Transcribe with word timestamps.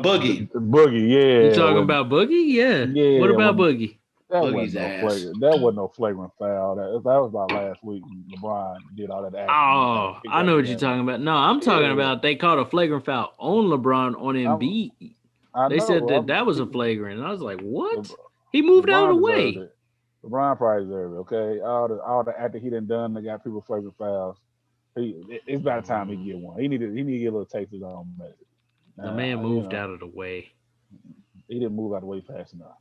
about 0.00 0.20
Boogie. 0.22 0.50
Boogie, 0.50 1.08
yeah. 1.10 1.48
You 1.48 1.54
talking 1.54 1.82
about 1.82 2.08
Boogie? 2.08 2.44
Yeah. 2.46 2.84
Yeah, 2.92 3.20
What 3.20 3.30
about 3.30 3.56
when- 3.56 3.76
Boogie? 3.76 3.96
that 4.30 4.42
Boogie's 4.44 4.54
wasn't 4.54 4.74
no 4.74 4.80
ass. 4.82 5.00
flagrant. 5.00 5.40
That 5.40 5.60
wasn't 5.60 5.76
no 5.76 5.88
flagrant 5.88 6.32
foul. 6.38 6.76
That, 6.76 6.82
that 7.04 7.20
was 7.20 7.28
about 7.30 7.50
last 7.52 7.82
week. 7.84 8.02
LeBron 8.36 8.76
did 8.96 9.10
all 9.10 9.22
that. 9.22 9.34
action. 9.34 9.48
Oh, 9.50 10.18
I 10.30 10.42
know 10.42 10.56
what 10.56 10.66
you're 10.66 10.78
talking 10.78 11.00
about. 11.00 11.20
No, 11.20 11.34
I'm 11.34 11.60
talking 11.60 11.86
Yeah. 11.88 11.92
about 11.94 12.22
they 12.22 12.36
called 12.36 12.60
a 12.60 12.64
flagrant 12.64 13.04
foul 13.04 13.32
on 13.38 13.64
LeBron 13.66 14.14
on 14.20 14.34
Embiid. 14.36 14.92
I 15.52 15.68
They 15.68 15.76
know, 15.78 15.84
said 15.84 16.06
that 16.08 16.14
I'm- 16.14 16.26
that 16.26 16.46
was 16.46 16.60
a 16.60 16.66
flagrant. 16.66 17.18
And 17.18 17.26
I 17.26 17.30
was 17.32 17.40
like, 17.40 17.60
what? 17.60 17.98
LeBron- 17.98 18.14
He 18.52 18.62
moved 18.62 18.88
out 18.88 19.10
of 19.10 19.16
the 19.16 19.20
LeBron 19.20 19.24
way. 19.24 19.48
it. 19.50 19.74
LeBron 20.24 20.58
probably 20.58 20.84
deserved 20.84 21.14
it. 21.14 21.18
Okay, 21.18 21.60
all 21.62 21.88
the 21.88 22.00
all 22.02 22.22
the 22.22 22.38
after 22.40 22.58
he 22.58 22.70
done 22.70 22.86
done, 22.86 23.14
they 23.14 23.22
got 23.22 23.42
people 23.42 23.62
flagrant 23.62 23.96
fouls. 23.98 24.36
He, 24.94 25.16
it- 25.28 25.42
it's 25.46 25.60
about 25.62 25.84
time 25.86 26.08
he 26.08 26.14
mm. 26.16 26.24
get 26.26 26.38
one. 26.38 26.60
He 26.60 26.68
needed 26.68 26.90
he 26.94 27.02
needed 27.02 27.18
to 27.18 27.18
get 27.18 27.26
a 27.28 27.32
little 27.32 27.46
taste 27.46 27.68
of 27.68 27.72
his 27.72 27.82
own 27.82 28.12
medicine. 28.18 28.46
The 29.02 29.12
man 29.12 29.30
you 29.30 29.36
moved 29.38 29.72
know, 29.72 29.78
out 29.78 29.90
of 29.90 30.00
the 30.00 30.06
way. 30.06 30.50
He 31.48 31.58
didn't 31.58 31.74
move 31.74 31.92
out 31.92 31.96
of 31.96 32.02
the 32.02 32.06
way 32.06 32.20
fast 32.20 32.54
enough. 32.54 32.76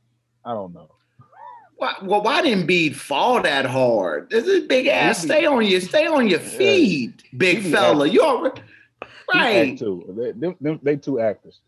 I 0.45 0.53
don't 0.53 0.73
know. 0.73 0.89
Why, 1.77 1.95
well, 2.03 2.21
why 2.21 2.41
didn't 2.41 2.67
Embiid 2.67 2.95
fall 2.95 3.41
that 3.41 3.65
hard? 3.65 4.29
This 4.29 4.45
is 4.45 4.67
big 4.67 4.87
ass. 4.87 5.21
Stay 5.21 5.45
on 5.45 5.65
your, 5.65 5.79
stay 5.79 6.07
on 6.07 6.27
your 6.27 6.39
feet, 6.57 7.23
big 7.37 7.63
fella. 7.63 8.05
You 8.05 8.21
already 8.21 8.61
right. 9.33 9.69
act 9.69 9.79
too. 9.79 10.13
They, 10.17 10.31
them, 10.33 10.55
them, 10.59 10.79
they 10.83 10.97
two 10.97 11.21
actors. 11.21 11.61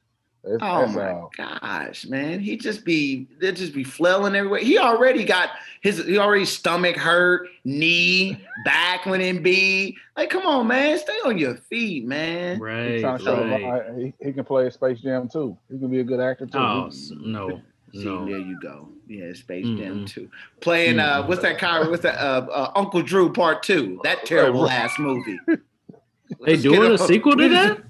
That's, 0.44 0.58
Oh 0.62 0.82
that's 0.82 0.96
my 0.96 1.12
all. 1.12 1.32
gosh, 1.38 2.06
man. 2.08 2.40
He 2.40 2.58
just 2.58 2.84
be 2.84 3.28
they 3.40 3.52
just 3.52 3.74
be 3.76 3.84
flailing 3.84 4.36
everywhere. 4.36 4.60
He 4.62 4.80
already 4.80 5.24
got 5.24 5.50
his 5.82 6.04
he 6.06 6.18
already 6.18 6.46
stomach 6.46 6.96
hurt, 6.96 7.48
knee, 7.64 8.38
back 8.66 9.06
when 9.06 9.22
Embiid. 9.22 9.96
Like, 10.18 10.32
come 10.32 10.46
on, 10.48 10.66
man. 10.68 10.98
Stay 10.98 11.18
on 11.26 11.38
your 11.38 11.56
feet, 11.58 12.06
man. 12.06 12.56
He's 12.56 12.62
Right, 12.62 13.22
show 13.22 13.44
right. 13.44 13.62
LeBron 13.62 14.00
he, 14.00 14.14
he 14.20 14.34
can 14.34 14.44
play 14.44 14.68
Space 14.72 15.00
Jam 15.02 15.30
too. 15.30 15.56
He 15.72 15.78
can 15.78 15.90
be 15.90 16.00
a 16.00 16.04
good 16.04 16.20
actor 16.20 16.48
too. 16.48 16.58
Oh 16.58 16.90
He- 16.92 17.16
no, 17.22 17.62
See, 17.94 18.06
no. 18.06 18.26
there 18.26 18.40
you 18.40 18.60
go. 18.62 18.90
Yeah, 19.08 19.34
Space 19.34 19.66
Jam 19.66 20.06
Mm-mm. 20.06 20.10
2. 20.10 20.30
Playing 20.62 21.00
uh 21.00 21.22
Mm-mm. 21.22 21.28
what's 21.28 21.42
that 21.44 21.60
Kyrie? 21.60 21.90
What's 21.90 22.04
that 22.04 22.16
uh, 22.20 22.48
uh 22.52 22.72
Uncle 22.76 23.02
Drew 23.04 23.32
part 23.32 23.62
two? 23.62 24.00
That 24.04 24.26
terrible 24.26 24.64
right. 24.64 24.72
ass 24.74 24.98
movie. 24.98 25.40
They 26.40 26.54
Let's 26.54 26.64
doing 26.64 26.82
get 26.84 26.92
a 26.94 26.98
sequel 26.98 27.36
to 27.36 27.50
that? 27.50 27.84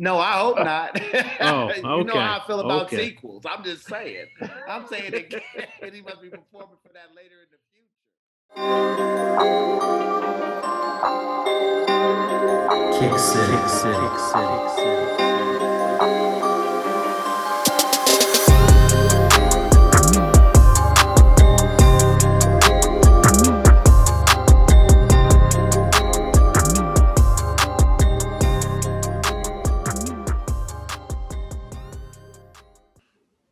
No, 0.00 0.18
I 0.18 0.32
hope 0.32 0.56
oh. 0.58 0.62
not. 0.62 1.00
Oh, 1.40 1.72
you 1.74 2.04
know 2.04 2.18
how 2.18 2.38
I 2.38 2.46
feel 2.46 2.60
about 2.60 2.86
okay. 2.86 3.08
sequels. 3.08 3.44
I'm 3.48 3.64
just 3.64 3.86
saying. 3.86 4.26
I'm 4.68 4.86
saying 4.86 5.12
it, 5.12 5.42
he 5.92 6.00
must 6.02 6.22
be 6.22 6.30
performing 6.30 6.76
for 6.82 6.92
that 6.92 7.14
later 7.16 7.34
in 7.42 7.48
the 7.50 7.58
future. 7.72 7.98
Kick 12.98 13.18
City. 13.18 13.52
Kick 13.52 13.68
City. 13.68 14.08
Kick 14.08 14.70
City. 14.76 15.57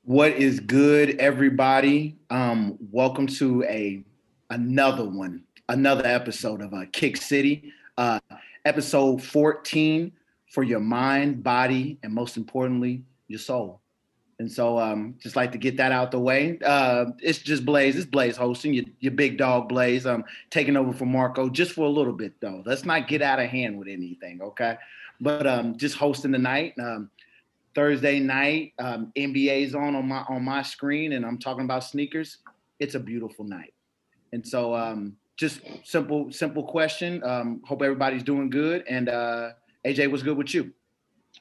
What 0.07 0.35
is 0.35 0.61
good, 0.61 1.17
everybody? 1.19 2.17
Um, 2.31 2.79
welcome 2.93 3.27
to 3.27 3.65
a 3.65 4.05
another 4.51 5.05
one, 5.05 5.43
another 5.69 6.07
episode 6.07 6.63
of 6.63 6.73
uh, 6.73 6.85
Kick 6.93 7.17
City, 7.17 7.73
uh, 7.99 8.21
episode 8.65 9.21
14 9.21 10.13
for 10.53 10.63
your 10.63 10.79
mind, 10.79 11.43
body, 11.43 11.99
and 12.05 12.15
most 12.15 12.37
importantly, 12.37 13.03
your 13.27 13.41
soul. 13.41 13.81
And 14.39 14.51
so, 14.51 14.79
um, 14.79 15.17
just 15.21 15.35
like 15.35 15.51
to 15.51 15.59
get 15.59 15.77
that 15.79 15.91
out 15.91 16.13
the 16.13 16.21
way. 16.21 16.61
Uh, 16.65 17.07
it's 17.21 17.39
just 17.39 17.67
Blaze. 17.67 17.97
It's 17.97 18.07
Blaze 18.07 18.37
hosting 18.37 18.75
your, 18.75 18.85
your 19.01 19.13
big 19.13 19.37
dog 19.37 19.69
Blaze. 19.69 20.07
Um, 20.07 20.23
taking 20.51 20.77
over 20.77 20.93
for 20.93 21.07
Marco 21.07 21.49
just 21.49 21.73
for 21.73 21.85
a 21.85 21.91
little 21.91 22.13
bit 22.13 22.41
though. 22.41 22.63
Let's 22.65 22.85
not 22.85 23.09
get 23.09 23.23
out 23.23 23.41
of 23.41 23.51
hand 23.51 23.77
with 23.77 23.89
anything, 23.89 24.41
okay? 24.41 24.77
But 25.21 25.49
um, 25.49 25.77
just 25.77 25.97
hosting 25.97 26.31
the 26.31 26.39
night. 26.39 26.75
Um, 26.79 27.11
Thursday 27.77 28.19
night, 28.19 28.73
um, 28.79 29.13
NBA's 29.17 29.75
on 29.75 29.95
on 29.95 30.09
my 30.09 30.25
on 30.31 30.43
my 30.43 30.63
screen, 30.63 31.13
and 31.13 31.27
I'm 31.27 31.39
talking 31.39 31.65
about 31.65 31.85
sneakers. 31.85 32.39
It's 32.81 32.95
a 32.95 33.01
beautiful 33.01 33.45
night, 33.45 33.75
and 34.33 34.47
so 34.47 34.75
um, 34.75 35.17
just 35.37 35.61
simple 35.85 36.33
simple 36.33 36.65
question. 36.65 37.23
Um, 37.23 37.61
hope 37.65 37.83
everybody's 37.83 38.23
doing 38.23 38.49
good. 38.49 38.83
And 38.89 39.11
uh, 39.11 39.51
AJ, 39.87 40.11
what's 40.11 40.23
good 40.23 40.39
with 40.39 40.55
you? 40.55 40.73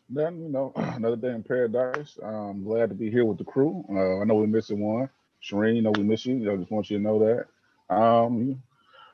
Then 0.09 0.41
you 0.41 0.50
know, 0.50 0.73
another 0.75 1.16
day 1.16 1.29
in 1.29 1.41
paradise. 1.41 2.19
I'm 2.22 2.66
glad 2.66 2.90
to 2.90 2.96
be 2.96 3.09
here 3.09 3.23
with 3.23 3.38
the 3.38 3.46
crew. 3.46 3.85
Uh, 3.90 4.22
I 4.22 4.25
know 4.25 4.35
we're 4.35 4.47
missing 4.47 4.81
one. 4.81 5.09
Sharene. 5.41 5.78
you 5.78 5.81
know 5.84 5.91
we 5.91 6.03
miss 6.03 6.25
you. 6.25 6.52
I 6.52 6.57
just 6.57 6.69
want 6.69 6.90
you 6.90 6.97
to 6.97 7.03
know 7.03 7.19
that. 7.90 7.96
Um, 7.96 8.62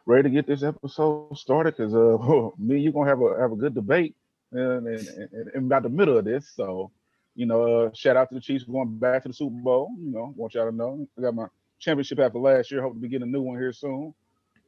ready 0.07 0.23
to 0.23 0.29
get 0.29 0.47
this 0.47 0.63
episode 0.63 1.37
started 1.37 1.77
because 1.77 1.93
uh, 1.93 2.49
me 2.57 2.75
and 2.75 2.83
you 2.83 2.91
gonna 2.91 3.09
have 3.09 3.21
a 3.21 3.39
have 3.39 3.51
a 3.51 3.55
good 3.55 3.75
debate 3.75 4.15
and, 4.51 4.87
and, 4.87 5.31
and 5.53 5.65
about 5.65 5.83
the 5.83 5.89
middle 5.89 6.17
of 6.17 6.25
this. 6.25 6.49
So, 6.55 6.91
you 7.35 7.45
know, 7.45 7.85
uh, 7.85 7.89
shout 7.93 8.17
out 8.17 8.29
to 8.29 8.35
the 8.35 8.41
Chiefs 8.41 8.65
for 8.65 8.71
going 8.71 8.97
back 8.97 9.23
to 9.23 9.29
the 9.29 9.33
Super 9.33 9.55
Bowl. 9.55 9.91
You 9.97 10.11
know, 10.11 10.33
want 10.35 10.53
y'all 10.53 10.69
to 10.69 10.75
know 10.75 11.07
I 11.17 11.21
got 11.21 11.35
my 11.35 11.47
championship 11.79 12.19
after 12.19 12.39
last 12.39 12.71
year. 12.71 12.81
Hope 12.81 12.93
to 12.93 12.99
be 12.99 13.07
getting 13.07 13.27
a 13.27 13.31
new 13.31 13.41
one 13.41 13.57
here 13.57 13.73
soon. 13.73 14.13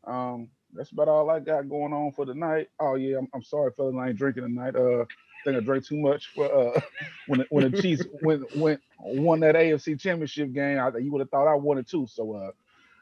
Um, 0.05 0.49
that's 0.73 0.91
about 0.91 1.07
all 1.07 1.29
I 1.29 1.39
got 1.39 1.69
going 1.69 1.93
on 1.93 2.11
for 2.13 2.25
tonight. 2.25 2.69
Oh 2.79 2.95
yeah, 2.95 3.17
I'm, 3.17 3.27
I'm 3.33 3.43
sorry, 3.43 3.71
fellas, 3.75 3.95
I 3.99 4.09
ain't 4.09 4.17
drinking 4.17 4.43
tonight. 4.43 4.75
Uh, 4.75 5.01
I 5.01 5.05
think 5.43 5.57
I 5.57 5.59
drank 5.59 5.85
too 5.85 5.97
much 5.97 6.27
for 6.33 6.45
uh 6.45 6.79
when 7.27 7.39
the, 7.39 7.45
when 7.49 7.71
the 7.71 7.81
Chiefs 7.81 8.03
went 8.21 8.55
went 8.55 8.81
won 8.99 9.39
that 9.41 9.55
AFC 9.55 9.99
Championship 9.99 10.53
game. 10.53 10.79
I, 10.79 10.97
you 10.97 11.11
would 11.11 11.19
have 11.19 11.29
thought 11.29 11.47
I 11.47 11.55
won 11.55 11.77
it 11.77 11.87
too. 11.87 12.07
So 12.09 12.33
uh, 12.33 12.51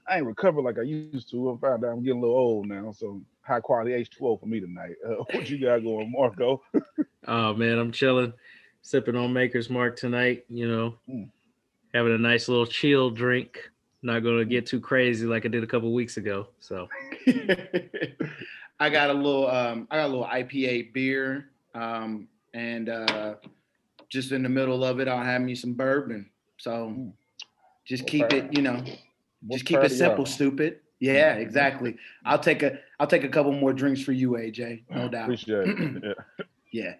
I 0.08 0.18
ain't 0.18 0.26
recovered 0.26 0.64
like 0.64 0.80
I 0.80 0.84
used 0.84 1.30
to. 1.32 1.52
I 1.52 1.68
found 1.68 1.86
out 1.86 1.92
I'm 1.92 2.04
getting 2.04 2.20
a 2.20 2.22
little 2.22 2.38
old 2.38 2.68
now. 2.68 2.92
So 2.92 3.22
high 3.42 3.60
quality 3.60 3.92
H2O 3.92 4.40
for 4.40 4.46
me 4.46 4.60
tonight. 4.60 4.96
Uh, 5.06 5.24
what 5.32 5.50
you 5.50 5.60
got 5.60 5.84
going, 5.84 6.12
Marco? 6.12 6.62
Oh 7.28 7.54
man, 7.54 7.78
I'm 7.78 7.92
chilling, 7.92 8.34
sipping 8.81 9.16
on 9.16 9.34
Maker's 9.34 9.69
Mark 9.69 9.96
tonight. 9.97 10.46
You 10.50 10.68
know, 10.68 10.96
Mm. 11.09 11.30
having 11.94 12.14
a 12.14 12.18
nice 12.18 12.47
little 12.47 12.66
chill 12.66 13.09
drink. 13.09 13.69
Not 14.03 14.22
gonna 14.24 14.46
get 14.46 14.66
too 14.66 14.80
crazy 14.80 15.28
like 15.28 15.46
I 15.46 15.50
did 15.50 15.64
a 15.64 15.68
couple 15.68 15.94
weeks 15.94 16.18
ago. 16.18 16.47
So 16.59 16.90
I 18.80 18.90
got 18.90 19.09
a 19.09 19.14
little 19.14 19.47
um, 19.50 19.88
I 19.91 19.97
got 19.97 20.06
a 20.06 20.08
little 20.08 20.25
IPA 20.25 20.91
beer, 20.94 21.50
um, 21.75 22.28
and 22.53 22.90
uh, 22.90 23.36
just 24.09 24.31
in 24.31 24.41
the 24.44 24.50
middle 24.50 24.84
of 24.84 25.00
it, 25.00 25.08
I'll 25.08 25.24
have 25.24 25.41
me 25.41 25.53
some 25.56 25.74
bourbon. 25.74 26.30
So 26.58 26.88
Mm. 26.90 27.14
just 27.88 28.03
What 28.03 28.12
keep 28.12 28.22
part? 28.30 28.34
it, 28.34 28.58
you 28.58 28.64
know, 28.64 28.78
What 29.46 29.53
just 29.58 29.66
keep 29.66 29.84
it 29.84 29.90
simple, 29.91 30.24
y'all? 30.25 30.34
stupid. 30.34 30.80
Yeah, 31.00 31.36
Mhm. 31.36 31.41
exactly. 31.41 31.97
I'll 32.25 32.40
take 32.40 32.64
a 32.64 32.80
I'll 33.00 33.08
take 33.08 33.24
a 33.24 33.30
couple 33.30 33.52
more 33.52 33.74
drinks 33.74 34.02
for 34.02 34.14
you, 34.14 34.31
AJ. 34.31 34.84
No 34.90 35.08
doubt. 35.09 35.24
Appreciate 35.25 35.68
it. 35.68 36.03
Yeah. 36.03 36.14
Yeah. 36.72 36.94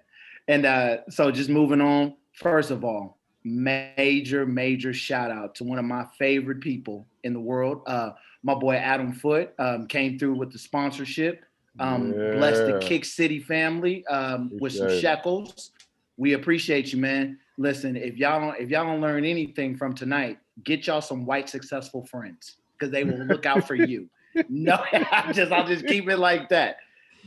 And 0.48 0.66
uh, 0.66 0.98
so 1.10 1.32
just 1.32 1.50
moving 1.50 1.82
on, 1.82 2.16
first 2.34 2.72
of 2.72 2.84
all, 2.84 3.20
major, 3.44 4.46
major 4.46 4.94
shout 4.94 5.32
out 5.32 5.56
to 5.56 5.64
one 5.64 5.80
of 5.80 5.86
my 5.86 6.06
favorite 6.18 6.62
people 6.62 7.08
in 7.24 7.34
the 7.34 7.40
world. 7.40 7.82
Uh, 7.86 8.12
my 8.44 8.56
boy 8.56 8.76
Adam 8.76 9.14
Foote 9.14 9.54
um, 9.60 9.88
came 9.88 10.18
through 10.18 10.36
with 10.36 10.52
the 10.52 10.60
sponsorship. 10.60 11.46
Um, 11.80 12.12
Bless 12.12 12.58
the 12.58 12.80
Kick 12.82 13.06
City 13.06 13.40
family 13.40 14.06
um, 14.08 14.52
with 14.60 14.74
some 14.74 14.90
shekels. 15.00 15.72
We 16.18 16.34
appreciate 16.34 16.92
you, 16.92 17.00
man. 17.00 17.40
Listen, 17.58 17.96
if 17.96 18.18
y'all 18.18 18.40
don't 18.40 18.60
if 18.60 18.70
y'all 18.70 18.86
don't 18.86 19.02
learn 19.02 19.24
anything 19.24 19.78
from 19.78 19.94
tonight, 19.94 20.40
get 20.64 20.88
y'all 20.88 21.02
some 21.02 21.26
white 21.26 21.50
successful 21.50 22.06
friends 22.06 22.58
because 22.74 22.92
they 22.92 23.04
will 23.04 23.26
look 23.26 23.46
out 23.46 23.68
for 23.68 23.76
you. 23.76 24.10
No, 24.48 24.82
I 24.94 25.34
just 25.34 25.52
I'll 25.52 25.68
just 25.68 25.86
keep 25.86 26.08
it 26.08 26.16
like 26.16 26.48
that. 26.50 26.78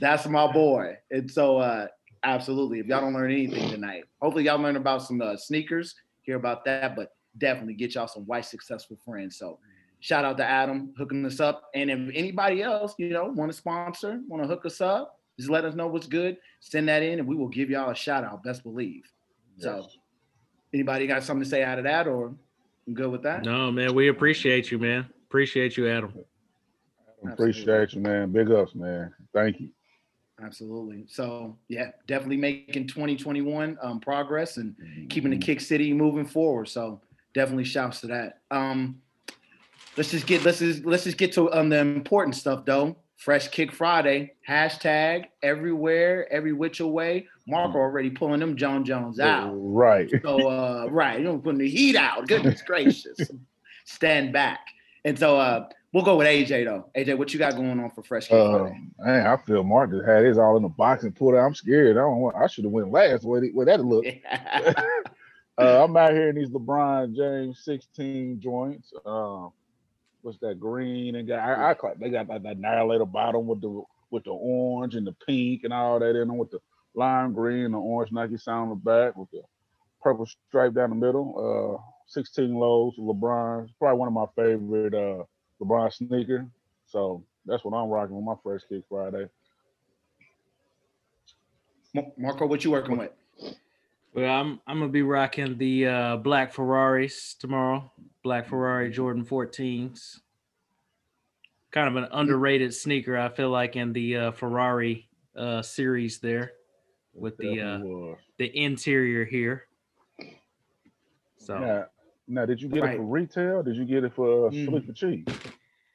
That's 0.00 0.26
my 0.26 0.50
boy. 0.50 0.96
And 1.10 1.30
so 1.30 1.58
uh 1.58 1.88
absolutely 2.24 2.80
if 2.80 2.86
y'all 2.86 3.00
don't 3.00 3.14
learn 3.14 3.30
anything 3.30 3.70
tonight, 3.70 4.04
hopefully 4.20 4.44
y'all 4.44 4.58
learn 4.58 4.76
about 4.76 5.02
some 5.02 5.20
uh, 5.20 5.36
sneakers, 5.36 5.94
hear 6.22 6.36
about 6.36 6.64
that, 6.64 6.96
but 6.96 7.12
definitely 7.38 7.74
get 7.74 7.94
y'all 7.94 8.08
some 8.08 8.24
white 8.24 8.44
successful 8.44 8.98
friends. 9.04 9.38
So 9.38 9.58
shout 10.00 10.24
out 10.24 10.36
to 10.38 10.44
Adam 10.44 10.92
hooking 10.96 11.24
us 11.24 11.40
up. 11.40 11.70
And 11.74 11.90
if 11.90 11.98
anybody 12.14 12.62
else, 12.62 12.94
you 12.98 13.10
know, 13.10 13.26
want 13.26 13.50
to 13.50 13.56
sponsor, 13.56 14.20
want 14.28 14.42
to 14.42 14.48
hook 14.48 14.66
us 14.66 14.80
up, 14.80 15.20
just 15.38 15.50
let 15.50 15.64
us 15.64 15.74
know 15.74 15.86
what's 15.86 16.06
good. 16.06 16.36
Send 16.60 16.88
that 16.88 17.02
in 17.02 17.18
and 17.18 17.28
we 17.28 17.36
will 17.36 17.48
give 17.48 17.70
y'all 17.70 17.90
a 17.90 17.94
shout 17.94 18.24
out, 18.24 18.42
best 18.42 18.62
believe. 18.62 19.10
So 19.58 19.86
anybody 20.72 21.06
got 21.06 21.22
something 21.22 21.44
to 21.44 21.48
say 21.48 21.62
out 21.62 21.78
of 21.78 21.84
that 21.84 22.06
or 22.06 22.34
I'm 22.86 22.94
good 22.94 23.10
with 23.10 23.22
that? 23.22 23.44
no, 23.44 23.70
man, 23.70 23.94
we 23.94 24.08
appreciate 24.08 24.70
you, 24.70 24.78
man. 24.78 25.06
Appreciate 25.26 25.76
you, 25.76 25.88
Adam. 25.88 26.12
Appreciate 27.26 27.94
you, 27.94 28.00
man. 28.00 28.30
Big 28.30 28.50
ups, 28.50 28.74
man. 28.74 29.12
Thank 29.32 29.60
you. 29.60 29.70
Absolutely. 30.42 31.04
So 31.08 31.56
yeah, 31.68 31.90
definitely 32.06 32.36
making 32.38 32.86
2021 32.88 33.78
um, 33.80 34.00
progress 34.00 34.56
and 34.56 34.74
keeping 35.08 35.30
Mm-hmm. 35.30 35.40
the 35.40 35.46
kick 35.46 35.60
city 35.60 35.92
moving 35.92 36.26
forward. 36.26 36.66
So 36.68 37.00
definitely 37.34 37.64
shouts 37.64 38.00
to 38.00 38.08
that. 38.08 38.40
Um, 38.50 39.00
let's 39.96 40.10
just 40.10 40.26
get 40.26 40.44
let's 40.44 40.58
just 40.58 40.84
let's 40.84 41.04
just 41.04 41.18
get 41.18 41.32
to 41.34 41.52
um 41.52 41.68
the 41.68 41.78
important 41.78 42.34
stuff 42.36 42.64
though. 42.64 42.96
Fresh 43.16 43.48
Kick 43.48 43.72
Friday 43.72 44.32
hashtag 44.46 45.26
everywhere, 45.42 46.30
every 46.32 46.52
which 46.52 46.80
way. 46.80 47.26
Marco 47.46 47.78
already 47.78 48.10
pulling 48.10 48.40
them 48.40 48.56
John 48.56 48.84
Jones 48.84 49.20
out. 49.20 49.52
Right. 49.54 50.10
So 50.22 50.48
uh, 50.48 50.88
right, 50.90 51.18
you 51.20 51.24
know, 51.24 51.38
putting 51.38 51.60
the 51.60 51.70
heat 51.70 51.94
out. 51.96 52.26
Goodness 52.26 52.60
gracious, 52.66 53.18
stand 53.84 54.32
back. 54.32 54.60
And 55.04 55.16
so 55.18 55.38
uh, 55.38 55.68
we'll 55.94 56.04
go 56.04 56.16
with 56.18 56.26
AJ 56.26 56.64
though. 56.66 56.90
AJ, 56.94 57.16
what 57.16 57.32
you 57.32 57.38
got 57.38 57.54
going 57.54 57.80
on 57.80 57.90
for 57.90 58.02
Fresh 58.02 58.28
Kick 58.28 58.36
Uh, 58.36 58.58
Friday? 58.58 58.80
man, 58.98 59.26
I 59.26 59.36
feel 59.38 59.64
Mark 59.64 59.90
Marcus 59.90 60.06
had 60.06 60.26
his 60.26 60.36
all 60.36 60.58
in 60.58 60.62
the 60.62 60.68
box 60.68 61.04
and 61.04 61.16
pulled 61.16 61.34
out. 61.34 61.46
I'm 61.46 61.54
scared. 61.54 61.96
I 61.96 62.00
don't 62.00 62.18
want. 62.18 62.36
I 62.36 62.46
should 62.48 62.64
have 62.64 62.72
went 62.72 62.90
last. 62.90 63.22
The 63.22 63.28
way 63.28 63.64
that 63.64 63.80
looked. 63.82 64.08
Uh, 65.56 65.84
I'm 65.84 65.96
out 65.96 66.10
here 66.10 66.30
in 66.30 66.34
these 66.34 66.50
LeBron 66.50 67.14
James 67.14 67.60
16 67.64 68.40
joints. 68.40 68.92
Um, 69.06 69.52
what's 70.22 70.36
that 70.38 70.58
green 70.58 71.14
and 71.14 71.28
got? 71.28 71.38
I, 71.38 71.70
I 71.70 71.94
they 72.00 72.10
got 72.10 72.26
that, 72.26 72.42
that 72.42 72.56
annihilator 72.56 73.04
bottom 73.04 73.46
with 73.46 73.60
the 73.60 73.82
with 74.10 74.24
the 74.24 74.32
orange 74.32 74.96
and 74.96 75.06
the 75.06 75.14
pink 75.24 75.62
and 75.62 75.72
all 75.72 76.00
that 76.00 76.20
in 76.20 76.26
them 76.26 76.38
with 76.38 76.50
the 76.50 76.58
lime 76.94 77.32
green 77.32 77.66
and 77.66 77.74
the 77.74 77.78
orange 77.78 78.10
Nike 78.10 78.36
sound 78.36 78.62
on 78.62 78.68
the 78.70 78.74
back 78.74 79.16
with 79.16 79.30
the 79.30 79.42
purple 80.02 80.26
stripe 80.26 80.74
down 80.74 80.90
the 80.90 80.96
middle. 80.96 81.78
Uh, 81.78 81.82
16 82.08 82.52
lows, 82.52 82.94
LeBron. 82.98 83.68
Probably 83.78 83.98
one 83.98 84.08
of 84.08 84.12
my 84.14 84.26
favorite 84.34 84.92
uh 84.94 85.22
LeBron 85.64 85.92
sneaker. 85.92 86.46
So 86.86 87.24
that's 87.46 87.64
what 87.64 87.76
I'm 87.76 87.88
rocking 87.88 88.16
with 88.16 88.24
my 88.24 88.34
fresh 88.42 88.62
kick 88.68 88.84
Friday. 88.88 89.28
Marco, 92.16 92.46
what 92.46 92.64
you 92.64 92.70
working 92.72 92.96
with? 92.96 93.10
Well, 94.14 94.30
I'm 94.30 94.60
I'm 94.66 94.78
gonna 94.78 94.90
be 94.90 95.02
rocking 95.02 95.58
the 95.58 95.86
uh, 95.86 96.16
black 96.16 96.52
Ferraris 96.52 97.34
tomorrow. 97.34 97.90
Black 98.22 98.48
Ferrari 98.48 98.90
Jordan 98.90 99.24
14s. 99.24 100.20
Kind 101.70 101.88
of 101.88 101.96
an 101.96 102.08
underrated 102.12 102.72
sneaker, 102.72 103.18
I 103.18 103.28
feel 103.28 103.50
like, 103.50 103.76
in 103.76 103.92
the 103.92 104.16
uh, 104.16 104.30
Ferrari 104.30 105.08
uh, 105.36 105.60
series 105.62 106.20
there, 106.20 106.52
with 107.12 107.36
the 107.36 107.60
uh, 107.60 108.14
the 108.38 108.56
interior 108.56 109.24
here. 109.24 109.66
So 111.36 111.58
Now, 111.58 111.86
now, 112.26 112.46
did 112.46 112.60
you 112.62 112.68
get 112.68 112.82
Right. 112.82 112.94
it 112.94 112.98
for 112.98 113.02
retail? 113.04 113.62
Did 113.62 113.76
you 113.76 113.84
get 113.84 114.04
it 114.04 114.12
for 114.14 114.46
uh, 114.48 114.50
Mm. 114.50 114.66
split 114.66 114.84
for 114.86 114.92
cheap? 114.92 115.30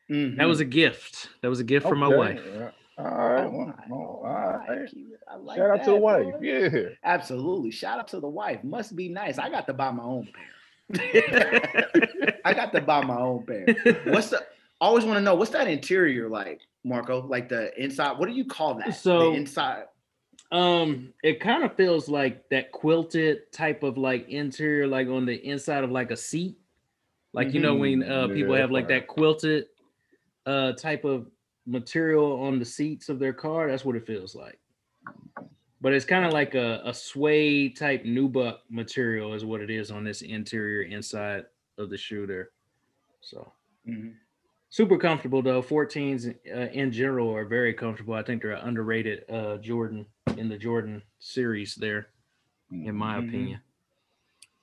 Mhm. 0.09 0.37
that 0.37 0.45
was 0.47 0.59
a 0.59 0.65
gift. 0.65 1.29
That 1.41 1.49
was 1.49 1.59
a 1.59 1.63
gift 1.63 1.87
from 1.87 1.99
my 1.99 2.07
wife. 2.07 2.41
All 2.97 3.05
right. 3.05 3.45
Oh, 3.45 3.49
well, 3.51 3.65
my- 3.67 3.73
well, 3.89 4.01
all 4.01 4.25
I 4.25 4.81
like 4.81 4.93
you. 4.93 5.17
I 5.31 5.35
like 5.37 5.57
Shout 5.57 5.69
out 5.69 5.83
to 5.85 5.91
the 5.91 5.95
wife. 5.95 6.23
boy. 6.33 6.39
Yeah. 6.41 6.89
Absolutely. 7.03 7.71
Shout 7.71 7.99
out 7.99 8.07
to 8.09 8.19
the 8.19 8.27
wife. 8.27 8.63
Must 8.63 8.95
be 8.95 9.07
nice. 9.09 9.37
I 9.37 9.49
got 9.49 9.67
to 9.67 9.73
buy 9.73 9.91
my 9.91 10.03
own 10.03 10.27
pair. 10.33 10.43
I 12.45 12.53
got 12.53 12.71
to 12.73 12.81
buy 12.81 13.03
my 13.03 13.17
own 13.17 13.45
pair. 13.45 13.65
What's 14.05 14.29
the? 14.31 14.43
Always 14.81 15.05
want 15.05 15.17
to 15.17 15.21
know 15.21 15.35
what's 15.35 15.51
that 15.51 15.67
interior 15.67 16.29
like, 16.29 16.61
Marco? 16.83 17.21
Like 17.27 17.49
the 17.49 17.71
inside. 17.81 18.17
What 18.17 18.27
do 18.29 18.33
you 18.35 18.45
call 18.45 18.75
that? 18.75 18.95
So- 18.95 19.31
the 19.31 19.37
inside. 19.37 19.83
Um, 20.51 21.13
it 21.23 21.39
kind 21.39 21.63
of 21.63 21.75
feels 21.75 22.09
like 22.09 22.49
that 22.49 22.71
quilted 22.71 23.51
type 23.51 23.83
of 23.83 23.97
like 23.97 24.27
interior, 24.29 24.87
like 24.87 25.07
on 25.07 25.25
the 25.25 25.35
inside 25.47 25.83
of 25.83 25.91
like 25.91 26.11
a 26.11 26.17
seat. 26.17 26.59
Like 27.33 27.53
you 27.53 27.59
know 27.61 27.75
when 27.75 28.03
uh, 28.03 28.29
people 28.29 28.55
Yeah, 28.55 28.55
have 28.55 28.71
like 28.71 28.87
that 28.89 29.07
quilted 29.07 29.67
uh 30.45 30.73
type 30.73 31.05
of 31.05 31.31
material 31.65 32.41
on 32.41 32.59
the 32.59 32.65
seats 32.65 33.09
of 33.09 33.19
their 33.19 33.33
car. 33.33 33.69
That's 33.69 33.85
what 33.85 33.95
it 33.95 34.07
feels 34.07 34.35
like. 34.35 34.59
But 35.81 35.93
it's 35.93 36.05
kind 36.05 36.25
of 36.25 36.33
like 36.33 36.55
a, 36.55 36.81
a 36.85 36.93
suede 36.93 37.77
type 37.77 38.03
nubuck 38.03 38.59
material 38.69 39.33
is 39.33 39.45
what 39.45 39.61
it 39.61 39.69
is 39.69 39.91
on 39.91 40.03
this 40.03 40.21
interior 40.21 40.81
inside 40.83 41.45
of 41.77 41.89
the 41.89 41.97
shooter. 41.97 42.51
So 43.21 43.53
Mhm. 43.85 44.19
Super 44.69 44.97
comfortable 44.97 45.41
though. 45.41 45.61
14s 45.61 46.35
uh, 46.53 46.71
in 46.71 46.91
general 46.91 47.33
are 47.35 47.45
very 47.45 47.73
comfortable. 47.73 48.13
I 48.13 48.23
think 48.23 48.41
they're 48.41 48.51
an 48.51 48.67
underrated 48.67 49.29
uh, 49.29 49.57
Jordan 49.57 50.05
in 50.37 50.49
the 50.49 50.57
Jordan 50.57 51.01
series 51.19 51.75
there, 51.75 52.07
in 52.71 52.95
my 52.95 53.15
Mhm. 53.15 53.27
opinion. 53.27 53.61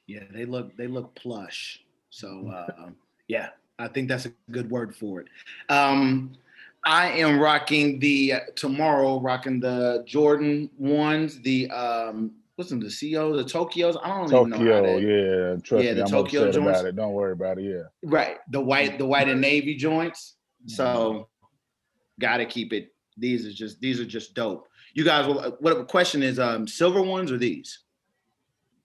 Yeah, 0.06 0.24
they 0.32 0.44
look 0.44 0.76
they 0.76 0.86
look 0.86 1.14
plush. 1.14 1.82
So 2.10 2.48
uh, 2.48 2.90
yeah, 3.28 3.50
I 3.78 3.88
think 3.88 4.08
that's 4.08 4.26
a 4.26 4.32
good 4.50 4.70
word 4.70 4.94
for 4.94 5.20
it. 5.20 5.28
Um, 5.68 6.32
I 6.84 7.08
am 7.10 7.40
rocking 7.40 7.98
the 7.98 8.34
tomorrow, 8.54 9.18
rocking 9.20 9.58
the 9.58 10.04
Jordan 10.06 10.70
ones, 10.78 11.40
the 11.40 11.68
um, 11.70 12.30
what's 12.56 12.70
them, 12.70 12.80
the 12.80 12.86
CO, 12.88 13.36
the 13.36 13.44
Tokyos. 13.44 13.98
I 14.02 14.08
don't 14.08 14.32
even 14.32 14.50
know 14.50 14.56
how 14.56 14.64
Tokyo, 14.82 14.96
yeah. 14.98 15.56
Trust 15.62 15.84
Yeah, 15.84 15.90
me, 15.92 15.94
the 15.98 16.02
I'm 16.04 16.08
Tokyo 16.10 16.40
upset 16.42 16.54
joints. 16.54 16.78
about 16.80 16.88
it. 16.88 16.96
Don't 16.96 17.12
worry 17.12 17.32
about 17.32 17.58
it. 17.58 17.64
Yeah. 17.64 17.82
right, 18.02 18.38
the 18.50 18.60
white, 18.60 18.98
the 18.98 19.06
white 19.06 19.28
and 19.28 19.40
navy 19.40 19.74
joints. 19.76 20.36
So 20.66 21.28
got 22.18 22.38
to 22.38 22.46
keep 22.46 22.72
it. 22.72 22.92
These 23.16 23.46
are 23.46 23.52
just 23.52 23.80
these 23.80 24.00
are 24.00 24.04
just 24.04 24.34
dope. 24.34 24.68
You 24.94 25.04
guys, 25.04 25.26
will- 25.26 25.56
what 25.60 25.76
the 25.76 25.84
question 25.84 26.22
is? 26.22 26.38
Um, 26.38 26.66
silver 26.66 27.02
ones 27.02 27.30
or 27.30 27.38
these? 27.38 27.80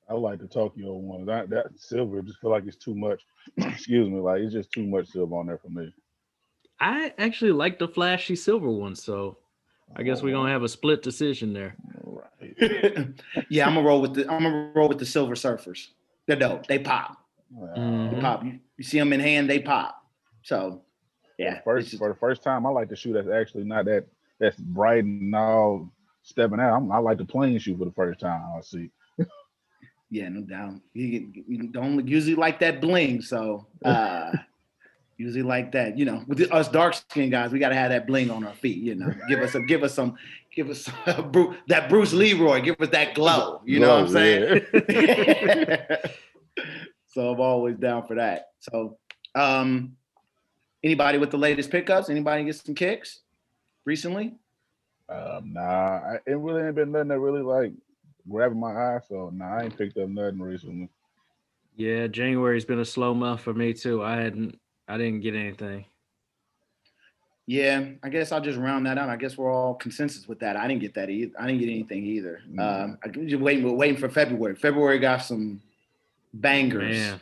I 0.09 0.13
like 0.13 0.39
the 0.39 0.47
Tokyo 0.47 0.93
one. 0.93 1.25
That 1.25 1.49
that 1.49 1.67
silver 1.77 2.21
just 2.21 2.39
feel 2.39 2.51
like 2.51 2.65
it's 2.67 2.77
too 2.77 2.93
much. 2.95 3.21
Excuse 3.57 4.09
me, 4.09 4.19
like 4.19 4.41
it's 4.41 4.53
just 4.53 4.71
too 4.71 4.85
much 4.85 5.07
silver 5.07 5.35
on 5.35 5.47
there 5.47 5.57
for 5.57 5.69
me. 5.69 5.91
I 6.79 7.13
actually 7.17 7.51
like 7.53 7.79
the 7.79 7.87
flashy 7.87 8.35
silver 8.35 8.69
one, 8.69 8.95
so 8.95 9.37
I 9.95 10.03
guess 10.03 10.21
we're 10.21 10.33
gonna 10.35 10.51
have 10.51 10.63
a 10.63 10.69
split 10.69 11.01
decision 11.03 11.53
there. 11.53 11.75
Right. 12.41 12.55
yeah, 13.49 13.67
I'm 13.67 13.75
gonna 13.75 13.87
roll 13.87 14.01
with 14.01 14.13
the 14.15 14.21
I'm 14.31 14.43
gonna 14.43 14.71
roll 14.75 14.87
with 14.89 14.99
the 14.99 15.05
Silver 15.05 15.35
Surfers. 15.35 15.87
They're 16.27 16.35
dope. 16.35 16.67
They 16.67 16.79
pop. 16.79 17.17
They 17.51 17.79
Mhm. 17.81 18.21
pop. 18.21 18.43
You, 18.43 18.59
you 18.77 18.83
see 18.83 18.99
them 18.99 19.13
in 19.13 19.19
hand, 19.19 19.49
they 19.49 19.59
pop. 19.59 19.97
So, 20.43 20.81
yeah. 21.37 21.55
it's 21.55 21.63
First 21.65 21.89
just- 21.89 21.99
for 21.99 22.09
the 22.09 22.15
first 22.19 22.43
time, 22.43 22.65
I 22.65 22.69
like 22.69 22.89
the 22.89 22.95
shoe 22.95 23.13
that's 23.13 23.27
actually 23.29 23.63
not 23.65 23.85
that 23.85 24.05
that's 24.39 24.57
bright 24.57 25.03
and 25.03 25.33
all 25.35 25.91
stepping 26.23 26.59
out. 26.59 26.77
I'm, 26.77 26.91
I 26.91 26.97
like 26.97 27.17
the 27.17 27.25
plain 27.25 27.57
shoe 27.59 27.77
for 27.77 27.85
the 27.85 27.91
first 27.91 28.19
time. 28.19 28.41
I 28.57 28.61
see. 28.61 28.89
yeah, 30.09 30.29
no 30.29 30.41
doubt. 30.41 30.75
You, 30.93 31.31
you 31.47 31.67
don't 31.67 32.07
usually 32.07 32.35
like 32.35 32.59
that 32.59 32.81
bling, 32.81 33.21
so 33.21 33.67
uh 33.85 34.31
usually 35.17 35.43
like 35.43 35.71
that. 35.73 35.97
You 35.97 36.05
know, 36.05 36.23
with 36.27 36.41
us 36.51 36.67
dark 36.69 36.95
skinned 36.95 37.31
guys, 37.31 37.51
we 37.51 37.59
gotta 37.59 37.75
have 37.75 37.89
that 37.91 38.07
bling 38.07 38.29
on 38.31 38.45
our 38.45 38.53
feet. 38.53 38.77
You 38.77 38.95
know, 38.95 39.13
give 39.29 39.39
us 39.39 39.55
a 39.55 39.61
give 39.61 39.83
us 39.83 39.93
some 39.93 40.15
give 40.53 40.69
us 40.69 40.89
Bru- 41.31 41.55
that 41.67 41.89
Bruce 41.89 42.13
Leroy, 42.13 42.61
give 42.61 42.79
us 42.79 42.89
that 42.89 43.15
glow. 43.15 43.61
You 43.65 43.79
know 43.79 43.89
what 43.89 44.05
I'm 44.05 44.09
saying? 44.09 44.65
yeah. 44.89 45.97
so 47.07 47.31
I'm 47.33 47.39
always 47.39 47.77
down 47.77 48.05
for 48.07 48.15
that. 48.15 48.47
So, 48.59 48.97
um, 49.35 49.95
anybody 50.83 51.17
with 51.17 51.31
the 51.31 51.37
latest 51.37 51.71
pickups? 51.71 52.09
Anybody 52.09 52.43
get 52.45 52.55
some 52.55 52.75
kicks 52.75 53.21
recently? 53.85 54.35
Um, 55.09 55.53
nah, 55.53 55.61
I, 55.61 56.19
it 56.25 56.37
really 56.37 56.63
ain't 56.63 56.75
been 56.75 56.91
nothing 56.91 57.09
that 57.09 57.19
really 57.19 57.41
like 57.41 57.73
grabbing 58.29 58.59
my 58.59 58.71
eye. 58.71 58.99
So 59.07 59.31
nah, 59.33 59.57
I 59.57 59.63
ain't 59.63 59.77
picked 59.77 59.97
up 59.97 60.09
nothing 60.09 60.39
recently. 60.39 60.89
Yeah, 61.75 62.07
January's 62.07 62.65
been 62.65 62.79
a 62.79 62.85
slow 62.85 63.13
month 63.13 63.41
for 63.41 63.53
me 63.53 63.73
too. 63.73 64.03
I 64.03 64.17
hadn't, 64.17 64.59
I 64.87 64.97
didn't 64.97 65.21
get 65.21 65.35
anything. 65.35 65.85
Yeah, 67.47 67.85
I 68.03 68.09
guess 68.09 68.31
I'll 68.31 68.41
just 68.41 68.57
round 68.59 68.85
that 68.85 68.97
out. 68.97 69.09
I 69.09 69.15
guess 69.17 69.37
we're 69.37 69.51
all 69.51 69.73
consensus 69.73 70.27
with 70.27 70.39
that. 70.39 70.55
I 70.55 70.67
didn't 70.67 70.81
get 70.81 70.93
that 70.93 71.09
either. 71.09 71.33
I 71.39 71.47
didn't 71.47 71.59
get 71.59 71.69
anything 71.69 72.05
either. 72.05 72.41
Mm. 72.49 72.59
Um, 72.59 72.97
I'm 73.03 73.27
just 73.27 73.41
waiting, 73.41 73.63
we're 73.65 73.71
waiting 73.73 73.97
for 73.97 74.09
February. 74.09 74.55
February 74.55 74.99
got 74.99 75.17
some 75.23 75.61
bangers, 76.33 76.97
Man, 76.97 77.21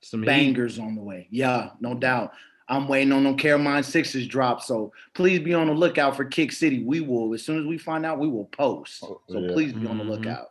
some 0.00 0.20
heat. 0.22 0.26
bangers 0.26 0.78
on 0.78 0.94
the 0.96 1.02
way. 1.02 1.28
Yeah, 1.30 1.70
no 1.80 1.94
doubt. 1.94 2.32
I'm 2.68 2.88
waiting 2.88 3.12
on 3.12 3.24
them 3.24 3.36
Carolina 3.36 3.82
Sixes 3.82 4.26
drop. 4.28 4.62
So 4.62 4.92
please 5.14 5.38
be 5.40 5.54
on 5.54 5.66
the 5.68 5.72
lookout 5.72 6.16
for 6.16 6.24
Kick 6.24 6.52
City. 6.52 6.82
We 6.84 7.00
will, 7.00 7.32
as 7.34 7.42
soon 7.42 7.58
as 7.58 7.64
we 7.66 7.78
find 7.78 8.04
out, 8.06 8.18
we 8.18 8.28
will 8.28 8.44
post. 8.46 9.02
Oh, 9.04 9.20
So 9.28 9.40
yeah. 9.40 9.52
please 9.52 9.72
be 9.72 9.86
on 9.86 9.98
the 9.98 10.04
Mhm. 10.04 10.08
lookout. 10.10 10.48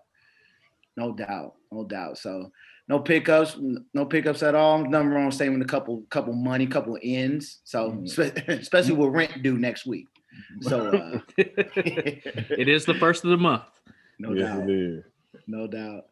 No 0.98 1.14
doubt, 1.14 1.56
no 1.72 1.84
doubt. 1.86 2.18
So 2.18 2.52
no 2.90 3.00
pickups, 3.00 3.58
no 3.94 4.06
pickups 4.06 4.42
at 4.44 4.56
all. 4.56 4.80
Nothing 4.90 5.10
wrong 5.10 5.28
with 5.28 5.36
saving 5.36 5.62
a 5.62 5.66
couple, 5.66 6.04
couple 6.10 6.34
money, 6.34 6.66
couple 6.68 6.98
ends. 7.04 7.60
So 7.64 7.92
Mhm. 7.92 8.10
spe- 8.10 8.48
especially 8.50 8.94
with 8.96 9.14
rent 9.14 9.44
due 9.44 9.58
next 9.58 9.86
week. 9.86 10.08
So 10.62 10.88
uh, 10.88 11.20
it 11.38 12.68
is 12.68 12.86
the 12.86 12.96
first 12.96 13.24
of 13.24 13.30
the 13.30 13.38
month. 13.38 13.64
no 14.18 14.34
yes, 14.34 14.48
doubt, 14.50 14.70
it 14.70 14.76
is. 14.76 15.04
no 15.48 15.68
doubt. 15.68 16.06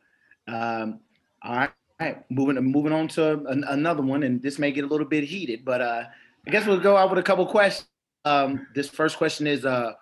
Um, 0.47 0.99
all 1.43 1.55
right, 1.55 1.69
all 1.99 2.07
right. 2.07 2.23
Moving 2.31 2.63
moving 2.63 2.93
on 2.93 3.07
to 3.09 3.43
an, 3.47 3.63
another 3.67 4.01
one, 4.03 4.23
and 4.23 4.41
this 4.41 4.59
may 4.59 4.71
get 4.71 4.83
a 4.83 4.87
little 4.87 5.07
bit 5.07 5.23
heated, 5.23 5.65
but 5.65 5.81
uh, 5.81 6.03
I 6.47 6.51
guess 6.51 6.65
we'll 6.65 6.79
go 6.79 6.95
out 6.95 7.09
with 7.09 7.19
a 7.19 7.23
couple 7.23 7.45
questions. 7.47 7.87
Um, 8.25 8.67
this 8.75 8.89
first 8.89 9.17
question 9.17 9.47
is, 9.47 9.65
uh, 9.65 9.93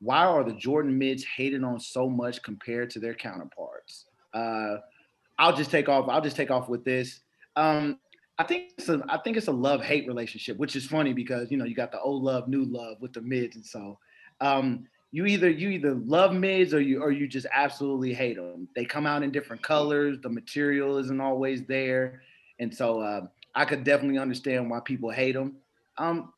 why 0.00 0.24
are 0.24 0.42
the 0.44 0.52
Jordan 0.54 0.96
mids 0.98 1.24
hated 1.36 1.62
on 1.64 1.78
so 1.78 2.08
much 2.08 2.42
compared 2.42 2.90
to 2.90 2.98
their 3.00 3.14
counterparts? 3.14 4.06
Uh, 4.32 4.76
I'll 5.38 5.56
just 5.56 5.70
take 5.70 5.88
off. 5.88 6.08
I'll 6.08 6.20
just 6.20 6.36
take 6.36 6.50
off 6.50 6.68
with 6.68 6.84
this. 6.84 7.20
Um, 7.56 7.98
I 8.38 8.44
think 8.44 8.72
it's 8.78 8.88
a, 8.88 9.02
I 9.08 9.18
think 9.18 9.36
it's 9.36 9.46
a 9.46 9.52
love 9.52 9.82
hate 9.82 10.06
relationship, 10.08 10.56
which 10.56 10.74
is 10.76 10.86
funny 10.86 11.12
because 11.12 11.50
you 11.50 11.56
know 11.56 11.64
you 11.64 11.74
got 11.74 11.92
the 11.92 12.00
old 12.00 12.22
love, 12.22 12.48
new 12.48 12.64
love 12.64 12.96
with 13.00 13.12
the 13.12 13.20
mids, 13.20 13.56
and 13.56 13.64
so 13.64 13.98
um, 14.40 14.86
you 15.12 15.26
either 15.26 15.48
you 15.48 15.70
either 15.70 15.94
love 15.94 16.32
mids 16.32 16.74
or 16.74 16.80
you 16.80 17.00
or 17.00 17.12
you 17.12 17.28
just 17.28 17.46
absolutely 17.52 18.12
hate 18.12 18.36
them. 18.36 18.68
They 18.74 18.84
come 18.84 19.06
out 19.06 19.22
in 19.22 19.30
different 19.30 19.62
colors. 19.62 20.18
The 20.20 20.28
material 20.28 20.98
isn't 20.98 21.20
always 21.20 21.64
there, 21.66 22.22
and 22.58 22.74
so 22.74 23.00
uh, 23.00 23.26
I 23.54 23.64
could 23.64 23.84
definitely 23.84 24.18
understand 24.18 24.68
why 24.68 24.80
people 24.80 25.10
hate 25.10 25.32
them. 25.32 25.56
Um, 25.96 26.32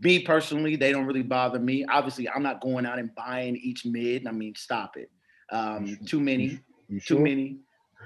me 0.00 0.20
personally, 0.20 0.76
they 0.76 0.92
don't 0.92 1.06
really 1.06 1.22
bother 1.22 1.58
me. 1.58 1.84
Obviously, 1.90 2.28
I'm 2.28 2.42
not 2.42 2.60
going 2.60 2.86
out 2.86 2.98
and 2.98 3.14
buying 3.14 3.56
each 3.56 3.84
mid. 3.84 4.26
I 4.26 4.30
mean, 4.30 4.54
stop 4.54 4.96
it. 4.96 5.10
Um, 5.50 5.98
too 6.06 6.20
many, 6.20 6.60
You 6.88 7.00
too 7.00 7.18
many. 7.18 7.58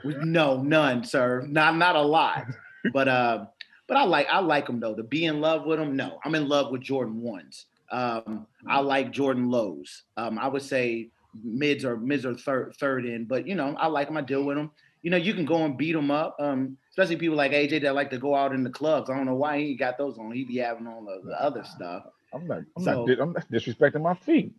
No, 0.05 0.63
none, 0.63 1.05
sir. 1.05 1.45
Not 1.49 1.77
not 1.77 1.97
a 1.97 2.03
lot. 2.03 2.47
But 2.93 3.09
uh, 3.09 3.47
but 3.87 3.97
I 3.97 4.05
like 4.05 4.27
I 4.31 4.39
like 4.41 4.67
them 4.67 4.81
though. 4.81 4.95
To 4.95 5.03
be 5.03 5.25
in 5.27 5.41
love 5.41 5.67
with 5.67 5.79
them, 5.79 5.97
no. 5.97 6.19
I'm 6.25 6.35
in 6.35 6.49
love 6.49 6.71
with 6.71 6.83
Jordan 6.83 7.21
ones. 7.21 7.67
Um, 7.91 8.47
I 8.67 8.81
like 8.81 9.11
Jordan 9.11 9.51
lows. 9.51 10.05
Um, 10.17 10.39
I 10.39 10.47
would 10.49 10.63
say 10.63 11.09
mids 11.43 11.85
or 11.85 11.97
mids 11.97 12.25
or 12.25 12.35
third 12.35 12.75
third 12.79 13.05
in, 13.05 13.25
but 13.25 13.47
you 13.47 13.55
know, 13.55 13.75
I 13.79 13.87
like 13.89 14.09
them. 14.09 14.17
I 14.17 14.23
deal 14.23 14.45
with 14.45 14.57
them. 14.57 14.71
You 15.03 15.11
know, 15.11 15.17
you 15.17 15.33
can 15.35 15.45
go 15.47 15.65
and 15.65 15.77
beat 15.77 15.93
them 15.93 16.11
up. 16.11 16.37
Um, 16.39 16.77
especially 16.91 17.17
people 17.17 17.37
like 17.37 17.53
AJ 17.53 17.83
that 17.83 17.95
like 17.95 18.11
to 18.11 18.19
go 18.19 18.35
out 18.35 18.53
in 18.55 18.63
the 18.63 18.71
clubs. 18.71 19.11
I 19.11 19.17
don't 19.17 19.27
know 19.27 19.35
why 19.35 19.59
he 19.59 19.75
got 19.75 19.97
those 19.99 20.19
on. 20.19 20.31
He 20.33 20.45
be 20.45 20.59
having 20.59 20.87
on 20.87 21.05
the, 21.05 21.21
the 21.25 21.43
other 21.43 21.65
stuff. 21.65 22.05
I'm 22.33 22.47
not. 22.47 22.63
I'm 22.77 22.85
So- 22.85 23.05
not. 23.07 23.19
I'm 23.21 23.33
not 23.33 23.51
disrespecting 23.51 24.03
my 24.03 24.15
feet. 24.15 24.53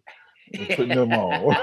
I'm 0.60 0.66
putting 0.76 0.90
them 0.90 1.14
on. 1.14 1.56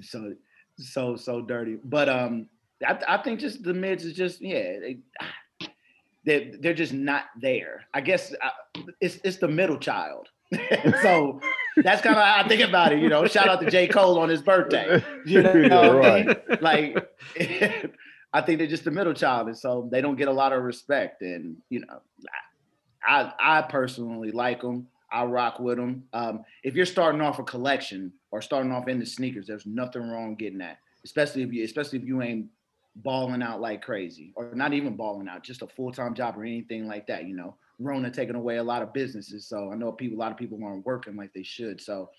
so 0.00 0.34
so 0.78 1.16
so 1.16 1.42
dirty. 1.42 1.76
But 1.84 2.08
um, 2.08 2.48
I, 2.86 2.98
I 3.08 3.22
think 3.22 3.40
just 3.40 3.62
the 3.62 3.74
mids 3.74 4.04
is 4.04 4.14
just 4.14 4.40
yeah, 4.40 4.78
they 4.80 4.98
they 6.24 6.54
they're 6.60 6.74
just 6.74 6.92
not 6.92 7.24
there. 7.40 7.84
I 7.94 8.00
guess 8.00 8.32
uh, 8.32 8.82
it's 9.00 9.18
it's 9.24 9.38
the 9.38 9.48
middle 9.48 9.78
child. 9.78 10.28
so 11.02 11.40
that's 11.76 12.02
kind 12.02 12.16
of 12.16 12.22
how 12.22 12.42
I 12.44 12.48
think 12.48 12.60
about 12.60 12.92
it. 12.92 13.00
You 13.00 13.08
know, 13.08 13.26
shout 13.26 13.48
out 13.48 13.60
to 13.60 13.70
J 13.70 13.88
Cole 13.88 14.18
on 14.18 14.28
his 14.28 14.42
birthday. 14.42 15.02
You 15.24 15.42
know, 15.42 15.52
Yeah, 15.54 15.78
I 15.78 15.90
right. 15.90 16.62
like 16.62 17.12
I 18.32 18.40
think 18.40 18.58
they're 18.58 18.66
just 18.66 18.84
the 18.84 18.90
middle 18.90 19.14
child, 19.14 19.48
and 19.48 19.56
so 19.56 19.88
they 19.90 20.00
don't 20.00 20.16
get 20.16 20.28
a 20.28 20.32
lot 20.32 20.52
of 20.52 20.62
respect. 20.62 21.22
And 21.22 21.56
you 21.70 21.80
know, 21.80 22.00
I 23.04 23.32
I 23.38 23.62
personally 23.62 24.30
like 24.30 24.60
them. 24.60 24.88
I 25.10 25.24
rock 25.24 25.60
with 25.60 25.76
them. 25.76 26.04
Um, 26.14 26.44
if 26.62 26.74
you're 26.74 26.86
starting 26.86 27.20
off 27.20 27.38
a 27.38 27.44
collection 27.44 28.12
or 28.30 28.40
starting 28.40 28.72
off 28.72 28.88
into 28.88 29.04
sneakers, 29.04 29.46
there's 29.46 29.66
nothing 29.66 30.08
wrong 30.08 30.34
getting 30.34 30.58
that. 30.58 30.78
Especially 31.04 31.42
if 31.42 31.52
you, 31.52 31.64
especially 31.64 31.98
if 31.98 32.06
you 32.06 32.22
ain't 32.22 32.46
balling 32.96 33.42
out 33.42 33.60
like 33.60 33.82
crazy, 33.82 34.32
or 34.36 34.54
not 34.54 34.72
even 34.72 34.96
balling 34.96 35.28
out, 35.28 35.42
just 35.42 35.62
a 35.62 35.66
full 35.66 35.92
time 35.92 36.14
job 36.14 36.36
or 36.36 36.44
anything 36.44 36.86
like 36.86 37.06
that. 37.06 37.26
You 37.26 37.34
know, 37.36 37.56
Rona 37.78 38.10
taking 38.10 38.34
away 38.34 38.56
a 38.56 38.62
lot 38.62 38.82
of 38.82 38.92
businesses, 38.92 39.46
so 39.46 39.72
I 39.72 39.76
know 39.76 39.92
people, 39.92 40.18
a 40.18 40.20
lot 40.20 40.32
of 40.32 40.38
people 40.38 40.58
aren't 40.64 40.84
working 40.86 41.16
like 41.16 41.32
they 41.32 41.42
should. 41.42 41.80
So 41.80 42.10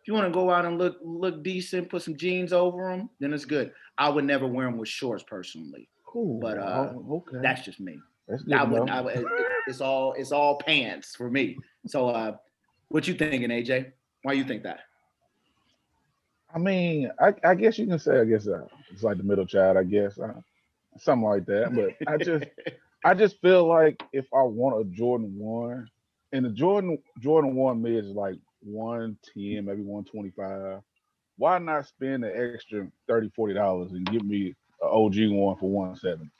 if 0.00 0.08
you 0.08 0.14
want 0.14 0.26
to 0.26 0.32
go 0.32 0.50
out 0.50 0.64
and 0.64 0.78
look 0.78 0.98
look 1.02 1.42
decent, 1.42 1.90
put 1.90 2.02
some 2.02 2.16
jeans 2.16 2.52
over 2.52 2.90
them, 2.90 3.10
then 3.18 3.32
it's 3.32 3.44
good. 3.44 3.72
I 3.98 4.08
would 4.08 4.24
never 4.24 4.46
wear 4.46 4.66
them 4.66 4.78
with 4.78 4.88
shorts 4.88 5.22
personally. 5.22 5.88
Cool. 6.06 6.40
But, 6.40 6.58
uh, 6.58 6.92
Oh, 6.94 7.24
okay. 7.28 7.38
That's 7.42 7.64
just 7.64 7.80
me. 7.80 8.00
That's 8.26 8.42
good. 8.42 8.54
I 8.54 8.64
wouldn't. 8.64 8.90
I 8.90 9.00
would, 9.00 9.26
it's 9.66 9.80
all 9.80 10.14
it's 10.14 10.32
all 10.32 10.58
pants 10.58 11.14
for 11.14 11.30
me. 11.30 11.58
So, 11.86 12.08
uh, 12.08 12.36
what 12.88 13.06
you 13.06 13.14
thinking, 13.14 13.50
AJ? 13.50 13.92
Why 14.22 14.32
you 14.32 14.44
think 14.44 14.62
that? 14.64 14.80
I 16.52 16.58
mean, 16.58 17.10
I, 17.20 17.32
I 17.44 17.54
guess 17.54 17.78
you 17.78 17.86
can 17.86 17.98
say, 17.98 18.20
I 18.20 18.24
guess 18.24 18.48
uh, 18.48 18.66
it's 18.92 19.02
like 19.02 19.16
the 19.16 19.22
middle 19.22 19.46
child, 19.46 19.76
I 19.76 19.84
guess, 19.84 20.18
uh, 20.18 20.40
something 20.98 21.28
like 21.28 21.46
that. 21.46 21.74
But 21.74 22.12
I 22.12 22.16
just, 22.16 22.44
I 23.04 23.14
just 23.14 23.40
feel 23.40 23.66
like 23.66 24.02
if 24.12 24.26
I 24.34 24.42
want 24.42 24.80
a 24.80 24.84
Jordan 24.90 25.34
one, 25.38 25.88
and 26.32 26.44
the 26.44 26.50
Jordan 26.50 26.98
Jordan 27.18 27.54
one 27.54 27.82
mid 27.82 28.04
is 28.04 28.12
like 28.12 28.38
one 28.62 29.16
ten, 29.34 29.64
maybe 29.64 29.82
one 29.82 30.04
twenty 30.04 30.30
five. 30.30 30.80
Why 31.36 31.58
not 31.58 31.86
spend 31.86 32.22
the 32.22 32.54
extra 32.54 32.86
30 33.08 33.54
dollars 33.54 33.92
and 33.92 34.04
give 34.04 34.24
me 34.24 34.54
an 34.82 34.88
OG 34.88 35.14
one 35.30 35.56
for 35.56 35.70
one 35.70 35.96
seventy? 35.96 36.30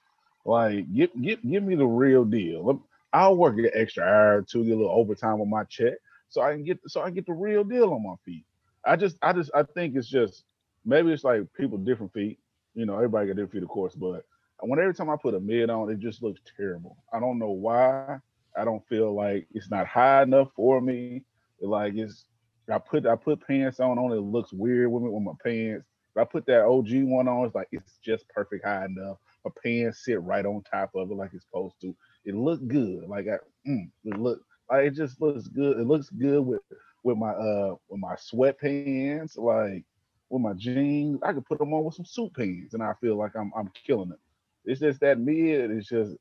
Like, 0.45 0.93
give 0.93 1.11
give 1.21 1.43
give 1.43 1.63
me 1.63 1.75
the 1.75 1.87
real 1.87 2.25
deal. 2.25 2.83
I'll 3.13 3.37
work 3.37 3.59
an 3.59 3.71
extra 3.75 4.05
hour 4.05 4.39
or 4.39 4.43
two, 4.43 4.65
get 4.65 4.75
a 4.75 4.77
little 4.77 4.93
overtime 4.93 5.41
on 5.41 5.51
my 5.51 5.65
check, 5.65 5.95
so 6.29 6.43
I 6.43 6.53
can 6.53 6.65
get 6.65 6.79
so 6.87 7.01
I 7.01 7.07
can 7.07 7.15
get 7.15 7.27
the 7.27 7.33
real 7.33 7.65
deal 7.65 7.93
on 7.93 8.03
my 8.05 8.15
feet. 8.25 8.45
I 8.85 8.97
just, 8.97 9.17
I 9.23 9.33
just, 9.33 9.51
I 9.55 9.63
think 9.63 9.97
it's 9.97 10.09
just 10.09 10.45
maybe 10.85 11.13
it's 11.13 11.25
like 11.25 11.43
people 11.55 11.79
different 11.79 12.13
feet. 12.13 12.39
You 12.75 12.87
know, 12.87 12.95
everybody 12.97 13.27
got 13.27 13.37
different 13.37 13.53
feet, 13.53 13.63
of 13.63 13.69
course, 13.69 13.95
but 13.95 14.25
when 14.61 14.79
every 14.79 14.95
time 14.95 15.11
I 15.11 15.17
put 15.17 15.35
a 15.35 15.41
mid 15.41 15.71
on, 15.71 15.91
it 15.91 15.99
just 15.99 16.23
looks 16.23 16.41
terrible. 16.57 16.97
I 17.13 17.21
don't 17.21 17.39
know 17.39 17.51
why. 17.51 18.19
I 18.57 18.65
don't 18.65 18.87
feel 18.89 19.15
like 19.15 19.47
it's 19.53 19.71
not 19.71 19.87
high 19.87 20.23
enough 20.23 20.49
for 20.55 20.81
me. 20.81 21.23
Like 21.61 21.95
it's, 21.97 22.27
I 22.71 22.79
put 22.79 23.07
I 23.07 23.17
put 23.17 23.47
pants 23.47 23.81
on 23.81 23.99
on 23.99 24.13
it 24.13 24.21
looks 24.21 24.53
weird 24.53 24.91
with 24.91 25.03
me 25.03 25.11
with 25.11 25.23
my 25.23 25.33
pants. 25.45 25.87
If 26.15 26.21
I 26.21 26.25
put 26.25 26.47
that 26.47 26.65
OG 26.65 26.89
one 27.05 27.29
on, 27.29 27.47
it's 27.47 27.55
like 27.55 27.69
it's 27.73 27.99
just 28.05 28.29
perfect 28.29 28.65
high 28.65 28.87
enough. 28.87 29.19
My 29.45 29.51
pants 29.63 30.05
sit 30.05 30.21
right 30.23 30.45
on 30.45 30.63
top 30.71 30.91
of 30.95 31.11
it 31.11 31.15
like 31.15 31.31
it's 31.33 31.45
supposed 31.45 31.81
to. 31.83 31.95
It 32.25 32.35
looked 32.35 32.67
good. 32.69 33.05
Like 33.09 33.27
I, 33.29 33.39
mm, 33.69 33.91
it 34.05 34.19
look 34.19 34.41
like 34.71 34.87
it 34.87 34.95
just 34.95 35.21
looks 35.21 35.49
good. 35.49 35.79
It 35.79 35.87
looks 35.87 36.11
good 36.11 36.41
with 36.41 36.61
with 37.03 37.17
my 37.17 37.31
uh 37.31 37.75
with 37.89 38.01
my 38.01 38.15
sweatpants, 38.15 39.39
like 39.39 39.85
with 40.31 40.43
my 40.43 40.55
jeans. 40.55 41.21
I 41.23 41.33
could 41.33 41.45
put 41.45 41.59
them 41.59 41.75
on 41.75 41.85
with 41.85 41.95
some 41.95 42.07
suit 42.07 42.35
pants, 42.35 42.75
and 42.75 42.83
I 42.83 42.95
feel 43.01 43.17
like 43.17 43.37
I'm 43.37 43.53
I'm 43.57 43.71
killing 43.87 44.13
it. 44.13 44.19
It's 44.65 44.81
just 44.81 45.01
that 45.01 45.19
mid. 45.19 45.71
It's 45.71 45.89
just 45.89 46.17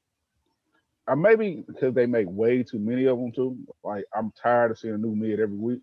I 1.07 1.15
maybe 1.15 1.63
because 1.67 1.93
they 1.93 2.05
make 2.05 2.27
way 2.29 2.63
too 2.63 2.79
many 2.79 3.05
of 3.05 3.17
them 3.17 3.31
too. 3.31 3.57
Like 3.83 4.05
I'm 4.15 4.31
tired 4.31 4.71
of 4.71 4.79
seeing 4.79 4.95
a 4.95 4.97
new 4.97 5.15
mid 5.15 5.39
every 5.39 5.57
week. 5.57 5.81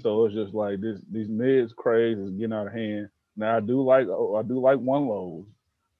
So 0.00 0.24
it's 0.24 0.34
just 0.34 0.54
like 0.54 0.80
this 0.80 1.00
these 1.10 1.28
mids 1.28 1.72
craze 1.72 2.18
is 2.18 2.30
getting 2.30 2.52
out 2.52 2.66
of 2.68 2.72
hand. 2.72 3.08
Now 3.36 3.56
I 3.56 3.60
do 3.60 3.82
like 3.82 4.08
oh, 4.08 4.36
I 4.36 4.42
do 4.42 4.60
like 4.60 4.78
one 4.78 5.06
lows. 5.06 5.46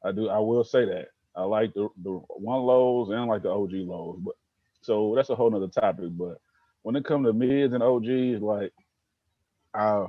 I 0.05 0.13
do 0.13 0.29
I 0.29 0.39
will 0.39 0.65
say 0.65 0.85
that. 0.85 1.09
I 1.35 1.43
like 1.43 1.75
the 1.75 1.89
the 2.03 2.11
one 2.11 2.63
lows 2.63 3.11
and 3.11 3.19
I 3.19 3.25
like 3.25 3.43
the 3.43 3.51
OG 3.51 3.73
lows. 3.73 4.19
But 4.21 4.35
so 4.83 5.15
that's 5.17 5.31
a 5.31 5.35
whole 5.35 5.51
nother 5.51 5.69
topic. 5.69 6.11
But 6.11 6.39
when 6.83 6.97
it 6.97 7.05
comes 7.05 7.27
to 7.27 7.33
mids 7.33 7.73
and 7.73 7.83
OGs, 7.83 8.43
like 8.43 8.73
uh 9.75 10.07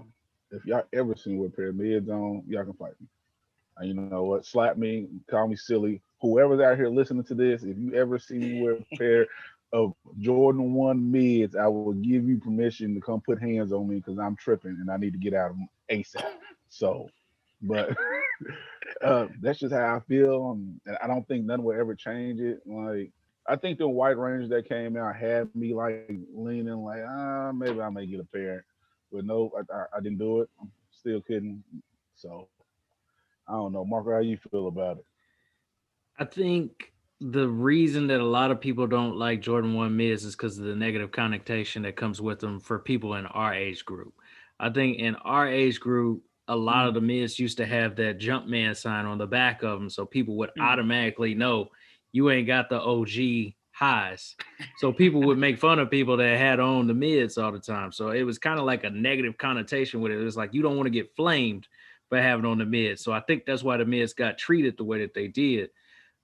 if 0.52 0.66
y'all 0.66 0.84
ever 0.94 1.16
seen 1.16 1.38
with 1.38 1.54
a 1.54 1.56
pair 1.56 1.70
of 1.70 1.76
mids 1.76 2.10
on, 2.10 2.44
y'all 2.48 2.64
can 2.64 2.74
fight 2.74 2.94
me. 3.00 3.08
And 3.78 3.88
you 3.88 3.94
know 3.94 4.24
what? 4.24 4.46
Slap 4.46 4.78
me, 4.78 5.08
call 5.30 5.48
me 5.48 5.56
silly. 5.56 6.02
Whoever's 6.22 6.62
out 6.62 6.78
here 6.78 6.90
listening 6.90 7.24
to 7.26 7.36
this, 7.36 7.64
if 7.64 7.78
you 7.78 7.94
ever 7.94 8.18
see 8.18 8.38
me 8.38 8.62
wear 8.62 8.74
a 8.74 8.98
pair 8.98 9.28
of 9.74 9.94
Jordan 10.20 10.74
1 10.74 11.12
mids, 11.12 11.56
I 11.56 11.68
will 11.68 11.94
give 11.94 12.28
you 12.28 12.40
permission 12.40 12.96
to 12.96 13.02
come 13.02 13.22
put 13.22 13.42
hands 13.42 13.72
on 13.72 13.88
me 13.88 13.98
because 13.98 14.18
I'm 14.18 14.36
tripping 14.36 14.78
and 14.80 14.90
I 14.90 14.98
need 14.98 15.14
to 15.14 15.20
get 15.20 15.34
out 15.34 15.52
of 15.52 15.58
them 15.58 15.70
ASAP. 15.92 16.24
So, 16.70 17.08
but 17.62 17.96
uh, 19.04 19.28
that's 19.42 19.60
just 19.60 19.74
how 19.74 19.98
I 19.98 20.00
feel. 20.08 20.52
And 20.52 20.80
and 20.86 20.98
I 21.02 21.08
don't 21.08 21.28
think 21.28 21.46
none 21.46 21.64
will 21.64 21.80
ever 21.80 21.94
change 21.94 22.40
it. 22.40 22.62
Like, 22.66 23.12
I 23.48 23.56
think 23.56 23.78
the 23.78 23.88
white 23.88 24.18
range 24.18 24.50
that 24.50 24.68
came 24.68 24.98
out 24.98 25.16
had 25.16 25.54
me 25.56 25.74
like 25.74 26.10
leaning, 26.34 26.84
like, 26.84 27.04
ah, 27.08 27.52
maybe 27.52 27.80
I 27.80 27.90
may 27.90 28.06
get 28.06 28.20
a 28.22 28.26
pair. 28.26 28.66
But 29.12 29.26
no, 29.26 29.52
I, 29.58 29.76
I, 29.76 29.86
I 29.98 30.00
didn't 30.02 30.18
do 30.18 30.42
it. 30.42 30.50
I'm 30.62 30.72
still 30.92 31.22
kidding. 31.22 31.64
So, 32.16 32.48
I 33.48 33.54
don't 33.54 33.74
know. 33.74 33.86
Marco, 33.86 34.12
how 34.12 34.20
you 34.20 34.38
feel 34.52 34.68
about 34.68 34.98
it? 34.98 35.06
I 36.20 36.26
think 36.26 36.92
the 37.22 37.48
reason 37.48 38.08
that 38.08 38.20
a 38.20 38.26
lot 38.26 38.52
of 38.52 38.62
people 38.62 38.88
don't 38.88 39.16
like 39.16 39.42
Jordan 39.42 39.74
1 39.74 39.96
mids 39.96 40.24
is 40.24 40.36
because 40.36 40.58
of 40.58 40.66
the 40.66 40.76
negative 40.76 41.12
connotation 41.12 41.84
that 41.84 41.96
comes 41.96 42.22
with 42.22 42.40
them 42.40 42.60
for 42.60 42.80
people 42.80 43.16
in 43.16 43.26
our 43.28 43.54
age 43.54 43.86
group. 43.86 44.14
I 44.60 44.70
think 44.70 44.98
in 45.00 45.16
our 45.16 45.48
age 45.48 45.80
group, 45.80 46.24
a 46.48 46.56
lot 46.56 46.88
of 46.88 46.94
the 46.94 47.02
mids 47.02 47.40
used 47.40 47.58
to 47.58 47.66
have 47.66 47.96
that 47.98 48.20
Jumpman 48.20 48.76
sign 48.76 49.06
on 49.06 49.18
the 49.18 49.28
back 49.28 49.64
of 49.64 49.80
them. 49.80 49.90
So 49.90 50.06
people 50.06 50.36
would 50.38 50.52
Mm. 50.58 50.62
automatically 50.64 51.34
know 51.36 51.70
you 52.12 52.30
ain't 52.30 52.48
got 52.48 52.70
the 52.70 52.80
OG 52.82 53.57
highs. 53.78 54.36
So 54.78 54.92
people 54.92 55.22
would 55.22 55.38
make 55.38 55.60
fun 55.60 55.78
of 55.78 55.92
people 55.92 56.18
that 56.18 56.38
had 56.38 56.60
on 56.60 56.88
the 56.88 56.94
mids 56.96 57.38
all 57.38 57.52
the 57.52 57.60
time. 57.60 57.92
So 57.92 58.10
it 58.10 58.24
was 58.24 58.40
kind 58.40 58.60
of 58.60 58.66
like 58.66 58.84
a 58.84 58.90
negative 58.90 59.38
connotation 59.38 60.02
with 60.02 60.12
it. 60.12 60.20
It 60.20 60.24
was 60.24 60.38
like 60.38 60.54
you 60.54 60.64
don't 60.64 60.78
want 60.78 60.88
to 60.88 60.92
get 60.92 61.16
flamed 61.16 61.68
for 62.10 62.20
having 62.20 62.46
on 62.46 62.58
the 62.58 62.66
mids. 62.66 63.04
So 63.04 63.12
I 63.12 63.20
think 63.20 63.46
that's 63.46 63.64
why 63.64 63.78
the 63.78 63.86
mids 63.86 64.14
got 64.14 64.38
treated 64.40 64.78
the 64.78 64.84
way 64.84 65.00
that 65.02 65.14
they 65.14 65.28
did. 65.28 65.70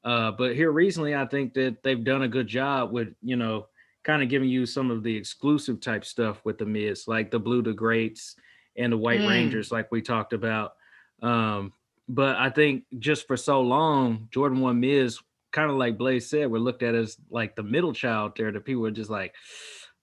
Uh, 0.03 0.31
but 0.31 0.55
here 0.55 0.72
recently, 0.72 1.15
I 1.15 1.25
think 1.25 1.53
that 1.53 1.83
they've 1.83 2.03
done 2.03 2.24
a 2.24 2.27
good 2.27 2.48
job 2.48 2.91
with, 2.91 3.10
you 3.22 3.36
know, 3.36 3.67
kind 4.03 4.24
of 4.24 4.29
giving 4.29 4.50
you 4.50 4.65
some 4.65 4.89
of 4.89 5.03
the 5.03 5.15
exclusive 5.15 5.79
type 5.79 6.03
stuff 6.05 6.41
with 6.43 6.57
the 6.57 6.65
mids, 6.65 7.07
like 7.07 7.29
the 7.31 7.39
blue 7.39 7.62
the 7.62 7.72
greats 7.74 8.36
and 8.75 8.91
the 8.91 8.98
white 8.98 9.22
Mm. 9.22 9.27
rangers, 9.27 9.72
like 9.72 9.91
we 9.91 10.01
talked 10.01 10.33
about. 10.33 10.74
Um, 11.22 11.72
but 12.10 12.36
I 12.36 12.50
think 12.50 12.83
just 13.00 13.27
for 13.27 13.38
so 13.38 13.62
long, 13.62 14.27
Jordan 14.31 14.60
one 14.60 14.79
mids, 14.79 15.22
kind 15.53 15.72
of 15.72 15.77
like 15.77 15.98
Blaze 15.98 16.29
said, 16.29 16.51
we're 16.51 16.57
looked 16.57 16.83
at 16.83 16.95
as 16.95 17.15
like 17.29 17.55
the 17.55 17.63
middle 17.63 17.93
child 17.93 18.33
there. 18.36 18.51
That 18.51 18.65
people 18.65 18.86
are 18.86 18.91
just 18.91 19.10
like, 19.10 19.33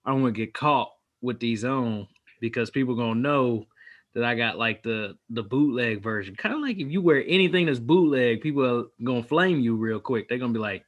I 0.03 0.09
don't 0.09 0.23
want 0.23 0.33
to 0.33 0.41
get 0.41 0.55
caught 0.55 0.89
with 1.21 1.39
these 1.39 1.63
on 1.63 2.07
because 2.39 2.71
people 2.71 2.95
gonna 2.95 3.19
know 3.19 3.67
that 4.15 4.23
I 4.23 4.35
got 4.35 4.57
like 4.57 4.81
the 4.81 5.17
the 5.29 5.43
bootleg 5.43 6.01
version. 6.01 6.35
Kind 6.35 6.55
of 6.55 6.61
like 6.61 6.77
if 6.77 6.89
you 6.89 7.01
wear 7.01 7.23
anything 7.27 7.67
that's 7.67 7.79
bootleg, 7.79 8.41
people 8.41 8.65
are 8.65 8.85
gonna 9.03 9.23
flame 9.23 9.59
you 9.59 9.75
real 9.75 9.99
quick. 9.99 10.27
They're 10.27 10.39
gonna 10.39 10.53
be 10.53 10.59
like, 10.59 10.83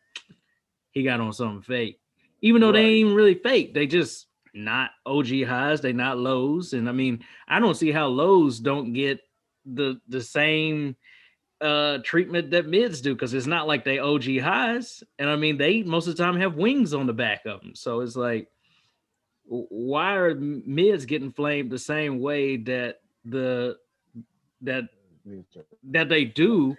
he 0.91 1.03
got 1.03 1.19
on 1.19 1.33
something 1.33 1.61
fake, 1.61 1.99
even 2.41 2.61
though 2.61 2.71
they 2.71 2.85
ain't 2.85 3.15
really 3.15 3.35
fake. 3.35 3.73
They 3.73 3.85
just 3.85 4.27
not 4.53 4.91
OG 5.05 5.43
highs. 5.45 5.81
They 5.81 5.93
not 5.93 6.17
lows. 6.17 6.73
And 6.73 6.87
I 6.87 6.91
mean, 6.91 7.23
I 7.47 7.59
don't 7.59 7.75
see 7.75 7.91
how 7.91 8.07
lows 8.07 8.59
don't 8.59 8.93
get 8.93 9.19
the 9.65 9.99
the 10.07 10.21
same 10.21 10.95
uh 11.63 11.99
treatment 12.03 12.51
that 12.51 12.67
mids 12.67 13.01
do 13.01 13.15
because 13.15 13.33
it's 13.33 13.47
not 13.47 13.67
like 13.67 13.83
they 13.83 13.99
OG 13.99 14.39
highs. 14.39 15.03
And 15.17 15.29
I 15.29 15.35
mean, 15.35 15.57
they 15.57 15.83
most 15.83 16.07
of 16.07 16.17
the 16.17 16.23
time 16.23 16.39
have 16.39 16.55
wings 16.55 16.93
on 16.93 17.07
the 17.07 17.13
back 17.13 17.45
of 17.45 17.61
them. 17.61 17.73
So 17.75 18.01
it's 18.01 18.15
like 18.15 18.49
why 19.45 20.15
are 20.15 20.35
mids 20.35 21.05
getting 21.05 21.31
flamed 21.31 21.71
the 21.71 21.79
same 21.79 22.19
way 22.19 22.57
that 22.57 23.01
the 23.25 23.77
that 24.61 24.85
that 25.83 26.09
they 26.09 26.25
do 26.25 26.75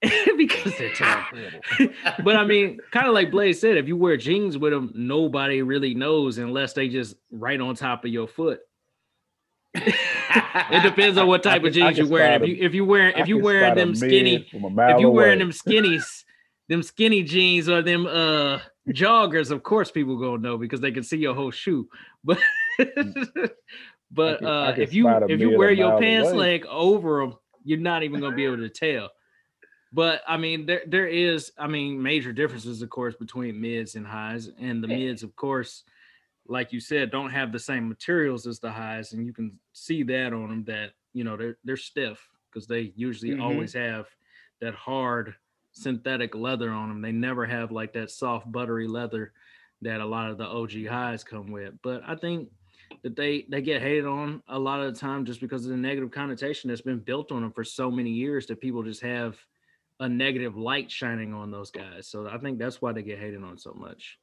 because 0.36 0.76
they're 0.78 0.90
terrible. 0.94 1.60
terrible. 1.76 1.94
but 2.24 2.36
I 2.36 2.44
mean, 2.44 2.78
kind 2.92 3.08
of 3.08 3.14
like 3.14 3.30
Blaze 3.30 3.60
said, 3.60 3.76
if 3.76 3.88
you 3.88 3.96
wear 3.96 4.16
jeans 4.16 4.56
with 4.56 4.72
them, 4.72 4.92
nobody 4.94 5.62
really 5.62 5.94
knows 5.94 6.38
unless 6.38 6.72
they 6.72 6.88
just 6.88 7.16
right 7.32 7.60
on 7.60 7.74
top 7.74 8.04
of 8.04 8.10
your 8.10 8.28
foot. 8.28 8.60
It 10.70 10.82
depends 10.82 11.16
on 11.18 11.26
what 11.26 11.42
type 11.42 11.62
I 11.64 11.68
of 11.68 11.72
jeans 11.72 11.98
you're 11.98 12.06
wearing. 12.06 12.42
If 12.42 12.48
you 12.48 12.54
a- 12.62 12.66
if 12.66 12.74
you 12.74 12.84
wearing 12.84 13.16
if 13.16 13.28
you 13.28 13.36
can 13.36 13.44
wearing 13.44 13.74
them 13.74 13.94
skinny 13.94 14.46
from 14.50 14.64
a 14.64 14.70
mile 14.70 14.94
if 14.94 15.00
you're 15.00 15.10
wearing 15.10 15.38
them 15.38 15.50
skinnies, 15.50 16.24
them 16.68 16.82
skinny 16.82 17.22
jeans 17.22 17.68
or 17.68 17.80
them 17.82 18.06
uh 18.06 18.58
joggers, 18.90 19.50
of 19.50 19.62
course 19.62 19.90
people 19.90 20.18
gonna 20.18 20.42
know 20.42 20.58
because 20.58 20.80
they 20.80 20.92
can 20.92 21.02
see 21.02 21.16
your 21.18 21.34
whole 21.34 21.50
shoe. 21.50 21.88
But 22.24 22.38
but 24.10 24.38
can- 24.38 24.46
I 24.48 24.50
uh 24.70 24.72
can 24.74 24.82
if 24.82 24.92
you 24.94 25.08
if 25.08 25.40
you 25.40 25.56
wear 25.56 25.70
your 25.70 25.98
pants 25.98 26.30
away. 26.30 26.38
leg 26.38 26.66
over 26.68 27.20
them, 27.20 27.34
you're 27.64 27.78
not 27.78 28.02
even 28.02 28.20
gonna 28.20 28.36
be 28.36 28.44
able 28.44 28.58
to 28.58 28.68
tell. 28.68 29.10
But 29.92 30.22
I 30.28 30.36
mean, 30.36 30.66
there 30.66 30.82
there 30.86 31.06
is, 31.06 31.50
I 31.58 31.66
mean, 31.66 32.02
major 32.02 32.32
differences, 32.32 32.82
of 32.82 32.90
course, 32.90 33.14
between 33.16 33.60
mids 33.60 33.94
and 33.94 34.06
highs. 34.06 34.48
And 34.60 34.82
the 34.84 34.88
Yeah. 34.88 34.96
mids, 34.96 35.22
of 35.22 35.34
course, 35.34 35.82
like 36.48 36.72
you 36.72 36.80
said, 36.80 37.10
don't 37.10 37.30
have 37.30 37.52
the 37.52 37.58
same 37.58 37.88
materials 37.88 38.46
as 38.46 38.58
the 38.58 38.70
highs, 38.70 39.12
and 39.12 39.26
you 39.26 39.32
can 39.32 39.58
see 39.72 40.02
that 40.04 40.32
on 40.32 40.48
them 40.48 40.64
that 40.64 40.92
you 41.12 41.24
know 41.24 41.36
they're 41.36 41.58
they're 41.64 41.76
stiff 41.76 42.26
because 42.50 42.66
they 42.66 42.92
usually 42.96 43.32
Mhm. 43.32 43.42
always 43.42 43.72
have 43.74 44.08
that 44.60 44.74
hard 44.74 45.34
synthetic 45.72 46.34
leather 46.34 46.70
on 46.70 46.88
them. 46.88 47.00
They 47.02 47.12
never 47.12 47.44
have 47.46 47.70
like 47.70 47.92
that 47.92 48.10
soft 48.10 48.50
buttery 48.50 48.88
leather 48.88 49.32
that 49.82 50.00
a 50.00 50.06
lot 50.06 50.30
of 50.30 50.38
the 50.38 50.46
OG 50.46 50.86
highs 50.86 51.22
come 51.22 51.52
with. 51.52 51.74
But 51.82 52.02
I 52.04 52.16
think 52.16 52.50
that 53.02 53.14
they 53.14 53.42
they 53.48 53.60
get 53.62 53.82
hated 53.82 54.06
on 54.06 54.42
a 54.48 54.58
lot 54.58 54.80
of 54.80 54.92
the 54.92 54.98
time 54.98 55.24
just 55.24 55.40
because 55.40 55.64
of 55.64 55.70
the 55.70 55.76
negative 55.76 56.10
connotation 56.10 56.68
that's 56.68 56.80
been 56.80 56.98
built 57.00 57.30
on 57.30 57.42
them 57.42 57.52
for 57.52 57.62
so 57.64 57.90
many 57.90 58.10
years 58.10 58.46
that 58.46 58.60
people 58.60 58.82
just 58.82 59.02
have 59.02 59.38
a 60.00 60.08
negative 60.08 60.56
light 60.56 60.90
shining 60.90 61.34
on 61.34 61.50
those 61.50 61.70
guys. 61.70 62.06
So 62.08 62.28
I 62.28 62.38
think 62.38 62.58
that's 62.58 62.80
why 62.80 62.92
they 62.92 63.02
get 63.02 63.18
hated 63.18 63.42
on 63.44 63.58
so 63.58 63.72
much. 63.74 64.18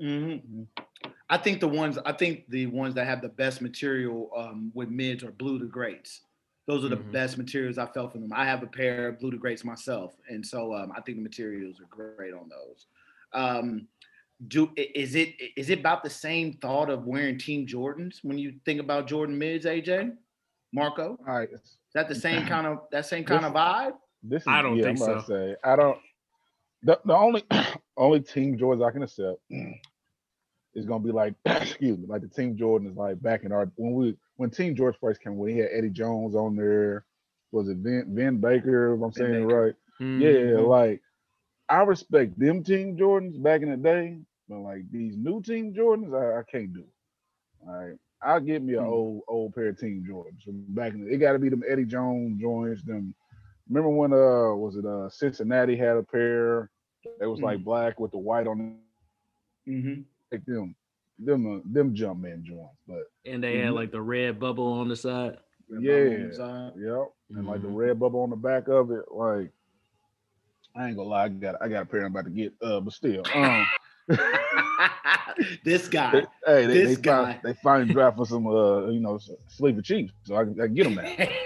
Hmm 0.00 0.62
I 1.28 1.36
think 1.38 1.60
the 1.60 1.68
ones 1.68 1.98
I 2.04 2.12
think 2.12 2.48
the 2.48 2.66
ones 2.66 2.94
that 2.94 3.06
have 3.06 3.20
the 3.20 3.28
best 3.28 3.60
material 3.60 4.30
um, 4.36 4.70
with 4.74 4.88
mids 4.88 5.24
are 5.24 5.32
blue 5.32 5.58
to 5.58 5.66
greats. 5.66 6.22
Those 6.66 6.84
are 6.84 6.88
the 6.88 6.96
Mhm. 6.96 7.12
best 7.12 7.38
materials 7.38 7.78
I 7.78 7.86
felt 7.86 8.12
from 8.12 8.22
them. 8.22 8.32
I 8.32 8.44
have 8.44 8.62
a 8.62 8.66
pair 8.66 9.08
of 9.08 9.18
blue 9.20 9.30
to 9.30 9.36
greats 9.36 9.64
myself, 9.64 10.16
and 10.28 10.44
so 10.44 10.74
um, 10.74 10.92
I 10.96 11.00
think 11.00 11.18
the 11.18 11.22
materials 11.22 11.80
are 11.80 11.86
great 11.86 12.32
on 12.34 12.48
those. 12.48 12.86
Um, 13.32 13.88
do 14.48 14.70
is 14.76 15.14
it 15.14 15.34
is 15.56 15.70
it 15.70 15.80
about 15.80 16.04
the 16.04 16.10
same 16.10 16.54
thought 16.54 16.90
of 16.90 17.06
wearing 17.06 17.38
Team 17.38 17.66
Jordans 17.66 18.18
when 18.22 18.38
you 18.38 18.54
think 18.64 18.80
about 18.80 19.06
Jordan 19.06 19.38
mids, 19.38 19.64
AJ, 19.64 20.12
Marco? 20.72 21.18
All 21.26 21.34
right, 21.38 21.48
Is 21.52 21.78
that 21.94 22.08
the 22.08 22.14
same 22.14 22.46
kind 22.48 22.66
of 22.66 22.80
that 22.92 23.06
same 23.06 23.24
kind 23.24 23.44
of 23.44 23.52
vibe? 23.52 23.94
this 24.22 24.42
is 24.42 24.48
I 24.48 24.62
don't 24.62 24.76
yeah, 24.76 24.84
think 24.84 24.98
I'm 25.00 25.20
so. 25.20 25.24
say 25.26 25.56
I 25.64 25.76
don't. 25.76 25.98
The, 26.82 27.00
the 27.04 27.14
only 27.14 27.44
only 27.96 28.20
team 28.20 28.58
Jordans 28.58 28.86
I 28.86 28.90
can 28.92 29.02
accept 29.02 29.40
is 30.74 30.86
gonna 30.86 31.02
be 31.04 31.12
like 31.12 31.34
excuse 31.46 31.98
me, 31.98 32.06
like 32.06 32.22
the 32.22 32.28
team 32.28 32.56
Jordan 32.56 32.88
is 32.88 32.96
like 32.96 33.20
back 33.22 33.44
in 33.44 33.52
our 33.52 33.70
when 33.76 33.94
we 33.94 34.16
when 34.36 34.50
Team 34.50 34.74
George 34.76 34.96
first 35.00 35.20
came, 35.22 35.36
when 35.36 35.52
he 35.52 35.58
had 35.58 35.70
Eddie 35.72 35.90
Jones 35.90 36.34
on 36.34 36.56
there, 36.56 37.04
was 37.52 37.68
it 37.68 37.78
Vin, 37.78 38.06
Vin 38.14 38.38
Baker? 38.40 38.94
If 38.94 39.02
I'm 39.02 39.12
Vin 39.14 39.28
saying 39.28 39.34
it 39.34 39.40
Baker. 39.40 39.44
right. 39.44 39.74
Mm-hmm. 40.00 40.16
Yeah, 40.16 40.58
like 40.60 41.00
I 41.68 41.82
respect 41.82 42.38
them 42.38 42.62
team 42.62 42.96
Jordans 42.96 43.42
back 43.42 43.62
in 43.62 43.70
the 43.70 43.76
day, 43.76 44.18
but 44.48 44.58
like 44.60 44.90
these 44.90 45.16
new 45.16 45.42
team 45.42 45.74
Jordans, 45.74 46.14
I, 46.14 46.40
I 46.40 46.42
can't 46.44 46.72
do. 46.72 46.84
All 47.66 47.74
right. 47.74 47.96
I'll 48.22 48.40
get 48.40 48.62
me 48.62 48.74
an 48.74 48.80
Hmm. 48.80 48.86
old 48.86 49.22
old 49.28 49.54
pair 49.54 49.68
of 49.68 49.78
team 49.78 50.04
Jordans 50.08 50.42
from 50.44 50.60
back 50.60 50.82
in 50.82 50.90
the 50.92 51.00
it 51.00 51.18
gotta 51.18 51.28
be 51.38 51.38
them 51.38 51.52
Eddie 51.58 51.72
Jones 51.74 52.32
joints, 52.32 52.82
them 52.82 53.14
remember 53.68 53.90
when 53.90 54.12
uh 54.12 54.54
was 54.54 54.76
it 54.76 54.84
uh 54.84 55.08
Cincinnati 55.08 55.76
had 55.76 55.96
a 55.96 56.02
pair 56.02 56.70
that 57.18 57.28
was 57.28 57.40
like 57.40 57.58
Hmm. 57.58 57.62
black 57.64 57.98
with 57.98 58.10
the 58.12 58.18
white 58.18 58.46
on 58.46 58.76
Mm-hmm. 59.68 60.00
like 60.30 60.44
them 60.46 60.74
them 61.18 61.46
uh, 61.56 61.60
them 61.72 61.94
jump 61.94 62.20
man 62.20 62.42
joints. 62.44 62.76
But 62.86 63.04
And 63.24 63.42
they 63.42 63.58
had 63.58 63.72
Mhm. 63.72 63.74
like 63.74 63.90
the 63.92 64.00
red 64.02 64.38
bubble 64.40 64.72
on 64.72 64.88
the 64.88 64.96
side. 64.96 65.38
yeah, 65.68 66.30
yep. 66.76 67.06
And 67.34 67.46
like 67.46 67.62
the 67.62 67.68
Mhm. 67.68 67.68
red 67.68 67.98
bubble 67.98 68.20
on 68.22 68.30
the 68.30 68.36
back 68.36 68.68
of 68.68 68.90
it, 68.90 69.04
like 69.10 69.50
I 70.76 70.88
ain't 70.88 70.96
gonna 70.96 71.08
lie, 71.08 71.24
I 71.24 71.28
got 71.28 71.62
I 71.62 71.68
got 71.68 71.82
a 71.82 71.86
pair 71.86 72.04
I'm 72.04 72.12
about 72.12 72.24
to 72.26 72.30
get 72.30 72.52
uh 72.62 72.80
but 72.80 72.92
still 72.92 73.30
um 73.34 73.70
this 75.64 75.88
guy. 75.88 76.12
They, 76.12 76.20
hey, 76.46 76.66
they, 76.66 76.74
This 76.74 76.96
they, 76.96 77.02
guy. 77.02 77.24
Find, 77.24 77.40
they 77.42 77.52
finally 77.62 77.92
draft 77.92 78.16
for 78.16 78.26
some, 78.26 78.46
uh, 78.46 78.86
you 78.88 79.00
know, 79.00 79.16
s- 79.16 79.30
sleeper 79.48 79.82
chiefs, 79.82 80.12
so 80.24 80.36
I, 80.36 80.44
can- 80.44 80.60
I 80.60 80.66
can 80.66 80.74
get 80.74 80.84
them 80.84 80.94
now. 80.94 81.02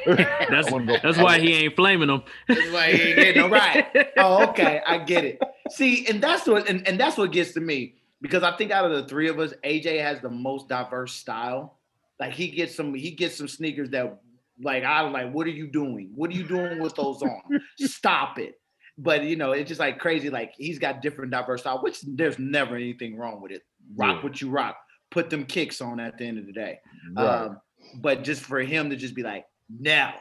That's 0.50 0.68
I 0.68 0.70
wanna 0.70 0.86
go- 0.86 0.96
that's 1.02 1.18
why 1.18 1.38
he 1.38 1.52
ain't 1.54 1.76
flaming 1.76 2.08
them. 2.08 2.22
That's 2.48 2.70
why 2.70 2.92
he 2.92 3.02
ain't 3.08 3.16
getting 3.16 3.42
no 3.42 3.48
right. 3.56 3.86
Oh, 4.16 4.48
okay, 4.48 4.80
I 4.86 4.98
get 4.98 5.24
it. 5.24 5.40
See, 5.70 6.06
and 6.06 6.22
that's 6.22 6.46
what 6.46 6.68
and, 6.68 6.86
and 6.86 6.98
that's 6.98 7.16
what 7.16 7.32
gets 7.32 7.52
to 7.52 7.60
me 7.60 7.94
because 8.20 8.42
I 8.42 8.56
think 8.56 8.70
out 8.70 8.84
of 8.84 8.92
the 8.92 9.08
three 9.08 9.28
of 9.28 9.38
us, 9.38 9.54
AJ 9.64 10.00
has 10.02 10.20
the 10.20 10.30
most 10.30 10.68
diverse 10.68 11.12
style. 11.12 11.78
Like 12.18 12.32
he 12.34 12.48
gets 12.48 12.74
some, 12.74 12.92
he 12.94 13.12
gets 13.12 13.36
some 13.36 13.48
sneakers 13.48 13.88
that, 13.90 14.20
like 14.62 14.84
I'm 14.84 15.12
like, 15.12 15.32
what 15.32 15.46
are 15.46 15.50
you 15.50 15.66
doing? 15.66 16.10
What 16.14 16.28
are 16.30 16.34
you 16.34 16.42
doing 16.46 16.78
with 16.80 16.94
those 16.94 17.22
on? 17.22 17.40
Stop 17.78 18.38
it. 18.38 18.59
But 19.02 19.24
you 19.24 19.36
know, 19.36 19.52
it's 19.52 19.68
just 19.68 19.80
like 19.80 19.98
crazy. 19.98 20.28
Like 20.30 20.52
he's 20.56 20.78
got 20.78 21.00
different 21.00 21.30
diverse 21.30 21.62
style, 21.62 21.80
which 21.82 22.00
there's 22.02 22.38
never 22.38 22.76
anything 22.76 23.16
wrong 23.16 23.40
with 23.40 23.50
it. 23.52 23.62
Rock 23.96 24.16
Yeah. 24.16 24.22
what 24.22 24.40
you 24.40 24.50
rock. 24.50 24.76
Put 25.10 25.30
them 25.30 25.44
kicks 25.46 25.80
on 25.80 25.98
at 26.00 26.18
the 26.18 26.24
end 26.26 26.38
of 26.38 26.46
the 26.46 26.52
day. 26.52 26.78
Right. 27.16 27.24
Um, 27.46 27.60
but 27.96 28.22
just 28.24 28.42
for 28.42 28.60
him 28.60 28.90
to 28.90 28.96
just 28.96 29.14
be 29.14 29.22
like, 29.22 29.46
now, 29.68 30.14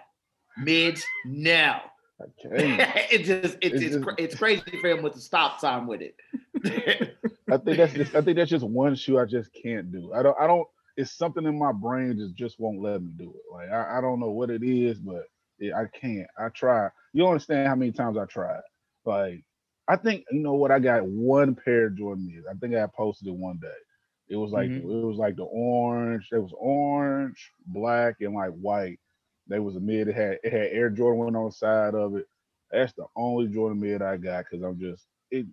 mids, 0.58 1.04
now. 1.26 1.82
Okay. 2.46 3.08
it 3.12 3.24
just 3.26 3.58
it's 3.62 3.74
It's 3.76 3.82
it's, 3.84 3.94
just- 3.94 4.04
cra- 4.04 4.15
it's 4.18 4.36
crazy 4.36 4.80
for 4.82 4.89
him 4.89 5.02
with 5.04 5.13
the 5.13 5.20
stop 5.22 5.60
sign 5.60 5.86
with 5.86 6.02
it. 6.02 6.15
I 7.52 7.58
think 7.58 7.78
that's 7.78 7.94
just, 7.94 8.15
I 8.15 8.22
think 8.22 8.38
that's 8.38 8.50
just 8.50 8.65
one 8.65 8.96
shoe 8.96 9.18
I 9.20 9.26
just 9.26 9.52
can't 9.54 9.92
do. 9.92 10.13
I 10.13 10.24
don't, 10.24 10.38
I 10.39 10.48
don't. 10.48 10.68
It's 10.98 11.12
something 11.12 11.46
in 11.46 11.58
my 11.58 11.72
brain 11.72 12.18
just 12.18 12.36
just 12.36 12.60
won't 12.60 12.82
let 12.82 13.02
me 13.02 13.12
do 13.18 13.30
it. 13.34 13.54
Like 13.54 13.70
I, 13.72 13.98
I 13.98 14.02
don't 14.02 14.20
know 14.20 14.30
what 14.32 14.50
it 14.50 14.63
is, 14.63 15.00
but 15.00 15.24
I 15.62 15.86
can't. 15.93 16.28
I 16.38 16.50
try. 16.50 16.89
You 17.13 17.24
don't 17.24 17.32
understand 17.32 17.62
how 17.62 17.67
many 17.69 17.86
times 17.86 18.10
I 18.10 18.17
tried. 18.17 18.54
Like 18.98 19.38
I 19.88 19.95
think 19.95 20.24
you 20.32 20.39
know 20.39 20.54
what? 20.54 20.72
I 20.72 20.80
got 20.80 21.06
one 21.06 21.56
pair 21.56 21.88
of 21.88 21.95
Jordan 21.98 22.26
mids. 22.28 22.45
I 22.50 22.54
think 22.56 22.76
I 22.76 22.88
posted 22.95 23.28
it 23.28 23.36
one 23.36 23.58
day. 23.62 23.67
It 24.30 24.36
was 24.38 24.52
like 24.52 24.72
Mhm. 24.72 24.84
it 24.84 25.06
was 25.06 25.17
like 25.17 25.36
the 25.36 25.43
orange. 25.43 26.30
It 26.32 26.39
was 26.39 26.54
orange, 26.58 27.52
black, 27.65 28.15
and 28.22 28.34
like 28.34 28.52
white. 28.54 29.00
They 29.48 29.60
was 29.60 29.76
a 29.76 29.80
mid. 29.80 30.08
It 30.08 30.15
had 30.15 30.39
it 30.43 30.52
had 30.52 30.69
Air 30.72 30.89
Jordan 30.89 31.19
one 31.19 31.36
on 31.36 31.45
the 31.45 31.52
side 31.52 31.95
of 31.95 32.15
it. 32.15 32.26
That's 32.72 32.93
the 32.93 33.06
only 33.15 33.48
Jordan 33.48 33.80
mid 33.80 34.02
I 34.02 34.17
got 34.17 34.45
because 34.45 34.63
I'm 34.63 34.80
just 34.80 35.08
it. 35.32 35.48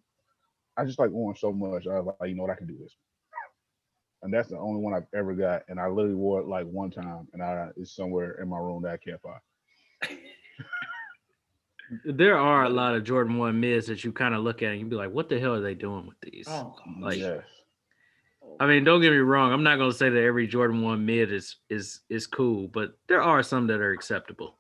I 0.76 0.84
just 0.84 0.98
like 0.98 1.12
orange 1.12 1.40
so 1.40 1.52
much. 1.52 1.86
I 1.86 1.98
was 1.98 2.06
like, 2.06 2.18
you 2.20 2.24
know 2.24 2.32
what, 2.32 2.42
I 2.42 2.46
can 2.46 2.58
do 2.58 2.66
this. 2.70 2.82
And 4.22 4.32
that's 4.32 4.48
the 4.48 4.58
only 4.58 4.80
one 4.80 4.94
I've 4.94 5.06
ever 5.14 5.34
got. 5.34 5.62
And 5.68 5.78
I 5.78 5.86
literally 5.88 6.14
wore 6.16 6.40
it 6.40 6.46
like 6.46 6.66
one 6.66 6.90
time, 6.90 7.28
and 7.32 7.42
I 7.42 7.70
it's 7.76 7.94
somewhere 7.94 8.40
in 8.40 8.48
my 8.48 8.58
room 8.58 8.82
that 8.82 8.92
I 8.92 8.96
can't 8.98 9.20
find. 9.20 9.40
There 12.04 12.36
are 12.36 12.64
a 12.64 12.68
lot 12.68 12.96
of 12.96 13.04
Jordan 13.04 13.38
One 13.38 13.60
mids 13.60 13.86
that 13.86 14.02
you 14.02 14.10
kind 14.12 14.34
of 14.34 14.42
look 14.42 14.60
at 14.62 14.72
and 14.72 14.80
you 14.80 14.86
be 14.86 14.96
like, 14.96 15.12
what 15.12 15.28
the 15.28 15.38
hell 15.38 15.54
are 15.54 15.60
they 15.60 15.74
doing 15.74 16.06
with 16.06 16.16
these? 16.20 16.46
oh, 16.48 16.74
Like- 17.00 17.18
yes. 17.18 17.42
I 18.58 18.66
mean, 18.66 18.84
don't 18.84 19.02
get 19.02 19.10
me 19.10 19.18
wrong. 19.18 19.52
I'm 19.52 19.62
not 19.62 19.76
gonna 19.76 19.92
say 19.92 20.08
that 20.08 20.22
every 20.22 20.46
Jordan 20.46 20.80
One 20.80 21.04
mid 21.04 21.30
is 21.32 21.56
is 21.68 22.00
is 22.08 22.26
cool, 22.26 22.68
but 22.68 22.96
there 23.06 23.20
are 23.20 23.42
some 23.42 23.66
that 23.66 23.80
are 23.80 23.92
acceptable. 23.92 24.56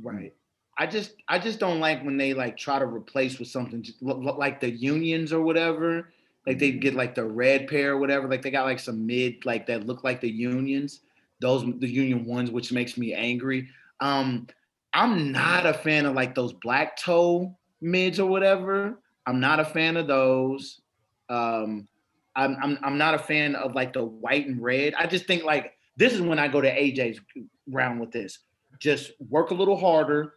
right. 0.00 0.32
I 0.78 0.86
just 0.86 1.14
I 1.26 1.38
just 1.38 1.58
don't 1.58 1.80
like 1.80 2.04
when 2.04 2.16
they 2.16 2.32
like 2.34 2.56
try 2.56 2.78
to 2.78 2.84
replace 2.84 3.38
with 3.38 3.48
something 3.48 3.82
just 3.82 4.00
lo- 4.02 4.18
lo- 4.18 4.36
like 4.38 4.60
the 4.60 4.70
unions 4.70 5.32
or 5.32 5.40
whatever. 5.42 6.12
Like 6.46 6.58
they 6.60 6.70
get 6.72 6.94
like 6.94 7.14
the 7.16 7.24
red 7.24 7.66
pair 7.66 7.92
or 7.94 7.98
whatever. 7.98 8.28
Like 8.28 8.42
they 8.42 8.50
got 8.52 8.66
like 8.66 8.78
some 8.78 9.04
mid 9.06 9.44
like 9.46 9.66
that 9.66 9.86
look 9.86 10.04
like 10.04 10.20
the 10.20 10.30
unions. 10.30 11.00
Those 11.40 11.64
the 11.78 11.88
union 11.88 12.24
ones, 12.24 12.50
which 12.50 12.72
makes 12.72 12.96
me 12.96 13.14
angry. 13.14 13.68
Um, 14.00 14.46
I'm 14.92 15.32
not 15.32 15.66
a 15.66 15.74
fan 15.74 16.06
of 16.06 16.14
like 16.14 16.34
those 16.34 16.52
black 16.54 16.96
toe 16.96 17.56
mids 17.80 18.18
or 18.18 18.28
whatever. 18.28 19.00
I'm 19.26 19.40
not 19.40 19.60
a 19.60 19.64
fan 19.64 19.96
of 19.96 20.06
those. 20.06 20.80
Um, 21.28 21.88
I'm, 22.34 22.56
I'm 22.62 22.78
I'm 22.82 22.98
not 22.98 23.14
a 23.14 23.18
fan 23.18 23.54
of 23.54 23.74
like 23.74 23.92
the 23.92 24.04
white 24.04 24.46
and 24.46 24.62
red. 24.62 24.94
I 24.94 25.06
just 25.06 25.26
think 25.26 25.44
like 25.44 25.72
this 25.96 26.12
is 26.12 26.20
when 26.20 26.38
I 26.38 26.48
go 26.48 26.60
to 26.60 26.70
AJ's 26.70 27.20
round 27.68 28.00
with 28.00 28.12
this. 28.12 28.38
Just 28.78 29.12
work 29.28 29.50
a 29.50 29.54
little 29.54 29.76
harder, 29.76 30.34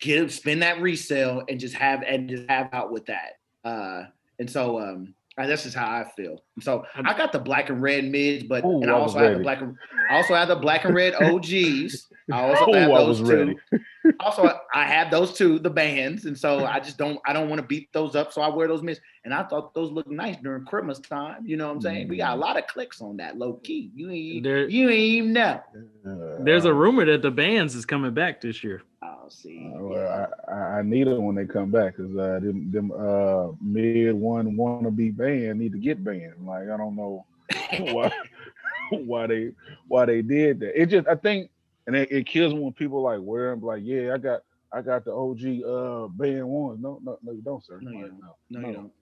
get 0.00 0.30
spend 0.30 0.62
that 0.62 0.80
resale, 0.80 1.42
and 1.48 1.58
just 1.58 1.74
have 1.74 2.02
and 2.02 2.28
just 2.28 2.48
have 2.48 2.68
out 2.72 2.92
with 2.92 3.06
that. 3.06 3.32
Uh, 3.64 4.04
and 4.38 4.48
so 4.48 4.80
um, 4.80 5.14
uh, 5.38 5.46
that's 5.46 5.62
just 5.62 5.74
how 5.76 5.86
I 5.86 6.04
feel. 6.16 6.42
So 6.60 6.84
I 6.94 7.16
got 7.16 7.32
the 7.32 7.38
black 7.38 7.70
and 7.70 7.80
red 7.80 8.04
mids, 8.04 8.44
but 8.44 8.64
Ooh, 8.64 8.82
and 8.82 8.90
I 8.90 8.94
I 8.94 8.98
also 8.98 9.18
have 9.18 9.38
the 9.38 9.42
black 9.42 9.60
and 9.62 9.76
I 10.10 10.16
also 10.16 10.34
have 10.34 10.48
the 10.48 10.56
black 10.56 10.84
and 10.84 10.94
red 10.94 11.14
OGs. 11.14 12.08
I 12.30 12.42
also 12.48 12.64
Oh, 12.66 12.72
have 12.74 12.90
I 12.90 12.98
those 12.98 13.20
was 13.22 13.30
too. 13.30 13.36
ready. 13.36 13.56
also 14.20 14.58
I 14.74 14.84
have 14.84 15.10
those 15.10 15.32
two, 15.32 15.58
the 15.58 15.70
bands, 15.70 16.26
and 16.26 16.38
so 16.38 16.66
I 16.66 16.80
just 16.80 16.98
don't 16.98 17.18
I 17.26 17.32
don't 17.32 17.48
want 17.48 17.60
to 17.62 17.66
beat 17.66 17.90
those 17.92 18.14
up, 18.14 18.32
so 18.32 18.42
I 18.42 18.48
wear 18.54 18.68
those 18.68 18.82
mids. 18.82 19.00
And 19.24 19.32
I 19.32 19.44
thought 19.44 19.72
those 19.72 19.90
looked 19.90 20.10
nice 20.10 20.36
during 20.42 20.64
Christmas 20.66 20.98
time. 20.98 21.46
You 21.46 21.56
know 21.56 21.68
what 21.68 21.76
I'm 21.76 21.80
saying? 21.80 22.08
We 22.08 22.16
got 22.18 22.36
a 22.36 22.40
lot 22.40 22.58
of 22.58 22.66
clicks 22.66 23.00
on 23.00 23.16
that 23.18 23.38
low 23.38 23.54
key. 23.54 23.90
You 23.94 24.10
ain't 24.10 24.44
There- 24.44 24.68
you 24.68 24.88
ain't 24.90 24.98
even 25.00 25.32
know. 25.32 25.60
Uh, 26.06 26.42
There's 26.44 26.64
a 26.64 26.74
rumor 26.74 27.04
that 27.06 27.22
the 27.22 27.30
bands 27.30 27.74
is 27.74 27.86
coming 27.86 28.12
back 28.12 28.40
this 28.40 28.62
year. 28.64 28.82
See. 29.32 29.72
Uh, 29.74 29.82
well, 29.82 30.28
I, 30.48 30.52
I, 30.52 30.78
I 30.78 30.82
need 30.82 31.06
them 31.06 31.24
when 31.24 31.34
they 31.36 31.46
come 31.46 31.70
back 31.70 31.96
because 31.96 32.14
uh, 32.16 32.38
them, 32.40 32.70
them 32.70 32.92
uh, 32.92 33.48
mid 33.60 34.14
one 34.14 34.56
wannabe 34.56 35.16
band 35.16 35.58
need 35.60 35.72
to 35.72 35.78
get 35.78 36.02
banned. 36.04 36.46
Like 36.46 36.68
I 36.68 36.76
don't 36.76 36.94
know 36.96 37.24
why 37.78 38.10
why 38.90 39.26
they 39.26 39.52
why 39.88 40.06
they 40.06 40.22
did 40.22 40.60
that. 40.60 40.80
It 40.80 40.86
just 40.86 41.08
I 41.08 41.14
think 41.16 41.50
and 41.86 41.96
it, 41.96 42.10
it 42.12 42.26
kills 42.26 42.52
me 42.54 42.60
when 42.60 42.72
people 42.72 43.02
like 43.02 43.20
wear 43.22 43.50
them 43.50 43.62
like 43.62 43.82
yeah 43.84 44.14
I 44.14 44.18
got 44.18 44.40
I 44.72 44.82
got 44.82 45.04
the 45.04 45.12
OG 45.12 45.40
uh 45.66 46.08
band 46.08 46.46
ones. 46.48 46.80
No 46.82 47.00
no 47.02 47.18
no 47.22 47.32
you 47.32 47.42
don't 47.42 47.64
sir. 47.64 47.80
No, 47.80 47.90
you 47.90 48.02
Like, 48.02 48.10
don't. 48.10 48.20
no, 48.20 48.34
no, 48.50 48.60
no. 48.60 48.68
you 48.68 48.74
don't. 48.74 48.92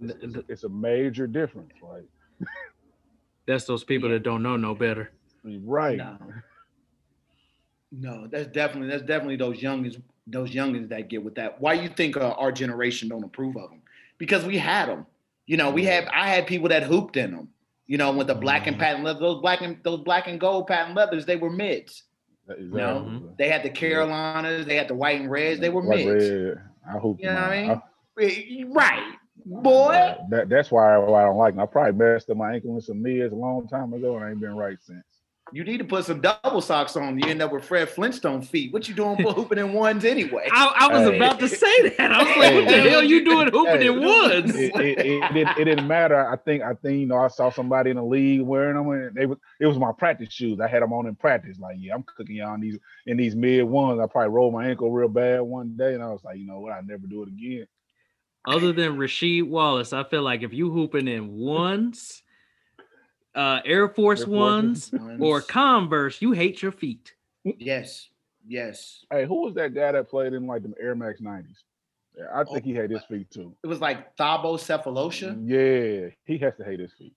It's, 0.00 0.24
it's, 0.24 0.34
a, 0.36 0.44
it's 0.48 0.64
a 0.64 0.68
major 0.68 1.26
difference. 1.26 1.72
Like 1.82 2.04
That's 3.46 3.64
those 3.64 3.84
people 3.84 4.08
that 4.10 4.22
don't 4.22 4.42
know 4.42 4.56
no 4.56 4.74
better. 4.74 5.10
right. 5.44 5.98
No. 5.98 6.18
No, 7.98 8.26
that's 8.26 8.48
definitely 8.48 8.88
that's 8.88 9.02
definitely 9.02 9.36
those 9.36 9.60
youngins 9.60 10.00
those 10.26 10.50
youngins 10.50 10.88
that 10.88 11.08
get 11.08 11.22
with 11.24 11.36
that. 11.36 11.60
Why 11.60 11.74
you 11.74 11.88
think 11.88 12.16
uh, 12.16 12.30
our 12.32 12.50
generation 12.52 13.08
don't 13.08 13.24
approve 13.24 13.56
of 13.56 13.70
them? 13.70 13.82
Because 14.18 14.44
we 14.44 14.58
had 14.58 14.88
them. 14.88 15.06
You 15.46 15.56
know, 15.56 15.70
we 15.70 15.84
had 15.84 16.06
I 16.08 16.28
had 16.28 16.46
people 16.46 16.68
that 16.70 16.82
hooped 16.82 17.16
in 17.16 17.30
them. 17.30 17.48
You 17.86 17.98
know, 17.98 18.12
with 18.12 18.26
the 18.26 18.34
black 18.34 18.66
and 18.66 18.76
Mhm. 18.76 18.80
patent 18.80 19.04
leather, 19.04 19.20
those 19.20 19.40
black 19.40 19.60
and 19.60 19.78
those 19.84 20.00
black 20.00 20.26
and 20.26 20.40
gold 20.40 20.66
patent 20.66 20.96
leathers, 20.96 21.24
they 21.24 21.36
were 21.36 21.50
mids. 21.50 22.02
Exactly. 22.48 22.80
know, 22.80 23.34
They 23.38 23.48
had 23.48 23.62
the 23.62 23.70
Carolinas, 23.70 24.66
they 24.66 24.76
had 24.76 24.88
the 24.88 24.94
white 24.94 25.20
and 25.20 25.30
reds, 25.30 25.60
they 25.60 25.68
were 25.68 25.82
Like 25.82 26.04
mids. 26.04 26.24
red, 26.30 26.60
I 26.88 26.98
hope 26.98 27.18
You 27.20 27.26
know 27.26 27.34
what 27.34 27.42
I 27.42 27.82
mean? 28.16 28.72
Right, 28.72 29.14
boy. 29.44 30.16
That 30.30 30.48
that's 30.48 30.70
why, 30.70 30.96
why 30.98 31.22
I 31.22 31.26
don't 31.26 31.36
like 31.36 31.54
them. 31.54 31.62
I 31.62 31.66
probably 31.66 31.92
messed 31.92 32.30
up 32.30 32.36
my 32.36 32.54
ankle 32.54 32.74
with 32.74 32.84
some 32.84 33.02
mids 33.02 33.32
a 33.32 33.36
long 33.36 33.68
time 33.68 33.92
ago, 33.92 34.16
and 34.16 34.24
I 34.24 34.30
ain't 34.30 34.40
been 34.40 34.56
right 34.56 34.78
since. 34.80 35.04
You 35.52 35.62
need 35.62 35.78
to 35.78 35.84
put 35.84 36.04
some 36.04 36.20
double 36.20 36.60
socks 36.60 36.96
on. 36.96 37.18
You 37.20 37.28
end 37.30 37.40
up 37.40 37.52
with 37.52 37.64
Fred 37.64 37.88
Flintstone 37.88 38.42
feet. 38.42 38.72
What 38.72 38.88
you 38.88 38.94
doing 38.94 39.16
for 39.16 39.32
hooping 39.34 39.58
in 39.58 39.72
ones 39.72 40.04
anyway? 40.04 40.48
I, 40.50 40.72
I 40.76 40.88
was 40.92 41.08
Hey. 41.08 41.16
about 41.16 41.38
to 41.38 41.48
say 41.48 41.88
that. 41.90 42.12
I 42.12 42.18
was 42.24 42.36
like, 42.36 42.54
what 42.54 42.66
the 42.66 42.80
Hey. 42.80 42.90
hell 42.90 43.02
you 43.04 43.24
doing 43.24 43.48
hooping 43.52 43.80
Hey. 43.80 43.86
in 43.86 44.00
ones? 44.04 44.54
It, 44.56 44.74
it, 44.76 44.98
it, 44.98 45.32
didn't, 45.32 45.58
it 45.58 45.64
didn't 45.64 45.86
matter. 45.86 46.28
I 46.28 46.36
think 46.36 46.62
I 46.64 46.74
think 46.74 46.98
you 47.00 47.06
know 47.06 47.18
I 47.18 47.28
saw 47.28 47.50
somebody 47.50 47.90
in 47.90 47.96
the 47.96 48.02
league 48.04 48.40
wearing 48.40 48.76
them, 48.76 48.90
and 48.90 49.14
they 49.14 49.26
was 49.26 49.38
it 49.60 49.66
was 49.66 49.78
my 49.78 49.92
practice 49.96 50.32
shoes. 50.32 50.58
I 50.60 50.66
had 50.66 50.82
them 50.82 50.92
on 50.92 51.06
in 51.06 51.14
practice. 51.14 51.58
Like 51.60 51.76
yeah, 51.78 51.94
I'm 51.94 52.02
cooking 52.02 52.36
y'all 52.36 52.54
in 52.54 52.60
these 52.60 52.78
in 53.06 53.16
these 53.16 53.36
mid 53.36 53.64
ones. 53.64 54.00
I 54.00 54.06
probably 54.06 54.30
rolled 54.34 54.52
my 54.52 54.66
ankle 54.66 54.90
real 54.90 55.08
bad 55.08 55.40
one 55.42 55.76
day, 55.76 55.94
and 55.94 56.02
I 56.02 56.08
was 56.08 56.24
like, 56.24 56.38
you 56.38 56.46
know 56.46 56.58
what, 56.58 56.72
I 56.72 56.80
never 56.80 57.06
do 57.06 57.22
it 57.22 57.28
again. 57.28 57.66
Other 58.48 58.72
than 58.72 58.96
Rasheed 58.96 59.48
Wallace, 59.48 59.92
I 59.92 60.04
feel 60.04 60.22
like 60.22 60.42
if 60.42 60.52
you 60.52 60.70
hooping 60.70 61.08
in 61.08 61.32
ones, 61.32 62.22
uh, 63.36 63.60
Air 63.64 63.88
Force 63.88 64.20
Air 64.20 64.26
Force 64.26 64.34
ones, 64.34 64.92
or 65.20 65.40
Converse, 65.42 66.20
you 66.20 66.32
hate 66.32 66.62
your 66.62 66.72
feet. 66.72 67.12
yes, 67.44 68.08
yes. 68.46 69.04
Hey, 69.10 69.26
who 69.26 69.42
was 69.42 69.54
that 69.54 69.74
guy 69.74 69.92
that 69.92 70.08
played 70.08 70.32
in 70.32 70.46
like 70.46 70.62
the 70.62 70.72
Air 70.80 70.94
Max 70.94 71.20
90s? 71.20 71.46
Yeah, 72.18 72.24
I 72.34 72.44
think 72.44 72.48
Oh, 72.58 72.60
he 72.64 72.74
had 72.74 72.90
his 72.90 73.04
feet 73.04 73.30
too. 73.30 73.54
It 73.62 73.66
was 73.66 73.80
like 73.80 74.16
Thabo 74.16 74.54
Sefolosha. 74.56 75.38
Yeah, 75.44 76.08
he 76.24 76.38
has 76.38 76.56
to 76.56 76.64
hate 76.64 76.80
his 76.80 76.92
feet. 76.94 77.14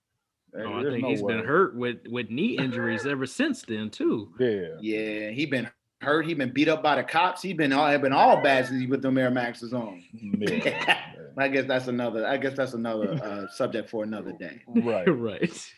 Oh, 0.54 0.74
I 0.74 0.82
think 0.82 1.02
no 1.02 1.08
he's 1.08 1.22
way. 1.22 1.36
been 1.36 1.44
hurt 1.44 1.74
with 1.76 2.06
with 2.08 2.28
knee 2.28 2.56
injuries 2.58 3.06
ever 3.06 3.24
since 3.24 3.62
then 3.62 3.88
too. 3.88 4.34
Yeah. 4.38 4.76
Yeah, 4.80 5.30
he 5.30 5.46
been 5.46 5.70
hurt. 6.00 6.26
He 6.26 6.34
been 6.34 6.52
beat 6.52 6.68
up 6.68 6.82
by 6.82 6.96
the 6.96 7.04
cops. 7.04 7.42
He 7.42 7.52
been 7.52 7.72
all 7.72 7.96
been 7.98 8.12
all 8.12 8.40
bad 8.42 8.66
since 8.66 8.80
he 8.80 8.86
put 8.86 9.02
them 9.02 9.18
Air 9.18 9.30
Maxes 9.30 9.72
on. 9.72 10.02
yeah. 10.12 11.00
I 11.36 11.48
guess 11.48 11.66
that's 11.66 11.86
another. 11.86 12.26
I 12.26 12.36
guess 12.36 12.54
that's 12.56 12.74
another 12.74 13.12
uh, 13.22 13.46
subject 13.48 13.88
for 13.88 14.02
another 14.02 14.32
day. 14.32 14.60
right. 14.66 15.04
right. 15.08 15.72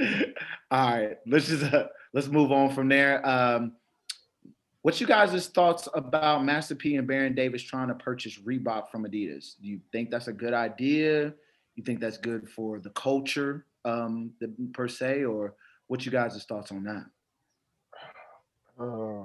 all 0.70 0.96
right, 0.96 1.18
let's 1.26 1.46
just 1.46 1.72
uh, 1.72 1.86
let's 2.12 2.28
move 2.28 2.50
on 2.50 2.74
from 2.74 2.88
there. 2.88 3.26
Um, 3.26 3.72
what's 4.82 5.00
you 5.00 5.06
guys' 5.06 5.48
thoughts 5.48 5.88
about 5.94 6.44
Master 6.44 6.74
P 6.74 6.96
and 6.96 7.06
Baron 7.06 7.34
Davis 7.34 7.62
trying 7.62 7.88
to 7.88 7.94
purchase 7.94 8.38
Reebok 8.38 8.90
from 8.90 9.04
Adidas? 9.04 9.60
Do 9.60 9.68
you 9.68 9.80
think 9.92 10.10
that's 10.10 10.28
a 10.28 10.32
good 10.32 10.54
idea? 10.54 11.34
You 11.74 11.84
think 11.84 12.00
that's 12.00 12.18
good 12.18 12.48
for 12.48 12.80
the 12.80 12.90
culture 12.90 13.66
um, 13.84 14.32
the, 14.40 14.52
per 14.72 14.88
se, 14.88 15.24
or 15.24 15.54
what 15.86 16.04
you 16.04 16.10
guys' 16.10 16.42
thoughts 16.48 16.72
on 16.72 16.84
that? 16.84 17.04
Uh, 18.78 19.24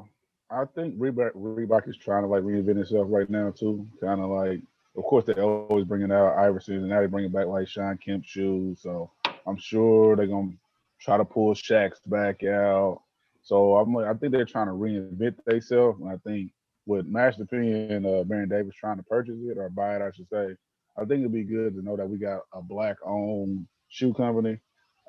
I 0.49 0.65
think 0.75 0.97
Reebok, 0.97 1.31
Reebok 1.33 1.89
is 1.89 1.97
trying 1.97 2.23
to 2.23 2.27
like 2.27 2.43
reinvent 2.43 2.81
itself 2.81 3.07
right 3.09 3.29
now 3.29 3.51
too. 3.51 3.87
Kind 4.01 4.21
of 4.21 4.29
like, 4.29 4.61
of 4.97 5.03
course, 5.03 5.25
they're 5.25 5.41
always 5.41 5.85
bringing 5.85 6.11
out 6.11 6.37
Iverson, 6.37 6.75
and 6.75 6.89
now 6.89 6.99
they're 6.99 7.07
bringing 7.07 7.31
back 7.31 7.47
like 7.47 7.67
Shawn 7.67 7.97
Kemp 7.97 8.25
shoes. 8.25 8.81
So 8.81 9.11
I'm 9.47 9.57
sure 9.57 10.15
they're 10.15 10.27
gonna 10.27 10.51
try 10.99 11.17
to 11.17 11.25
pull 11.25 11.53
Shaq's 11.53 11.99
back 12.05 12.43
out. 12.43 13.01
So 13.43 13.77
I'm 13.77 13.93
like, 13.93 14.07
I 14.07 14.13
think 14.13 14.33
they're 14.33 14.45
trying 14.45 14.67
to 14.67 14.73
reinvent 14.73 15.43
themselves, 15.45 15.99
and 16.01 16.09
I 16.09 16.17
think 16.17 16.51
with 16.85 17.05
Master 17.05 17.45
P 17.45 17.57
and 17.57 18.05
uh, 18.05 18.23
Baron 18.23 18.49
Davis 18.49 18.75
trying 18.75 18.97
to 18.97 19.03
purchase 19.03 19.37
it 19.43 19.57
or 19.57 19.69
buy 19.69 19.95
it, 19.95 20.01
I 20.01 20.11
should 20.11 20.29
say, 20.29 20.55
I 20.97 21.05
think 21.05 21.21
it'd 21.21 21.31
be 21.31 21.43
good 21.43 21.75
to 21.75 21.81
know 21.81 21.95
that 21.95 22.09
we 22.09 22.17
got 22.17 22.41
a 22.53 22.61
black-owned 22.61 23.67
shoe 23.89 24.13
company. 24.13 24.59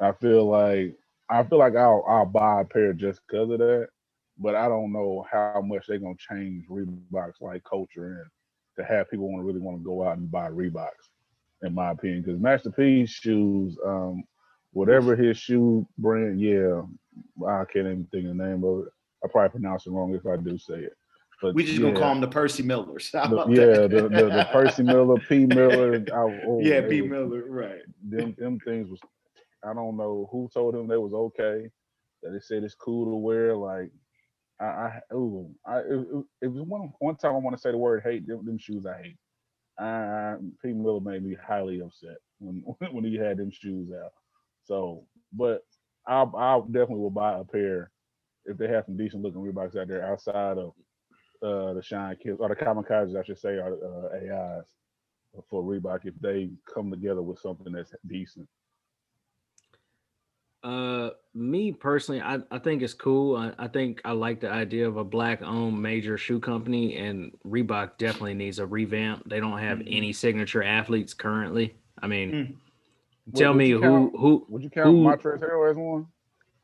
I 0.01 0.13
feel 0.13 0.47
like 0.47 0.95
I 1.29 1.43
feel 1.45 1.59
like 1.59 1.77
I'll 1.77 2.05
I'll 2.09 2.27
buy 2.27 2.61
a 2.61 2.65
pair 2.65 2.93
just 2.93 3.21
because 3.27 3.51
of 3.51 3.59
that 3.59 3.89
but 4.43 4.55
I 4.57 4.69
don't 4.69 4.93
know 4.93 5.25
how 5.31 5.63
much 5.65 5.87
they're 5.87 5.99
gonna 5.99 6.15
change 6.19 6.65
Reebok's 6.69 7.41
like 7.41 7.63
culture 7.65 8.21
and 8.21 8.27
to 8.79 8.85
have 8.93 9.11
people 9.11 9.31
want 9.31 9.43
to 9.43 9.47
really 9.47 9.61
want 9.61 9.79
to 9.79 9.85
go 9.85 10.03
out 10.07 10.17
and 10.17 10.31
buy 10.31 10.49
Reeboks, 10.49 11.11
in 11.63 11.75
my 11.75 11.91
opinion. 11.91 12.23
Because 12.23 12.41
Master 12.41 12.71
P's 12.71 13.11
shoes, 13.11 13.77
um, 13.87 14.25
whatever 14.73 15.15
his 15.15 15.37
shoe 15.37 15.87
brand, 15.99 16.41
yeah, 16.41 16.83
I 17.47 17.65
can't 17.73 17.87
even 17.87 18.09
think 18.11 18.27
of 18.29 18.37
the 18.37 18.45
name 18.45 18.65
of 18.65 18.87
it. 18.87 18.93
I 19.25 19.29
probably 19.29 19.51
pronounce 19.61 19.87
it 19.87 19.91
wrong 19.91 20.15
if 20.15 20.27
I 20.27 20.37
do 20.37 20.57
say 20.59 20.75
it. 20.75 20.95
But 21.43 21.55
We 21.55 21.65
just 21.65 21.79
yeah, 21.79 21.89
gonna 21.89 21.99
call 22.01 22.09
them 22.15 22.21
the 22.21 22.29
Percy 22.29 22.63
Millers. 22.63 23.11
The- 23.13 23.47
yeah, 23.49 23.87
the, 23.87 24.09
the, 24.09 24.31
the 24.31 24.49
Percy 24.53 24.83
Miller, 24.83 25.19
P 25.29 25.45
Miller, 25.47 26.05
I, 26.13 26.17
oh, 26.47 26.61
yeah, 26.63 26.81
they 26.81 26.89
P 26.89 27.01
was- 27.03 27.11
Miller, 27.11 27.45
right? 27.49 27.81
them 28.09 28.35
them 28.39 28.59
things 28.61 28.89
was 28.89 29.01
I 29.65 29.75
don't 29.75 29.97
know 29.97 30.29
who 30.33 30.49
told 30.53 30.75
him 30.75 30.89
they 30.89 30.97
was 30.97 31.13
okay. 31.13 31.69
That 32.23 32.31
they 32.31 32.41
said 32.41 32.65
it's 32.65 32.75
cool 32.75 33.05
to 33.07 33.17
wear. 33.17 33.55
Like 33.55 33.91
I, 34.63 35.01
I 35.13 35.15
ooh, 35.15 35.51
I 35.67 35.79
it, 35.81 36.07
it- 36.43 36.49
was 36.49 36.63
one 36.63 36.93
one 37.01 37.17
time 37.17 37.35
I 37.35 37.39
want 37.39 37.57
to 37.57 37.63
say 37.63 37.73
the 37.73 37.79
word 37.79 38.03
hate. 38.05 38.27
Them, 38.29 38.47
them 38.47 38.59
shoes 38.59 38.87
I 38.87 39.03
hate. 39.03 39.19
I, 39.79 40.37
P 40.63 40.73
Miller 40.73 41.01
made 41.01 41.25
me 41.25 41.37
highly 41.47 41.81
upset 41.81 42.19
when 42.39 42.65
when 42.93 43.05
he 43.05 43.17
had 43.17 43.39
them 43.39 43.51
shoes 43.53 43.91
out. 43.93 44.13
So, 44.65 45.07
but 45.33 45.63
I 46.07 46.23
I 46.25 46.61
definitely 46.67 47.01
will 47.01 47.11
buy 47.11 47.39
a 47.39 47.45
pair 47.45 47.91
if 48.47 48.59
they 48.59 48.69
have 48.69 48.87
some 48.87 48.97
decent 48.97 49.23
looking 49.23 49.43
Reeboks 49.43 49.77
out 49.77 49.89
there 49.89 50.07
outside 50.11 50.59
of 50.59 50.73
uh 51.43 51.75
the 51.75 51.83
Shine 51.83 52.17
Kids 52.23 52.39
or 52.41 52.49
the 52.51 52.57
Kamikazes, 52.57 53.19
I 53.19 53.25
should 53.25 53.39
say, 53.39 53.55
or 53.57 53.75
uh, 54.13 54.17
AIs 54.17 54.67
for 55.51 55.63
Reebok 55.63 56.01
if 56.05 56.15
they 56.21 56.51
come 56.73 56.91
together 56.91 57.23
with 57.23 57.39
something 57.41 57.73
that's 57.73 57.95
decent. 58.07 58.49
Uh, 60.63 61.11
me 61.35 61.73
personally, 61.73 62.21
I, 62.21 62.39
I 62.51 62.59
think 62.59 62.83
it's 62.83 62.95
cool. 62.95 63.37
I, 63.37 63.53
I 63.59 63.67
think 63.69 64.01
I 64.05 64.13
like 64.13 64.41
the 64.41 64.51
idea 64.51 64.87
of 64.87 64.97
a 64.97 65.05
black-owned 65.05 65.81
major 65.81 66.17
shoe 66.17 66.39
company, 66.39 66.97
and 66.99 67.33
Reebok 67.47 67.99
definitely 67.99 68.35
needs 68.35 68.59
a 68.59 68.67
revamp. 68.67 69.29
They 69.29 69.41
don't 69.41 69.59
have 69.59 69.79
Mhm. 69.79 69.89
any 69.97 70.13
signature 70.13 70.63
athletes 70.63 71.15
currently. 71.15 71.75
I 72.01 72.07
mean, 72.07 72.31
Mm. 72.33 73.35
tell 73.35 73.51
Would- 73.51 73.57
would 73.57 73.59
me 73.59 73.69
you 73.69 73.77
who 73.77 73.83
count- 73.83 74.13
who. 74.17 74.47
Would 74.49 74.63
you 74.63 74.71
count 74.71 74.87
Who- 74.89 75.03
Montrezl 75.05 75.41
Harrell 75.41 75.71
as 75.71 75.77
one? 75.77 76.07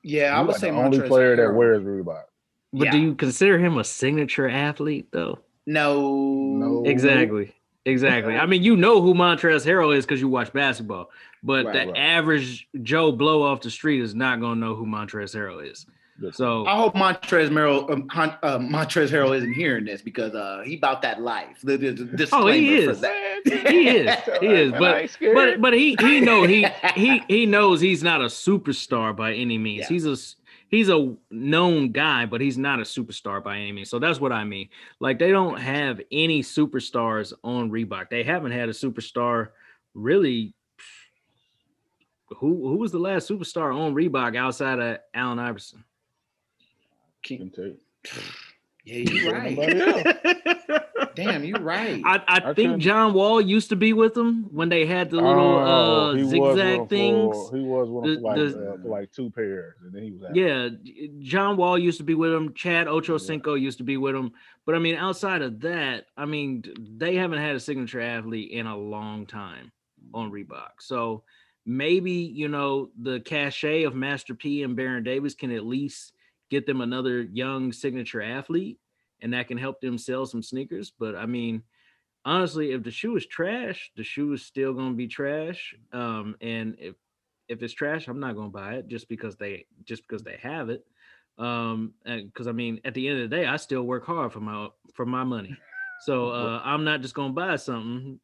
Yeah, 0.05 0.35
I 0.35 0.39
He's 0.39 0.47
would 0.47 0.53
like 0.53 0.61
say 0.61 0.71
the 0.71 0.77
only 0.77 0.99
Montrezl 0.99 1.09
player 1.09 1.37
that 1.37 1.55
wears 1.55 1.83
Reebok. 1.83 2.23
But 2.73 2.91
do 2.93 2.99
you 2.99 3.15
consider 3.15 3.59
him 3.59 3.79
a 3.79 3.85
signature 3.85 4.49
athlete 4.49 5.09
though? 5.11 5.39
No, 5.67 6.11
No. 6.57 6.85
Exactly. 6.87 7.53
Exactly. 7.89 8.37
I 8.37 8.47
mean, 8.53 8.63
you 8.63 8.77
know 8.77 9.01
who 9.01 9.15
Montrezl 9.15 9.67
Harrell 9.67 9.97
is 9.97 10.05
because 10.05 10.21
you 10.21 10.29
watch 10.29 10.53
basketball, 10.53 11.11
but 11.43 11.67
Right, 11.67 11.87
the 11.87 11.93
right. 11.93 12.01
average 12.01 12.69
Joe 12.83 13.13
blow 13.13 13.43
off 13.43 13.61
the 13.63 13.71
street 13.71 14.01
is 14.01 14.15
not 14.15 14.41
gonna 14.41 14.61
know 14.61 14.75
who 14.75 14.87
Montrezl 14.87 15.35
Harrell 15.35 15.71
is. 15.71 15.87
So 16.33 16.67
I 16.67 16.77
hope 16.77 16.95
Montrez 16.95 17.49
Merrill, 17.49 17.91
um, 17.93 18.09
uh, 18.13 18.59
Montrez 18.59 19.09
Harrell 19.09 19.37
isn't 19.37 19.53
hearing 19.53 19.85
this 19.85 20.03
because 20.03 20.35
uh, 20.35 20.63
he 20.65 20.77
about 20.77 21.01
that 21.03 21.23
life. 21.23 21.59
The, 21.63 21.77
the, 21.77 21.93
the 21.93 22.29
Oh, 22.33 22.49
he 22.49 22.77
is. 22.77 23.01
that. 23.01 23.15
He 23.45 23.89
is. 23.89 24.17
He 24.41 24.47
is. 24.47 24.73
But 24.73 25.17
but 25.21 25.61
but 25.61 25.73
he 25.75 25.97
he 26.01 26.21
know 26.21 26.43
he 26.43 26.67
he 26.97 27.23
he 27.29 27.47
knows 27.47 27.81
he's 27.81 28.03
not 28.03 28.21
a 28.21 28.25
superstar 28.25 29.15
by 29.15 29.33
any 29.33 29.59
means. 29.59 29.83
Yeah. 29.83 29.89
He's 29.89 30.07
a 30.07 30.17
he's 30.69 30.89
a 30.89 31.15
known 31.31 31.93
guy, 31.93 32.27
but 32.27 32.41
he's 32.41 32.59
not 32.59 32.79
a 32.79 32.83
superstar 32.83 33.43
by 33.43 33.57
any 33.57 33.73
means. 33.73 33.91
So 33.91 33.99
that's 33.99 34.21
what 34.21 34.33
I 34.33 34.45
mean. 34.45 34.69
Like 35.01 35.19
they 35.19 35.31
don't 35.31 35.59
have 35.59 36.01
any 36.13 36.43
superstars 36.43 37.33
on 37.43 37.71
Reebok. 37.71 38.11
They 38.11 38.23
haven't 38.23 38.53
had 38.53 38.69
a 38.69 38.73
superstar 38.73 39.49
really. 39.95 40.55
Who 42.37 42.69
who 42.69 42.77
was 42.77 42.93
the 42.93 42.99
last 42.99 43.29
superstar 43.29 43.75
on 43.75 43.95
Reebok 43.95 44.37
outside 44.37 44.79
of 44.79 44.99
Allen 45.15 45.39
Iverson? 45.39 45.83
King- 47.23 47.39
Can 47.39 47.51
tell 47.51 47.65
you. 47.67 47.77
Yeah, 48.85 49.11
you're 49.11 49.33
right. 49.33 50.57
Nobody 51.19 51.33
Damn, 51.39 51.45
you're 51.45 51.61
right. 51.61 52.03
I, 52.05 52.17
I, 52.29 52.51
I 52.51 52.55
think 52.55 52.79
John 52.81 53.13
Wall 53.13 53.41
used 53.41 53.69
to 53.71 53.77
be 53.77 53.93
with 53.93 54.15
them 54.15 54.47
when 54.51 54.69
they 54.69 54.87
had 54.87 55.11
the 55.11 55.17
little 55.17 55.31
Oh, 55.59 56.11
uh, 56.11 56.15
he 56.15 56.23
was 56.23 56.33
with 56.33 56.43
'em 56.51 56.57
zigzag 56.57 56.89
things. 56.89 57.37
For, 57.51 57.57
he 57.57 57.63
was 57.63 57.89
one 57.91 58.09
The- 58.09 58.15
for 58.17 58.21
like, 58.23 58.37
the- 58.37 58.73
uh, 58.73 58.89
like 58.89 59.13
two 59.13 59.31
pairs, 59.31 59.75
and 59.83 59.93
then 59.93 60.03
he 60.03 60.11
was 60.13 60.23
out. 60.25 60.37
Yeah, 60.37 60.69
John 61.21 61.57
Wall 61.57 61.79
used 61.79 61.99
to 61.99 62.05
be 62.05 62.15
with 62.15 62.33
them. 62.33 62.55
Chad 62.55 62.87
Ochocinco 62.87 63.61
used 63.61 63.79
to 63.79 63.85
be 63.85 63.97
with 63.97 64.15
them. 64.15 64.33
But 64.65 64.75
I 64.75 64.79
mean, 64.79 64.97
outside 64.97 65.43
of 65.43 65.61
that, 65.61 66.07
I 66.17 66.25
mean, 66.27 66.63
they 66.97 67.17
haven't 67.17 67.39
had 67.41 67.57
a 67.57 67.61
signature 67.61 68.01
athlete 68.01 68.51
in 68.51 68.67
a 68.67 68.77
long 68.77 69.27
time 69.27 69.73
on 70.15 70.31
Reebok. 70.31 70.81
So 70.81 71.25
maybe 71.67 72.13
you 72.13 72.49
know 72.49 72.91
the 73.01 73.21
cachet 73.21 73.83
of 73.85 73.95
Master 73.95 74.35
P 74.35 74.63
and 74.63 74.77
Baron 74.77 75.05
Davis 75.05 75.35
can 75.35 75.51
at 75.51 75.65
least 75.67 76.13
get 76.51 76.65
them 76.65 76.81
another 76.81 77.21
young 77.23 77.73
signature 77.73 78.23
athlete, 78.23 78.79
and 79.21 79.33
that 79.33 79.49
can 79.49 79.59
help 79.59 79.81
them 79.81 79.99
sell 79.99 80.27
some 80.27 80.43
sneakers. 80.43 80.93
But 80.99 81.17
I 81.17 81.27
mean, 81.27 81.63
honestly, 82.25 82.73
if 82.73 82.83
the 82.83 82.91
shoe 82.91 83.17
is 83.17 83.27
trash, 83.27 83.91
the 83.97 84.05
shoe 84.05 84.33
is 84.33 84.45
still 84.45 84.75
going 84.75 84.91
to 84.91 84.97
be 84.97 85.09
trash. 85.09 85.75
Um, 85.93 86.37
and 86.41 86.77
if 86.79 86.95
if 87.49 87.63
it's 87.63 87.73
trash, 87.73 88.09
I'm 88.09 88.21
not 88.21 88.35
going 88.35 88.49
to 88.49 88.57
buy 88.57 88.75
it 88.75 88.89
just 88.89 89.09
because 89.09 89.37
they 89.37 89.67
just 89.85 90.07
because 90.07 90.23
they 90.23 90.39
have 90.43 90.69
it. 90.71 90.85
Um, 91.39 91.95
because 92.05 92.47
I 92.47 92.53
mean, 92.53 92.81
at 92.85 92.95
the 92.95 93.09
end 93.09 93.21
of 93.21 93.31
the 93.31 93.37
day, 93.37 93.47
I 93.47 93.57
still 93.57 93.83
work 93.85 94.05
hard 94.05 94.33
for 94.33 94.41
my 94.41 94.69
for 94.95 95.07
my 95.07 95.25
money. 95.25 95.57
So 96.03 96.29
uh, 96.31 96.61
I'm 96.65 96.85
not 96.85 97.01
just 97.01 97.15
going 97.15 97.31
to 97.31 97.35
buy 97.35 97.57
something, 97.57 98.21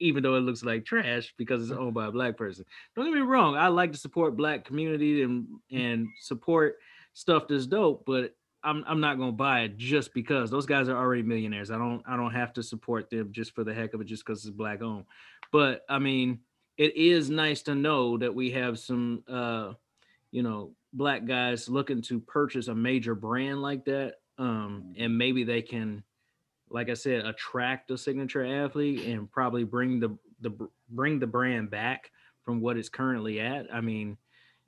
even 0.00 0.22
though 0.22 0.34
it 0.34 0.40
looks 0.40 0.62
like 0.62 0.84
trash 0.84 1.34
because 1.38 1.62
it's 1.62 1.76
owned 1.76 1.94
by 1.94 2.06
a 2.06 2.12
black 2.12 2.36
person. 2.36 2.64
Don't 2.94 3.06
get 3.06 3.14
me 3.14 3.20
wrong, 3.20 3.56
I 3.56 3.68
like 3.68 3.92
to 3.92 3.98
support 3.98 4.36
black 4.36 4.64
community 4.64 5.22
and 5.22 5.46
and 5.72 6.08
support 6.20 6.76
stuff 7.14 7.48
that's 7.48 7.66
dope, 7.66 8.04
but 8.06 8.34
I'm 8.62 8.84
I'm 8.86 9.00
not 9.00 9.18
gonna 9.18 9.32
buy 9.32 9.60
it 9.60 9.76
just 9.76 10.12
because 10.14 10.50
those 10.50 10.66
guys 10.66 10.88
are 10.88 10.96
already 10.96 11.22
millionaires. 11.22 11.70
I 11.70 11.78
don't 11.78 12.02
I 12.06 12.16
don't 12.16 12.32
have 12.32 12.52
to 12.54 12.62
support 12.62 13.10
them 13.10 13.30
just 13.32 13.54
for 13.54 13.64
the 13.64 13.74
heck 13.74 13.94
of 13.94 14.00
it, 14.00 14.06
just 14.06 14.24
because 14.24 14.44
it's 14.44 14.54
black 14.54 14.82
owned. 14.82 15.04
But 15.52 15.84
I 15.88 15.98
mean, 15.98 16.40
it 16.76 16.96
is 16.96 17.30
nice 17.30 17.62
to 17.62 17.74
know 17.74 18.18
that 18.18 18.34
we 18.34 18.50
have 18.52 18.78
some 18.78 19.22
uh 19.28 19.74
you 20.30 20.42
know 20.42 20.72
black 20.92 21.24
guys 21.26 21.68
looking 21.68 22.02
to 22.02 22.20
purchase 22.20 22.68
a 22.68 22.74
major 22.74 23.14
brand 23.14 23.62
like 23.62 23.84
that. 23.84 24.14
Um, 24.38 24.94
and 24.96 25.18
maybe 25.18 25.44
they 25.44 25.62
can, 25.62 26.02
like 26.70 26.88
I 26.88 26.94
said, 26.94 27.26
attract 27.26 27.90
a 27.90 27.98
signature 27.98 28.44
athlete 28.44 29.04
and 29.06 29.30
probably 29.30 29.64
bring 29.64 30.00
the 30.00 30.16
the 30.40 30.68
bring 30.90 31.18
the 31.18 31.26
brand 31.26 31.70
back 31.70 32.10
from 32.44 32.60
what 32.60 32.76
it's 32.76 32.88
currently 32.88 33.40
at. 33.40 33.66
I 33.72 33.80
mean, 33.80 34.16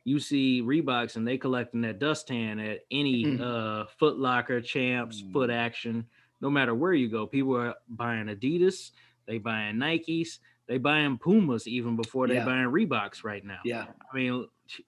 you 0.04 0.18
see 0.18 0.62
Reeboks 0.62 1.16
and 1.16 1.26
they 1.28 1.36
collecting 1.38 1.82
that 1.82 1.98
dust 1.98 2.28
tan 2.28 2.58
at 2.58 2.80
any 2.90 3.24
Mm. 3.24 3.40
uh 3.40 3.86
Foot 3.98 4.18
Locker, 4.18 4.60
Champs, 4.60 5.22
Foot 5.32 5.50
Action, 5.50 6.06
no 6.40 6.50
matter 6.50 6.74
where 6.74 6.92
you 6.94 7.08
go. 7.08 7.26
People 7.26 7.56
are 7.56 7.74
buying 7.88 8.26
Adidas, 8.26 8.92
they 9.26 9.38
buying 9.38 9.76
Nikes, 9.76 10.38
they 10.66 10.78
buying 10.78 11.18
Pumas 11.18 11.66
even 11.68 11.96
before 11.96 12.26
they 12.28 12.34
Yeah. 12.36 12.44
buying 12.46 12.68
Reeboks 12.68 13.24
right 13.24 13.44
now. 13.44 13.60
yeah. 13.64 13.86
I 14.12 14.16
mean, 14.16 14.46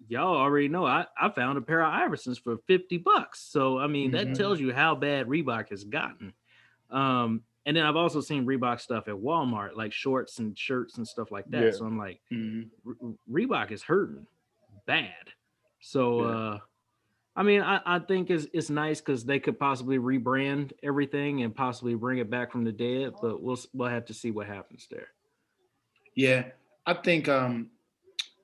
y'all 0.09 0.37
already 0.37 0.69
know 0.69 0.87
I, 0.87 1.07
I 1.21 1.29
found 1.29 1.59
a 1.59 1.61
pair 1.61 1.83
of 1.83 1.93
Iversons 1.93 2.41
for 2.41 2.57
50 2.67 2.99
bucks. 2.99 3.41
So 3.41 3.79
I 3.79 3.87
mean, 3.89 4.13
that 4.13 4.29
Mhm. 4.29 4.35
tells 4.35 4.61
you 4.61 4.73
how 4.73 4.95
bad 4.95 5.27
Reebok 5.27 5.69
has 5.71 5.85
gotten. 5.85 6.33
Um, 6.91 7.43
and 7.67 7.77
then 7.77 7.85
I've 7.85 7.97
also 7.97 8.21
seen 8.21 8.45
Reebok 8.47 8.81
stuff 8.81 9.09
at 9.09 9.15
Walmart, 9.15 9.77
like 9.77 9.93
shorts 9.93 10.39
and 10.39 10.59
shirts 10.59 10.97
and 10.99 11.07
stuff 11.07 11.31
like 11.31 11.47
that. 11.51 11.63
Yeah. 11.65 11.71
So 11.73 11.85
I'm 11.85 11.99
like, 11.99 12.21
Mhm. 12.33 12.71
Re- 12.85 13.15
Reebok 13.47 13.71
is 13.71 13.83
hurting 13.83 14.27
bad. 14.87 15.31
So 15.81 16.21
Yeah. 16.21 16.27
uh 16.27 16.59
I 17.35 17.43
mean 17.43 17.63
I, 17.63 17.81
I 17.87 17.99
think 17.99 18.31
it's 18.31 18.47
it's 18.53 18.71
nice 18.71 19.01
because 19.01 19.25
they 19.25 19.41
could 19.41 19.59
possibly 19.59 19.99
rebrand 19.99 20.73
everything 20.83 21.43
and 21.43 21.55
possibly 21.55 21.95
bring 21.95 22.19
it 22.19 22.31
back 22.31 22.53
from 22.53 22.65
the 22.65 22.73
dead, 22.73 23.15
but 23.23 23.43
we'll 23.43 23.59
we'll 23.73 23.89
have 23.89 24.05
to 24.07 24.15
see 24.15 24.31
what 24.31 24.47
happens 24.47 24.87
there. 24.91 25.09
Yeah, 26.15 26.45
I 26.85 26.95
think 26.95 27.29
um, 27.29 27.71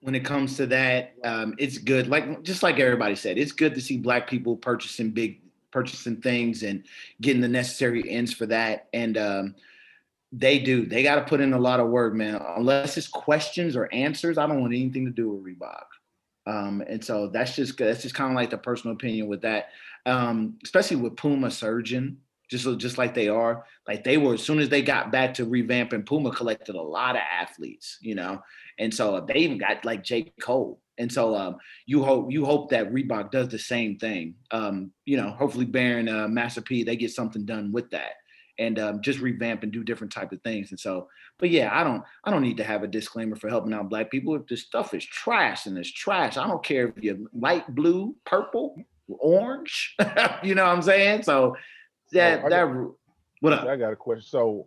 when 0.00 0.14
it 0.14 0.24
comes 0.24 0.56
to 0.56 0.66
that, 0.66 1.14
um, 1.24 1.54
it's 1.58 1.78
good. 1.78 2.08
Like 2.08 2.42
just 2.42 2.62
like 2.62 2.78
everybody 2.78 3.14
said, 3.14 3.36
it's 3.36 3.52
good 3.52 3.74
to 3.74 3.80
see 3.80 3.98
black 3.98 4.28
people 4.28 4.56
purchasing 4.56 5.10
big, 5.10 5.40
purchasing 5.70 6.16
things 6.16 6.62
and 6.62 6.84
getting 7.20 7.42
the 7.42 7.48
necessary 7.48 8.08
ends 8.08 8.32
for 8.32 8.46
that. 8.46 8.88
And 8.92 9.18
um, 9.18 9.54
they 10.32 10.58
do. 10.58 10.86
They 10.86 11.02
got 11.02 11.16
to 11.16 11.24
put 11.24 11.40
in 11.40 11.52
a 11.52 11.58
lot 11.58 11.80
of 11.80 11.88
work, 11.88 12.14
man. 12.14 12.40
Unless 12.56 12.96
it's 12.96 13.08
questions 13.08 13.76
or 13.76 13.92
answers, 13.92 14.38
I 14.38 14.46
don't 14.46 14.60
want 14.60 14.72
anything 14.72 15.04
to 15.04 15.10
do 15.10 15.30
with 15.30 15.44
Reebok. 15.44 15.84
Um, 16.48 16.82
and 16.88 17.04
so 17.04 17.28
that's 17.28 17.54
just 17.54 17.76
that's 17.76 18.02
just 18.02 18.14
kind 18.14 18.30
of 18.30 18.36
like 18.36 18.48
the 18.48 18.56
personal 18.56 18.96
opinion 18.96 19.28
with 19.28 19.42
that, 19.42 19.66
um, 20.06 20.56
especially 20.64 20.96
with 20.96 21.16
Puma 21.16 21.50
surgeon, 21.50 22.18
just 22.50 22.66
just 22.78 22.96
like 22.96 23.14
they 23.14 23.28
are. 23.28 23.66
Like 23.86 24.02
they 24.02 24.16
were 24.16 24.34
as 24.34 24.42
soon 24.42 24.58
as 24.58 24.70
they 24.70 24.80
got 24.80 25.12
back 25.12 25.34
to 25.34 25.46
revamping, 25.46 26.06
Puma 26.06 26.30
collected 26.30 26.74
a 26.74 26.80
lot 26.80 27.16
of 27.16 27.22
athletes, 27.30 27.98
you 28.00 28.14
know, 28.14 28.40
and 28.78 28.92
so 28.92 29.20
they 29.28 29.40
even 29.40 29.58
got 29.58 29.84
like 29.84 30.02
J 30.02 30.32
Cole. 30.40 30.80
And 30.96 31.12
so 31.12 31.36
um, 31.36 31.58
you 31.84 32.02
hope 32.02 32.32
you 32.32 32.46
hope 32.46 32.70
that 32.70 32.92
Reebok 32.92 33.30
does 33.30 33.48
the 33.48 33.58
same 33.58 33.98
thing. 33.98 34.34
Um, 34.50 34.90
you 35.04 35.18
know, 35.18 35.30
hopefully 35.30 35.66
Baron 35.66 36.08
uh, 36.08 36.28
Master 36.28 36.62
P 36.62 36.82
they 36.82 36.96
get 36.96 37.12
something 37.12 37.44
done 37.44 37.72
with 37.72 37.90
that 37.90 38.12
and 38.58 38.78
um, 38.78 39.00
just 39.00 39.20
revamp 39.20 39.62
and 39.62 39.72
do 39.72 39.84
different 39.84 40.12
type 40.12 40.32
of 40.32 40.42
things. 40.42 40.70
And 40.70 40.80
so, 40.80 41.08
but 41.38 41.50
yeah, 41.50 41.70
I 41.72 41.84
don't 41.84 42.02
I 42.24 42.30
don't 42.30 42.42
need 42.42 42.56
to 42.58 42.64
have 42.64 42.82
a 42.82 42.88
disclaimer 42.88 43.36
for 43.36 43.48
helping 43.48 43.72
out 43.72 43.88
black 43.88 44.10
people. 44.10 44.34
If 44.34 44.46
this 44.46 44.62
stuff 44.62 44.94
is 44.94 45.04
trash 45.04 45.66
and 45.66 45.78
it's 45.78 45.92
trash, 45.92 46.36
I 46.36 46.46
don't 46.46 46.64
care 46.64 46.88
if 46.88 47.02
you're 47.02 47.18
light 47.32 47.72
blue, 47.74 48.14
purple, 48.24 48.76
orange. 49.08 49.96
you 50.42 50.54
know 50.54 50.64
what 50.64 50.72
I'm 50.76 50.82
saying? 50.82 51.22
So 51.22 51.56
that 52.12 52.42
Oh, 52.42 52.46
I 52.46 52.48
that 52.50 52.90
what 53.40 53.52
up? 53.52 53.66
I 53.66 53.76
got 53.76 53.92
a 53.92 53.96
question. 53.96 54.26
So, 54.28 54.66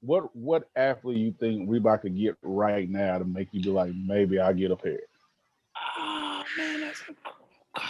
what 0.00 0.34
what 0.34 0.68
athlete 0.76 1.18
you 1.18 1.34
think 1.38 1.68
Reebok 1.68 2.02
could 2.02 2.16
get 2.16 2.36
right 2.42 2.88
now 2.88 3.18
to 3.18 3.24
make 3.24 3.48
you 3.52 3.62
be 3.62 3.70
like, 3.70 3.92
maybe 3.94 4.40
I'll 4.40 4.54
get 4.54 4.70
a 4.70 4.76
pair? 4.76 4.98
Oh 5.98 6.42
man, 6.58 6.80
that's 6.80 7.02
a, 7.02 7.12
God. 7.76 7.84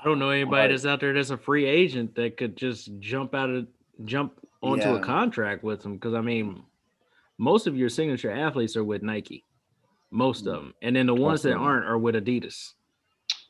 I 0.00 0.04
don't 0.04 0.18
know 0.18 0.30
anybody 0.30 0.60
Right. 0.62 0.70
that's 0.70 0.84
out 0.84 1.00
there 1.00 1.14
that's 1.14 1.30
a 1.30 1.38
free 1.38 1.64
agent 1.66 2.14
that 2.16 2.36
could 2.36 2.56
just 2.56 2.90
jump 2.98 3.34
out 3.34 3.48
of 3.50 3.66
jump 4.04 4.38
onto 4.64 4.88
Yeah. 4.88 4.96
a 4.96 5.00
contract 5.00 5.62
with 5.62 5.82
them. 5.82 5.94
Because 5.94 6.14
I 6.14 6.20
mean, 6.20 6.62
most 7.38 7.66
of 7.66 7.76
your 7.76 7.88
signature 7.88 8.30
athletes 8.30 8.76
are 8.76 8.84
with 8.84 9.02
Nike, 9.02 9.44
most 10.10 10.46
of 10.46 10.54
them, 10.54 10.74
and 10.82 10.94
then 10.96 11.06
the 11.06 11.14
ones 11.14 11.42
that 11.42 11.54
aren't 11.54 11.84
are 11.86 11.98
with 11.98 12.14
Adidas. 12.14 12.72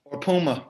or 0.05 0.21
Puma. 0.21 0.65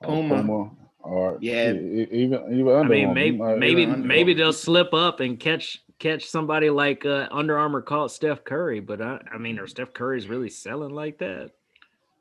Or 0.00 0.06
Puma. 0.28 0.70
or 1.00 1.38
Yeah. 1.40 1.72
e- 1.72 1.76
e- 2.02 2.08
even 2.12 2.40
even 2.52 2.68
Under 2.68 2.80
I 2.80 2.88
mean, 2.88 3.04
Armour. 3.08 3.14
maybe 3.14 3.38
maybe 3.58 3.86
Under 3.86 4.06
maybe 4.06 4.34
they'll 4.34 4.52
slip 4.52 4.92
up 4.94 5.20
and 5.20 5.38
catch 5.40 5.82
catch 5.98 6.24
somebody 6.26 6.70
like 6.70 7.04
uh, 7.04 7.26
Under 7.32 7.58
Armour 7.58 7.82
caught 7.82 8.12
Steph 8.12 8.44
Curry. 8.44 8.78
But 8.80 9.00
I, 9.02 9.20
I 9.32 9.38
mean, 9.38 9.58
are 9.58 9.66
Steph 9.66 9.92
Curry's 9.92 10.28
really 10.28 10.50
selling 10.50 10.90
like 10.94 11.18
that? 11.18 11.50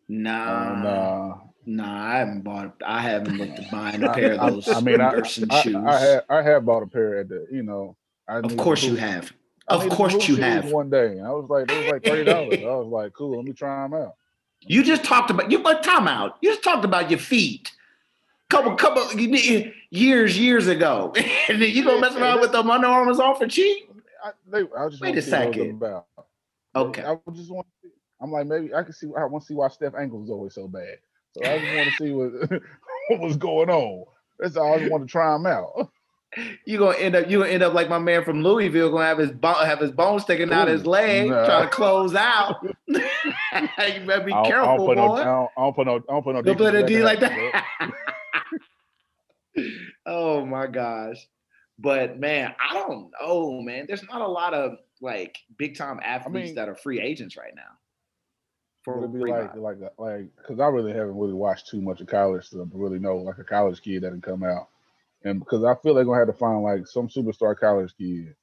Nah, 0.09 0.83
uh, 0.85 1.37
nah. 1.65 2.13
I 2.13 2.17
haven't 2.19 2.41
bought. 2.41 2.75
I 2.85 3.01
haven't 3.01 3.37
looked 3.37 3.59
at 3.59 3.71
buying 3.71 4.03
a 4.03 4.09
I- 4.09 4.13
pair 4.15 4.33
of 4.33 4.53
those 4.53 4.67
I 4.69 4.79
mean, 4.81 5.01
I, 5.01 5.09
I, 5.09 5.21
shoes. 5.23 5.45
I, 5.51 5.99
have 5.99 6.23
I 6.29 6.41
have 6.41 6.65
bought 6.65 6.83
a 6.83 6.87
pair 6.87 7.19
at 7.19 7.29
the 7.29 7.47
you 7.51 7.63
know. 7.63 7.95
I 8.27 8.37
of 8.39 8.55
course 8.57 8.83
you 8.83 8.95
have. 8.95 9.31
I 9.69 9.75
Of 9.75 9.89
course 9.89 10.27
you 10.27 10.37
have. 10.37 10.71
One 10.71 10.89
day, 10.89 11.19
I 11.19 11.29
was 11.31 11.49
like, 11.49 11.69
it 11.71 11.77
was 11.77 11.91
like 11.91 12.03
thirty 12.03 12.23
dollars. 12.23 12.59
I 12.59 12.75
was 12.75 12.87
like, 12.87 13.13
cool, 13.13 13.35
let 13.37 13.45
me 13.45 13.53
try 13.53 13.83
them 13.83 13.93
out. 13.93 14.15
You 14.61 14.83
just 14.83 15.03
talked 15.03 15.29
about 15.29 15.51
you. 15.51 15.59
But 15.59 15.83
time 15.83 16.07
out. 16.07 16.37
You 16.41 16.51
just 16.51 16.63
talked 16.63 16.85
about 16.85 17.09
your 17.09 17.19
feet. 17.19 17.71
Couple, 18.49 18.73
couple 18.75 19.03
years, 19.91 20.39
years 20.39 20.67
ago, 20.67 21.13
and 21.49 21.61
then 21.61 21.69
you 21.69 21.83
gonna 21.83 21.99
mess 21.99 22.15
around 22.15 22.39
with 22.39 22.53
them 22.53 22.71
Under 22.71 22.87
Armours 22.87 23.19
on 23.19 23.35
for 23.37 23.45
cheap? 23.45 23.91
I, 24.23 24.31
they, 24.49 24.59
I 24.59 24.87
just 24.87 25.01
Wait 25.01 25.11
a 25.11 25.15
to 25.15 25.21
see 25.21 25.31
what 25.31 25.41
it 25.41 25.47
was 25.47 25.55
second. 25.57 25.69
about. 25.71 26.05
Okay. 26.73 27.03
I 27.03 27.17
just 27.33 27.51
want. 27.51 27.67
I'm 28.21 28.31
like 28.31 28.47
maybe 28.47 28.73
I 28.73 28.83
can 28.83 28.93
see. 28.93 29.07
I 29.17 29.25
want 29.25 29.43
to 29.43 29.47
see 29.47 29.53
why 29.53 29.67
Steph 29.69 29.95
ankle 29.95 30.19
was 30.19 30.29
always 30.29 30.53
so 30.53 30.67
bad. 30.67 30.97
So 31.33 31.41
I 31.43 31.59
just 31.59 31.75
want 31.75 31.89
to 31.89 31.95
see 31.97 32.11
what 32.11 32.61
what 33.09 33.19
was 33.19 33.37
going 33.37 33.69
on. 33.69 34.05
That's 34.39 34.57
all. 34.57 34.73
I 34.73 34.79
just 34.79 34.91
want 34.91 35.07
to 35.07 35.11
try 35.11 35.33
them 35.33 35.45
out. 35.45 35.91
You 36.65 36.77
gonna 36.77 36.97
end 36.97 37.15
up. 37.15 37.29
You 37.29 37.39
gonna 37.39 37.49
end 37.49 37.63
up 37.63 37.73
like 37.73 37.89
my 37.89 37.97
man 37.97 38.23
from 38.23 38.43
Louisville, 38.43 38.91
gonna 38.91 39.05
have 39.05 39.17
his 39.17 39.31
bone, 39.31 39.65
have 39.65 39.79
his 39.79 39.91
bone 39.91 40.19
sticking 40.19 40.51
out 40.51 40.67
his 40.67 40.85
leg, 40.85 41.29
nah. 41.29 41.45
trying 41.45 41.63
to 41.63 41.69
close 41.69 42.13
out. 42.13 42.57
you 42.87 42.99
better 44.05 44.23
be 44.23 44.33
I 44.33 44.43
don't, 44.43 44.45
I 44.45 44.47
careful, 44.47 44.77
don't 44.77 44.85
put 44.85 44.97
no. 44.97 45.07
boy. 45.07 45.15
I 45.15 45.23
don't, 45.23 45.49
I 45.57 45.61
don't 45.61 45.75
put 45.75 45.87
no. 45.87 45.95
I 45.95 45.99
don't 46.09 46.23
put 46.23 46.35
no. 46.35 46.41
Don't 46.41 46.57
put 46.57 46.75
a 46.75 46.85
D 46.85 47.01
like 47.01 47.21
that. 47.21 47.93
oh 50.05 50.45
my 50.45 50.67
gosh. 50.67 51.25
But 51.79 52.19
man, 52.19 52.53
I 52.59 52.73
don't 52.73 53.09
know, 53.19 53.61
man. 53.61 53.85
There's 53.87 54.03
not 54.03 54.21
a 54.21 54.27
lot 54.27 54.53
of 54.53 54.73
like 55.01 55.37
big 55.57 55.77
time 55.77 55.99
athletes 56.03 56.47
mean- 56.47 56.55
that 56.55 56.67
are 56.69 56.75
free 56.75 56.99
agents 56.99 57.37
right 57.37 57.55
now. 57.55 57.71
For 58.87 58.99
Would 59.01 59.13
be 59.13 59.19
like 59.29 59.53
like 59.55 59.77
like 59.97 60.27
because 60.37 60.61
I 60.61 60.67
really 60.67 60.93
haven't 60.93 61.17
really 61.17 61.33
watched 61.33 61.67
too 61.67 61.81
much 61.81 61.99
of 61.99 62.07
college 62.07 62.49
to 62.51 62.69
really 62.73 62.99
know 62.99 63.17
like 63.17 63.37
a 63.37 63.43
college 63.43 63.81
kid 63.81 64.03
that 64.03 64.11
can 64.11 64.21
come 64.21 64.43
out, 64.45 64.69
and 65.25 65.39
because 65.39 65.65
I 65.65 65.75
feel 65.75 65.93
they're 65.93 66.05
gonna 66.05 66.19
have 66.19 66.27
to 66.27 66.33
find 66.33 66.63
like 66.63 66.87
some 66.87 67.09
superstar 67.09 67.57
college 67.57 67.93
kid, 67.97 68.33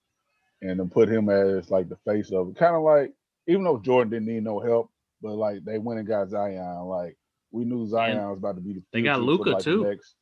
and 0.60 0.78
then 0.78 0.90
put 0.90 1.08
him 1.08 1.30
as 1.30 1.70
like 1.70 1.88
the 1.88 1.96
face 2.04 2.30
of 2.30 2.50
it. 2.50 2.56
Kind 2.56 2.76
of 2.76 2.82
like 2.82 3.14
even 3.46 3.64
though 3.64 3.78
Jordan 3.78 4.10
didn't 4.10 4.26
need 4.26 4.44
no 4.44 4.60
help, 4.60 4.90
but 5.22 5.34
like 5.34 5.64
they 5.64 5.78
went 5.78 5.98
and 6.00 6.06
got 6.08 6.28
Zion. 6.28 6.84
Like 6.84 7.16
we 7.50 7.64
knew 7.64 7.86
Zion 7.86 8.28
was 8.28 8.36
about 8.38 8.56
to 8.56 8.60
be 8.60 8.74
the 8.74 8.82
They 8.92 9.00
got 9.00 9.22
Luka, 9.22 9.50
like, 9.50 9.64
too. 9.64 9.84
next- 9.84 10.16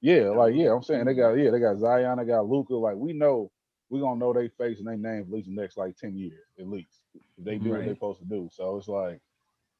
Yeah, 0.00 0.30
like 0.30 0.56
yeah, 0.56 0.72
I'm 0.74 0.82
saying 0.82 1.04
they 1.04 1.14
got 1.14 1.34
yeah, 1.34 1.50
they 1.50 1.60
got 1.60 1.78
Zion, 1.78 2.18
they 2.18 2.24
got 2.24 2.48
Luka. 2.48 2.74
Like 2.74 2.96
we 2.96 3.12
know 3.12 3.52
we're 3.90 4.00
gonna 4.00 4.18
know 4.18 4.32
they 4.32 4.48
face 4.48 4.80
and 4.80 4.88
they 4.88 4.96
name 4.96 5.22
at 5.22 5.30
least 5.30 5.46
the 5.48 5.54
next 5.54 5.76
like 5.76 5.96
10 5.96 6.16
years 6.16 6.40
at 6.58 6.66
least. 6.68 7.00
If 7.14 7.44
they 7.44 7.58
do 7.58 7.70
what 7.70 7.78
they're 7.84 7.94
supposed 7.94 8.18
to 8.20 8.26
do. 8.26 8.48
So 8.52 8.76
it's 8.76 8.88
like 8.88 9.20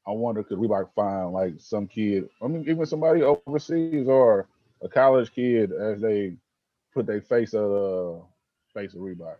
I 0.08 0.12
wonder 0.12 0.42
could 0.42 0.58
we 0.58 0.66
like 0.66 0.92
find 0.94 1.32
like 1.32 1.54
some 1.58 1.86
kid, 1.86 2.28
I 2.42 2.46
mean 2.46 2.64
even 2.68 2.86
somebody 2.86 3.22
overseas 3.22 4.08
or 4.08 4.48
a 4.82 4.88
college 4.88 5.32
kid 5.32 5.72
as 5.72 6.00
they 6.00 6.36
put 6.94 7.06
their 7.06 7.20
face 7.20 7.52
of 7.52 7.70
uh 7.70 8.24
face 8.72 8.94
of 8.94 9.00
Reebok. 9.00 9.36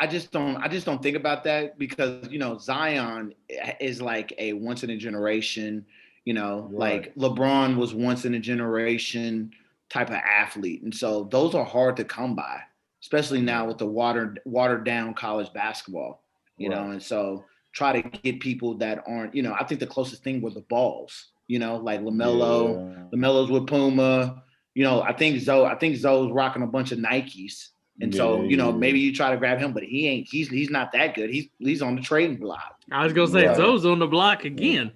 I 0.00 0.08
just 0.08 0.32
don't 0.32 0.56
I 0.56 0.66
just 0.66 0.84
don't 0.84 1.02
think 1.02 1.16
about 1.16 1.44
that 1.44 1.78
because 1.78 2.28
you 2.28 2.38
know 2.38 2.58
Zion 2.58 3.34
is 3.80 4.02
like 4.02 4.32
a 4.38 4.52
once 4.54 4.82
in 4.82 4.90
a 4.90 4.96
generation, 4.96 5.86
you 6.24 6.34
know, 6.34 6.66
You're 6.70 6.80
like 6.80 7.14
LeBron 7.14 7.76
was 7.76 7.94
once 7.94 8.24
in 8.24 8.34
a 8.34 8.40
generation 8.40 9.52
type 9.90 10.08
of 10.08 10.16
athlete. 10.16 10.82
And 10.82 10.94
so 10.94 11.28
those 11.30 11.54
are 11.54 11.64
hard 11.64 11.96
to 11.98 12.04
come 12.04 12.34
by, 12.34 12.60
especially 13.00 13.40
now 13.40 13.66
with 13.66 13.78
the 13.78 13.86
watered 13.86 14.40
watered 14.44 14.84
down 14.84 15.14
college 15.14 15.52
basketball, 15.52 16.22
you 16.58 16.68
know. 16.68 16.90
And 16.90 17.02
so 17.02 17.44
try 17.74 18.00
to 18.00 18.08
get 18.20 18.40
people 18.40 18.74
that 18.78 19.02
aren't, 19.06 19.34
you 19.34 19.42
know, 19.42 19.54
I 19.58 19.64
think 19.64 19.80
the 19.80 19.86
closest 19.86 20.22
thing 20.22 20.40
were 20.40 20.50
the 20.50 20.60
balls, 20.62 21.28
you 21.48 21.58
know, 21.58 21.76
like 21.76 22.00
LaMelo, 22.00 22.94
Yeah. 23.12 23.18
LaMelo's 23.18 23.50
with 23.50 23.66
Puma. 23.66 24.42
You 24.74 24.84
know, 24.84 25.02
I 25.02 25.12
think 25.12 25.40
Zoe, 25.40 25.66
I 25.66 25.74
think 25.76 25.96
Zoe's 25.96 26.32
rocking 26.32 26.62
a 26.62 26.66
bunch 26.66 26.92
of 26.92 26.98
Nikes. 26.98 27.68
And 28.00 28.12
so, 28.12 28.42
you 28.42 28.56
know, 28.56 28.70
yeah. 28.70 28.76
maybe 28.76 28.98
you 28.98 29.14
try 29.14 29.30
to 29.30 29.36
grab 29.36 29.58
him, 29.60 29.72
but 29.72 29.84
he 29.84 30.08
ain't. 30.08 30.26
He's 30.28 30.48
he's 30.48 30.68
not 30.70 30.90
that 30.92 31.14
good. 31.14 31.30
He's 31.30 31.46
he's 31.60 31.80
on 31.80 31.94
the 31.94 32.02
trading 32.02 32.38
block. 32.38 32.80
I 32.90 33.04
was 33.04 33.12
gonna 33.12 33.28
say 33.30 33.46
Right. 33.46 33.56
Zoe's 33.56 33.86
on 33.86 34.00
the 34.00 34.08
block 34.08 34.44
again. 34.44 34.90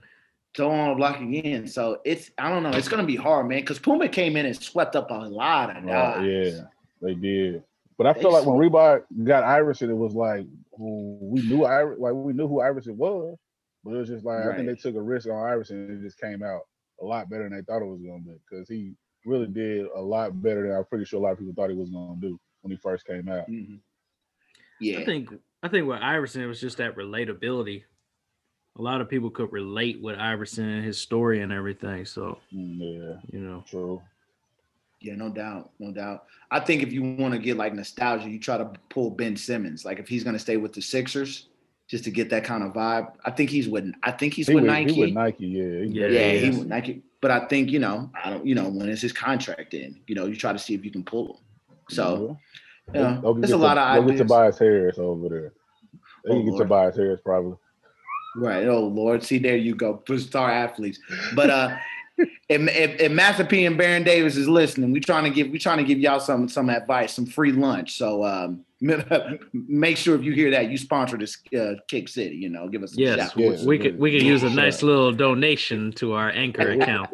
So 0.56 0.68
on 0.70 0.88
the 0.88 0.94
block 0.96 1.20
again. 1.20 1.68
So 1.68 2.00
it's 2.04 2.32
I 2.38 2.48
don't 2.48 2.64
know. 2.64 2.70
It's 2.70 2.88
gonna 2.88 3.04
be 3.06 3.14
hard, 3.14 3.48
man. 3.48 3.60
Because 3.60 3.78
Puma 3.78 4.08
came 4.08 4.36
in 4.36 4.46
and 4.46 4.56
swept 4.56 4.96
up 4.96 5.12
a 5.12 5.14
lot 5.14 5.70
of 5.76 5.84
Right, 5.84 5.86
guys. 5.86 6.26
yeah, 6.56 6.60
they 7.00 7.14
did. 7.14 7.62
But 7.96 8.08
I 8.08 8.14
They 8.14 8.20
feel 8.22 8.32
like 8.32 8.44
when 8.46 8.56
swept- 8.68 8.72
Reebok 9.12 9.24
got 9.24 9.44
Iverson, 9.44 9.90
it 9.90 9.96
was 9.96 10.14
like 10.14 10.46
who- 10.78 11.18
we 11.20 11.42
knew 11.42 11.64
Iverson, 11.64 12.00
like 12.02 12.14
we 12.14 12.32
knew 12.32 12.48
who 12.48 12.60
Iverson 12.60 12.96
was, 12.96 13.36
but 13.84 13.94
it 13.94 13.98
was 13.98 14.08
just 14.08 14.24
like 14.24 14.38
I 14.38 14.56
think 14.56 14.68
they 14.68 14.74
took 14.76 14.94
a 14.96 15.02
risk 15.02 15.28
on 15.28 15.46
Iverson 15.46 15.76
and 15.90 15.98
it 15.98 16.02
just 16.02 16.18
came 16.18 16.42
out 16.42 16.62
a 17.00 17.04
lot 17.04 17.28
better 17.28 17.44
than 17.44 17.52
they 17.52 17.62
thought 17.62 17.82
it 17.82 17.86
was 17.86 18.00
gonna 18.02 18.20
be 18.22 18.36
because 18.48 18.68
he 18.68 18.94
really 19.26 19.46
did 19.48 19.86
a 19.94 20.00
lot 20.00 20.40
better 20.42 20.62
than 20.66 20.76
I'm 20.76 20.84
pretty 20.84 21.04
sure 21.04 21.20
a 21.20 21.22
lot 21.22 21.32
of 21.32 21.38
people 21.38 21.54
thought 21.54 21.70
he 21.70 21.76
was 21.76 21.90
gonna 21.90 22.20
do 22.20 22.38
when 22.62 22.70
he 22.70 22.76
first 22.78 23.04
came 23.06 23.28
out. 23.28 23.48
Mhm. 23.48 23.80
Yeah. 24.80 25.00
I 25.00 25.04
think 25.04 25.30
I 25.62 25.68
think 25.68 25.86
with 25.88 26.00
Iverson 26.00 26.42
it 26.42 26.46
was 26.46 26.60
just 26.60 26.78
that 26.78 26.94
relatability. 26.96 27.82
A 28.76 28.82
lot 28.82 29.00
of 29.00 29.08
people 29.08 29.30
could 29.30 29.52
relate 29.52 30.00
with 30.00 30.16
Iverson 30.18 30.68
and 30.68 30.84
his 30.84 30.98
story 31.00 31.40
and 31.40 31.52
everything. 31.52 32.04
So 32.04 32.38
Mm, 32.52 32.78
yeah, 32.78 33.20
you 33.32 33.40
know, 33.40 33.64
true. 33.66 34.00
Yeah, 35.00 35.14
no 35.14 35.28
doubt, 35.28 35.70
no 35.78 35.92
doubt. 35.92 36.24
I 36.50 36.58
think 36.60 36.82
if 36.82 36.92
you 36.92 37.02
want 37.02 37.32
to 37.32 37.38
get 37.38 37.56
like 37.56 37.72
nostalgia, 37.74 38.28
you 38.28 38.40
try 38.40 38.58
to 38.58 38.70
pull 38.90 39.10
Ben 39.10 39.36
Simmons. 39.36 39.84
Like 39.84 39.98
if 40.00 40.08
he's 40.08 40.24
gonna 40.24 40.38
stay 40.38 40.56
with 40.56 40.72
the 40.72 40.82
Sixers, 40.82 41.46
just 41.88 42.04
to 42.04 42.10
get 42.10 42.28
that 42.30 42.44
kind 42.44 42.62
of 42.64 42.72
vibe. 42.72 43.12
I 43.24 43.30
think 43.30 43.48
he's 43.50 43.68
with. 43.68 43.92
I 44.02 44.10
think 44.10 44.34
he's 44.34 44.48
He 44.48 44.54
with 44.54 44.64
with, 44.64 44.70
Nike. 44.72 44.92
he 44.94 45.00
with 45.00 45.12
Nike, 45.12 45.46
yeah, 45.46 45.64
Yeah, 45.64 46.06
yeah, 46.08 46.32
he 46.32 46.50
with 46.50 46.66
Nike. 46.66 47.02
But 47.20 47.30
I 47.30 47.46
think 47.46 47.70
you 47.70 47.78
know, 47.78 48.10
I 48.24 48.30
don't. 48.30 48.44
You 48.44 48.54
know, 48.56 48.68
when 48.68 48.88
it's 48.88 49.00
his 49.02 49.12
contract 49.12 49.72
in, 49.74 50.00
you 50.08 50.14
know, 50.16 50.26
you 50.26 50.34
try 50.36 50.52
to 50.52 50.58
see 50.58 50.74
if 50.74 50.84
you 50.84 50.90
can 50.90 51.04
pull 51.04 51.34
him. 51.34 51.36
So 51.90 52.36
Yeah. 52.92 52.94
you 52.94 53.04
Go- 53.06 53.14
know, 53.14 53.20
go 53.20 53.34
there's 53.34 53.50
get 53.50 53.54
a 53.54 53.62
lot 53.62 53.78
of 53.78 53.94
go 53.96 54.00
get 54.02 54.14
ideas. 54.14 54.28
Tobias 54.28 54.58
Harris 54.58 54.98
over 54.98 55.28
there. 55.28 55.52
They 56.24 56.30
Oh, 56.30 56.34
can 56.34 56.44
get 56.44 56.50
Lord. 56.50 56.62
Tobias 56.64 56.96
Harris 56.96 57.20
probably. 57.24 57.56
Right. 58.36 58.66
Oh 58.66 58.84
Lord. 58.86 59.22
See, 59.22 59.38
there 59.38 59.56
you 59.56 59.74
go. 59.74 60.02
For 60.06 60.18
star 60.18 60.50
athletes. 60.50 60.98
But 61.34 61.50
uh 61.50 61.76
if, 62.18 62.28
if, 62.48 63.00
if 63.00 63.12
Master 63.12 63.44
P 63.44 63.64
and 63.66 63.76
Baron 63.78 64.02
Davis 64.02 64.36
is 64.36 64.48
listening, 64.48 64.92
we 64.92 65.00
trying 65.00 65.24
to 65.24 65.30
give 65.30 65.48
we 65.50 65.58
trying 65.58 65.78
to 65.78 65.84
give 65.84 65.98
y'all 65.98 66.20
some 66.20 66.48
some 66.48 66.68
advice, 66.70 67.12
some 67.14 67.26
free 67.26 67.52
lunch. 67.52 67.96
So 67.96 68.24
um 68.24 68.64
make 69.52 69.96
sure 69.96 70.14
if 70.14 70.22
you 70.22 70.32
hear 70.32 70.52
that, 70.52 70.70
you 70.70 70.78
sponsor 70.78 71.16
this 71.18 71.36
uh, 71.58 71.74
Kick 71.88 72.08
City, 72.08 72.36
you 72.36 72.48
know, 72.48 72.68
give 72.68 72.84
us 72.84 72.92
some 72.92 73.00
yes, 73.02 73.18
shout. 73.18 73.36
we- 73.36 73.48
Yes, 73.48 73.64
we 73.64 73.78
could 73.78 73.98
we 73.98 74.12
could 74.12 74.22
use 74.22 74.42
a 74.44 74.50
nice 74.50 74.82
little 74.82 75.12
donation 75.12 75.90
to 75.92 76.12
our 76.12 76.30
anchor 76.30 76.70
account. 76.72 77.10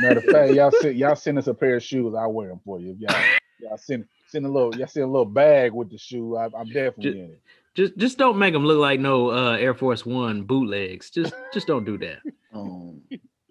Matter 0.00 0.18
of 0.18 0.24
fact, 0.24 0.54
y'all 0.54 0.70
send 0.80 0.96
y'all 0.96 1.16
send 1.16 1.38
us 1.38 1.46
a 1.46 1.54
pair 1.54 1.76
of 1.76 1.82
shoes. 1.82 2.14
I'll 2.14 2.32
wear 2.32 2.48
them 2.48 2.60
for 2.64 2.80
you. 2.80 2.96
Y'all 2.98 3.14
y'all 3.60 3.76
send 3.78 4.06
send 4.28 4.46
a 4.46 4.48
little 4.48 4.74
y'all 4.76 4.86
send 4.86 5.04
a 5.04 5.08
little 5.08 5.24
bag 5.26 5.72
with 5.72 5.90
the 5.90 5.98
shoe. 5.98 6.36
I, 6.36 6.44
I'm 6.46 6.66
definitely 6.72 7.20
in 7.20 7.24
it. 7.32 7.40
Just 7.74 7.96
just 7.98 8.18
don't 8.18 8.38
make 8.38 8.52
them 8.54 8.64
look 8.64 8.78
like 8.78 9.00
no 9.00 9.30
uh, 9.32 9.56
Air 9.56 9.74
Force 9.74 10.06
One 10.06 10.42
bootlegs. 10.44 11.10
Just 11.10 11.34
just 11.52 11.66
don't 11.66 11.84
do 11.84 11.98
that. 11.98 12.18
Um, 12.54 13.00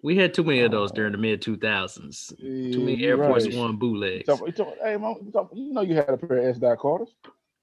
We 0.04 0.16
had 0.16 0.34
too 0.34 0.44
many 0.44 0.60
of 0.60 0.70
those 0.70 0.92
during 0.92 1.12
the 1.12 1.18
mid 1.18 1.40
two 1.40 1.56
thousands. 1.56 2.30
Too 2.38 2.78
many 2.78 3.02
Air 3.04 3.16
you're 3.16 3.26
Force. 3.26 3.48
One 3.56 3.76
bootlegs. 3.78 4.28
You 4.28 4.36
talk- 4.36 4.46
you 4.46 4.52
talk- 4.52 4.76
hey, 4.82 4.98
man, 4.98 5.16
you 5.24 5.32
talk- 5.32 5.50
you 5.54 5.72
know 5.72 5.80
you 5.80 5.94
had 5.94 6.10
a 6.10 6.18
pair 6.18 6.36
of 6.40 6.44
S 6.44 6.58
dot 6.58 6.78
Carters. 6.78 7.08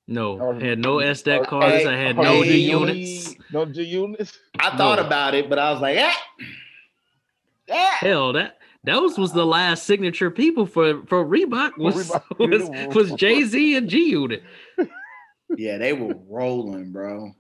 No, 0.08 0.58
I 0.60 0.60
had 0.66 0.80
no 0.80 0.98
S 0.98 1.22
or- 1.22 1.26
deck 1.26 1.44
cards. 1.44 1.86
I 1.86 1.96
had 1.96 2.18
no 2.18 2.44
G 2.44 2.68
units. 2.72 3.36
No 3.54 3.66
G 3.66 3.84
units. 3.84 4.40
I 4.60 4.76
thought 4.76 4.98
No. 4.98 5.06
about 5.06 5.36
it, 5.36 5.50
but 5.50 5.60
I 5.60 5.72
was 5.72 5.82
like, 5.82 5.98
eh. 5.98 6.12
Eh. 7.70 7.90
Hell, 8.00 8.34
that 8.34 8.58
those 8.84 9.20
was 9.20 9.34
the 9.34 9.46
last 9.46 9.84
signature 9.84 10.32
people 10.32 10.66
for 10.66 11.06
for 11.06 11.24
Reebok 11.24 11.78
was 11.78 12.10
Reebok. 12.10 12.86
was, 12.90 12.96
was 12.96 13.12
Jay 13.20 13.44
Z 13.44 13.76
and 13.78 13.88
G 13.88 14.10
Unit. 14.10 14.42
Yeah, 15.56 15.78
they 15.78 15.94
were 15.94 16.16
rolling, 16.28 16.92
bro. 16.92 17.34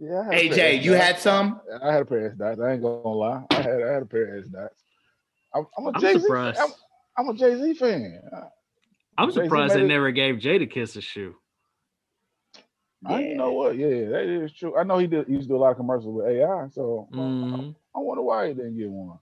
Yeah. 0.00 0.20
I 0.20 0.24
had 0.24 0.32
a 0.32 0.36
Hey 0.36 0.48
Jay, 0.50 0.74
you 0.76 0.92
had 0.92 1.18
some? 1.18 1.60
I 1.82 1.92
had 1.92 2.02
a 2.02 2.04
pair 2.04 2.26
of 2.26 2.32
S 2.32 2.38
dots. 2.38 2.60
I 2.60 2.72
ain't 2.72 2.82
gonna 2.82 3.08
lie. 3.08 3.44
I 3.50 3.54
had 3.56 3.82
I 3.82 3.92
had 3.92 4.02
a 4.02 4.06
pair 4.06 4.36
of 4.36 4.44
S 4.44 4.48
dots. 4.50 4.82
I'm, 5.54 5.66
I'm 5.78 5.86
a 5.86 5.90
I'm 5.94 6.00
Jay 6.00 6.14
Z. 6.14 6.20
surprised. 6.20 6.58
I'm, 6.60 6.70
I'm 7.18 7.28
a 7.28 7.34
Jay 7.38 7.56
Z 7.60 7.74
fan. 7.74 8.20
I'm 9.18 9.30
Jay-Z 9.30 9.44
surprised 9.44 9.74
they 9.74 9.80
it- 9.82 9.86
never 9.88 10.10
gave 10.10 10.38
Jay 10.38 10.58
to 10.58 10.66
kiss 10.66 10.96
a 10.96 11.00
shoe. 11.00 11.34
I 13.04 13.20
you 13.22 13.34
know 13.36 13.52
what? 13.52 13.76
Yeah, 13.76 14.08
that 14.10 14.24
is 14.24 14.52
true. 14.52 14.76
I 14.76 14.82
know 14.82 14.98
he 14.98 15.06
did. 15.06 15.26
He 15.28 15.34
used 15.34 15.44
to 15.44 15.48
do 15.54 15.56
a 15.56 15.58
lot 15.58 15.70
of 15.70 15.76
commercials 15.76 16.14
with 16.14 16.26
AI. 16.26 16.68
So 16.72 17.08
uh, 17.12 17.16
Mhm. 17.16 17.74
I 17.94 17.98
wonder 17.98 18.22
why 18.22 18.48
he 18.48 18.54
didn't 18.54 18.76
get 18.76 18.90
one. 18.90 19.18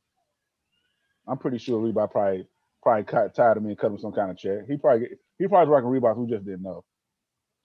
I'm 1.28 1.38
pretty 1.38 1.58
sure 1.58 1.80
Reebok 1.80 2.10
probably 2.10 2.46
probably 2.82 3.04
cut, 3.04 3.34
tired 3.34 3.56
of 3.56 3.62
me 3.62 3.70
and 3.70 3.78
cut 3.78 3.90
him 3.90 3.98
some 3.98 4.12
kind 4.12 4.30
of 4.30 4.36
check. 4.38 4.66
He 4.68 4.76
probably 4.76 5.08
he 5.38 5.48
probably 5.48 5.72
rocking 5.72 5.88
Reebok 5.90 6.16
who 6.16 6.26
just 6.28 6.44
didn't 6.44 6.62
know. 6.62 6.84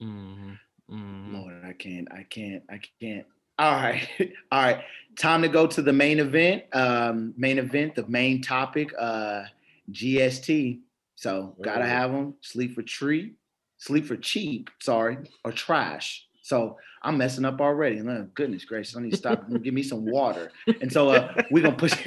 Mhm. 0.02 0.58
Mhm. 0.90 1.32
Lord, 1.32 1.64
I 1.64 1.72
can't, 1.72 2.08
I 2.12 2.24
can't, 2.24 2.62
I 2.70 2.80
can't. 3.00 3.26
All 3.58 3.72
right, 3.74 4.08
all 4.52 4.62
right. 4.62 4.82
Time 5.18 5.42
to 5.42 5.48
go 5.48 5.66
to 5.66 5.82
the 5.82 5.92
main 5.92 6.18
event. 6.18 6.64
Um, 6.72 7.34
main 7.36 7.58
event, 7.58 7.94
the 7.94 8.06
main 8.06 8.40
topic, 8.42 8.92
uh, 8.98 9.44
GST. 9.92 10.80
So 11.16 11.54
gotta 11.62 11.84
have 11.86 12.10
them. 12.12 12.34
Sleep 12.40 12.74
for 12.74 12.82
treat, 12.82 13.34
sleep 13.78 14.06
for 14.06 14.16
cheap. 14.16 14.70
Sorry, 14.80 15.18
or 15.44 15.52
trash. 15.52 16.26
So 16.42 16.78
I'm 17.02 17.18
messing 17.18 17.44
up 17.44 17.60
already. 17.60 18.00
Oh, 18.00 18.26
goodness 18.34 18.64
gracious, 18.64 18.96
I 18.96 19.02
need 19.02 19.10
to 19.10 19.16
stop 19.16 19.46
and 19.48 19.62
give 19.62 19.74
me 19.74 19.82
some 19.82 20.04
water. 20.06 20.50
And 20.80 20.90
so 20.90 21.10
uh, 21.10 21.34
we're 21.50 21.62
gonna 21.62 21.76
push. 21.76 21.92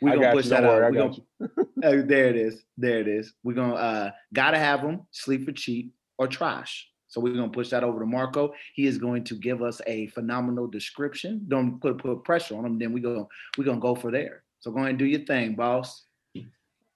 we're 0.00 0.16
gonna 0.16 0.32
push 0.32 0.46
you. 0.46 0.50
that 0.50 0.62
worry. 0.64 0.84
out. 0.84 0.84
I 0.84 0.90
We 0.90 0.96
got 0.96 1.20
gonna- 1.38 1.68
Oh, 1.84 2.02
there 2.02 2.28
it 2.30 2.36
is. 2.36 2.62
There 2.78 2.98
it 3.00 3.08
is. 3.08 3.34
We're 3.42 3.52
gonna 3.54 3.74
uh 3.74 4.10
gotta 4.32 4.58
have 4.58 4.80
them 4.82 5.02
sleep 5.10 5.44
for 5.44 5.52
cheap 5.52 5.92
or 6.16 6.26
trash. 6.26 6.88
So 7.14 7.20
we're 7.20 7.32
gonna 7.32 7.48
push 7.48 7.70
that 7.70 7.84
over 7.84 8.00
to 8.00 8.06
Marco. 8.06 8.52
He 8.74 8.86
is 8.86 8.98
going 8.98 9.22
to 9.24 9.36
give 9.36 9.62
us 9.62 9.80
a 9.86 10.08
phenomenal 10.08 10.66
description. 10.66 11.44
Don't 11.46 11.80
put 11.80 11.98
put 11.98 12.24
pressure 12.24 12.56
on 12.56 12.66
him. 12.66 12.76
Then 12.76 12.92
we 12.92 13.00
go 13.00 13.28
we're 13.56 13.62
gonna 13.62 13.78
go 13.78 13.94
for 13.94 14.10
there. 14.10 14.42
So 14.58 14.72
go 14.72 14.78
ahead 14.78 14.90
and 14.90 14.98
do 14.98 15.04
your 15.04 15.20
thing, 15.20 15.54
boss. 15.54 16.06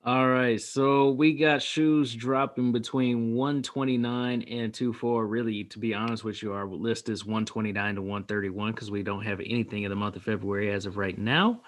All 0.04 0.28
right, 0.28 0.60
so 0.60 1.10
we 1.10 1.34
got 1.34 1.62
shoes 1.62 2.14
dropping 2.14 2.72
between 2.72 3.34
129 3.34 4.42
and 4.42 4.74
24. 4.74 5.26
Really, 5.26 5.64
to 5.64 5.78
be 5.78 5.94
honest 5.94 6.24
with 6.24 6.42
you, 6.42 6.52
our 6.52 6.66
list 6.66 7.08
is 7.08 7.24
129 7.24 7.94
to 7.96 8.02
131 8.02 8.72
because 8.72 8.90
we 8.90 9.04
don't 9.04 9.22
have 9.22 9.38
anything 9.38 9.84
in 9.84 9.90
the 9.90 9.96
month 9.96 10.16
of 10.16 10.24
February 10.24 10.72
as 10.72 10.86
of 10.86 10.96
right 10.96 11.18
now. 11.18 11.60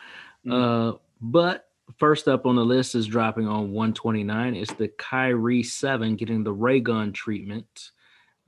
Mm. 0.44 0.94
Uh, 0.94 0.98
but 1.20 1.68
first 1.98 2.26
up 2.26 2.46
on 2.46 2.56
the 2.56 2.64
list 2.64 2.96
is 2.96 3.06
dropping 3.06 3.46
on 3.46 3.72
129. 3.72 4.56
It's 4.56 4.72
the 4.72 4.88
Kyrie 4.88 5.62
7 5.62 6.16
getting 6.16 6.42
the 6.42 6.52
ray 6.52 6.80
gun 6.80 7.12
treatment. 7.12 7.90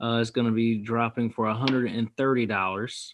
Uh, 0.03 0.19
it's 0.19 0.31
going 0.31 0.47
to 0.47 0.53
be 0.53 0.75
dropping 0.75 1.29
for 1.29 1.45
$130. 1.45 3.13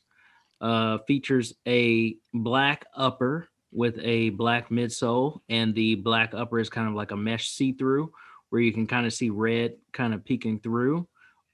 Uh, 0.62 0.98
features 1.08 1.54
a 1.68 2.16
black 2.34 2.86
upper 2.96 3.48
with 3.72 3.98
a 4.02 4.32
black 4.32 4.70
midsole, 4.70 5.40
and 5.50 5.76
the 5.76 5.94
black 5.96 6.34
upper 6.34 6.60
is 6.60 6.70
kind 6.70 6.88
of 6.88 6.96
like 6.96 7.12
a 7.12 7.18
mesh 7.18 7.50
see 7.50 7.74
through 7.74 8.12
where 8.50 8.62
you 8.62 8.74
can 8.74 8.88
kind 8.88 9.06
of 9.06 9.14
see 9.14 9.30
red 9.30 9.76
kind 9.94 10.16
of 10.16 10.26
peeking 10.26 10.60
through 10.60 11.08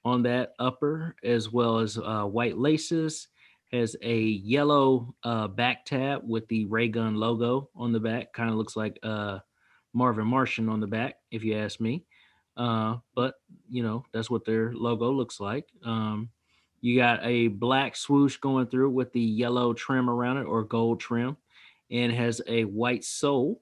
on 0.06 0.22
that 0.22 0.54
upper, 0.58 1.14
as 1.22 1.52
well 1.52 1.80
as 1.80 1.98
uh, 1.98 2.24
white 2.24 2.56
laces. 2.56 3.28
Has 3.72 3.94
a 4.00 4.16
yellow 4.16 5.14
uh, 5.22 5.48
back 5.48 5.84
tab 5.84 6.22
with 6.24 6.48
the 6.48 6.64
ray 6.64 6.88
gun 6.88 7.16
logo 7.16 7.68
on 7.76 7.92
the 7.92 8.00
back. 8.00 8.32
Kind 8.32 8.48
of 8.48 8.56
looks 8.56 8.76
like 8.76 8.98
uh, 9.02 9.40
Marvin 9.92 10.26
Martian 10.26 10.70
on 10.70 10.80
the 10.80 10.86
back, 10.86 11.16
if 11.30 11.44
you 11.44 11.58
ask 11.58 11.78
me. 11.80 12.05
Uh, 12.56 12.96
but 13.14 13.34
you 13.68 13.82
know 13.82 14.04
that's 14.12 14.30
what 14.30 14.44
their 14.44 14.72
logo 14.72 15.10
looks 15.10 15.40
like. 15.40 15.66
Um, 15.84 16.30
you 16.80 16.96
got 16.96 17.20
a 17.22 17.48
black 17.48 17.96
swoosh 17.96 18.36
going 18.36 18.66
through 18.66 18.90
with 18.90 19.12
the 19.12 19.20
yellow 19.20 19.72
trim 19.74 20.08
around 20.08 20.38
it 20.38 20.44
or 20.44 20.62
gold 20.62 21.00
trim, 21.00 21.36
and 21.90 22.12
has 22.12 22.40
a 22.46 22.64
white 22.64 23.04
sole. 23.04 23.60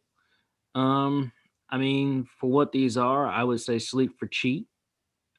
Um, 0.74 1.32
I 1.70 1.78
mean, 1.78 2.28
for 2.38 2.50
what 2.50 2.72
these 2.72 2.96
are, 2.96 3.26
I 3.26 3.42
would 3.42 3.60
say 3.60 3.78
sleep 3.78 4.18
for 4.18 4.26
cheap. 4.26 4.68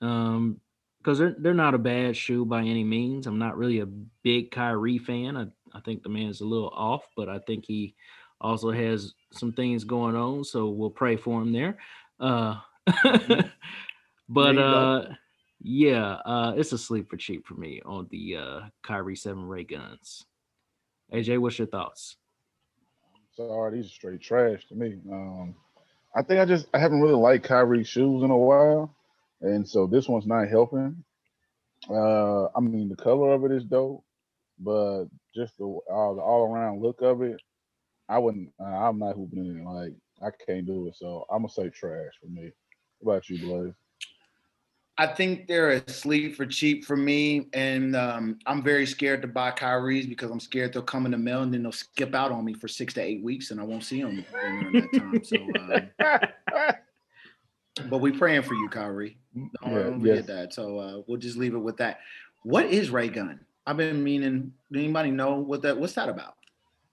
Um, 0.01 0.59
because 1.05 1.19
they're 1.19 1.35
they're 1.37 1.53
not 1.53 1.75
a 1.75 1.79
bad 1.79 2.17
shoe 2.17 2.45
by 2.45 2.61
any 2.61 2.83
means. 2.83 3.27
I'm 3.27 3.37
not 3.37 3.57
really 3.57 3.79
a 3.79 3.85
big 3.85 4.49
Kyrie 4.49 4.97
fan. 4.97 5.37
I, 5.37 5.45
I 5.71 5.79
think 5.81 6.01
the 6.01 6.09
man's 6.09 6.41
a 6.41 6.45
little 6.45 6.69
off, 6.69 7.07
but 7.15 7.29
I 7.29 7.37
think 7.39 7.65
he 7.65 7.93
also 8.41 8.71
has 8.71 9.13
some 9.31 9.53
things 9.53 9.83
going 9.83 10.15
on. 10.15 10.43
So 10.43 10.69
we'll 10.69 10.89
pray 10.89 11.15
for 11.15 11.41
him 11.41 11.53
there. 11.53 11.77
Uh, 12.19 12.55
but 14.29 14.57
uh, 14.57 15.05
yeah, 15.61 16.17
uh, 16.25 16.53
it's 16.55 16.71
a 16.71 16.77
sleep 16.77 17.09
for 17.09 17.17
cheap 17.17 17.45
for 17.45 17.55
me 17.55 17.81
on 17.85 18.07
the 18.11 18.37
uh, 18.37 18.59
Kyrie 18.83 19.15
Seven 19.15 19.45
Ray 19.45 19.63
guns. 19.63 20.25
AJ, 21.13 21.39
what's 21.39 21.57
your 21.57 21.67
thoughts? 21.67 22.17
Sorry, 23.35 23.75
these 23.75 23.87
are 23.87 23.89
straight 23.89 24.21
trash 24.21 24.65
to 24.67 24.75
me. 24.75 24.97
Um, 25.11 25.55
I 26.15 26.21
think 26.21 26.39
I 26.39 26.45
just 26.45 26.67
I 26.73 26.79
haven't 26.79 27.01
really 27.01 27.15
liked 27.15 27.45
Kyrie's 27.45 27.87
shoes 27.87 28.23
in 28.23 28.31
a 28.31 28.37
while, 28.37 28.95
and 29.41 29.67
so 29.67 29.85
this 29.87 30.07
one's 30.07 30.25
not 30.25 30.47
helping. 30.47 31.03
Uh, 31.89 32.45
I 32.45 32.59
mean, 32.61 32.89
the 32.89 32.95
color 32.95 33.33
of 33.33 33.43
it 33.43 33.51
is 33.51 33.65
dope, 33.65 34.03
but 34.59 35.05
just 35.35 35.57
the 35.57 35.65
all 35.65 36.15
the 36.15 36.21
all 36.21 36.53
around 36.53 36.81
look 36.81 37.01
of 37.01 37.21
it, 37.21 37.41
I 38.07 38.19
wouldn't. 38.19 38.51
Uh, 38.59 38.63
I'm 38.63 38.99
not 38.99 39.15
hooping 39.15 39.45
in 39.45 39.59
it. 39.59 39.65
Like 39.65 39.93
I 40.21 40.29
can't 40.45 40.65
do 40.65 40.87
it. 40.87 40.95
So 40.95 41.25
I'm 41.29 41.39
gonna 41.39 41.49
say 41.49 41.69
trash 41.69 42.13
for 42.21 42.27
me. 42.27 42.51
What 43.05 43.13
about 43.13 43.29
you, 43.29 43.37
Blaze? 43.39 43.73
I 44.97 45.05
think 45.05 45.47
they're 45.47 45.71
asleep 45.71 46.35
for 46.35 46.45
cheap 46.45 46.85
for 46.85 46.97
me, 46.97 47.49
and 47.53 47.95
um, 47.95 48.39
I'm 48.47 48.63
very 48.63 48.87
scared 48.87 49.21
to 49.21 49.27
buy 49.27 49.51
Kyrie's 49.51 50.07
because 50.07 50.31
I'm 50.31 50.39
scared 50.39 50.73
they'll 50.73 50.81
come 50.81 51.05
in 51.05 51.11
the 51.11 51.17
mail 51.17 51.43
and 51.43 51.53
then 51.53 51.61
they'll 51.61 51.71
skip 51.71 52.15
out 52.15 52.31
on 52.31 52.43
me 52.43 52.53
for 52.53 52.67
six 52.67 52.95
to 52.95 53.01
eight 53.01 53.23
weeks, 53.23 53.51
and 53.51 53.59
I 53.59 53.63
won't 53.63 53.83
see 53.83 54.01
them 54.01 54.25
during 54.31 54.71
that 54.71 54.93
time. 54.97 55.23
So, 55.23 55.37
um, 56.57 57.89
but 57.89 57.99
we're 57.99 58.17
praying 58.17 58.41
for 58.41 58.55
you, 58.55 58.69
Kyrie. 58.69 59.17
Don't, 59.35 59.51
Yeah, 59.65 59.83
don't 59.83 59.99
forget 59.99 60.15
yes. 60.15 60.25
that. 60.25 60.53
So 60.53 60.79
uh, 60.79 61.01
we'll 61.05 61.19
just 61.19 61.37
leave 61.37 61.53
it 61.53 61.59
with 61.59 61.77
that. 61.77 61.99
What 62.41 62.65
is 62.65 62.89
Ray 62.89 63.09
Gun? 63.09 63.39
I've 63.67 63.77
been 63.77 64.03
meaning. 64.03 64.51
Does 64.71 64.83
anybody 64.83 65.11
know 65.11 65.35
what 65.35 65.61
that? 65.61 65.77
What's 65.77 65.93
that 65.93 66.09
about? 66.09 66.37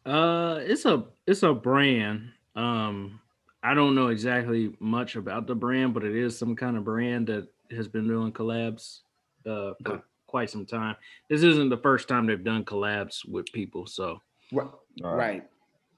Uh, 0.05 0.59
it's 0.61 0.85
a 0.85 1.05
it's 1.27 1.43
a 1.43 1.55
brand. 1.55 2.33
Um, 2.55 3.21
I 3.63 3.75
don't 3.75 3.95
know 3.95 4.09
exactly 4.09 4.75
much 4.81 5.15
about 5.17 5.47
the 5.47 5.55
brand, 5.55 5.95
but 5.95 6.05
it 6.05 6.17
is 6.17 6.37
some 6.39 6.57
kind 6.57 6.77
of 6.77 6.85
brand 6.85 7.29
that 7.29 7.47
has 7.71 7.89
been 7.89 8.07
doing 8.09 8.33
collabs 8.33 9.01
uh 9.47 9.73
for 9.85 9.93
Okay. 9.93 10.03
quite 10.27 10.51
some 10.51 10.67
time. 10.67 10.97
This 11.31 11.43
isn't 11.43 11.69
the 11.69 11.77
first 11.79 12.09
time 12.09 12.27
they've 12.27 12.43
done 12.43 12.65
collabs 12.65 13.27
with 13.29 13.47
people, 13.53 13.87
so 13.87 14.21
Right, 14.53 14.69
All 15.05 15.15
right, 15.17 15.43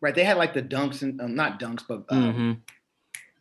right. 0.00 0.14
They 0.14 0.24
had 0.24 0.36
like 0.36 0.54
the 0.54 0.62
dunks 0.62 1.02
and 1.02 1.20
um, 1.20 1.34
not 1.34 1.58
dunks, 1.58 1.82
but 1.88 2.04
um, 2.10 2.34
mhm. 2.34 2.60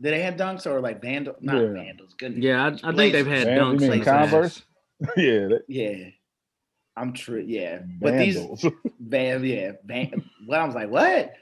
did 0.02 0.14
they 0.14 0.22
have 0.22 0.36
dunks 0.36 0.66
or 0.66 0.80
like 0.82 1.02
vandal? 1.02 1.36
Not 1.42 1.56
Yeah. 1.62 1.74
vandals. 1.74 2.14
Goodness. 2.16 2.44
yeah, 2.44 2.64
I, 2.84 2.90
I 2.90 2.96
think 2.96 3.14
they've 3.14 3.28
had 3.28 3.46
Vans, 3.48 3.82
dunks. 3.82 3.90
mean 3.90 4.04
Converse? 4.04 4.64
yeah, 5.18 5.48
that, 5.48 5.64
Yeah. 5.68 6.10
I'm 6.96 7.14
true. 7.14 7.44
Yeah. 7.46 7.80
But 8.00 8.18
these 8.18 8.36
vandals. 8.38 8.66
van, 9.00 9.44
yeah, 9.44 9.72
van, 9.84 10.24
well, 10.48 10.62
I 10.62 10.66
was 10.66 10.76
like, 10.76 10.90
what? 10.90 11.34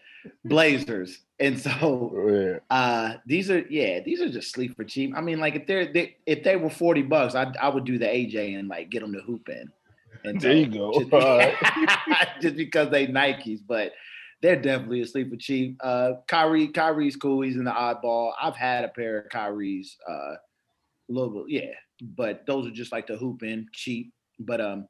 Blazers. 0.45 1.19
And 1.39 1.59
so 1.59 2.59
uh 2.69 3.13
these 3.25 3.49
are 3.49 3.65
yeah, 3.69 3.99
these 3.99 4.21
are 4.21 4.29
just 4.29 4.51
sleep 4.51 4.75
for 4.75 4.83
cheap. 4.83 5.13
I 5.15 5.21
mean, 5.21 5.39
like 5.39 5.55
if 5.55 5.67
they're 5.67 5.91
they, 5.91 6.17
if 6.25 6.43
they 6.43 6.55
were 6.55 6.69
40 6.69 7.03
bucks, 7.03 7.35
I 7.35 7.51
I 7.59 7.69
would 7.69 7.85
do 7.85 7.97
the 7.97 8.05
AJ 8.05 8.57
and 8.57 8.67
like 8.67 8.89
get 8.89 9.01
them 9.01 9.13
to 9.13 9.21
hoop 9.21 9.49
in. 9.49 9.71
And 10.23 10.39
There 10.39 10.53
you 10.53 10.67
go. 10.67 10.91
Just, 10.99 11.11
right. 11.11 11.55
just 12.41 12.55
because 12.55 12.89
they 12.89 13.07
Nikes, 13.07 13.59
but 13.67 13.93
they're 14.41 14.61
definitely 14.61 15.01
asleep 15.01 15.29
for 15.31 15.37
cheap. 15.37 15.77
Uh 15.81 16.13
Kyrie, 16.27 16.67
Kyrie's 16.67 17.15
cool. 17.15 17.41
He's 17.41 17.55
in 17.55 17.63
the 17.63 17.71
oddball. 17.71 18.33
I've 18.41 18.55
had 18.55 18.85
a 18.85 18.89
pair 18.89 19.19
of 19.19 19.29
Kyrie's 19.29 19.97
uh 20.07 20.35
a 21.11 21.13
little 21.13 21.45
yeah, 21.47 21.73
but 22.01 22.45
those 22.45 22.67
are 22.67 22.71
just 22.71 22.91
like 22.91 23.07
the 23.07 23.17
hoop 23.17 23.43
in 23.43 23.67
cheap. 23.73 24.13
But 24.39 24.61
um, 24.61 24.87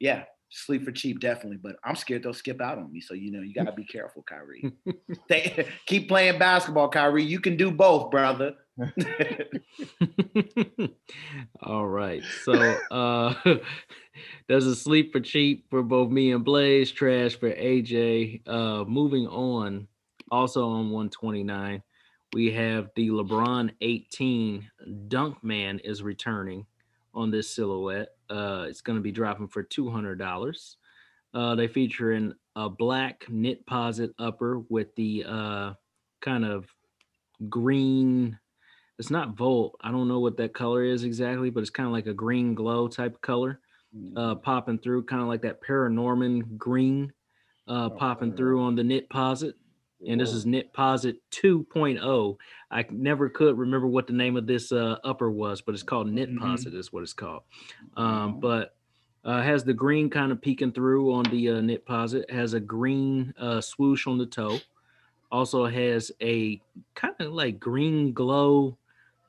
yeah, 0.00 0.24
sleep 0.54 0.84
for 0.84 0.92
cheap, 0.92 1.20
definitely. 1.20 1.58
But 1.62 1.76
I'm 1.84 1.96
scared 1.96 2.22
they'll 2.22 2.32
skip 2.32 2.60
out 2.60 2.78
on 2.78 2.92
me. 2.92 3.00
So 3.00 3.14
you 3.14 3.30
know, 3.30 3.40
you 3.40 3.52
gotta 3.52 3.72
be 3.72 3.84
careful, 3.92 4.22
Kyrie. 4.22 4.72
they, 5.28 5.66
keep 5.86 6.08
playing 6.08 6.38
basketball, 6.38 6.88
Kyrie. 6.88 7.24
You 7.24 7.40
can 7.40 7.56
do 7.56 7.70
both, 7.70 8.10
brother. 8.10 8.54
All 11.62 11.86
right. 11.86 12.22
So 12.44 12.54
uh 12.90 13.34
does 14.48 14.66
a 14.66 14.74
sleep 14.74 15.12
for 15.12 15.20
cheap 15.20 15.66
for 15.70 15.82
both 15.82 16.10
me 16.10 16.32
and 16.32 16.44
Blaze, 16.44 16.90
trash 16.90 17.36
for 17.36 17.50
AJ. 17.50 18.48
Uh 18.48 18.84
moving 18.84 19.26
on, 19.26 19.88
also 20.30 20.68
on 20.68 20.90
129, 20.90 21.82
we 22.32 22.50
have 22.52 22.90
the 22.96 23.10
LeBron 23.10 23.70
18 23.80 24.68
Dunk 25.08 25.42
Man 25.44 25.78
is 25.78 26.02
returning 26.02 26.66
on 27.14 27.30
this 27.30 27.48
silhouette. 27.48 28.13
Uh 28.30 28.66
it's 28.68 28.80
gonna 28.80 29.00
be 29.00 29.12
dropping 29.12 29.48
for 29.48 29.62
$200. 29.62 30.76
Uh 31.32 31.54
they 31.54 31.68
feature 31.68 32.12
in 32.12 32.34
a 32.56 32.68
black 32.68 33.24
Knitposite 33.28 34.14
upper 34.18 34.60
with 34.68 34.94
the 34.94 35.24
uh 35.26 35.74
kind 36.20 36.44
of 36.44 36.66
green 37.48 38.38
it's 38.98 39.10
not 39.10 39.36
volt. 39.36 39.76
I 39.80 39.90
don't 39.90 40.08
know 40.08 40.20
what 40.20 40.36
that 40.36 40.54
color 40.54 40.84
is 40.84 41.04
exactly, 41.04 41.50
but 41.50 41.60
it's 41.60 41.70
kind 41.70 41.86
of 41.86 41.92
like 41.92 42.06
a 42.06 42.14
green 42.14 42.54
glow 42.54 42.86
type 42.88 43.20
color, 43.20 43.60
uh, 44.16 44.36
popping 44.36 44.78
through, 44.78 45.04
kind 45.04 45.22
of 45.22 45.28
like 45.28 45.42
that 45.42 45.60
Paranorman 45.62 46.56
green, 46.56 47.12
uh, 47.66 47.90
popping 47.90 48.34
through 48.36 48.62
on 48.62 48.76
the 48.76 48.84
Knitposite. 48.84 49.56
And 50.06 50.20
this 50.20 50.32
is 50.32 50.44
Knitposite 50.46 51.16
2.0. 51.30 52.36
I 52.70 52.84
never 52.90 53.28
could 53.28 53.56
remember 53.58 53.86
what 53.86 54.06
the 54.06 54.12
name 54.12 54.36
of 54.36 54.46
this 54.46 54.70
uh, 54.72 54.96
upper 55.04 55.30
was, 55.30 55.60
but 55.60 55.74
it's 55.74 55.82
called 55.82 56.08
knit 56.08 56.30
Mhm. 56.30 56.38
posit 56.40 56.74
is 56.74 56.92
what 56.92 57.02
it's 57.02 57.12
called. 57.12 57.42
Um, 57.96 58.40
but 58.40 58.76
uh, 59.24 59.40
has 59.42 59.64
the 59.64 59.72
green 59.72 60.10
kind 60.10 60.32
of 60.32 60.40
peeking 60.42 60.72
through 60.72 61.12
on 61.14 61.22
the 61.24 61.48
uh, 61.50 61.60
Knitposite. 61.60 62.30
Has 62.30 62.52
a 62.54 62.60
green 62.60 63.32
uh, 63.38 63.60
swoosh 63.60 64.06
on 64.06 64.18
the 64.18 64.26
toe. 64.26 64.58
Also 65.32 65.64
has 65.66 66.12
a 66.20 66.60
kind 66.94 67.14
of 67.20 67.32
like 67.32 67.58
green 67.58 68.12
glow 68.12 68.76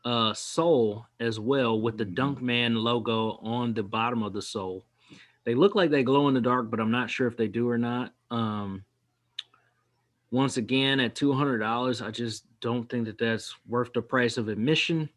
uh, 0.04 0.34
sole 0.34 1.06
as 1.20 1.40
well 1.40 1.80
with 1.82 1.98
the 1.98 2.06
Mhm. 2.06 2.16
Dunkman 2.16 2.76
logo 2.76 3.38
on 3.42 3.74
the 3.74 3.84
bottom 3.84 4.22
of 4.24 4.34
the 4.34 4.42
sole. 4.42 4.86
They 5.46 5.56
look 5.56 5.76
like 5.76 5.92
they 5.92 6.04
glow 6.04 6.28
in 6.28 6.34
the 6.34 6.42
dark, 6.42 6.70
but 6.70 6.80
I'm 6.80 6.92
not 6.92 7.10
sure 7.10 7.28
if 7.28 7.38
they 7.38 7.48
do 7.48 7.70
or 7.70 7.78
not. 7.78 8.14
Um, 8.30 8.84
once 10.36 10.58
again, 10.58 11.00
at 11.00 11.16
two 11.16 11.34
hundred 11.34 11.60
dollars, 11.60 12.02
I 12.02 12.12
just 12.12 12.46
don't 12.60 12.90
think 12.90 13.06
that 13.06 13.18
that's 13.18 13.56
worth 13.68 13.94
the 13.94 14.02
price 14.02 14.38
of 14.38 14.50
admission. 14.50 15.10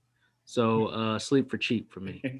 So 0.44 0.86
uh, 0.86 1.18
sleep 1.18 1.50
for 1.50 1.58
cheap 1.58 1.92
for 1.92 2.00
me. 2.00 2.22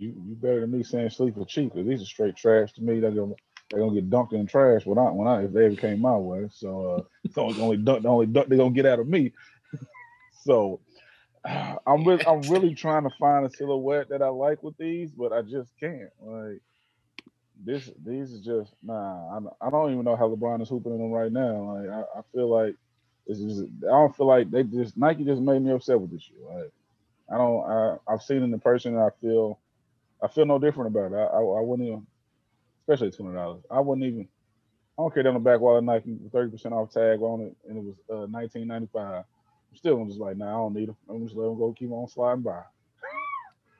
You 0.00 0.14
you 0.26 0.34
better 0.34 0.62
than 0.62 0.70
me 0.70 0.82
saying 0.82 1.10
sleep 1.10 1.34
for 1.34 1.44
cheap 1.44 1.74
because 1.74 1.86
these 1.86 2.00
are 2.00 2.06
straight 2.06 2.34
trash 2.34 2.72
to 2.72 2.80
me. 2.80 3.00
They're 3.00 3.10
gonna 3.10 3.34
they're 3.68 3.80
gonna 3.80 4.00
get 4.00 4.08
dunked 4.08 4.32
in 4.32 4.46
trash 4.46 4.86
when 4.86 4.96
I 4.96 5.10
when 5.10 5.28
I 5.28 5.44
if 5.44 5.52
they 5.52 5.66
ever 5.66 5.76
came 5.76 6.00
my 6.00 6.16
way. 6.16 6.48
So 6.50 6.86
uh 6.86 7.02
it's 7.22 7.36
only 7.36 7.52
the 7.52 7.62
only 7.62 7.76
dunk 7.76 8.02
the 8.04 8.08
only 8.08 8.24
dunk 8.24 8.48
they're 8.48 8.56
gonna 8.56 8.70
get 8.70 8.86
out 8.86 8.98
of 8.98 9.08
me. 9.08 9.34
so 10.42 10.80
I'm 11.44 12.02
really 12.02 12.26
I'm 12.26 12.40
really 12.48 12.74
trying 12.74 13.02
to 13.02 13.10
find 13.20 13.44
a 13.44 13.50
silhouette 13.50 14.08
that 14.08 14.22
I 14.22 14.28
like 14.28 14.62
with 14.62 14.78
these, 14.78 15.10
but 15.10 15.34
I 15.34 15.42
just 15.42 15.70
can't. 15.78 16.08
Like 16.18 16.62
this 17.64 17.90
these 18.06 18.32
is 18.32 18.40
just 18.40 18.72
nah. 18.82 19.36
I, 19.36 19.40
don't- 19.40 19.54
I 19.60 19.70
don't 19.70 19.92
even 19.92 20.04
know 20.04 20.16
how 20.16 20.28
LeBron 20.28 20.62
is 20.62 20.68
hooping 20.70 20.92
in 20.92 20.98
them 20.98 21.10
right 21.12 21.32
now. 21.32 21.74
Like 21.76 21.90
I, 21.90 22.20
I 22.20 22.22
feel 22.34 22.50
like 22.50 22.76
this 23.26 23.38
is 23.40 23.62
I 23.62 23.90
don't 23.90 24.16
feel 24.16 24.26
like 24.26 24.50
they 24.50 24.64
just 24.64 24.96
Nike 24.96 25.24
just 25.24 25.42
made 25.42 25.62
me 25.62 25.72
upset 25.72 26.00
with 26.00 26.10
this 26.12 26.22
shit. 26.22 26.36
Like 26.42 26.72
I 27.32 27.38
don't 27.38 27.64
I 27.70 27.96
I've 28.08 28.22
seen 28.22 28.38
it 28.38 28.44
in 28.44 28.60
person 28.60 28.98
I 28.98 29.10
feel 29.20 29.58
I 30.22 30.28
feel 30.28 30.46
no 30.46 30.58
different 30.58 30.88
about 30.96 31.12
it. 31.12 31.16
I, 31.16 31.24
I, 31.24 31.40
I 31.40 31.60
wouldn't 31.62 31.88
even, 31.88 32.06
especially 32.82 33.10
twenty 33.12 33.34
dollars. 33.36 33.62
I 33.70 33.80
wouldn't 33.80 34.06
even. 34.06 34.28
I 34.98 35.02
don't 35.02 35.14
care 35.14 35.22
down 35.24 35.34
the 35.34 35.40
back 35.40 35.60
wall 35.60 35.78
of 35.78 35.84
Nike 35.84 36.18
thirty 36.32 36.50
percent 36.50 36.74
off 36.74 36.92
tag 36.92 37.20
on 37.22 37.42
it, 37.42 37.56
and 37.68 37.78
it 37.78 37.84
was 37.84 37.96
uh, 38.12 38.26
nineteen 38.30 38.68
ninety 38.68 38.88
five. 38.92 39.24
Still 39.74 39.98
I'm 40.00 40.08
just 40.08 40.20
like, 40.20 40.36
nah, 40.36 40.48
I 40.48 40.52
don't 40.58 40.74
need 40.74 40.88
them. 40.88 40.96
I'm 41.10 41.24
just 41.26 41.36
let 41.36 41.46
them 41.46 41.58
go, 41.58 41.74
keep 41.78 41.90
on 41.92 42.08
sliding 42.08 42.42
by. 42.42 42.62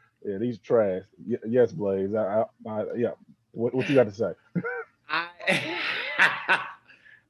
yeah, 0.25 0.39
these 0.39 0.59
trash. 0.59 1.03
Y- 1.27 1.39
yes, 1.49 1.73
Blaze. 1.73 2.15
I, 2.15 2.45
I, 2.67 2.71
I 2.71 2.85
yeah. 2.97 3.13
What, 3.53 3.75
what 3.75 3.89
you 3.89 3.95
got 3.95 4.05
to 4.05 4.15
say? 4.15 4.33
I, 5.09 5.29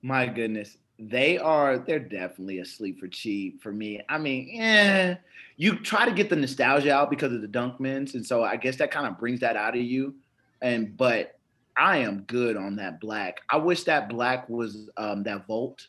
my 0.02 0.26
goodness, 0.26 0.76
they 0.98 1.38
are. 1.38 1.78
They're 1.78 1.98
definitely 1.98 2.58
asleep 2.58 3.00
for 3.00 3.08
cheap 3.08 3.62
for 3.62 3.72
me. 3.72 4.02
I 4.08 4.18
mean, 4.18 4.60
eh, 4.60 5.16
you 5.56 5.78
try 5.78 6.04
to 6.04 6.12
get 6.12 6.28
the 6.28 6.36
nostalgia 6.36 6.92
out 6.92 7.10
because 7.10 7.32
of 7.32 7.40
the 7.40 7.48
Dunkmans, 7.48 8.14
and 8.14 8.24
so 8.24 8.44
I 8.44 8.56
guess 8.56 8.76
that 8.76 8.90
kind 8.90 9.06
of 9.06 9.18
brings 9.18 9.40
that 9.40 9.56
out 9.56 9.76
of 9.76 9.82
you. 9.82 10.14
And 10.62 10.96
but 10.96 11.38
I 11.76 11.98
am 11.98 12.22
good 12.22 12.56
on 12.56 12.76
that 12.76 13.00
black. 13.00 13.40
I 13.48 13.56
wish 13.56 13.84
that 13.84 14.08
black 14.10 14.48
was 14.48 14.90
um, 14.96 15.22
that 15.24 15.46
Volt. 15.46 15.86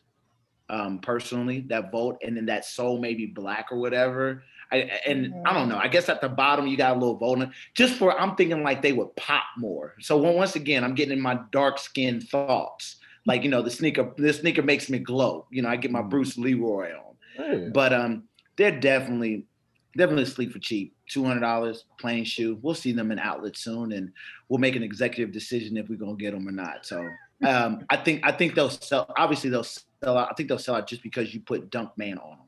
Um, 0.70 1.00
personally, 1.00 1.60
that 1.68 1.90
Volt, 1.90 2.16
and 2.22 2.34
then 2.34 2.46
that 2.46 2.64
soul 2.64 2.98
maybe 2.98 3.26
black 3.26 3.66
or 3.70 3.78
whatever. 3.78 4.42
I, 4.72 4.76
and 5.06 5.34
I 5.46 5.52
don't 5.52 5.68
know. 5.68 5.76
I 5.78 5.88
guess 5.88 6.08
at 6.08 6.20
the 6.20 6.28
bottom 6.28 6.66
you 6.66 6.76
got 6.76 6.96
a 6.96 6.98
little 6.98 7.42
in- 7.42 7.52
Just 7.74 7.94
for 7.94 8.18
I'm 8.18 8.34
thinking 8.36 8.62
like 8.62 8.82
they 8.82 8.92
would 8.92 9.14
pop 9.16 9.44
more. 9.58 9.94
So 10.00 10.16
once 10.16 10.56
again, 10.56 10.82
I'm 10.82 10.94
getting 10.94 11.12
in 11.12 11.20
my 11.20 11.38
dark 11.52 11.78
skin 11.78 12.20
thoughts. 12.20 12.96
Like 13.26 13.44
you 13.44 13.50
know, 13.50 13.62
the 13.62 13.70
sneaker, 13.70 14.12
the 14.16 14.32
sneaker 14.32 14.62
makes 14.62 14.88
me 14.90 14.98
glow. 14.98 15.46
You 15.50 15.62
know, 15.62 15.68
I 15.68 15.76
get 15.76 15.90
my 15.90 16.02
Mm. 16.02 16.10
Bruce 16.10 16.36
Leroy 16.38 16.90
on. 16.92 17.70
But 17.72 17.92
um, 17.92 18.24
they're 18.56 18.78
definitely 18.80 19.46
definitely 19.96 20.24
sleep 20.24 20.52
for 20.52 20.58
cheap. 20.58 20.94
Two 21.08 21.24
hundred 21.24 21.40
dollars, 21.40 21.84
plain 22.00 22.24
shoe. 22.24 22.58
We'll 22.62 22.74
see 22.74 22.92
them 22.92 23.12
in 23.12 23.18
outlet 23.18 23.56
soon, 23.56 23.92
and 23.92 24.12
we'll 24.48 24.58
make 24.58 24.74
an 24.76 24.82
executive 24.82 25.32
decision 25.32 25.76
if 25.76 25.88
we're 25.88 25.98
gonna 25.98 26.16
get 26.16 26.32
them 26.32 26.48
or 26.48 26.52
not. 26.52 26.86
So 26.86 27.06
um, 27.44 27.84
I 27.90 27.96
think 27.98 28.20
I 28.24 28.32
think 28.32 28.54
they'll 28.54 28.70
sell. 28.70 29.12
Obviously, 29.16 29.50
they'll 29.50 29.62
sell 29.64 30.16
out. 30.18 30.28
I 30.30 30.34
think 30.34 30.48
they'll 30.48 30.58
sell 30.58 30.74
out 30.76 30.86
just 30.88 31.02
because 31.02 31.32
you 31.34 31.40
put 31.40 31.70
Dunk 31.70 31.90
Man 31.96 32.18
on 32.18 32.30
them, 32.38 32.46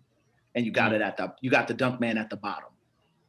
and 0.54 0.64
you 0.64 0.70
got 0.72 0.92
Mhm. 0.92 0.96
it 0.96 1.02
at 1.02 1.16
the 1.16 1.34
you 1.40 1.50
got 1.50 1.68
the 1.68 1.74
Dunk 1.74 2.00
Man 2.00 2.16
at 2.18 2.30
the 2.30 2.36
bottom. 2.36 2.70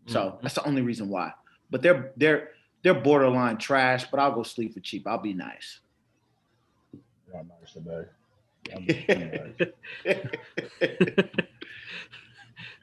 So 0.08 0.20
Mhm. 0.32 0.42
that's 0.42 0.56
the 0.56 0.66
only 0.68 0.82
reason 0.82 1.10
why. 1.10 1.32
But 1.70 1.82
they're 1.82 2.12
they're 2.18 2.52
they're 2.84 2.94
borderline 2.94 3.58
trash. 3.58 4.06
But 4.12 4.20
I'll 4.20 4.34
go 4.34 4.44
sleep 4.44 4.74
for 4.74 4.80
cheap. 4.80 5.08
I'll 5.08 5.18
be 5.18 5.34
nice. 5.34 5.80
Y'all 7.32 7.44
nice 7.46 7.74
today. 7.74 8.06
I'm 8.76 8.86
just 8.88 9.08
being 9.08 9.32
nice. 10.06 11.26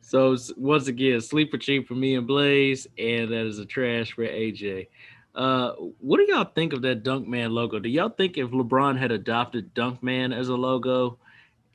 so 0.03 0.36
once 0.57 0.88
again, 0.88 1.20
sleeper 1.20 1.59
cheap 1.59 1.86
for 1.88 1.95
me 1.95 2.14
and 2.16 2.26
Blaze, 2.26 2.86
and 2.99 3.30
that 3.30 3.47
is 3.47 3.59
a 3.59 3.64
trash 3.64 4.12
for 4.12 4.24
AJ. 4.24 4.88
Uh, 5.34 5.72
what 6.01 6.18
do 6.18 6.24
y'all 6.30 6.45
think 6.45 6.72
of 6.74 6.82
that 6.82 7.03
Dunkman 7.03 7.53
logo? 7.53 7.78
Do 7.78 7.88
y'all 7.88 8.11
think 8.11 8.36
if 8.36 8.51
LeBron 8.51 8.99
had 8.99 9.11
adopted 9.12 9.74
Dunkman 9.74 10.36
as 10.36 10.49
a 10.51 10.55
logo, 10.55 11.18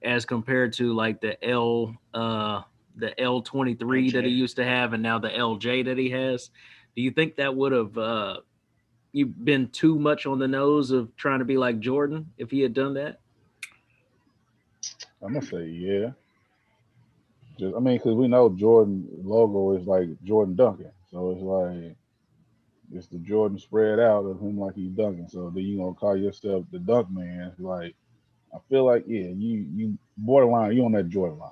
as 0.03 0.25
compared 0.25 0.73
to 0.73 0.93
like 0.93 1.21
the 1.21 1.43
L, 1.43 1.95
uh, 2.13 2.61
the 2.95 3.19
L 3.19 3.41
twenty 3.41 3.75
three 3.75 4.11
that 4.11 4.23
he 4.23 4.29
used 4.29 4.55
to 4.57 4.65
have, 4.65 4.93
and 4.93 5.03
now 5.03 5.19
the 5.19 5.29
LJ 5.29 5.85
that 5.85 5.97
he 5.97 6.09
has, 6.09 6.49
do 6.95 7.01
you 7.01 7.11
think 7.11 7.35
that 7.35 7.55
would 7.55 7.71
have 7.71 7.97
uh, 7.97 8.37
you 9.11 9.25
been 9.25 9.69
too 9.69 9.99
much 9.99 10.25
on 10.25 10.39
the 10.39 10.47
nose 10.47 10.91
of 10.91 11.15
trying 11.15 11.39
to 11.39 11.45
be 11.45 11.57
like 11.57 11.79
Jordan 11.79 12.31
if 12.37 12.51
he 12.51 12.61
had 12.61 12.73
done 12.73 12.93
that? 12.95 13.19
I'm 15.21 15.33
gonna 15.33 15.45
say 15.45 15.65
yeah. 15.65 16.11
Just, 17.59 17.75
I 17.75 17.79
mean, 17.79 17.97
because 17.97 18.13
we 18.13 18.27
know 18.27 18.49
Jordan 18.49 19.07
logo 19.23 19.75
is 19.77 19.87
like 19.87 20.09
Jordan 20.23 20.55
Duncan, 20.55 20.91
so 21.09 21.31
it's 21.31 21.41
like 21.41 21.95
it's 22.91 23.07
the 23.07 23.17
Jordan 23.17 23.59
spread 23.59 23.99
out 23.99 24.25
of 24.25 24.39
him 24.39 24.59
like 24.59 24.75
he's 24.75 24.91
dunking. 24.91 25.27
So 25.27 25.49
then 25.53 25.63
you 25.63 25.77
gonna 25.77 25.93
call 25.93 26.15
yourself 26.15 26.65
the 26.71 26.79
Dunk 26.79 27.09
Man? 27.11 27.53
Like, 27.59 27.95
I 28.57 28.59
feel 28.69 28.85
like 28.85 29.05
yeah, 29.07 29.29
you 29.29 29.67
you 29.75 29.99
borderline, 30.17 30.75
you 30.75 30.85
on 30.85 30.91
that 30.93 31.09
Jordan 31.09 31.39
line. 31.39 31.51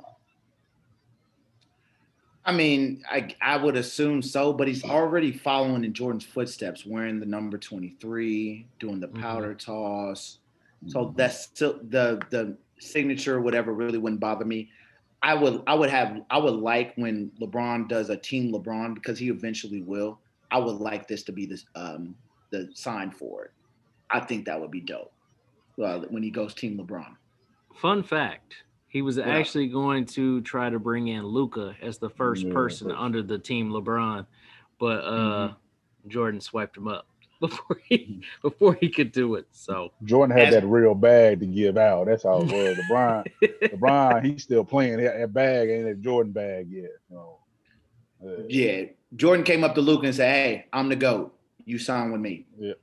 I 2.46 2.52
mean, 2.54 3.04
I 3.10 3.36
I 3.42 3.58
would 3.58 3.76
assume 3.76 4.22
so, 4.22 4.54
but 4.54 4.68
he's 4.68 4.84
already 4.84 5.32
following 5.32 5.84
in 5.84 5.94
Jordan's 5.94 6.26
footsteps, 6.26 6.86
wearing 6.86 7.20
the 7.20 7.26
number 7.26 7.58
23, 7.58 8.70
doing 8.80 9.00
the 9.00 9.08
Mhm. 9.14 9.22
powder 9.22 9.56
toss. 9.56 10.40
So 10.86 11.06
Mhm. 11.06 11.16
that's 11.16 11.44
still 11.46 11.80
the 11.84 12.28
the 12.30 12.60
signature, 12.80 13.42
whatever, 13.42 13.74
really 13.74 13.98
wouldn't 13.98 14.22
bother 14.22 14.46
me. 14.46 14.72
I 15.24 15.34
would 15.34 15.64
I 15.68 15.74
would 15.74 15.90
have 15.90 16.22
I 16.30 16.38
would 16.38 16.54
like 16.56 16.94
when 16.98 17.32
LeBron 17.42 17.90
does 17.90 18.10
a 18.12 18.18
team 18.18 18.52
LeBron 18.54 18.94
because 18.96 19.18
he 19.18 19.30
eventually 19.30 19.82
will. 19.82 20.22
I 20.52 20.60
would 20.60 20.76
like 20.78 21.08
this 21.08 21.24
to 21.26 21.32
be 21.32 21.48
this 21.48 21.66
um 21.76 22.18
the 22.52 22.70
sign 22.76 23.12
for 23.12 23.46
it. 23.46 23.52
I 24.12 24.22
think 24.22 24.46
that 24.46 24.62
would 24.62 24.72
be 24.72 24.82
dope. 24.82 25.15
Uh, 25.82 26.00
when 26.10 26.24
he 26.24 26.30
goes 26.32 26.54
team 26.54 26.78
LeBron. 26.78 27.16
Fun 27.76 28.02
fact: 28.04 28.56
He 28.88 29.02
was 29.02 29.18
Yeah. 29.18 29.26
actually 29.28 29.68
going 29.68 30.06
to 30.08 30.42
try 30.42 30.70
to 30.70 30.80
bring 30.80 31.08
in 31.10 31.26
Luka 31.26 31.76
as 31.82 31.98
the 31.98 32.10
first 32.10 32.46
Yeah, 32.46 32.54
person 32.54 32.88
first. 32.90 33.00
under 33.00 33.22
the 33.22 33.38
team 33.38 33.70
LeBron, 33.72 34.26
but 34.80 35.00
uh, 35.04 35.54
Jordan 36.08 36.40
swiped 36.40 36.78
him 36.78 36.88
up 36.88 37.08
before 37.42 37.78
he 37.84 38.22
before 38.42 38.76
he 38.80 38.88
could 38.88 39.12
do 39.12 39.36
it. 39.36 39.48
So 39.52 39.92
Jordan 40.06 40.38
had 40.38 40.48
As- 40.48 40.54
that 40.62 40.66
real 40.66 40.96
bag 40.96 41.42
to 41.42 41.46
give 41.46 41.78
out. 41.78 42.06
That's 42.08 42.24
how 42.24 42.42
it 42.42 42.46
was. 42.52 42.78
LeBron, 42.90 43.26
LeBron, 43.74 44.24
he's 44.26 44.44
still 44.44 44.64
playing. 44.64 44.98
That 44.98 45.18
that 45.18 45.34
bag 45.34 45.70
ain't 45.70 45.88
a 45.90 45.96
Jordan 45.96 46.32
bag 46.32 46.68
yet. 46.72 46.92
So, 47.10 47.40
uh, 48.26 48.44
Yeah, 48.48 48.84
Jordan 49.18 49.44
came 49.44 49.66
up 49.66 49.76
to 49.76 49.82
Luke 49.82 50.06
and 50.06 50.16
said, 50.16 50.32
"Hey, 50.34 50.66
I'm 50.72 50.88
the 50.88 50.96
goat. 50.96 51.34
You 51.66 51.78
sign 51.78 52.12
with 52.12 52.22
me." 52.22 52.46
Yeah. 52.58 52.74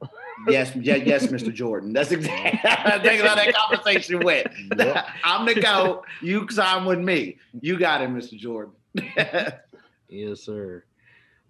Yes, 0.49 0.75
yes, 0.77 1.03
yes, 1.07 1.27
Mr. 1.29 1.53
Jordan. 1.53 1.93
That's 1.93 2.11
exactly. 2.13 2.59
How 2.69 2.99
that 3.35 3.55
conversation 3.55 4.21
went. 4.21 4.49
Yep. 4.77 5.07
I'm 5.25 5.47
the 5.47 5.55
goat. 5.61 6.05
You 6.21 6.47
sign 6.51 6.85
with 6.85 6.99
me. 6.99 7.39
You 7.61 7.79
got 7.79 8.01
it, 8.03 8.11
Mr. 8.11 8.37
Jordan. 8.37 8.75
yes, 10.09 10.41
sir. 10.41 10.85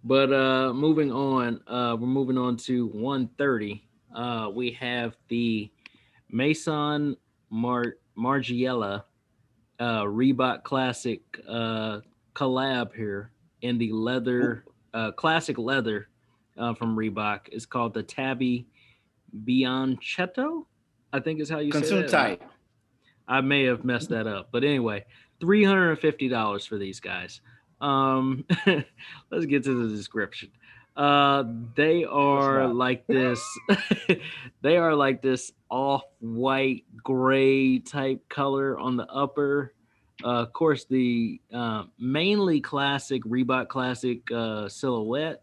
But 0.04 0.32
uh, 0.32 0.72
moving 0.72 1.12
on, 1.12 1.60
uh, 1.66 1.96
we're 1.98 2.06
moving 2.08 2.36
on 2.36 2.56
to 2.58 2.88
130. 2.88 3.86
Uh, 4.14 4.50
we 4.52 4.72
have 4.72 5.16
the 5.28 5.70
Maison 6.28 7.16
Mar- 7.50 7.96
Margiela 8.18 9.04
uh, 9.78 10.02
Reebok 10.02 10.64
Classic 10.64 11.20
uh, 11.48 12.00
collab 12.34 12.94
here 12.94 13.30
in 13.62 13.78
the 13.78 13.92
leather, 13.92 14.64
uh, 14.92 15.12
classic 15.12 15.56
leather 15.56 16.08
uh, 16.58 16.74
from 16.74 16.96
Reebok. 16.96 17.40
It's 17.50 17.66
called 17.66 17.94
the 17.94 18.02
Tabi 18.02 18.66
Bianchetto, 19.44 20.66
I 21.12 21.20
think 21.20 21.40
is 21.40 21.48
how 21.48 21.58
you 21.58 21.72
say 21.72 21.78
Consume 21.80 22.00
that. 22.02 22.10
tight. 22.10 22.42
I 23.28 23.40
may 23.40 23.64
have 23.64 23.84
messed 23.84 24.10
that 24.10 24.26
up, 24.26 24.48
but 24.52 24.64
anyway, 24.64 25.04
three 25.40 25.64
hundred 25.64 25.90
and 25.90 25.98
fifty 25.98 26.28
dollars 26.28 26.66
for 26.66 26.76
these 26.76 27.00
guys. 27.00 27.40
Um, 27.80 28.44
let's 29.30 29.46
get 29.46 29.64
to 29.64 29.88
the 29.88 29.94
description. 29.94 30.50
Uh, 30.96 31.44
they 31.74 32.04
are 32.04 32.68
like 32.68 33.06
this. 33.06 33.42
they 34.62 34.76
are 34.76 34.94
like 34.94 35.22
this 35.22 35.50
off-white 35.70 36.84
gray 37.02 37.78
type 37.78 38.28
color 38.28 38.78
on 38.78 38.96
the 38.96 39.06
upper. 39.06 39.72
Uh, 40.22 40.42
of 40.42 40.52
course, 40.52 40.84
the 40.84 41.40
uh, 41.52 41.84
mainly 41.98 42.60
classic 42.60 43.24
Reebok 43.24 43.68
classic 43.68 44.30
uh, 44.30 44.68
silhouette, 44.68 45.41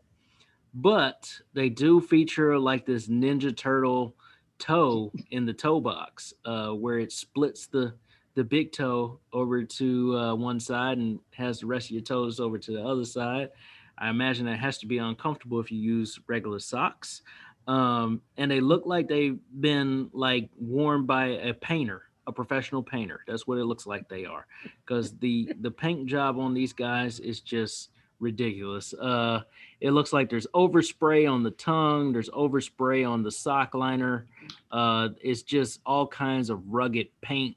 but 0.74 1.32
they 1.54 1.70
do 1.70 2.02
feature 2.02 2.58
like 2.58 2.86
this 2.86 3.08
Ninja 3.08 3.56
Turtle 3.56 4.16
toe 4.58 5.12
in 5.32 5.46
the 5.46 5.54
toe 5.54 5.80
box, 5.80 6.34
uh, 6.46 6.70
where 6.70 7.00
it 7.00 7.12
splits 7.12 7.68
the 7.68 7.94
the 8.36 8.44
big 8.44 8.72
toe 8.72 9.20
over 9.34 9.64
to 9.64 10.18
uh, 10.18 10.36
one 10.36 10.60
side 10.60 10.98
and 10.98 11.20
has 11.32 11.60
the 11.60 11.66
rest 11.66 11.88
of 11.88 11.92
your 11.92 12.02
toes 12.02 12.40
over 12.40 12.58
to 12.58 12.72
the 12.72 12.82
other 12.82 13.04
side. 13.04 13.50
I 13.98 14.10
imagine 14.10 14.46
that 14.46 14.60
has 14.60 14.78
to 14.78 14.86
be 14.86 14.98
uncomfortable 15.00 15.60
if 15.60 15.72
you 15.72 15.80
use 15.80 16.18
regular 16.28 16.60
socks. 16.60 17.22
Um, 17.68 18.22
and 18.38 18.50
they 18.50 18.62
look 18.62 18.86
like 18.86 19.08
they've 19.08 19.40
been 19.60 20.10
like 20.14 20.50
worn 20.58 21.06
by 21.06 21.26
a 21.26 21.54
painter, 21.54 22.04
a 22.28 22.32
professional 22.32 22.82
painter. 22.82 23.22
That's 23.28 23.46
what 23.46 23.58
it 23.58 23.66
looks 23.66 23.86
like 23.86 24.08
they 24.08 24.26
are, 24.26 24.48
because 24.86 25.18
the 25.18 25.52
the 25.60 25.72
paint 25.72 26.08
job 26.08 26.40
on 26.40 26.54
these 26.54 26.72
guys 26.74 27.20
is 27.20 27.42
just 27.42 27.90
ridiculous. 28.20 28.94
Uh, 28.94 29.42
it 29.82 29.92
looks 29.92 30.12
like 30.12 30.30
there's 30.30 30.48
overspray 30.54 31.32
on 31.32 31.44
the 31.44 31.52
tongue, 31.52 32.12
there's 32.12 32.30
overspray 32.30 33.10
on 33.10 33.24
the 33.24 33.32
sock 33.32 33.74
liner. 33.74 34.28
Uh, 34.72 35.10
it's 35.22 35.42
just 35.42 35.80
all 35.86 36.06
kinds 36.08 36.50
of 36.50 36.68
rugged 36.68 37.08
paint 37.22 37.56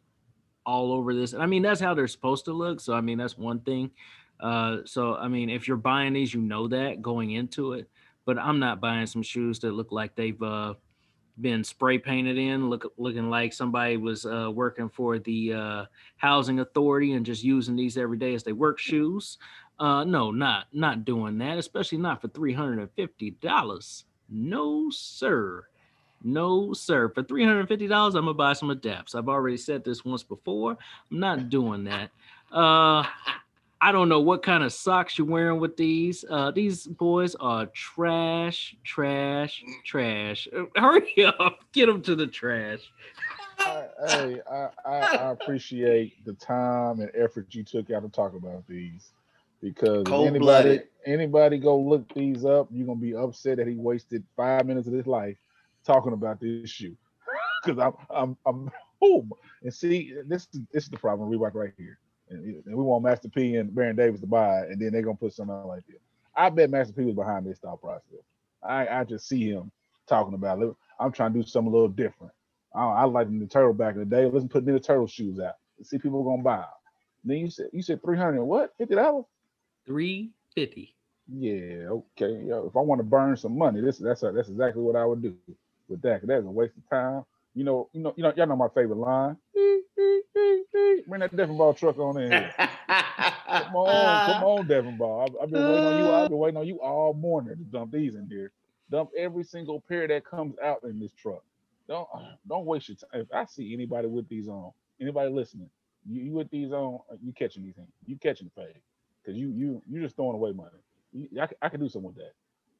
all 0.65 0.93
over 0.93 1.15
this. 1.15 1.33
And 1.33 1.43
I 1.43 1.47
mean, 1.47 1.63
that's 1.63 1.81
how 1.81 1.95
they're 1.95 2.07
supposed 2.07 2.45
to 2.45 2.53
look. 2.53 2.81
So, 2.81 2.95
I 2.95 3.01
mean, 3.01 3.19
that's 3.19 3.37
one 3.37 3.61
thing. 3.61 3.91
Uh, 4.39 4.79
so, 4.85 5.15
I 5.15 5.29
mean, 5.29 5.51
if 5.51 5.67
you're 5.67 5.77
buying 5.77 6.13
these, 6.13 6.33
you 6.33 6.41
know 6.41 6.69
that 6.69 7.03
going 7.03 7.33
into 7.33 7.73
it. 7.73 7.89
But 8.25 8.39
I'm 8.39 8.61
not 8.61 8.81
buying 8.81 9.07
some 9.07 9.23
shoes 9.23 9.59
that 9.61 9.73
look 9.73 9.91
like 9.91 10.15
they've 10.15 10.41
uh, 10.41 10.75
been 11.41 11.65
spray 11.65 11.99
painted 11.99 12.39
in, 12.39 12.71
look, 12.71 12.93
looking 12.97 13.31
like 13.31 13.53
somebody 13.53 13.97
was 13.97 14.27
uh, 14.27 14.51
working 14.53 14.89
for 14.89 15.19
the 15.19 15.53
uh, 15.53 15.85
housing 16.17 16.61
authority 16.61 17.15
and 17.15 17.27
just 17.27 17.43
using 17.43 17.75
these 17.75 17.97
every 17.97 18.19
day 18.19 18.35
as 18.35 18.45
they 18.45 18.53
work 18.53 18.79
shoes. 18.79 19.39
Uh, 19.83 20.05
no, 20.05 20.31
not 20.31 20.67
not 20.73 21.05
doing 21.05 21.39
that, 21.39 21.59
especially 21.59 21.99
not 21.99 22.21
for 22.21 22.29
three 22.29 22.53
hundred 22.53 22.79
and 22.79 22.91
fifty 22.93 23.31
dollars. 23.31 24.05
No, 24.29 24.91
sir. 24.91 25.67
No, 26.23 26.73
sir. 26.73 27.09
For 27.09 27.25
three 27.25 27.43
hundred 27.45 27.59
and 27.59 27.69
fifty 27.69 27.89
dollars, 27.89 28.15
I'm 28.15 28.27
gonna 28.27 28.35
buy 28.35 28.53
some 28.53 28.71
Adapts. 28.71 29.17
I've 29.17 29.29
already 29.29 29.57
said 29.57 29.83
this 29.83 30.05
once 30.05 30.23
before. 30.23 30.79
I'm 31.11 31.19
not 31.19 31.49
doing 31.49 31.83
that. 31.83 32.11
Uh, 32.53 33.03
I 33.81 33.91
don't 33.91 34.09
know 34.09 34.21
what 34.21 34.45
kind 34.45 34.63
of 34.63 34.73
socks 34.73 35.19
you're 35.19 35.27
wearing 35.27 35.59
with 35.59 35.77
these. 35.77 36.25
Uh, 36.31 36.53
these 36.53 36.87
boys 36.87 37.35
are 37.41 37.67
trash, 37.67 38.77
trash, 38.85 39.65
trash. 39.85 40.47
Uh, 40.57 40.67
Hurry 40.81 41.25
up, 41.25 41.59
get 41.73 41.87
them 41.87 42.03
to 42.03 42.15
the 42.15 42.29
trash. 42.29 42.83
I, 43.59 43.87
hey, 44.07 44.41
I, 44.49 44.69
I, 44.87 44.99
I 45.17 45.31
appreciate 45.33 46.25
the 46.25 46.35
time 46.35 47.01
and 47.01 47.11
effort 47.17 47.49
you 47.51 47.65
took 47.65 47.91
out 47.91 48.05
to 48.05 48.09
talk 48.09 48.37
about 48.37 48.65
these 48.69 49.11
because 49.63 50.05
anybody 50.11 50.81
anybody 51.07 51.59
go 51.59 51.79
look 51.79 52.13
these 52.15 52.45
up, 52.45 52.69
you're 52.71 52.87
gonna 52.87 52.99
be 52.99 53.15
upset 53.15 53.59
that 53.59 53.69
he 53.69 53.77
wasted 53.77 54.25
five 54.37 54.67
minutes 54.67 54.89
of 54.89 54.93
his 54.95 55.07
life 55.07 55.37
talking 55.87 56.13
about 56.13 56.41
this 56.41 56.69
shoe. 56.69 56.97
Because 57.65 57.79
I'm 57.79 57.93
I'm 58.11 58.37
I'm 58.45 58.71
boom 59.01 59.31
and 59.63 59.73
see 59.73 60.15
this 60.27 60.49
is 60.53 60.61
this 60.73 60.85
is 60.85 60.91
the 60.91 60.99
problem 60.99 61.29
with 61.29 61.39
Reebok 61.39 61.55
right 61.55 61.73
here. 61.79 61.99
And, 62.29 62.65
and 62.67 62.77
we 62.77 62.83
want 62.83 63.05
Master 63.05 63.29
P 63.29 63.55
and 63.55 63.73
Baron 63.73 63.95
Davis 63.95 64.21
to 64.21 64.27
buy 64.27 64.63
it, 64.63 64.71
and 64.71 64.81
then 64.81 64.93
they're 64.93 65.03
gonna 65.03 65.17
put 65.17 65.33
something 65.33 65.55
out 65.55 65.69
like 65.69 65.87
this. 65.87 66.01
I 66.37 66.51
bet 66.51 66.71
Master 66.71 66.93
P 66.93 67.05
was 67.05 67.15
behind 67.15 67.47
this 67.47 67.59
thought 67.59 67.81
process. 67.81 68.25
I 68.65 68.89
I 68.89 69.05
just 69.05 69.29
see 69.29 69.49
him 69.49 69.71
talking 70.09 70.35
about 70.35 70.61
it. 70.61 70.75
I'm 70.99 71.13
trying 71.13 71.35
to 71.35 71.41
do 71.41 71.47
something 71.47 71.73
a 71.73 71.73
little 71.73 71.89
different. 71.89 72.33
I, 72.75 72.83
I 72.83 73.05
like 73.05 73.29
the 73.29 73.47
turtle 73.47 73.75
back 73.75 73.95
in 73.95 74.01
the 74.01 74.07
day. 74.07 74.27
Let's 74.27 74.47
put 74.47 74.65
Ninja 74.65 74.83
Turtle 74.83 75.07
shoes 75.07 75.39
out. 75.39 75.55
See 75.83 75.99
people 75.99 76.25
gonna 76.25 76.43
buy. 76.43 76.65
Then 77.23 77.37
you 77.37 77.51
said 77.51 77.67
you 77.73 77.83
said 77.83 78.03
three 78.03 78.17
hundred 78.17 78.45
what? 78.45 78.73
Fifty 78.77 78.97
dollars? 78.97 79.25
Three 79.87 80.31
fifty. 80.55 80.95
Yeah, 81.29 81.89
okay. 81.91 82.45
Yo, 82.47 82.67
if 82.67 82.77
I 82.77 82.81
want 82.81 82.99
to 82.99 83.05
burn 83.05 83.37
some 83.37 83.57
money, 83.57 83.81
this 83.81 83.99
that's 83.99 84.21
that's 84.23 84.49
exactly 84.49 84.83
what 84.83 84.97
I 84.97 85.05
would 85.05 85.23
do 85.23 85.35
with 85.89 86.03
that. 86.03 86.21
'cause 86.21 86.29
That's 86.29 86.45
a 86.45 86.51
waste 86.51 86.77
of 86.77 86.89
time. 86.91 87.25
You 87.55 87.65
know, 87.65 87.89
you 87.93 88.03
know, 88.03 88.15
you 88.17 88.23
know, 88.23 88.33
y'all 88.37 88.47
know 88.47 88.57
my 88.57 88.69
favorite 88.75 88.99
line. 88.99 89.37
Bring 91.07 91.21
that 91.21 91.35
Devon 91.37 91.57
Ball 91.57 91.75
truck 91.75 91.99
on 91.99 92.19
in 92.21 92.31
here. 92.33 92.55
Come 92.57 93.77
on, 93.77 94.21
come 94.23 94.43
on, 94.43 94.67
Devon 94.67 94.97
Ball. 94.97 95.23
I've, 95.23 95.45
I've 95.45 95.51
been 95.51 95.67
waiting 95.67 95.85
on 95.85 95.97
you. 95.97 96.11
I've 96.11 96.29
been 96.29 96.39
waiting 96.39 96.57
on 96.59 96.67
you 96.67 96.81
all 96.81 97.15
morning 97.15 97.57
to 97.57 97.65
dump 97.65 97.93
these 97.93 98.15
in 98.15 98.27
here. 98.29 98.53
Dump 98.91 99.11
every 99.17 99.45
single 99.45 99.81
pair 99.81 100.07
that 100.09 100.25
comes 100.25 100.55
out 100.63 100.83
in 100.85 100.99
this 100.99 101.13
truck. 101.13 101.43
Don't 101.89 102.09
don't 102.49 102.67
waste 102.67 102.89
your 102.89 102.97
time. 102.97 103.23
If 103.23 103.33
I 103.33 103.45
see 103.47 103.75
anybody 103.75 104.09
with 104.09 104.29
these 104.29 104.49
on, 104.49 104.73
anybody 105.01 105.31
listening, 105.31 105.71
you, 106.09 106.23
you 106.23 106.33
with 106.33 106.51
these 106.51 106.73
on, 106.73 107.01
you 107.23 107.33
catching 107.33 107.65
these 107.65 107.75
things. 107.75 107.89
You 108.07 108.17
catching 108.17 108.51
the 108.55 108.63
fade. 108.63 108.81
Cause 109.25 109.35
you 109.37 109.51
you 109.51 109.83
you 109.89 110.03
just 110.03 110.17
throwing 110.17 110.35
away 110.35 110.53
money. 110.53 111.31
I, 111.41 111.49
I 111.61 111.69
can 111.69 111.81
do 111.81 111.89
something 111.89 112.09
with 112.09 112.17
that. 112.17 112.33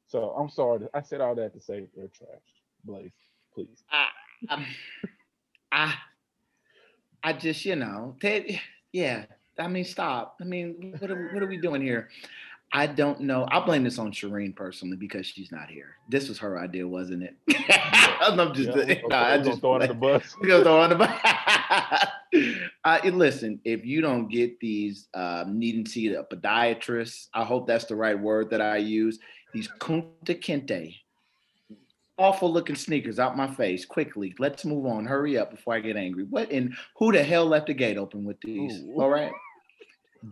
So 0.07 0.31
I'm 0.37 0.49
sorry. 0.49 0.87
I 0.93 1.01
said 1.01 1.21
all 1.21 1.35
that 1.35 1.53
to 1.53 1.61
say 1.61 1.87
they're 1.95 2.07
trash. 2.07 2.27
Blaze, 2.83 3.11
please. 3.53 3.83
um, 4.49 4.65
I, 5.71 5.93
I 7.23 7.33
just, 7.33 7.65
you 7.65 7.75
know, 7.75 8.15
they, 8.21 8.61
yeah. 8.91 9.25
I 9.57 9.67
mean, 9.67 9.85
stop. 9.85 10.37
I 10.41 10.43
mean, 10.43 10.95
what 10.99 11.11
are, 11.11 11.29
what 11.33 11.43
are 11.43 11.47
we 11.47 11.57
doing 11.57 11.81
here? 11.81 12.09
I 12.75 12.87
don't 12.87 13.21
know. 13.21 13.45
I'll 13.51 13.65
blame 13.65 13.83
this 13.83 13.99
on 13.99 14.11
Sharene 14.11 14.55
personally 14.55 14.97
because 14.97 15.27
she's 15.27 15.51
not 15.51 15.69
here. 15.69 15.97
This 16.09 16.27
was 16.27 16.39
her 16.39 16.57
idea, 16.59 16.87
wasn't 16.87 17.21
it? 17.21 17.35
I'm 18.19 18.51
just, 18.53 18.75
Yeah, 18.75 18.99
nah, 19.07 19.23
I 19.33 19.37
just 19.37 19.61
throw 19.61 19.75
under 19.75 19.87
the 19.87 19.93
bus. 19.93 20.35
we 20.41 20.47
gonna 20.47 20.63
throw 20.63 20.81
on 20.81 20.89
the 20.89 20.95
bus. 20.95 21.21
uh, 22.83 22.99
and 23.03 23.19
listen, 23.19 23.59
if 23.63 23.85
you 23.85 24.01
don't 24.01 24.27
get 24.27 24.59
these 24.59 25.07
um, 25.13 25.59
needing 25.59 25.83
to 25.83 25.91
see 25.91 26.07
a 26.15 26.23
podiatrist, 26.23 27.27
I 27.33 27.43
hope 27.43 27.67
that's 27.67 27.85
the 27.85 27.95
right 27.95 28.19
word 28.19 28.49
that 28.49 28.61
I 28.61 28.77
use. 28.77 29.19
These 29.53 29.67
Kunta 29.79 30.41
Kinte, 30.41 30.95
awful 32.17 32.51
looking 32.51 32.75
sneakers 32.75 33.19
out 33.19 33.37
my 33.37 33.47
face. 33.53 33.85
Quickly, 33.85 34.33
let's 34.39 34.65
move 34.65 34.87
on. 34.87 35.05
Hurry 35.05 35.37
up 35.37 35.51
before 35.51 35.75
I 35.75 35.79
get 35.79 35.95
angry. 35.95 36.23
What 36.23 36.49
and 36.51 36.75
who 36.97 37.11
the 37.11 37.23
hell 37.23 37.45
left 37.45 37.67
the 37.67 37.75
gate 37.75 37.97
open 37.97 38.25
with 38.25 38.41
these? 38.41 38.81
Ooh. 38.81 38.99
All 38.99 39.09
right, 39.11 39.31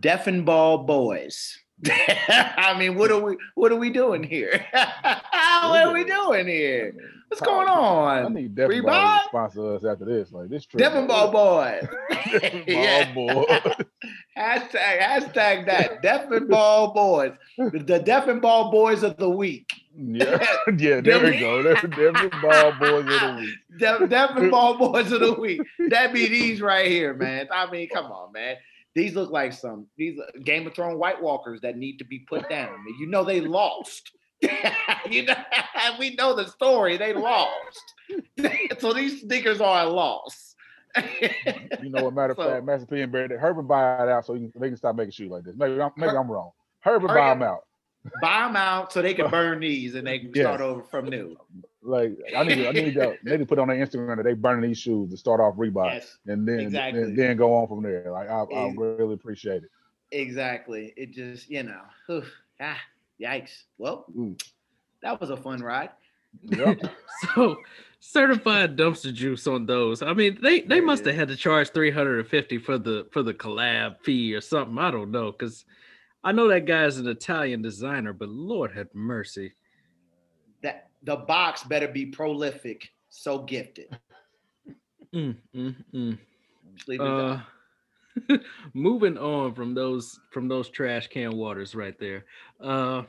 deaf 0.00 0.26
and 0.26 0.44
ball 0.44 0.78
boys. 0.78 1.56
I 1.88 2.76
mean, 2.78 2.94
what 2.96 3.10
are 3.10 3.20
we? 3.20 3.36
What 3.54 3.72
are 3.72 3.76
we 3.76 3.90
doing 3.90 4.22
here? 4.22 4.64
what 4.72 5.82
are 5.86 5.92
we 5.92 6.04
doing 6.04 6.46
here? 6.46 6.94
What's 7.28 7.40
going 7.40 7.66
on? 7.66 8.26
I 8.26 8.28
need 8.28 8.54
Devon 8.54 8.82
Ball 8.82 9.20
to 9.20 9.24
sponsor 9.28 9.74
us 9.76 9.84
after 9.84 10.04
this. 10.04 10.32
Like 10.32 10.50
this 10.50 10.66
trip. 10.66 10.80
Devon 10.82 11.06
Ball 11.06 11.32
boys. 11.32 11.88
Devon 12.30 12.64
Yeah. 12.66 13.12
Ball 13.14 13.34
boy. 13.34 13.44
Hashtag, 14.36 15.00
hashtag 15.00 15.66
that. 15.66 16.02
Deaf 16.02 16.30
and 16.30 16.48
Ball 16.48 16.92
Boys. 16.92 17.32
The, 17.58 17.78
the 17.78 17.98
Deaf 17.98 18.28
and 18.28 18.40
Ball 18.42 18.70
Boys 18.70 19.02
of 19.02 19.16
the 19.16 19.28
week. 19.30 19.72
Yeah, 19.94 20.44
yeah, 20.78 21.00
there 21.00 21.22
we 21.22 21.38
go. 21.38 21.62
There, 21.62 21.74
Devon 21.74 22.30
Ball 22.40 22.72
boys 22.80 23.04
of 23.04 23.20
the 23.20 23.36
week. 23.40 24.08
Deaf 24.10 24.30
and 24.36 24.50
Ball 24.50 24.78
Boys 24.78 25.12
of 25.12 25.20
the 25.20 25.34
week. 25.34 25.60
That 25.90 26.12
be 26.14 26.28
these 26.28 26.60
right 26.62 26.86
here, 26.86 27.12
man. 27.14 27.48
I 27.52 27.70
mean, 27.70 27.88
come 27.88 28.06
on, 28.06 28.32
man. 28.32 28.56
These 28.94 29.14
look 29.14 29.30
like 29.30 29.52
some 29.52 29.86
these 29.96 30.18
uh, 30.18 30.38
Game 30.44 30.66
of 30.66 30.74
Thrones 30.74 30.98
White 30.98 31.20
Walkers 31.22 31.60
that 31.62 31.76
need 31.76 31.98
to 31.98 32.04
be 32.04 32.20
put 32.20 32.48
down. 32.48 32.76
You 33.00 33.06
know 33.06 33.24
they 33.24 33.40
lost. 33.40 34.10
you 35.10 35.24
know, 35.24 35.34
we 35.98 36.14
know 36.14 36.34
the 36.34 36.46
story. 36.48 36.96
They 36.96 37.14
lost. 37.14 37.94
so 38.80 38.92
these 38.92 39.20
sneakers 39.22 39.60
are 39.60 39.86
a 39.86 39.88
loss. 39.88 40.54
You 41.82 41.88
know 41.90 42.04
what? 42.04 42.14
Matter 42.14 42.32
of 42.32 42.36
So- 42.36 42.50
fact, 42.50 42.64
Master 42.64 42.86
P 42.86 43.00
and 43.00 43.12
Barry, 43.12 43.36
Herbert 43.38 43.62
buy 43.62 44.02
it 44.02 44.08
out 44.10 44.26
so 44.26 44.34
can, 44.34 44.52
they 44.56 44.68
can 44.68 44.76
stop 44.76 44.96
making 44.96 45.12
shoes 45.12 45.30
like 45.30 45.44
this. 45.44 45.54
Maybe 45.56 45.80
I'm 45.80 45.90
maybe 45.96 46.16
I'm 46.16 46.30
wrong. 46.30 46.50
Herbert 46.80 47.08
buy 47.08 47.30
them 47.30 47.42
out. 47.42 47.60
Buy 48.20 48.40
them 48.46 48.56
out 48.56 48.92
so 48.92 49.00
they 49.00 49.14
can 49.14 49.30
burn 49.30 49.60
these 49.60 49.94
and 49.94 50.06
they 50.06 50.18
can 50.18 50.32
Yes. 50.34 50.44
start 50.44 50.60
over 50.60 50.82
from 50.82 51.06
new. 51.08 51.36
Like 51.84 52.12
I 52.36 52.44
need 52.44 52.54
to, 52.56 52.68
I 52.68 52.72
need 52.72 52.94
to, 52.94 53.16
they 53.24 53.30
need 53.32 53.38
to 53.38 53.46
put 53.46 53.58
on 53.58 53.68
their 53.68 53.76
Instagram 53.84 54.16
that 54.16 54.22
they 54.22 54.34
burning 54.34 54.68
these 54.68 54.78
shoes 54.78 55.10
to 55.10 55.16
start 55.16 55.40
off 55.40 55.56
Reebok 55.56 55.94
Yes. 55.94 56.16
and 56.26 56.46
then 56.46 56.60
exactly. 56.60 57.02
and 57.02 57.18
then 57.18 57.36
go 57.36 57.52
on 57.54 57.66
from 57.66 57.82
there. 57.82 58.10
Like 58.10 58.28
I, 58.30 58.42
I 58.42 58.72
really 58.76 59.14
appreciate 59.14 59.64
it. 59.64 59.70
Exactly. 60.12 60.92
It 60.96 61.12
just, 61.12 61.50
you 61.50 61.62
know, 61.64 61.80
whew, 62.06 62.22
ah, 62.60 62.76
yikes. 63.20 63.62
Well, 63.78 64.04
Mm. 64.16 64.40
that 65.02 65.20
was 65.20 65.30
a 65.30 65.36
fun 65.36 65.60
ride. 65.62 65.90
Yep. 66.42 66.80
So 67.34 67.56
certified 68.00 68.76
dumpster 68.76 69.12
juice 69.12 69.46
on 69.46 69.66
those. 69.66 70.02
I 70.02 70.12
mean, 70.12 70.38
they 70.42 70.60
they 70.60 70.66
There 70.66 70.82
must 70.86 71.04
have 71.04 71.14
is. 71.14 71.18
had 71.18 71.28
to 71.28 71.36
charge 71.36 71.70
350 71.70 72.58
for 72.58 72.78
the 72.78 73.06
for 73.12 73.22
the 73.22 73.34
collab 73.34 73.96
fee 74.02 74.34
or 74.34 74.40
something. 74.40 74.78
I 74.78 74.90
don't 74.90 75.10
know 75.10 75.32
because 75.32 75.64
I 76.24 76.32
know 76.32 76.48
that 76.48 76.66
guy's 76.66 76.98
an 76.98 77.06
Italian 77.08 77.62
designer, 77.62 78.12
but 78.12 78.28
Lord 78.28 78.72
have 78.76 78.88
mercy. 78.94 79.52
The 81.04 81.16
box 81.16 81.64
better 81.64 81.88
be 81.88 82.06
prolific, 82.06 82.90
so 83.08 83.38
gifted. 83.38 83.98
Mm, 85.14 85.36
mm, 85.54 85.74
mm. 85.92 86.18
Just 86.74 86.88
leave 86.88 87.00
it 87.00 87.04
at 87.04 87.16
that. 87.16 88.34
Uh, 88.34 88.38
moving 88.74 89.18
on 89.18 89.54
from 89.54 89.74
those 89.74 90.18
from 90.30 90.48
those 90.48 90.68
trash 90.68 91.08
can 91.08 91.36
waters 91.36 91.74
right 91.74 91.98
there. 91.98 92.24
Uh, 92.60 93.02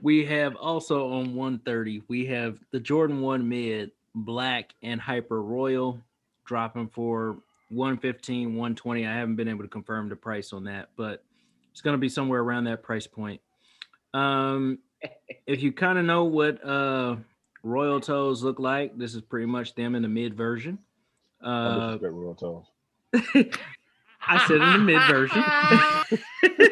we 0.00 0.24
have 0.24 0.56
also 0.56 1.12
on 1.12 1.34
130 1.34 2.02
we 2.08 2.24
have 2.26 2.58
the 2.70 2.80
Jordan 2.80 3.20
1 3.20 3.46
mid 3.46 3.90
black 4.14 4.74
and 4.82 5.00
hyper 5.00 5.42
royal 5.42 6.00
dropping 6.44 6.88
for 6.88 7.38
115 7.68 8.54
120 8.54 9.06
I 9.06 9.14
haven't 9.14 9.36
been 9.36 9.48
able 9.48 9.62
to 9.62 9.68
confirm 9.68 10.08
the 10.08 10.16
price 10.16 10.52
on 10.52 10.64
that 10.64 10.90
but 10.96 11.22
it's 11.70 11.80
going 11.80 11.94
to 11.94 12.00
be 12.00 12.08
somewhere 12.08 12.40
around 12.40 12.64
that 12.64 12.82
price 12.82 13.06
point. 13.06 13.40
Um 14.14 14.78
if 15.46 15.62
you 15.62 15.72
kind 15.72 15.98
of 15.98 16.04
know 16.04 16.24
what 16.24 16.64
uh 16.64 17.16
royal 17.62 18.00
toes 18.00 18.42
look 18.42 18.58
like, 18.58 18.96
this 18.96 19.14
is 19.14 19.22
pretty 19.22 19.46
much 19.46 19.74
them 19.74 19.94
in 19.94 20.02
the 20.02 20.08
mid 20.08 20.34
version. 20.34 20.78
I 21.42 21.46
Uh 21.46 21.94
disrespect 21.94 22.14
real 22.14 22.34
toes. 22.34 22.64
I 24.26 24.46
said 24.46 24.60
in 24.60 24.72
the 24.72 24.78
mid 24.78 25.02
version. 25.08 25.42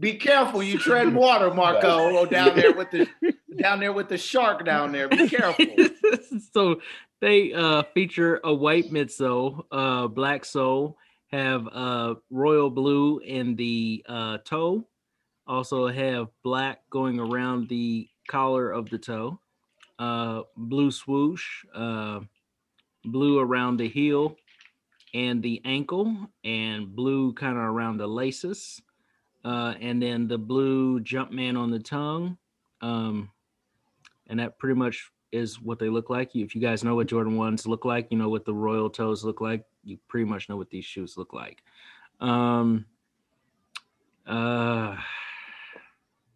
Be 0.00 0.14
careful, 0.14 0.62
you 0.62 0.78
tread 0.78 1.14
water, 1.14 1.52
Marco. 1.52 2.16
Oh, 2.16 2.24
down 2.24 2.56
there 2.56 2.72
with 2.72 2.90
the 2.90 3.06
down 3.56 3.80
there 3.80 3.92
with 3.92 4.08
the 4.08 4.16
shark 4.16 4.64
down 4.64 4.92
there. 4.92 5.08
Be 5.08 5.28
careful. 5.28 5.66
so 6.52 6.80
they 7.20 7.52
uh 7.52 7.82
feature 7.92 8.40
a 8.42 8.54
white 8.54 8.90
midsole, 8.90 9.64
uh 9.70 10.06
black 10.06 10.46
sole, 10.46 10.96
have 11.26 11.68
uh 11.70 12.14
royal 12.30 12.70
blue 12.70 13.18
in 13.18 13.56
the 13.56 14.02
uh 14.08 14.38
toe, 14.38 14.86
also 15.50 15.88
have 15.88 16.28
black 16.42 16.88
going 16.90 17.18
around 17.18 17.68
the 17.68 18.08
collar 18.28 18.70
of 18.70 18.88
the 18.88 18.98
toe, 18.98 19.38
uh 19.98 20.42
blue 20.56 20.90
swoosh, 20.90 21.64
uh 21.74 22.20
blue 23.04 23.38
around 23.38 23.76
the 23.78 23.88
heel 23.88 24.36
and 25.14 25.42
the 25.42 25.60
ankle, 25.64 26.16
and 26.44 26.94
blue 26.94 27.32
kind 27.32 27.56
of 27.56 27.64
around 27.64 27.96
the 27.96 28.06
laces. 28.06 28.80
Uh, 29.44 29.74
and 29.80 30.02
then 30.02 30.28
the 30.28 30.38
blue 30.38 31.00
Jumpman 31.00 31.58
on 31.58 31.70
the 31.70 31.78
tongue. 31.78 32.36
Um, 32.80 33.30
and 34.28 34.38
that 34.38 34.58
pretty 34.58 34.78
much 34.78 35.10
is 35.32 35.60
what 35.60 35.78
they 35.78 35.88
look 35.88 36.10
like. 36.10 36.36
If 36.36 36.54
you 36.54 36.60
guys 36.60 36.84
know 36.84 36.94
what 36.94 37.08
Jordan 37.08 37.36
ones 37.36 37.66
look 37.66 37.84
like, 37.84 38.08
you 38.10 38.18
know 38.18 38.28
what 38.28 38.44
the 38.44 38.54
royal 38.54 38.90
toes 38.90 39.24
look 39.24 39.40
like. 39.40 39.64
You 39.82 39.98
pretty 40.08 40.26
much 40.26 40.48
know 40.48 40.56
what 40.56 40.70
these 40.70 40.84
shoes 40.84 41.16
look 41.16 41.32
like. 41.32 41.62
Um, 42.20 42.84
uh, 44.26 44.96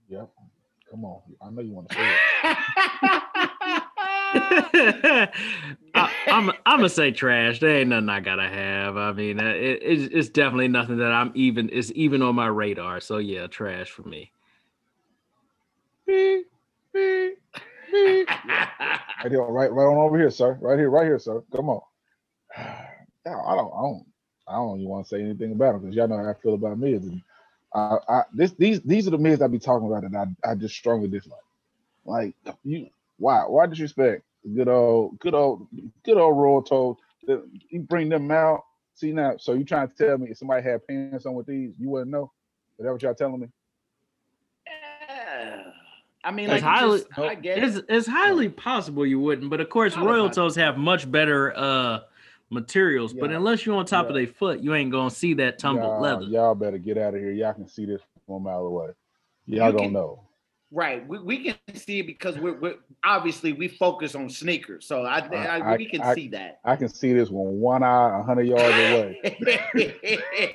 Yep. 0.08 0.30
Come 0.90 1.04
on. 1.04 1.20
I 1.42 1.50
know 1.50 1.62
you 1.62 1.72
want 1.72 1.88
to 1.90 1.96
say 1.96 2.08
it. 2.08 2.22
I, 5.94 6.10
I'm 6.30 6.50
I'm 6.66 6.78
gonna 6.78 6.88
say 6.90 7.10
trash. 7.12 7.60
There 7.60 7.78
ain't 7.80 7.90
nothing 7.90 8.08
I 8.10 8.20
gotta 8.20 8.48
have. 8.48 8.96
I 8.96 9.12
mean, 9.12 9.38
it, 9.40 9.80
it's, 9.82 10.14
it's 10.14 10.28
definitely 10.30 10.68
nothing 10.68 10.98
that 10.98 11.12
I'm 11.12 11.32
even 11.34 11.68
It's 11.72 11.90
even 11.94 12.22
on 12.22 12.34
my 12.36 12.46
radar. 12.48 13.00
So 13.00 13.18
yeah, 13.18 13.46
trash 13.48 13.90
for 13.90 14.02
me. 14.02 14.32
Beep, 16.06 16.46
beep, 16.94 17.38
beep. 17.92 18.28
Right 19.22 19.32
here, 19.32 19.42
right, 19.42 19.72
right 19.72 19.84
on 19.86 19.96
over 19.98 20.18
here, 20.18 20.30
sir. 20.30 20.58
Right 20.60 20.78
here, 20.78 20.90
right 20.90 21.04
here, 21.06 21.18
sir. 21.18 21.42
Come 21.54 21.68
on. 21.70 21.80
I 22.56 22.86
don't, 23.32 23.46
I 23.46 23.56
don't, 23.56 24.06
I 24.48 24.52
don't 24.54 24.78
even 24.80 24.90
want 24.90 25.06
to 25.06 25.10
say 25.10 25.22
anything 25.22 25.52
about 25.52 25.76
it 25.76 25.82
because 25.82 25.96
y'all 25.96 26.08
know 26.08 26.18
how 26.18 26.30
I 26.30 26.34
feel 26.42 26.54
about 26.54 26.78
mids. 26.78 27.08
And 27.74 27.98
I, 28.08 28.12
I, 28.12 28.22
this, 28.32 28.52
these, 28.52 28.80
these 28.82 29.06
are 29.06 29.10
the 29.10 29.18
mids 29.18 29.42
I 29.42 29.46
be 29.48 29.58
talking 29.58 29.86
about 29.86 30.02
that 30.10 30.34
I, 30.44 30.50
I 30.50 30.54
just 30.54 30.74
strongly 30.74 31.08
dislike. 31.08 31.40
Like 32.04 32.34
you, 32.64 32.88
why, 33.18 33.42
why 33.46 33.66
disrespect 33.66 34.22
good 34.54 34.68
old, 34.68 35.18
good 35.18 35.34
old, 35.34 35.66
good 36.04 36.16
old 36.18 36.36
royal 36.36 36.62
toes? 36.62 36.96
that 37.26 37.42
You 37.70 37.80
bring 37.80 38.08
them 38.08 38.30
out. 38.30 38.64
See 38.96 39.10
now, 39.10 39.36
so 39.38 39.54
you 39.54 39.64
trying 39.64 39.88
to 39.88 39.94
tell 39.94 40.18
me 40.18 40.30
if 40.30 40.38
somebody 40.38 40.62
had 40.62 40.86
pants 40.86 41.26
on 41.26 41.34
with 41.34 41.46
these, 41.46 41.72
you 41.80 41.88
wouldn't 41.90 42.12
know? 42.12 42.30
Is 42.78 42.84
that 42.84 42.92
what 42.92 43.02
y'all 43.02 43.14
telling 43.14 43.40
me? 43.40 43.48
Yeah. 44.66 45.62
I 46.22 46.30
mean, 46.30 46.48
It's 46.48 46.62
like, 46.62 46.62
you 46.62 46.68
highly- 46.68 46.98
just- 47.00 47.18
I 47.18 47.34
get. 47.34 47.58
It's, 47.58 47.80
it's 47.88 48.06
highly 48.06 48.48
possible 48.48 49.04
you 49.04 49.18
wouldn't, 49.18 49.50
but 49.50 49.60
of 49.60 49.68
course, 49.68 49.94
Highly 49.94 50.06
royal 50.06 50.30
toes 50.30 50.54
have 50.56 50.78
much 50.78 51.10
better 51.10 51.56
uh 51.56 52.00
materials, 52.54 53.12
but 53.12 53.30
unless 53.30 53.66
you're 53.66 53.76
on 53.76 53.84
top 53.84 54.06
of 54.08 54.16
Yeah. 54.16 54.24
their 54.24 54.32
foot, 54.34 54.60
you 54.60 54.72
ain't 54.74 54.90
gonna 54.92 55.10
see 55.10 55.34
that 55.34 55.58
tumbled 55.58 55.84
y'all, 55.84 56.00
leather. 56.00 56.24
Y'all 56.24 56.54
better 56.54 56.78
get 56.78 56.96
out 56.96 57.14
of 57.14 57.20
here. 57.20 57.32
Y'all 57.32 57.52
can 57.52 57.68
see 57.68 57.84
this 57.84 58.00
from 58.26 58.36
a 58.36 58.40
mile 58.40 58.64
away. 58.66 58.88
Y'all 59.46 59.66
You 59.66 59.72
don't 59.72 59.82
can- 59.86 59.92
know. 59.92 60.20
Right. 60.70 61.06
We, 61.06 61.18
we 61.20 61.44
can 61.44 61.76
see 61.76 62.00
it 62.00 62.06
because 62.06 62.36
we're, 62.36 62.58
we're 62.58 62.74
obviously 63.04 63.52
we 63.52 63.68
focus 63.68 64.16
on 64.16 64.28
sneakers. 64.28 64.86
So 64.86 65.02
I, 65.04 65.18
I, 65.18 65.58
I- 65.60 65.76
we 65.76 65.86
can 65.86 66.00
I- 66.00 66.14
see 66.14 66.28
that. 66.28 66.58
I 66.64 66.74
can 66.74 66.88
see 66.88 67.12
this 67.12 67.28
with 67.28 67.46
one 67.54 67.82
eye, 67.84 68.22
hundred 68.24 68.44
yards 68.48 68.64
away. 68.64 70.54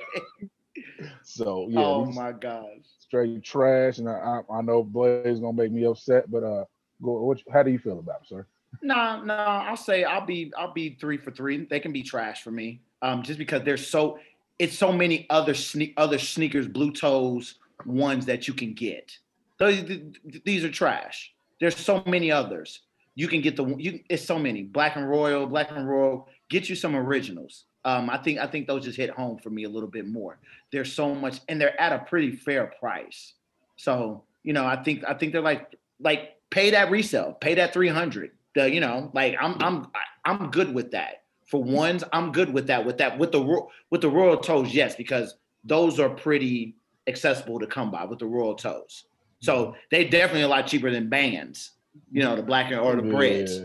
So 1.22 1.68
yeah, 1.70 1.80
oh 1.80 2.06
my 2.06 2.32
gosh. 2.32 2.64
straight 2.98 3.42
trash, 3.42 3.98
and 3.98 4.08
I, 4.08 4.42
I, 4.50 4.58
I 4.58 4.62
know 4.62 4.82
Blaze 4.82 5.40
gonna 5.40 5.52
make 5.52 5.72
me 5.72 5.84
upset, 5.84 6.30
but 6.30 6.42
uh, 6.42 6.64
go. 7.02 7.22
What, 7.22 7.40
how 7.52 7.62
do 7.62 7.70
you 7.70 7.78
feel 7.78 7.98
about 8.00 8.22
it, 8.22 8.28
sir? 8.28 8.46
No, 8.82 9.22
no, 9.22 9.34
I'll 9.34 9.76
say 9.76 10.04
I'll 10.04 10.24
be 10.24 10.52
I'll 10.56 10.72
be 10.72 10.96
three 11.00 11.18
for 11.18 11.30
three. 11.30 11.66
They 11.66 11.80
can 11.80 11.92
be 11.92 12.02
trash 12.02 12.42
for 12.42 12.50
me. 12.50 12.80
Um, 13.02 13.22
just 13.22 13.38
because 13.38 13.62
there's 13.62 13.86
so 13.86 14.18
it's 14.58 14.76
so 14.76 14.92
many 14.92 15.26
other 15.30 15.54
sne- 15.54 15.94
other 15.96 16.18
sneakers, 16.18 16.68
blue 16.68 16.92
toes 16.92 17.56
ones 17.86 18.26
that 18.26 18.46
you 18.46 18.54
can 18.54 18.74
get. 18.74 19.16
Those, 19.58 19.82
th- 19.82 20.02
th- 20.30 20.44
these 20.44 20.64
are 20.64 20.70
trash. 20.70 21.32
There's 21.60 21.76
so 21.76 22.02
many 22.06 22.30
others. 22.30 22.80
You 23.14 23.28
can 23.28 23.40
get 23.40 23.56
the 23.56 23.66
you. 23.76 24.00
It's 24.08 24.24
so 24.24 24.38
many 24.38 24.62
black 24.62 24.96
and 24.96 25.08
royal, 25.08 25.46
black 25.46 25.70
and 25.70 25.88
royal. 25.88 26.28
Get 26.48 26.68
you 26.68 26.76
some 26.76 26.96
originals. 26.96 27.64
Um, 27.84 28.10
I 28.10 28.18
think 28.18 28.38
I 28.38 28.46
think 28.46 28.66
those 28.66 28.84
just 28.84 28.96
hit 28.96 29.10
home 29.10 29.38
for 29.38 29.50
me 29.50 29.64
a 29.64 29.68
little 29.68 29.88
bit 29.88 30.06
more. 30.06 30.38
There's 30.72 30.92
so 30.92 31.14
much, 31.14 31.40
and 31.48 31.60
they're 31.60 31.78
at 31.80 31.92
a 31.92 31.98
pretty 31.98 32.32
fair 32.32 32.72
price. 32.80 33.34
So 33.76 34.22
you 34.42 34.52
know, 34.52 34.64
I 34.64 34.82
think 34.82 35.04
I 35.06 35.14
think 35.14 35.32
they're 35.32 35.40
like 35.42 35.76
like 36.00 36.36
pay 36.50 36.70
that 36.70 36.90
resale, 36.90 37.32
pay 37.32 37.54
that 37.54 37.72
three 37.72 37.88
hundred. 37.88 38.32
The 38.54 38.70
you 38.70 38.80
know, 38.80 39.10
like 39.14 39.36
I'm 39.40 39.56
I'm 39.62 39.86
I'm 40.24 40.50
good 40.50 40.74
with 40.74 40.90
that. 40.92 41.22
For 41.46 41.62
ones, 41.62 42.04
I'm 42.12 42.30
good 42.30 42.52
with 42.52 42.68
that. 42.68 42.84
With 42.84 42.98
that, 42.98 43.18
with 43.18 43.32
the 43.32 43.66
with 43.90 44.00
the 44.00 44.08
royal 44.08 44.36
toes, 44.36 44.72
yes, 44.72 44.94
because 44.94 45.36
those 45.64 45.98
are 45.98 46.08
pretty 46.08 46.76
accessible 47.06 47.58
to 47.58 47.66
come 47.66 47.90
by 47.90 48.04
with 48.04 48.18
the 48.18 48.26
royal 48.26 48.54
toes. 48.54 49.04
So 49.40 49.74
they 49.90 50.04
definitely 50.04 50.42
a 50.42 50.48
lot 50.48 50.66
cheaper 50.66 50.90
than 50.90 51.08
bands, 51.08 51.72
you 52.12 52.22
know, 52.22 52.36
the 52.36 52.42
black 52.42 52.70
and 52.70 52.80
or 52.80 52.94
the 52.94 53.02
breads. 53.02 53.60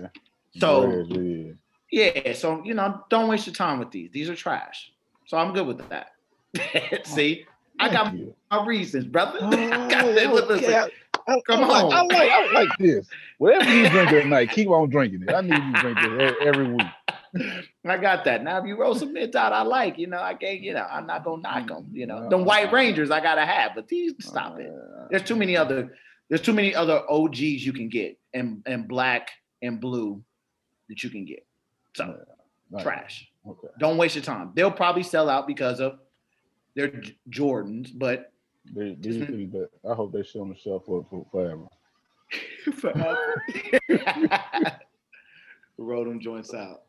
So 0.57 1.05
yeah. 1.09 1.51
yeah, 1.91 2.33
so 2.33 2.63
you 2.63 2.73
know, 2.73 3.01
don't 3.09 3.27
waste 3.27 3.45
your 3.45 3.55
time 3.55 3.79
with 3.79 3.91
these. 3.91 4.09
These 4.11 4.29
are 4.29 4.35
trash. 4.35 4.91
So 5.25 5.37
I'm 5.37 5.53
good 5.53 5.67
with 5.67 5.81
that. 5.89 6.13
See, 7.05 7.45
oh, 7.79 7.85
I 7.85 7.91
got 7.91 8.13
you. 8.15 8.33
my 8.49 8.65
reasons, 8.65 9.05
brother. 9.05 9.39
Oh, 9.41 9.47
I 9.51 9.89
got 9.89 10.05
oh, 10.05 10.11
listen, 10.11 10.51
okay. 10.51 10.75
I, 10.75 10.89
I, 11.27 11.41
Come 11.47 11.63
I 11.63 11.67
like, 11.67 11.93
I 11.93 11.99
on. 11.99 12.07
like, 12.07 12.31
I 12.31 12.51
like 12.53 12.69
this. 12.79 13.07
Whatever 13.37 13.73
you 13.75 13.89
drink 13.89 14.11
at 14.11 14.27
night, 14.27 14.51
keep 14.51 14.69
on 14.69 14.89
drinking 14.89 15.23
it. 15.27 15.33
I 15.33 15.41
need 15.41 15.53
you 15.53 15.73
to 15.73 15.81
drink 15.81 15.99
this 15.99 16.31
e- 16.31 16.45
every 16.45 16.73
week. 16.73 17.65
I 17.85 17.97
got 17.97 18.23
that. 18.25 18.43
Now, 18.43 18.59
if 18.59 18.65
you 18.65 18.77
roll 18.77 18.95
some 18.95 19.13
mint 19.13 19.35
out, 19.35 19.51
I 19.51 19.63
like. 19.63 19.97
You 19.97 20.07
know, 20.07 20.19
I 20.19 20.33
can't. 20.33 20.61
You 20.61 20.73
know, 20.73 20.87
I'm 20.89 21.05
not 21.05 21.23
gonna 21.25 21.41
knock 21.41 21.67
them. 21.67 21.89
You 21.91 22.07
know, 22.07 22.19
No, 22.23 22.29
them 22.29 22.45
White. 22.45 22.71
Rangers 22.71 23.11
I 23.11 23.19
gotta 23.19 23.45
have, 23.45 23.71
but 23.75 23.87
these 23.87 24.13
stop 24.19 24.57
it. 24.59 24.69
Uh, 24.69 25.07
There's 25.09 25.23
too 25.23 25.35
many 25.35 25.57
other. 25.57 25.95
There's 26.29 26.41
too 26.41 26.53
many 26.53 26.73
other 26.73 27.03
OGs 27.09 27.65
you 27.65 27.73
can 27.73 27.89
get, 27.89 28.17
and 28.33 28.63
and 28.65 28.87
black 28.87 29.29
and 29.61 29.79
blue 29.81 30.23
that 30.89 31.03
you 31.03 31.09
can 31.09 31.25
get. 31.25 31.45
So 31.95 32.19
right. 32.71 32.83
trash. 32.83 33.29
Okay. 33.47 33.67
Don't 33.79 33.97
waste 33.97 34.15
your 34.15 34.23
time. 34.23 34.51
They'll 34.55 34.71
probably 34.71 35.03
sell 35.03 35.29
out 35.29 35.45
because 35.45 35.79
of 35.79 35.99
their 36.75 36.91
Jordans, 37.29 37.91
but 37.93 38.31
They, 38.73 38.95
these 38.99 39.25
things 39.25 39.55
I 39.89 39.93
hope 39.93 40.13
they 40.13 40.23
sit 40.23 40.41
on 40.41 40.49
the 40.49 40.55
shelf 40.55 40.83
for, 40.85 41.05
for 41.09 41.25
forever. 41.31 41.65
roll 45.77 46.05
them 46.05 46.19
joints 46.19 46.53
out. 46.53 46.83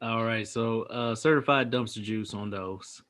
All 0.00 0.24
right, 0.24 0.46
so 0.46 0.82
uh, 0.84 1.14
certified 1.14 1.70
dumpster 1.72 2.02
juice 2.02 2.34
on 2.34 2.50
those. 2.50 3.02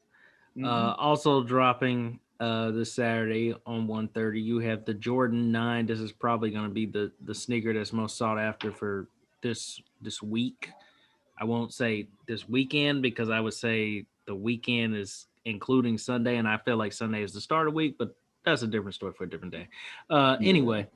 Mhm. 0.56 0.64
Uh, 0.66 0.94
also 0.94 1.42
dropping 1.42 2.18
uh, 2.40 2.70
this 2.70 2.92
Saturday 2.92 3.54
on 3.66 3.86
1:30, 3.86 4.40
you 4.42 4.58
have 4.60 4.84
the 4.84 4.94
Jordan 4.94 5.52
9. 5.52 5.86
This 5.86 6.00
is 6.00 6.12
probably 6.12 6.50
going 6.50 6.64
to 6.68 6.74
be 6.74 6.86
the 6.86 7.12
the 7.24 7.34
sneaker 7.34 7.72
that's 7.74 7.92
most 7.92 8.16
sought 8.16 8.38
after 8.38 8.72
for 8.72 9.08
this 9.42 9.80
this 10.00 10.22
week. 10.22 10.70
I 11.40 11.44
won't 11.44 11.72
say 11.72 12.08
this 12.26 12.48
weekend 12.48 13.02
because 13.02 13.30
I 13.30 13.40
would 13.40 13.54
say 13.54 14.06
the 14.26 14.34
weekend 14.34 14.96
is 14.96 15.26
including 15.44 15.98
Sunday, 15.98 16.36
and 16.36 16.48
I 16.48 16.58
feel 16.58 16.76
like 16.76 16.92
Sunday 16.92 17.22
is 17.22 17.32
the 17.32 17.40
start 17.40 17.66
of 17.68 17.74
the 17.74 17.76
week, 17.76 17.96
but 17.98 18.16
that's 18.44 18.62
a 18.62 18.66
different 18.66 18.94
story 18.94 19.12
for 19.12 19.24
a 19.24 19.28
different 19.30 19.52
day. 19.52 19.68
Uh, 20.10 20.36
Yeah. 20.40 20.48
Anyway, 20.48 20.86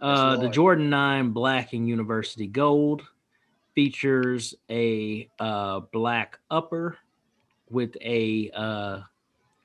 uh, 0.00 0.36
the 0.36 0.48
Jordan 0.48 0.90
9 0.90 1.30
Black 1.30 1.72
and 1.72 1.88
University 1.88 2.46
Gold 2.46 3.02
features 3.74 4.54
a 4.68 5.28
uh, 5.38 5.80
black 5.92 6.38
upper 6.50 6.98
with 7.70 7.96
a 8.00 8.50
uh, 8.54 9.00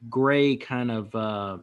gray 0.10 0.55
kind 0.55 0.91
of 0.91 1.16
uh, 1.16 1.58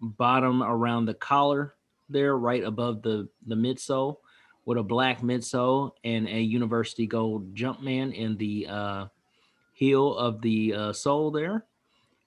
bottom 0.00 0.62
around 0.62 1.06
the 1.06 1.14
collar 1.14 1.74
there, 2.08 2.36
right 2.36 2.62
above 2.62 3.02
the 3.02 3.28
the 3.46 3.54
midsole, 3.54 4.18
with 4.64 4.78
a 4.78 4.82
black 4.82 5.20
midsole 5.20 5.92
and 6.04 6.28
a 6.28 6.40
University 6.40 7.06
Gold 7.06 7.54
Jumpman 7.54 8.14
in 8.14 8.36
the 8.36 8.66
uh, 8.68 9.06
heel 9.72 10.14
of 10.14 10.40
the 10.42 10.74
uh, 10.74 10.92
sole 10.92 11.30
there, 11.30 11.64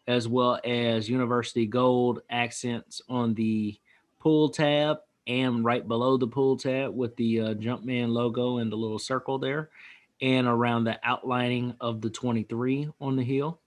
as 0.08 0.28
well 0.28 0.60
as 0.66 1.10
University 1.10 1.66
Gold 1.66 2.22
accents 2.30 3.02
on 3.08 3.34
the 3.34 3.78
pull 4.20 4.50
tab 4.50 4.98
and 5.28 5.64
right 5.64 5.88
below 5.88 6.18
the 6.18 6.28
pull 6.28 6.58
tab 6.58 6.96
with 6.96 7.16
the 7.16 7.40
uh, 7.42 7.54
Jumpman 7.54 8.10
logo 8.10 8.58
and 8.58 8.72
the 8.72 8.76
little 8.76 9.00
circle 9.00 9.38
there, 9.38 9.70
and 10.22 10.48
around 10.48 10.84
the 10.84 11.00
outlining 11.04 11.76
of 11.80 12.02
the 12.02 12.10
23 12.10 12.90
on 13.00 13.16
the 13.16 13.24
heel, 13.24 13.60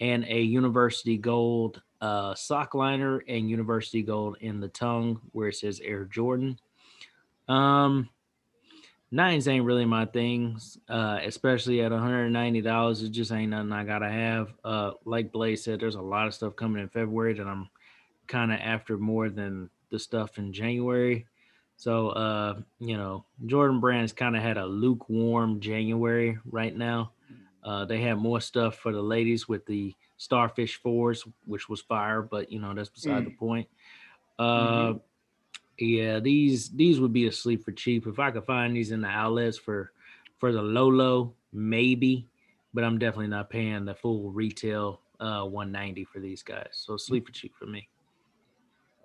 and 0.00 0.24
a 0.24 0.40
University 0.40 1.16
Gold 1.16 1.82
uh, 2.00 2.34
sock 2.34 2.74
liner 2.74 3.22
and 3.28 3.48
University 3.48 4.02
Gold 4.02 4.36
in 4.40 4.60
the 4.60 4.68
tongue 4.68 5.20
where 5.30 5.48
it 5.48 5.56
says 5.56 5.80
Air 5.82 6.04
Jordan. 6.04 6.58
Um, 7.48 8.08
nines 9.12 9.46
ain't 9.46 9.64
really 9.64 9.84
my 9.84 10.06
things, 10.06 10.78
uh, 10.88 11.20
especially 11.22 11.80
at 11.82 11.92
$190. 11.92 13.04
It 13.04 13.10
just 13.10 13.30
ain't 13.30 13.50
nothing 13.50 13.70
I 13.70 13.84
gotta 13.84 14.10
have. 14.10 14.52
Uh, 14.64 14.92
like 15.04 15.30
Blaze 15.30 15.62
said, 15.62 15.78
there's 15.78 15.94
a 15.94 16.02
lot 16.02 16.26
of 16.26 16.34
stuff 16.34 16.56
coming 16.56 16.82
in 16.82 16.88
February 16.88 17.34
that 17.34 17.46
I'm 17.46 17.68
kind 18.26 18.52
of 18.52 18.58
after 18.60 18.98
more 18.98 19.28
than 19.28 19.70
the 19.92 19.98
stuff 20.00 20.38
in 20.38 20.52
January. 20.52 21.26
So, 21.76 22.08
uh, 22.10 22.60
you 22.80 22.96
know, 22.96 23.24
Jordan 23.46 23.80
Brand's 23.80 24.12
kind 24.12 24.36
of 24.36 24.42
had 24.42 24.56
a 24.56 24.66
lukewarm 24.66 25.60
January 25.60 26.38
right 26.44 26.76
now. 26.76 27.12
Uh, 27.62 27.84
they 27.84 28.00
had 28.00 28.18
more 28.18 28.40
stuff 28.40 28.76
for 28.76 28.92
the 28.92 29.02
ladies 29.02 29.48
with 29.48 29.64
the 29.66 29.94
Starfish 30.16 30.76
fours, 30.82 31.24
which 31.46 31.68
was 31.68 31.80
fire, 31.80 32.22
but 32.22 32.50
you 32.50 32.60
know 32.60 32.74
that's 32.74 32.88
beside 32.88 33.24
the 33.24 33.30
point. 33.30 33.68
Uh, 34.38 34.94
yeah, 35.78 36.20
these 36.20 36.70
these 36.70 37.00
would 37.00 37.12
be 37.12 37.26
a 37.26 37.32
sleep 37.32 37.64
for 37.64 37.72
cheap 37.72 38.06
if 38.06 38.18
I 38.18 38.30
could 38.30 38.44
find 38.44 38.76
these 38.76 38.92
in 38.92 39.00
the 39.00 39.08
outlets 39.08 39.58
for 39.58 39.92
for 40.38 40.52
the 40.52 40.62
low 40.62 40.88
low 40.88 41.34
maybe, 41.52 42.28
but 42.74 42.84
I'm 42.84 42.98
definitely 42.98 43.28
not 43.28 43.50
paying 43.50 43.84
the 43.84 43.94
full 43.94 44.30
retail 44.30 45.00
uh 45.20 45.44
190 45.44 46.04
for 46.04 46.20
these 46.20 46.42
guys. 46.42 46.68
So 46.72 46.96
sleep 46.96 47.26
for 47.26 47.32
cheap 47.32 47.54
for 47.56 47.66
me. 47.66 47.88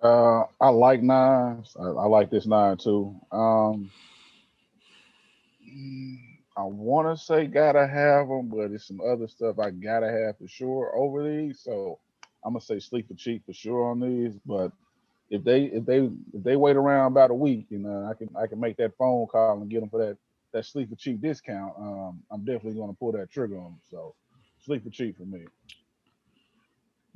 Uh, 0.02 0.44
I 0.60 0.68
like 0.70 1.02
nines. 1.02 1.76
I, 1.78 1.84
I 1.84 2.06
like 2.06 2.30
this 2.30 2.46
nine 2.46 2.76
too. 2.78 3.16
Um, 3.32 3.90
I 6.56 6.64
want 6.64 7.08
to 7.16 7.22
say 7.24 7.46
gotta 7.46 7.86
have 7.86 8.28
them, 8.28 8.48
but 8.48 8.72
it's 8.72 8.86
some 8.88 9.00
other 9.00 9.28
stuff 9.28 9.58
I 9.58 9.70
gotta 9.70 10.10
have 10.10 10.38
for 10.38 10.48
sure 10.48 10.92
over 10.96 11.28
these. 11.28 11.60
So 11.60 11.98
I'm 12.44 12.54
gonna 12.54 12.60
say 12.60 12.78
sleep 12.80 13.08
for 13.08 13.14
cheap 13.14 13.44
for 13.46 13.52
sure 13.54 13.90
on 13.90 14.00
these. 14.00 14.34
But 14.46 14.72
if 15.30 15.44
they 15.44 15.64
if 15.64 15.86
they 15.86 16.00
if 16.34 16.44
they 16.44 16.56
wait 16.56 16.76
around 16.76 17.12
about 17.12 17.30
a 17.30 17.34
week, 17.34 17.66
you 17.70 17.78
know, 17.78 18.08
I 18.10 18.14
can 18.14 18.30
I 18.36 18.46
can 18.46 18.60
make 18.60 18.76
that 18.78 18.96
phone 18.98 19.26
call 19.28 19.60
and 19.60 19.70
get 19.70 19.80
them 19.80 19.90
for 19.90 20.04
that 20.04 20.18
that 20.52 20.66
sleep 20.66 20.90
for 20.90 20.96
cheap 20.96 21.20
discount. 21.20 21.74
Um, 21.78 22.22
I'm 22.30 22.44
definitely 22.44 22.80
gonna 22.80 22.94
pull 22.94 23.12
that 23.12 23.30
trigger 23.30 23.58
on 23.58 23.64
them. 23.64 23.80
So 23.90 24.14
sleep 24.60 24.84
for 24.84 24.90
cheap 24.90 25.18
for 25.18 25.24
me. 25.24 25.44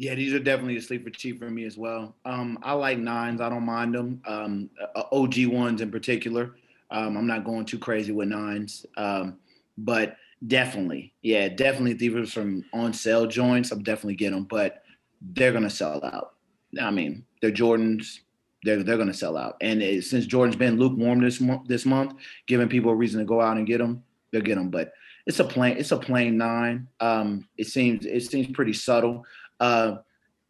Yeah, 0.03 0.16
these 0.16 0.32
are 0.32 0.40
definitely 0.40 0.78
a 0.78 0.82
sleeper 0.82 1.11
cheap 1.11 1.38
for 1.38 1.48
me 1.48 1.64
as 1.64 1.78
well. 1.78 2.16
Um, 2.24 2.59
I 2.64 2.72
like 2.72 2.98
nines. 2.98 3.40
I 3.40 3.48
don't 3.48 3.64
mind 3.64 3.94
them. 3.94 4.20
Um, 4.26 4.68
uh, 4.96 5.05
OG 5.12 5.46
ones 5.46 5.80
in 5.80 5.92
particular. 5.92 6.57
Um, 6.90 7.16
I'm 7.16 7.28
not 7.28 7.44
going 7.44 7.66
too 7.66 7.78
crazy 7.78 8.11
with 8.11 8.26
nines. 8.26 8.84
Um, 8.96 9.38
but 9.78 10.16
definitely, 10.44 11.14
yeah, 11.22 11.46
definitely. 11.46 12.20
Are 12.20 12.26
some 12.26 12.64
on 12.72 12.92
sale 12.92 13.28
joints, 13.28 13.70
I'm 13.70 13.84
definitely 13.84 14.16
get 14.16 14.32
them. 14.32 14.42
But 14.42 14.82
they're 15.20 15.53
gonna 15.53 15.70
sell 15.70 16.05
out. 16.05 16.32
I 16.80 16.90
mean, 16.90 17.24
they're 17.40 17.53
Jordans. 17.53 18.18
They're 18.64 18.82
they're 18.82 18.98
gonna 18.98 19.14
sell 19.14 19.36
out. 19.36 19.57
And 19.61 19.80
it, 19.80 20.03
since 20.03 20.26
Jordan's 20.26 20.57
been 20.57 20.80
lukewarm 20.80 21.20
this 21.20 21.40
month, 21.40 21.68
this 21.68 21.86
month, 21.86 22.14
giving 22.48 22.68
people 22.68 22.90
a 22.90 22.96
reason 22.96 23.20
to 23.20 23.24
go 23.24 23.40
out 23.40 23.57
and 23.57 23.68
get 23.68 23.78
them, 23.78 24.03
they'll 24.32 24.42
get 24.42 24.57
them. 24.57 24.68
But 24.68 24.94
it's 25.26 25.38
a 25.38 25.44
plain 25.44 25.76
it's 25.76 25.92
a 25.92 25.96
plain 25.96 26.36
nine. 26.36 26.88
Um, 27.00 27.48
it 27.57 27.68
seems 27.68 28.05
it 28.05 28.22
seems 28.22 28.48
pretty 28.48 28.72
subtle. 28.72 29.24
Uh, 29.62 29.98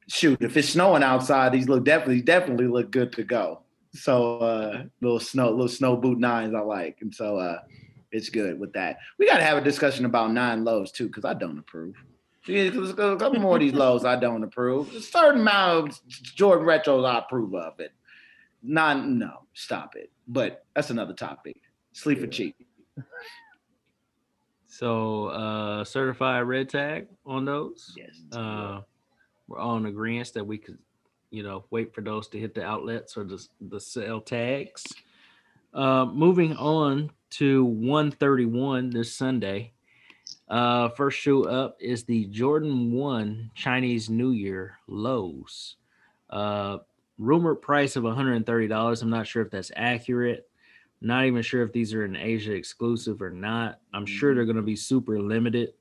shoot, 0.09 0.41
if 0.41 0.57
it's 0.57 0.71
snowing 0.71 1.03
outside, 1.03 1.53
these 1.53 1.69
look 1.69 1.85
definitely 1.85 2.23
definitely 2.23 2.67
look 2.67 2.91
good 2.91 3.13
to 3.13 3.23
go. 3.23 3.61
So 3.95 4.39
uh, 4.39 4.85
little 5.03 5.21
snow 5.21 5.51
little 5.51 5.69
snow 5.69 5.97
boot 5.97 6.19
nines 6.19 6.55
I 6.55 6.61
like, 6.61 6.99
and 7.03 7.15
so 7.15 7.37
uh, 7.37 7.59
it's 8.11 8.31
good 8.31 8.59
with 8.59 8.73
that. 8.73 8.97
We 9.19 9.27
got 9.27 9.37
to 9.37 9.45
have 9.45 9.59
a 9.59 9.61
discussion 9.61 10.07
about 10.07 10.33
nine 10.33 10.65
lows 10.65 10.93
too, 10.93 11.09
because 11.09 11.27
I 11.27 11.35
don't 11.35 11.59
approve. 11.59 11.95
Yeah, 12.47 12.71
a 12.73 13.17
couple 13.17 13.39
more 13.39 13.57
of 13.57 13.61
these 13.61 13.75
lows 13.75 14.05
I 14.05 14.17
don't 14.17 14.43
approve. 14.43 14.93
A 14.95 15.01
certain 15.01 15.43
amount 15.43 15.91
of 15.91 16.01
Jordan 16.09 16.67
retros 16.67 17.07
I 17.07 17.19
approve 17.19 17.55
of 17.55 17.79
it. 17.79 17.93
Not 18.63 19.07
no, 19.07 19.47
stop 19.53 19.95
it. 19.95 20.11
But 20.27 20.65
that's 20.75 20.91
another 20.91 21.15
topic. 21.15 21.61
Sleep 21.93 22.19
for 22.19 22.27
cheap. 22.27 22.57
So 24.67 25.27
uh 25.27 25.85
certified 25.85 26.45
red 26.49 26.71
tag 26.71 27.09
on 27.27 27.45
those. 27.45 27.93
Yes. 27.97 28.17
Uh 28.33 28.81
we're 29.53 29.59
all 29.59 29.77
in 29.77 29.85
agreement 29.85 30.33
that 30.33 30.47
we 30.47 30.57
could, 30.57 30.79
you 31.31 31.43
know, 31.43 31.65
wait 31.71 31.95
for 31.95 32.01
those 32.01 32.27
to 32.29 32.39
hit 32.39 32.55
the 32.55 32.65
outlets 32.65 33.19
or 33.19 33.25
the 33.25 33.47
the 33.61 33.79
sell 33.79 34.21
tags. 34.21 34.83
Uh 35.75 36.07
moving 36.07 36.57
on 36.57 37.11
to 37.31 37.65
131 37.65 38.91
this 38.91 39.15
Sunday. 39.15 39.73
Uh 40.49 40.89
first 40.91 41.19
shoe 41.19 41.45
up 41.45 41.77
is 41.81 42.05
the 42.05 42.25
Jordan 42.27 42.93
1 42.93 43.51
Chinese 43.55 44.09
New 44.09 44.31
Year 44.31 44.79
lows. 44.87 45.77
Uh 46.31 46.79
rumored 47.19 47.61
price 47.61 47.95
of 47.97 48.05
$130. 48.05 49.03
I'm 49.03 49.11
not 49.11 49.27
sure 49.27 49.43
if 49.43 49.51
that's 49.51 49.71
accurate. 49.77 50.49
Not 51.03 51.27
even 51.27 51.43
sure 51.43 51.63
if 51.63 51.73
these 51.73 51.93
are 51.93 52.05
in 52.07 52.17
Asia 52.17 52.53
exclusive 52.53 53.21
or 53.21 53.31
not. 53.31 53.81
I'm 53.93 54.07
sure 54.07 54.35
they're 54.35 54.45
going 54.45 54.57
to 54.57 54.63
be 54.63 54.77
super 54.77 55.21
limited. 55.21 55.75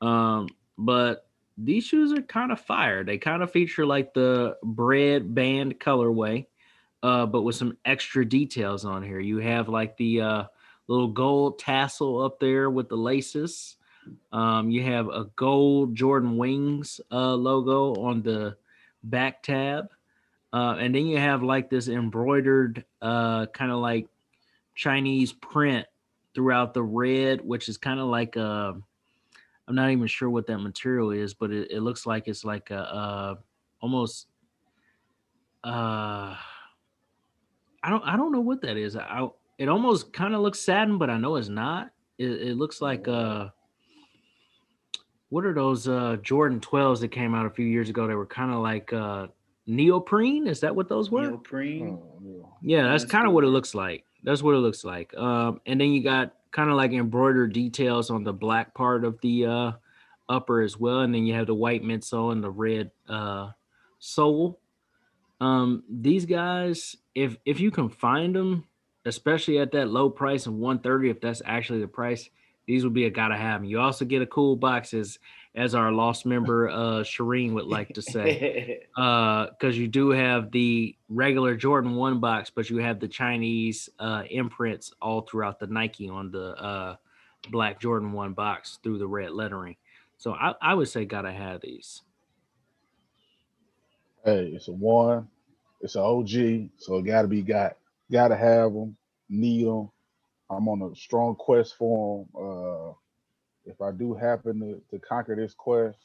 Um, 0.00 0.48
but 0.78 1.26
these 1.56 1.84
shoes 1.84 2.12
are 2.12 2.22
kind 2.22 2.52
of 2.52 2.60
fire. 2.60 3.04
They 3.04 3.18
kind 3.18 3.42
of 3.42 3.50
feature 3.50 3.86
like 3.86 4.14
the 4.14 4.56
bread 4.62 5.34
band 5.34 5.78
colorway, 5.78 6.46
uh, 7.02 7.26
but 7.26 7.42
with 7.42 7.56
some 7.56 7.76
extra 7.84 8.24
details 8.24 8.84
on 8.84 9.02
here. 9.02 9.20
You 9.20 9.38
have 9.38 9.68
like 9.68 9.96
the 9.96 10.20
uh, 10.20 10.44
little 10.88 11.08
gold 11.08 11.58
tassel 11.58 12.22
up 12.22 12.40
there 12.40 12.70
with 12.70 12.88
the 12.88 12.96
laces. 12.96 13.76
Um, 14.32 14.70
you 14.70 14.82
have 14.82 15.08
a 15.08 15.30
gold 15.36 15.94
Jordan 15.94 16.36
Wings 16.36 17.00
uh, 17.10 17.34
logo 17.34 17.94
on 18.02 18.22
the 18.22 18.56
back 19.02 19.42
tab. 19.42 19.88
Uh, 20.52 20.76
and 20.78 20.94
then 20.94 21.06
you 21.06 21.18
have 21.18 21.42
like 21.42 21.70
this 21.70 21.88
embroidered 21.88 22.84
uh, 23.00 23.46
kind 23.46 23.70
of 23.70 23.78
like 23.78 24.08
Chinese 24.74 25.32
print 25.32 25.86
throughout 26.34 26.74
the 26.74 26.82
red, 26.82 27.40
which 27.42 27.68
is 27.68 27.78
kind 27.78 28.00
of 28.00 28.06
like 28.08 28.36
a, 28.36 28.74
I'm 29.68 29.74
not 29.74 29.90
even 29.90 30.06
sure 30.06 30.28
what 30.28 30.46
that 30.48 30.58
material 30.58 31.10
is, 31.12 31.34
but 31.34 31.50
it, 31.50 31.70
it 31.70 31.80
looks 31.80 32.04
like 32.06 32.26
it's 32.28 32.44
like 32.44 32.70
a, 32.70 32.76
uh 32.80 33.34
almost 33.80 34.26
uh 35.64 36.34
I 37.84 37.90
don't 37.90 38.02
I 38.04 38.16
don't 38.16 38.32
know 38.32 38.40
what 38.40 38.60
that 38.62 38.76
is. 38.76 38.96
I 38.96 39.28
it 39.58 39.68
almost 39.68 40.12
kind 40.12 40.34
of 40.34 40.40
looks 40.40 40.60
satin, 40.60 40.98
but 40.98 41.10
I 41.10 41.18
know 41.18 41.36
it's 41.36 41.48
not. 41.48 41.90
It, 42.18 42.30
it 42.48 42.56
looks 42.56 42.80
like 42.80 43.06
uh 43.08 43.48
what 45.28 45.44
are 45.44 45.54
those 45.54 45.88
uh 45.88 46.16
Jordan 46.22 46.60
12s 46.60 47.00
that 47.00 47.08
came 47.08 47.34
out 47.34 47.46
a 47.46 47.50
few 47.50 47.66
years 47.66 47.88
ago? 47.88 48.06
They 48.06 48.14
were 48.14 48.26
kind 48.26 48.52
of 48.52 48.60
like 48.60 48.92
uh 48.92 49.28
neoprene. 49.66 50.46
Is 50.46 50.60
that 50.60 50.74
what 50.74 50.88
those 50.88 51.10
were? 51.10 51.28
Neoprene. 51.28 51.98
Oh, 52.00 52.18
yeah. 52.22 52.42
Yeah, 52.62 52.82
that's 52.88 53.04
That's 53.04 53.12
kind 53.12 53.24
of 53.24 53.28
cool. 53.28 53.34
what 53.36 53.44
it 53.44 53.48
looks 53.48 53.74
like. 53.74 54.04
That's 54.24 54.42
what 54.42 54.54
it 54.54 54.58
looks 54.58 54.84
like. 54.84 55.14
Um, 55.16 55.60
and 55.66 55.80
then 55.80 55.90
you 55.90 56.02
got 56.02 56.34
kind 56.52 56.70
of 56.70 56.76
like 56.76 56.92
embroidered 56.92 57.52
details 57.52 58.10
on 58.10 58.24
the 58.24 58.32
black 58.32 58.74
part 58.74 59.04
of 59.04 59.20
the 59.20 59.46
uh, 59.46 59.72
upper 60.28 60.60
as 60.60 60.78
well, 60.78 61.00
and 61.00 61.14
then 61.14 61.26
you 61.26 61.34
have 61.34 61.46
the 61.46 61.54
white 61.54 61.82
midsole 61.82 62.32
and 62.32 62.44
the 62.44 62.50
red 62.50 62.90
uh, 63.08 63.50
sole. 63.98 64.60
Um, 65.40 65.82
these 65.90 66.26
guys, 66.26 66.96
if 67.14 67.36
if 67.44 67.58
you 67.58 67.70
can 67.70 67.88
find 67.88 68.36
them, 68.36 68.68
especially 69.04 69.58
at 69.58 69.72
that 69.72 69.88
low 69.88 70.08
price 70.08 70.46
of 70.46 70.54
130, 70.54 71.10
if 71.10 71.20
that's 71.20 71.42
actually 71.44 71.80
the 71.80 71.88
price, 71.88 72.30
these 72.66 72.84
would 72.84 72.94
be 72.94 73.06
a 73.06 73.10
gotta 73.10 73.36
have 73.36 73.60
'em. 73.60 73.64
You 73.64 73.80
also 73.80 74.04
get 74.04 74.22
a 74.22 74.26
cool 74.26 74.54
box 74.54 74.94
as 74.94 75.18
as 75.54 75.74
our 75.74 75.92
lost 75.92 76.24
member 76.24 76.68
uh 76.68 77.02
Sharene 77.02 77.52
would 77.52 77.66
like 77.66 77.92
to 77.94 78.02
say 78.02 78.84
uh 78.96 79.46
because 79.46 79.76
you 79.76 79.88
do 79.88 80.10
have 80.10 80.50
the 80.50 80.96
regular 81.08 81.54
jordan 81.56 81.94
1 81.94 82.20
box 82.20 82.50
but 82.50 82.70
you 82.70 82.78
have 82.78 83.00
the 83.00 83.08
chinese 83.08 83.90
uh 83.98 84.22
imprints 84.30 84.92
all 85.02 85.22
throughout 85.22 85.58
the 85.58 85.66
nike 85.66 86.08
on 86.08 86.30
the 86.30 86.54
uh 86.56 86.96
black 87.50 87.80
jordan 87.80 88.12
1 88.12 88.32
box 88.32 88.78
through 88.82 88.98
the 88.98 89.06
red 89.06 89.32
lettering 89.32 89.76
so 90.16 90.32
i, 90.32 90.54
I 90.62 90.74
would 90.74 90.88
say 90.88 91.04
gotta 91.04 91.32
have 91.32 91.60
these 91.60 92.02
Hey, 94.24 94.52
it's 94.54 94.68
a 94.68 94.72
one. 94.72 95.28
It's 95.80 95.96
an 95.96 96.02
OG, 96.02 96.70
so 96.78 96.98
it 96.98 97.02
gotta 97.02 97.26
be 97.26 97.42
got. 97.42 97.76
Gotta 98.10 98.36
have 98.36 98.72
them. 98.72 98.96
Need 99.28 99.66
them. 99.66 99.90
I'm 100.48 100.68
on 100.68 100.82
a 100.82 100.94
strong 100.94 101.34
quest 101.34 101.74
for 101.76 102.24
them. 102.34 102.94
If 103.64 103.80
I 103.80 103.92
do 103.92 104.14
happen 104.14 104.60
to, 104.60 104.82
to 104.90 105.04
conquer 105.04 105.36
this 105.36 105.54
quest, 105.54 105.98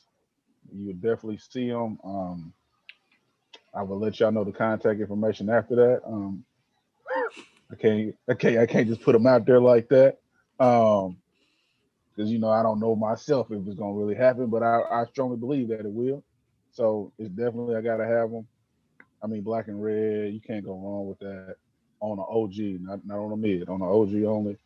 you 0.72 0.88
will 0.88 0.94
definitely 0.94 1.40
see 1.50 1.70
them. 1.70 2.00
Um, 2.04 2.54
I 3.74 3.84
will 3.84 4.00
let 4.00 4.20
y'all 4.20 4.32
know 4.32 4.44
the 4.44 4.52
contact 4.52 5.00
information 5.00 5.50
after 5.50 5.76
that. 5.76 6.02
Um, 6.06 6.44
I 7.72 7.76
can't, 7.76 8.16
I 8.30 8.34
can't, 8.34 8.58
I 8.60 8.66
can't 8.66 8.88
just 8.88 9.02
put 9.02 9.14
them 9.14 9.28
out 9.28 9.46
there 9.46 9.60
like 9.60 9.90
that. 9.90 10.18
Um, 10.60 11.18
because 12.18 12.32
you 12.32 12.40
know 12.40 12.50
I 12.50 12.64
don't 12.64 12.80
know 12.80 12.96
myself 12.96 13.52
if 13.52 13.66
it's 13.68 13.78
gonna 13.78 13.94
really 13.94 14.16
happen, 14.16 14.48
but 14.48 14.64
I, 14.64 14.82
I 14.92 15.06
strongly 15.06 15.38
believe 15.38 15.68
that 15.70 15.82
it 15.82 15.92
will. 15.92 16.24
So 16.72 17.12
it's 17.20 17.30
definitely 17.30 17.76
I 17.76 17.82
gotta 17.82 18.06
have 18.06 18.32
them. 18.32 18.48
I 19.24 19.28
mean, 19.28 19.42
black 19.42 19.68
and 19.68 19.82
red, 19.82 20.34
you 20.34 20.40
can't 20.40 20.66
go 20.66 20.74
wrong 20.74 21.08
with 21.08 21.20
that 21.20 21.56
on 22.00 22.18
an 22.18 22.26
OG, 22.28 22.82
not 22.82 23.06
not 23.06 23.20
on 23.20 23.32
a 23.32 23.38
mid, 23.38 23.70
on 23.70 23.82
an 23.82 23.88
OG 23.88 24.24
only. 24.26 24.58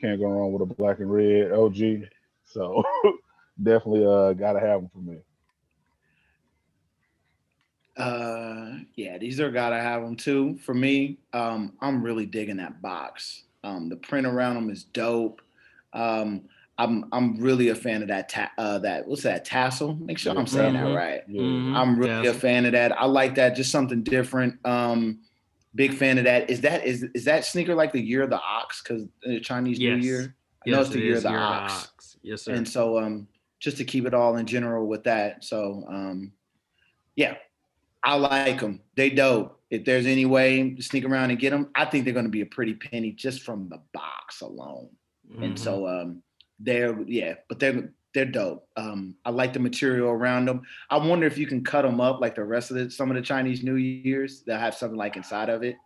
Can't 0.00 0.20
go 0.20 0.26
wrong 0.26 0.52
with 0.52 0.68
a 0.68 0.74
black 0.74 0.98
and 0.98 1.12
red 1.12 1.52
OG. 1.52 2.08
So 2.46 2.82
definitely 3.62 4.04
uh 4.06 4.32
gotta 4.32 4.60
have 4.60 4.80
them 4.80 4.90
for 4.92 4.98
me. 4.98 5.18
Uh, 7.96 8.72
yeah, 8.94 9.16
these 9.18 9.40
are 9.40 9.50
gotta 9.50 9.80
have 9.80 10.02
them 10.02 10.16
too. 10.16 10.58
For 10.58 10.74
me, 10.74 11.18
um, 11.32 11.72
I'm 11.80 12.02
really 12.02 12.26
digging 12.26 12.58
that 12.58 12.82
box. 12.82 13.44
Um, 13.64 13.88
the 13.88 13.96
print 13.96 14.26
around 14.26 14.54
them 14.54 14.70
is 14.70 14.84
dope. 14.84 15.40
Um, 15.92 16.42
I'm 16.78 17.06
I'm 17.10 17.38
really 17.40 17.70
a 17.70 17.74
fan 17.74 18.02
of 18.02 18.08
that 18.08 18.28
ta- 18.28 18.52
uh 18.58 18.78
that 18.80 19.08
what's 19.08 19.22
that 19.22 19.46
tassel? 19.46 19.94
Make 19.94 20.18
sure 20.18 20.38
I'm 20.38 20.46
saying 20.46 20.74
Mhm. 20.74 20.84
that 20.84 20.94
right. 20.94 21.22
Yeah. 21.26 21.40
Mhm. 21.42 21.74
I'm 21.76 21.98
really 21.98 22.26
a 22.28 22.34
fan 22.34 22.66
of 22.66 22.72
that. 22.72 22.92
I 23.00 23.06
like 23.06 23.34
that. 23.36 23.56
Just 23.56 23.70
something 23.70 24.02
different. 24.02 24.58
Um, 24.66 25.20
big 25.74 25.94
fan 25.94 26.18
of 26.18 26.24
that. 26.24 26.50
Is 26.50 26.60
that 26.60 26.86
is 26.86 27.02
is 27.14 27.24
that 27.24 27.46
sneaker 27.46 27.74
like 27.74 27.92
the 27.92 28.00
year 28.00 28.22
of 28.22 28.28
the 28.30 28.40
ox? 28.40 28.82
Because 28.82 29.04
the 29.22 29.40
Chinese 29.40 29.78
New 29.78 29.94
Year. 30.04 30.36
I 30.66 30.70
know 30.70 30.78
yes 30.78 30.86
it's 30.86 30.94
the 30.94 31.00
it 31.00 31.04
year 31.04 31.16
of 31.16 31.22
the 31.22 31.30
Year 31.30 31.38
ox. 31.40 31.92
Yes 32.26 32.42
sir 32.44 32.52
And 32.54 32.68
so 32.68 32.98
um 32.98 33.28
just 33.60 33.78
to 33.78 33.84
keep 33.84 34.04
it 34.06 34.14
all 34.14 34.36
in 34.36 34.46
general 34.46 34.86
with 34.86 35.04
that. 35.04 35.42
So 35.44 35.84
um 35.88 36.32
yeah, 37.16 37.36
I 38.04 38.16
like 38.16 38.60
them. 38.60 38.82
They 38.96 39.10
dope. 39.10 39.58
If 39.70 39.84
there's 39.84 40.06
any 40.06 40.26
way 40.26 40.74
to 40.74 40.82
sneak 40.82 41.04
around 41.04 41.30
and 41.30 41.38
get 41.40 41.50
them, 41.50 41.70
I 41.74 41.86
think 41.86 42.04
they're 42.04 42.14
going 42.14 42.26
to 42.26 42.30
be 42.30 42.42
a 42.42 42.46
pretty 42.46 42.74
penny 42.74 43.10
just 43.12 43.42
from 43.42 43.68
the 43.68 43.80
box 43.92 44.42
alone. 44.42 44.90
And 45.40 45.56
Mhm. 45.56 45.58
so 45.58 45.86
um 45.88 46.22
they're 46.60 46.94
yeah, 47.08 47.34
but 47.48 47.58
they're 47.58 47.92
they're 48.14 48.26
dope. 48.40 48.68
Um 48.76 49.16
I 49.24 49.30
like 49.30 49.52
the 49.54 49.60
material 49.60 50.10
around 50.10 50.46
them. 50.48 50.62
I 50.90 50.98
wonder 50.98 51.26
if 51.26 51.38
you 51.38 51.46
can 51.46 51.64
cut 51.64 51.82
them 51.82 52.00
up 52.00 52.20
like 52.20 52.34
the 52.36 52.44
rest 52.44 52.70
of 52.70 52.76
the 52.76 52.90
some 52.90 53.10
of 53.10 53.16
the 53.16 53.22
Chinese 53.22 53.62
New 53.62 53.76
Years. 53.76 54.42
They'll 54.44 54.58
have 54.58 54.74
something 54.74 54.98
like 54.98 55.16
inside 55.16 55.48
of 55.48 55.62
it. 55.62 55.76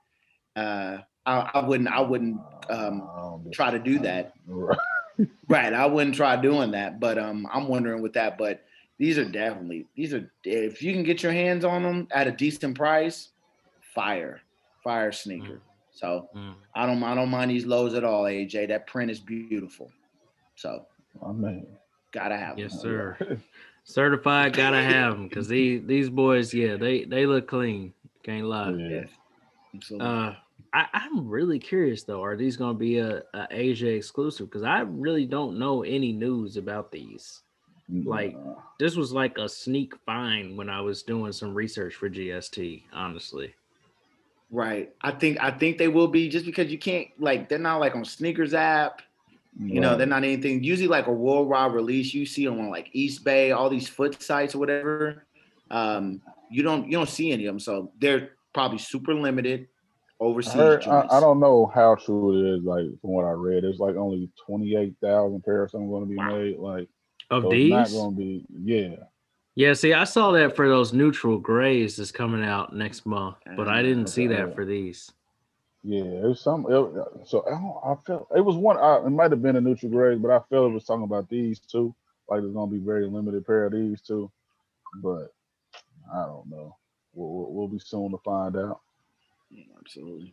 Uh 0.57 0.99
I, 1.27 1.51
I 1.55 1.61
wouldn't 1.67 1.89
I 1.89 2.01
wouldn't 2.01 2.39
um 2.69 3.01
Um, 3.03 3.51
try 3.53 3.71
to 3.71 3.79
do 3.79 3.99
that. 4.01 4.33
right. 5.21 5.29
Right. 5.49 5.73
I 5.73 5.87
wouldn't 5.87 6.17
try 6.17 6.37
doing 6.37 6.71
that, 6.73 7.01
but 7.01 7.19
um, 7.19 7.47
I'm 7.53 7.69
wondering 7.69 8.03
with 8.03 8.13
that. 8.15 8.39
But 8.39 8.65
these 8.99 9.19
are 9.19 9.25
definitely 9.25 9.87
these 9.97 10.13
are 10.15 10.31
if 10.45 10.83
you 10.83 10.93
can 10.93 11.03
get 11.03 11.23
your 11.23 11.33
hands 11.33 11.65
on 11.65 11.83
them 11.83 12.09
at 12.13 12.27
a 12.27 12.33
decent 12.33 12.77
price, 12.77 13.31
fire, 13.95 14.41
fire 14.85 15.13
sneaker. 15.13 15.61
So 15.93 16.29
Mm. 16.35 16.55
I 16.75 16.87
don't 16.87 17.03
I 17.03 17.15
don't 17.15 17.31
mind 17.31 17.51
these 17.51 17.67
lows 17.67 17.95
at 17.95 18.05
all, 18.05 18.25
AJ. 18.25 18.69
That 18.69 18.87
print 18.87 19.11
is 19.11 19.21
beautiful. 19.21 19.91
So 20.57 20.87
I 21.25 21.33
mean, 21.33 21.67
gotta 22.13 22.37
have 22.37 22.57
them. 22.57 22.65
yes 22.65 22.73
them. 22.73 22.81
sir 22.83 23.41
certified 23.85 24.53
gotta 24.53 24.81
have 24.83 25.15
them 25.15 25.29
because 25.29 25.49
these 25.49 25.83
these 25.87 26.09
boys 26.11 26.53
yeah 26.55 26.77
they 26.77 27.05
they 27.05 27.25
look 27.27 27.49
clean 27.49 27.93
can't 28.23 28.45
lie 28.47 28.71
yeah. 28.71 28.89
Yes. 28.89 29.09
Absolutely. 29.75 30.07
Uh, 30.09 30.33
I, 30.73 30.87
I'm 30.93 31.29
really 31.29 31.59
curious 31.59 32.05
though. 32.05 32.23
Are 32.23 32.37
these 32.37 32.57
going 32.57 32.75
to 32.75 32.79
be 32.79 32.99
a, 32.99 33.23
a 33.35 33.47
Asia 33.51 33.89
exclusive? 33.89 34.47
Because 34.49 34.63
I 34.63 34.81
really 34.81 35.27
don't 35.27 35.59
know 35.59 35.83
any 35.83 36.13
news 36.13 36.57
about 36.57 36.93
these. 36.93 37.43
like- 37.89 38.37
This 38.79 38.95
was 38.97 39.13
like 39.13 39.37
a 39.39 39.49
sneak 39.49 39.95
find 40.07 40.57
when 40.57 40.69
I 40.71 40.81
was 40.81 41.03
doing 41.03 41.33
some 41.33 41.55
research 41.55 41.95
for 41.97 42.09
GST. 42.09 42.83
Honestly, 42.93 43.53
right. 44.51 44.93
I 45.03 45.11
think 45.11 45.39
I 45.43 45.51
think 45.51 45.77
they 45.79 45.89
will 45.89 46.09
be 46.09 46.29
just 46.29 46.47
because 46.47 46.71
you 46.71 46.79
can't 46.79 47.09
like 47.19 47.49
they're 47.49 47.59
not 47.59 47.79
like 47.81 47.95
on 47.97 48.05
SNKRS 48.05 48.55
app. 48.55 49.03
You 49.59 49.81
know, 49.81 49.97
they're 49.97 50.07
not 50.07 50.23
anything. 50.23 50.63
Usually, 50.63 50.87
like 50.87 51.09
a 51.09 51.13
worldwide 51.13 51.73
release, 51.75 52.15
you 52.15 52.25
see 52.25 52.45
them 52.47 52.61
on 52.61 52.71
like 52.71 52.93
Eastbay, 52.95 53.55
all 53.55 53.69
these 53.69 53.89
foot 53.89 54.23
sites 54.23 54.55
or 54.55 54.59
whatever. 54.61 55.25
Um, 55.73 56.23
you 56.49 56.63
don't 56.63 56.87
you 56.87 56.93
don't 56.93 57.09
see 57.09 57.33
any 57.33 57.47
of 57.47 57.55
them, 57.55 57.59
so 57.61 57.91
they're 58.01 58.31
probably 58.53 58.79
super 58.79 59.13
limited. 59.13 59.67
Overseas 60.21 60.55
I, 60.55 60.59
heard, 60.59 60.87
I. 60.87 61.07
I 61.11 61.21
don't 61.21 61.41
know 61.41 61.71
how 61.75 61.95
true 61.95 62.39
it 62.39 62.59
is. 62.59 62.63
Like 62.63 62.85
from 63.01 63.11
what 63.11 63.25
I 63.25 63.31
read, 63.31 63.65
it's 63.65 63.79
like 63.79 63.97
only 63.97 64.29
twenty 64.45 64.77
eight 64.77 64.95
thousand 65.03 65.43
pair 65.43 65.65
of 65.65 65.71
something 65.71 65.89
going 65.89 66.05
to 66.05 66.11
be 66.11 66.23
made. 66.23 66.59
Like 66.59 66.89
Of 67.31 67.45
so 67.45 67.51
these? 67.51 67.73
it's 67.73 67.93
not 67.95 67.99
going 67.99 68.15
to 68.15 68.21
be. 68.21 68.45
Yeah, 68.63 68.97
Yeah, 69.55 69.73
see, 69.73 69.95
I 69.95 70.05
saw 70.05 70.33
that 70.33 70.55
for 70.55 70.69
those 70.69 70.93
neutral 70.93 71.39
grays 71.39 71.97
that's 71.97 72.13
coming 72.13 72.45
out 72.45 72.77
next 72.77 73.07
month, 73.07 73.37
but 73.57 73.67
I 73.67 73.83
didn't 73.83 74.09
see 74.09 74.27
that 74.27 74.55
for 74.55 74.67
these. 74.67 75.11
yeah. 75.83 76.03
It 76.03 76.25
was 76.25 76.41
some. 76.43 76.67
It, 76.69 77.27
so 77.27 77.43
I, 77.47 77.51
don't, 77.53 77.81
I 77.83 77.95
felt 78.07 78.29
it 78.37 78.45
was 78.45 78.57
one. 78.57 78.77
I, 78.77 78.99
it 78.99 79.11
might 79.11 79.31
have 79.31 79.41
been 79.41 79.57
a 79.57 79.61
neutral 79.63 79.91
gray, 79.91 80.17
but 80.17 80.31
I 80.31 80.41
felt 80.51 80.71
it 80.71 80.75
was 80.75 80.85
talking 80.85 81.05
about 81.05 81.31
these 81.31 81.61
two. 81.61 81.95
Like 82.29 82.43
there's 82.43 82.53
going 82.53 82.69
to 82.69 82.77
be 82.79 82.85
very 82.85 83.07
limited 83.07 83.47
pair 83.47 83.65
of 83.65 83.73
these 83.73 84.03
two, 84.03 84.31
but 85.03 85.33
I 86.15 86.27
don't 86.27 86.49
know. 86.51 86.77
We'll, 87.15 87.29
we'll, 87.31 87.53
we'll 87.53 87.69
be 87.69 87.79
soon 87.79 88.11
to 88.11 88.19
find 88.19 88.57
out. 88.57 88.83
Yeah, 89.51 89.65
absolutely. 89.81 90.33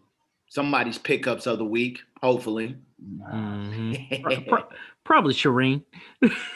Somebody's 0.50 0.98
pickups 0.98 1.46
of 1.46 1.58
the 1.58 1.66
week, 1.66 2.00
hopefully. 2.22 2.76
Mhm. 3.04 4.22
Pro- 4.24 4.42
pro- 4.42 4.68
probably 5.04 5.34
Sharene. 5.34 5.84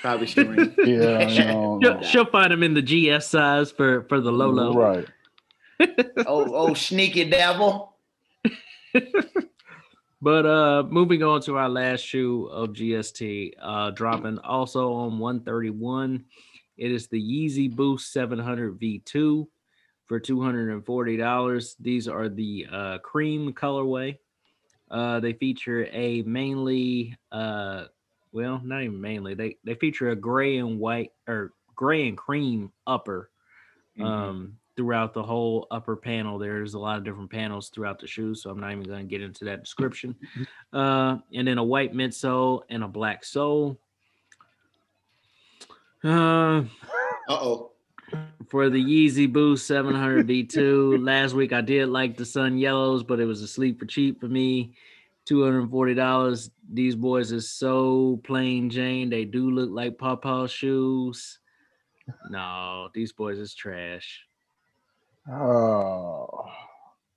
Probably 0.01 0.27
Sharene. 0.27 0.73
Yeah, 0.85 1.27
you 1.27 1.45
know, 1.45 1.79
She'll, 1.81 2.01
she'll 2.01 2.25
find 2.25 2.51
them 2.51 2.63
in 2.63 2.73
the 2.73 2.81
GS 2.81 3.27
size 3.27 3.71
for 3.71 4.03
for 4.03 4.19
the 4.21 4.31
Lolo. 4.31 4.73
Right. 4.73 5.05
oh, 6.25 6.53
oh, 6.55 6.73
sneaky 6.73 7.25
devil. 7.29 7.95
But 10.23 10.45
uh 10.45 10.83
moving 10.87 11.23
on 11.23 11.41
to 11.41 11.57
our 11.57 11.67
last 11.69 12.01
shoe 12.01 12.45
of 12.45 12.69
GST, 12.69 13.53
uh 13.59 13.89
dropping 13.91 14.37
also 14.39 14.93
on 14.93 15.17
131. 15.17 16.23
It 16.77 16.91
is 16.91 17.07
the 17.07 17.19
Yeezy 17.19 17.75
Boost 17.75 18.13
700 18.13 18.79
V2 18.79 19.47
for 20.11 20.19
$240. 20.19 21.75
These 21.79 22.09
are 22.09 22.27
the 22.27 22.67
uh 22.69 22.97
cream 22.97 23.53
colorway. 23.53 24.17
Uh 24.89 25.21
they 25.21 25.31
feature 25.31 25.87
a 25.93 26.21
mainly 26.23 27.15
uh 27.31 27.85
well, 28.33 28.59
not 28.61 28.81
even 28.83 28.99
mainly. 28.99 29.35
They 29.35 29.55
they 29.63 29.75
feature 29.75 30.09
a 30.09 30.15
gray 30.17 30.57
and 30.57 30.79
white 30.79 31.13
or 31.29 31.53
gray 31.77 32.09
and 32.09 32.17
cream 32.17 32.73
upper 32.85 33.29
Mhm. 33.97 34.05
um 34.05 34.57
throughout 34.75 35.13
the 35.13 35.23
whole 35.23 35.67
upper 35.69 35.95
panel 35.97 36.37
there's 36.39 36.73
a 36.75 36.79
lot 36.79 36.97
of 36.97 37.03
different 37.03 37.29
panels 37.29 37.69
throughout 37.69 37.99
the 37.99 38.07
shoe 38.07 38.33
so 38.33 38.49
i'm 38.49 38.57
not 38.57 38.71
even 38.71 38.83
going 38.83 39.01
to 39.05 39.09
get 39.09 39.21
into 39.21 39.43
that 39.43 39.61
description 39.65 40.15
uh 40.73 41.17
and 41.33 41.45
then 41.45 41.57
a 41.57 41.63
white 41.63 41.93
midsole 41.93 42.61
and 42.69 42.85
a 42.85 42.87
black 42.87 43.25
sole 43.25 43.77
uh 46.05 46.63
Uh-oh. 47.27 47.70
For 48.49 48.69
the 48.69 48.83
Yeezy 48.83 49.31
Boost 49.31 49.67
700 49.67 50.27
V2. 50.27 51.03
Last 51.05 51.33
week 51.33 51.53
I 51.53 51.61
did 51.61 51.89
like 51.89 52.17
the 52.17 52.25
Sun 52.25 52.57
Yellows, 52.57 53.03
but 53.03 53.19
it 53.19 53.25
was 53.25 53.41
asleep 53.41 53.79
for 53.79 53.85
cheap 53.85 54.19
for 54.19 54.27
me. 54.27 54.73
$240. 55.29 56.49
These 56.73 56.95
boys 56.95 57.31
is 57.31 57.49
so 57.49 58.19
plain 58.23 58.69
Jane. 58.69 59.09
They 59.09 59.25
do 59.25 59.49
look 59.51 59.69
like 59.71 59.97
Pawpaw 59.97 60.47
shoes. 60.47 61.39
No, 62.29 62.89
these 62.93 63.13
boys 63.13 63.37
is 63.37 63.53
trash. 63.53 64.21
Oh, 65.31 66.45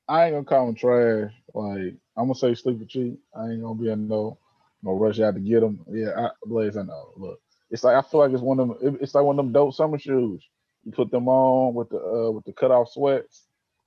I 0.09 0.25
ain't 0.27 0.35
gonna 0.35 0.45
call 0.45 0.67
them 0.67 0.75
trash. 0.75 1.33
Like 1.55 1.95
I'm 2.17 2.27
gonna 2.27 2.35
say 2.35 2.55
sleeper 2.55 2.85
cheap. 2.85 3.19
I 3.35 3.47
ain't 3.49 3.63
gonna 3.63 3.75
be 3.81 3.91
in 3.91 4.07
no 4.07 4.39
no 4.83 4.93
rush 4.93 5.21
out 5.21 5.35
to 5.35 5.41
get 5.41 5.61
them. 5.61 5.81
Yeah, 5.91 6.11
I, 6.17 6.29
Blaze, 6.45 6.77
I 6.77 6.83
know. 6.83 7.13
Look, 7.17 7.41
it's 7.71 7.83
like 7.83 7.97
I 7.97 8.03
feel 8.07 8.21
like 8.21 8.33
it's 8.33 8.43
one 8.43 8.61
of 8.61 8.69
them. 8.69 8.77
it- 8.83 9.01
It's 9.03 9.15
like 9.15 9.25
one 9.25 9.39
of 9.39 9.45
them 9.45 9.53
dope 9.53 9.75
summer 9.75 9.99
shoes. 9.99 10.47
You 10.85 10.93
put 10.93 11.11
them 11.11 11.29
on 11.29 11.75
with 11.75 11.91
the 11.91 11.99
uh 11.99 12.31
with 12.31 12.45
the 12.45 12.53
cutoff 12.53 12.93
sweats. 12.93 13.47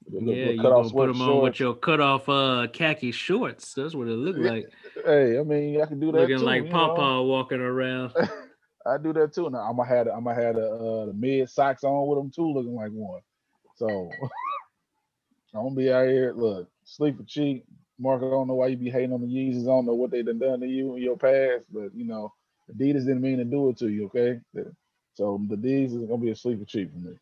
The, 0.09 0.19
Yeah, 0.21 0.49
you 0.51 0.61
cutoff 0.61 0.93
gonna 0.93 1.07
put 1.07 1.07
them 1.07 1.21
on 1.21 1.41
with 1.41 1.59
your 1.59 1.75
cut 1.75 1.99
off 1.99 2.27
uh 2.27 2.67
khaki 2.71 3.11
shorts. 3.11 3.73
That's 3.73 3.93
what 3.93 4.07
it 4.07 4.11
looked 4.11 4.39
like. 4.39 4.69
Hey, 5.05 5.39
I 5.39 5.43
mean, 5.43 5.81
I 5.81 5.85
can 5.85 5.99
do 5.99 6.11
that 6.11 6.19
Looking 6.19 6.39
too. 6.39 6.45
like 6.45 6.63
you 6.63 6.69
know? 6.69 7.23
Walking 7.23 7.61
around. 7.61 8.13
I 8.87 8.97
do 8.97 9.13
that 9.13 9.33
too. 9.33 9.49
Now 9.49 9.59
I'm 9.59 9.75
gonna 9.75 9.89
have 9.89 10.07
I'm 10.07 10.23
gonna 10.23 10.41
have 10.41 10.55
the, 10.55 10.69
uh, 10.69 11.05
the 11.07 11.13
mid 11.13 11.49
socks 11.49 11.83
on 11.83 12.07
with 12.07 12.19
them 12.19 12.31
too, 12.31 12.51
looking 12.51 12.75
like 12.75 12.91
one. 12.91 13.21
So 13.75 14.09
I'm 15.53 15.63
gonna 15.63 15.75
be 15.75 15.91
out 15.91 16.07
here. 16.07 16.33
Look, 16.33 16.69
sleep 16.83 17.17
for 17.17 17.23
cheap. 17.23 17.65
Mark, 17.99 18.21
I 18.21 18.29
don't 18.29 18.47
know 18.47 18.55
why 18.55 18.67
you 18.67 18.77
be 18.77 18.91
hating 18.91 19.11
on 19.11 19.21
the 19.21 19.27
Yeezys. 19.27 19.63
I 19.63 19.65
don't 19.65 19.85
know 19.85 19.95
what 19.95 20.11
they 20.11 20.21
done 20.21 20.39
done 20.39 20.59
to 20.61 20.67
you 20.67 20.95
in 20.95 21.01
your 21.01 21.17
past, 21.17 21.65
but 21.71 21.93
you 21.95 22.05
know, 22.05 22.31
Adidas 22.71 23.05
didn't 23.05 23.21
mean 23.21 23.37
to 23.37 23.43
do 23.43 23.69
it 23.69 23.77
to 23.77 23.89
you. 23.89 24.05
Okay, 24.05 24.39
so 25.17 25.41
the 25.49 25.57
D's 25.57 25.93
is 25.93 26.03
gonna 26.05 26.17
be 26.21 26.29
a 26.29 26.35
sleep 26.35 26.59
for 26.59 26.65
cheap 26.65 26.91
for 26.93 26.99
me. 26.99 27.15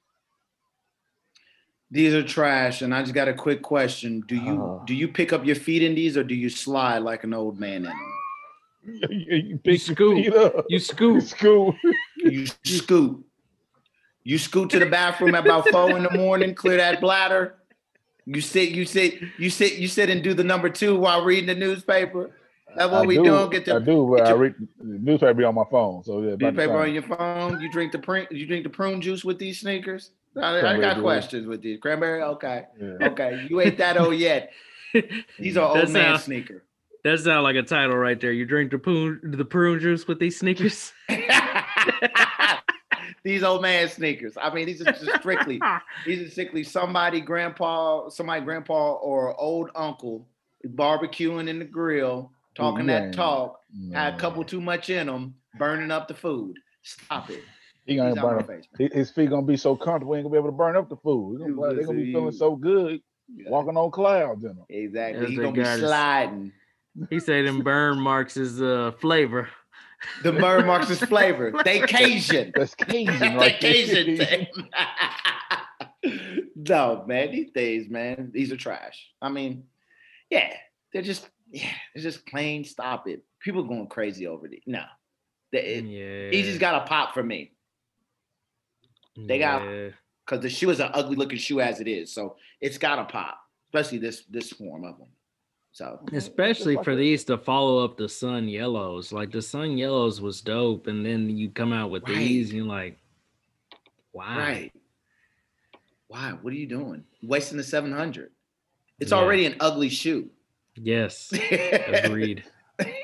These 1.89 2.13
are 2.13 2.23
trash, 2.23 2.81
and 2.81 2.93
I 2.93 3.01
just 3.01 3.13
got 3.13 3.29
a 3.29 3.33
quick 3.33 3.61
question. 3.61 4.21
Do 4.27 4.35
you 4.35 4.61
Uh. 4.61 4.83
do 4.85 4.93
you 4.93 5.07
pick 5.07 5.31
up 5.31 5.45
your 5.45 5.55
feet 5.55 5.81
in 5.81 5.95
these 5.95 6.17
or 6.17 6.23
do 6.23 6.35
you 6.35 6.49
slide 6.49 6.99
like 6.99 7.23
an 7.23 7.33
old 7.33 7.57
man 7.59 7.77
in 7.77 7.83
them? 7.83 8.11
you, 9.09 9.35
you 9.37 9.57
pick 9.57 9.87
your 9.87 9.95
scoop. 9.95 10.15
feet 10.17 10.33
up. 10.35 10.53
You 10.55 10.63
You 10.75 10.79
scoop. 10.79 11.23
scoop. 11.23 11.75
You 12.17 12.45
scoot. 12.65 13.25
You 14.23 14.37
scoot 14.39 14.69
to 14.71 14.79
the 14.79 14.87
bathroom 14.87 15.35
at 15.35 15.45
about 15.45 15.69
four 15.69 15.95
in 15.95 16.03
the 16.03 16.11
morning, 16.11 16.53
clear 16.53 16.77
that 16.77 16.99
bladder. 16.99 17.55
You 18.25 18.41
sit, 18.41 18.69
you 18.71 18.85
sit, 18.85 19.21
you 19.37 19.49
sit, 19.51 19.73
you 19.77 19.87
sit 19.87 20.09
and 20.09 20.21
do 20.23 20.33
the 20.33 20.43
number 20.43 20.67
two 20.67 20.97
while 20.99 21.23
reading 21.23 21.45
the 21.45 21.55
newspaper. 21.55 22.31
That's 22.75 22.91
what 22.91 23.03
I 23.03 23.05
we 23.05 23.15
do, 23.15 23.23
doing. 23.23 23.49
Get 23.49 23.69
I 23.69 23.79
the 23.79 23.85
do, 23.85 24.15
but 24.17 24.27
I 24.27 24.31
read 24.31 24.55
the 24.79 24.85
newspaper 24.85 25.33
be 25.33 25.43
on 25.43 25.55
my 25.55 25.63
phone. 25.71 26.03
So 26.03 26.21
yeah, 26.21 26.33
about 26.33 26.53
newspaper 26.55 26.79
on 26.79 26.93
your 26.93 27.03
phone. 27.03 27.61
You 27.61 27.71
drink 27.71 27.91
the 27.91 27.99
prune, 27.99 28.27
you 28.31 28.45
drink 28.45 28.63
the 28.63 28.69
prune 28.69 29.01
juice 29.01 29.23
with 29.23 29.39
these 29.39 29.59
sneakers. 29.59 30.11
I, 30.35 30.57
I 30.57 30.59
Cranberry 30.59 30.81
got 30.81 30.93
juice. 30.95 31.01
questions 31.03 31.47
with 31.47 31.61
these 31.61 31.79
cranberry. 31.79 32.21
Okay, 32.21 32.65
Yeah. 32.81 33.07
okay. 33.09 33.47
You 33.49 33.61
ain't 33.61 33.77
that 33.77 33.97
old 33.97 34.15
yet. 34.15 34.51
These 35.39 35.55
are 35.57 35.73
That 35.73 35.85
old 35.85 35.93
man 35.93 36.09
sound- 36.09 36.21
sneaker. 36.21 36.63
That 37.05 37.19
sounds 37.19 37.43
like 37.43 37.55
a 37.55 37.63
title 37.63 37.95
right 37.97 38.19
there. 38.19 38.31
You 38.31 38.45
drink 38.45 38.71
the 38.71 38.79
prune 38.79 39.19
the 39.23 39.45
prune 39.45 39.79
juice 39.79 40.07
with 40.07 40.19
these 40.19 40.37
sneakers. 40.39 40.91
these 43.23 43.43
old 43.43 43.61
man 43.61 43.89
sneakers. 43.89 44.33
I 44.41 44.53
mean, 44.53 44.65
these 44.65 44.81
are 44.81 44.91
just 44.91 45.13
strictly 45.15 45.59
these 46.05 46.27
are 46.27 46.29
strictly 46.29 46.63
somebody 46.63 47.21
grandpa, 47.21 48.09
somebody 48.09 48.41
grandpa 48.43 48.93
or 48.93 49.39
old 49.39 49.69
uncle 49.75 50.27
barbecuing 50.67 51.47
in 51.47 51.59
the 51.59 51.65
grill, 51.65 52.31
talking 52.55 52.87
yeah. 52.89 53.01
that 53.01 53.13
talk, 53.13 53.59
had 53.93 54.13
a 54.13 54.17
couple 54.17 54.43
too 54.43 54.61
much 54.61 54.89
in 54.89 55.07
them, 55.07 55.35
burning 55.59 55.91
up 55.91 56.07
the 56.07 56.13
food. 56.15 56.57
Stop 56.83 57.29
it. 57.29 57.41
He 57.85 57.93
He's 57.93 58.01
gonna 58.01 58.19
out 58.19 58.29
burn 58.29 58.39
up. 58.39 58.47
face. 58.47 58.65
His 58.79 58.93
his 58.93 59.11
feet 59.11 59.29
gonna 59.29 59.45
be 59.45 59.57
so 59.57 59.75
comfortable, 59.75 60.13
he 60.13 60.19
ain't 60.19 60.25
gonna 60.25 60.33
be 60.33 60.37
able 60.39 60.49
to 60.49 60.57
burn 60.57 60.75
up 60.75 60.89
the 60.89 60.95
food. 60.97 61.41
He 61.41 61.53
gonna, 61.53 61.69
You 61.69 61.75
they're 61.75 61.85
gonna 61.85 61.97
be 61.99 62.11
feeling 62.13 62.31
so 62.31 62.55
good, 62.55 62.99
Yeah, 63.35 63.49
walking 63.49 63.77
on 63.77 63.91
clouds 63.91 64.43
in 64.43 64.55
them. 64.55 64.65
Exactly. 64.69 65.23
As 65.23 65.29
He's 65.29 65.37
gonna 65.39 65.51
be 65.51 65.61
got 65.61 65.71
his- 65.79 65.81
sliding. 65.81 66.51
he 67.09 67.19
said 67.19 67.45
them 67.45 67.59
burn 67.61 67.99
marks 67.99 68.37
is 68.37 68.61
uh 68.61 68.91
flavor. 68.99 69.49
The 70.23 70.31
burn 70.31 70.65
marks 70.65 70.89
is 70.89 70.99
flavor. 71.13 71.53
They 71.63 71.79
Cajun. 71.81 72.53
That's 72.55 72.73
Cajun, 72.75 73.19
They 73.19 73.35
right 73.35 73.59
Cajun. 73.59 74.17
thing. 74.17 74.47
no, 76.55 77.03
man, 77.07 77.31
these 77.31 77.51
days, 77.51 77.89
man, 77.89 78.31
these 78.33 78.51
are 78.51 78.57
trash. 78.57 79.09
I 79.21 79.29
mean, 79.29 79.63
yeah, 80.29 80.53
they're 80.93 81.01
just, 81.01 81.29
yeah, 81.55 81.71
they're 81.93 82.03
just 82.03 82.25
plain. 82.25 82.63
Stop 82.63 83.07
it. 83.07 83.23
People 83.41 83.63
going 83.63 83.87
crazy 83.87 84.27
over 84.27 84.45
it. 84.47 84.61
No, 84.65 84.83
they, 85.51 85.59
it, 85.59 85.85
yeah. 85.85 86.29
he 86.31 86.43
just 86.43 86.59
got 86.59 86.83
a 86.83 86.85
pop 86.87 87.13
for 87.13 87.23
me 87.23 87.51
they 89.17 89.39
got- 89.39 89.63
yeah. 89.63 89.89
because 90.25 90.41
the 90.41 90.49
shoe 90.49 90.69
is 90.69 90.79
an 90.79 90.89
ugly 90.93 91.15
looking 91.15 91.37
shoe 91.37 91.61
as 91.61 91.79
it 91.79 91.87
is. 91.87 92.11
So 92.11 92.35
it's 92.61 92.77
got 92.77 92.99
a 92.99 93.05
pop, 93.05 93.39
especially 93.69 93.99
this 93.99 94.23
this 94.29 94.51
form 94.51 94.83
of 94.83 94.97
them. 94.97 95.07
So 95.71 95.99
especially 96.13 96.77
for 96.83 96.95
these 96.95 97.23
to 97.25 97.37
follow 97.37 97.83
up 97.83 97.97
the 97.97 98.07
sun 98.09 98.47
yellows. 98.47 99.11
Like 99.11 99.31
the 99.31 99.41
sun 99.41 99.77
yellows 99.77 100.21
was 100.21 100.41
dope, 100.41 100.87
and 100.87 101.05
then 101.05 101.29
you 101.29 101.49
come 101.49 101.73
out 101.73 101.91
with 101.91 102.03
Right. 102.03 102.17
these, 102.17 102.49
and 102.49 102.57
you're 102.57 102.65
like, 102.67 102.97
why? 104.11 104.37
right, 104.37 104.71
why? 106.07 106.31
What 106.41 106.53
are 106.53 106.57
you 106.57 106.67
doing? 106.67 107.03
Wasting 107.21 107.57
the 107.57 107.63
seven 107.63 107.91
hundred. 107.91 108.31
It's 108.99 109.11
Yeah. 109.11 109.17
already 109.17 109.45
an 109.45 109.55
ugly 109.59 109.89
shoe. 109.89 110.29
Yes. 110.75 111.31
Agreed. 111.87 112.43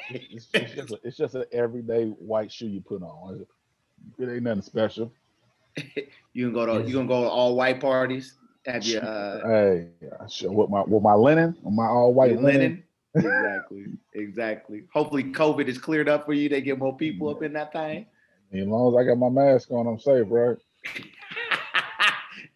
It's, 0.09 0.47
it's 0.53 0.73
just 0.73 0.91
a, 0.91 0.99
it's 1.03 1.17
just 1.17 1.35
an 1.35 1.45
everyday 1.51 2.05
white 2.07 2.51
shoe 2.51 2.67
you 2.67 2.81
put 2.81 3.01
on. 3.01 3.45
It 4.19 4.29
ain't 4.29 4.43
nothing 4.43 4.61
special. 4.61 5.11
You 6.33 6.45
can 6.45 6.53
go 6.53 6.65
to 6.65 6.87
you 6.87 6.95
can 6.95 7.07
go 7.07 7.23
to 7.23 7.29
all 7.29 7.55
white 7.55 7.81
parties. 7.81 8.35
Have 8.65 8.85
your 8.85 9.03
uh, 9.03 9.45
Hey, 9.45 9.87
I 10.17 10.27
show 10.27 10.49
with 10.49 10.69
my 10.69 10.81
with 10.83 11.03
my 11.03 11.13
linen, 11.13 11.57
with 11.61 11.73
my 11.73 11.85
all 11.85 12.13
white 12.13 12.39
linen. 12.41 12.43
linen. 12.43 12.83
exactly, 13.15 13.85
exactly. 14.13 14.83
Hopefully, 14.93 15.25
COVID 15.25 15.67
is 15.67 15.77
cleared 15.77 16.07
up 16.07 16.25
for 16.25 16.31
you. 16.31 16.47
They 16.47 16.61
get 16.61 16.79
more 16.79 16.95
people 16.95 17.27
up 17.27 17.43
in 17.43 17.51
that 17.53 17.73
thing. 17.73 18.05
As 18.53 18.65
long 18.65 18.93
as 18.93 18.97
I 18.97 19.09
got 19.09 19.17
my 19.17 19.27
mask 19.27 19.71
on, 19.71 19.87
I'm 19.87 19.99
safe, 19.99 20.27
right? 20.29 20.57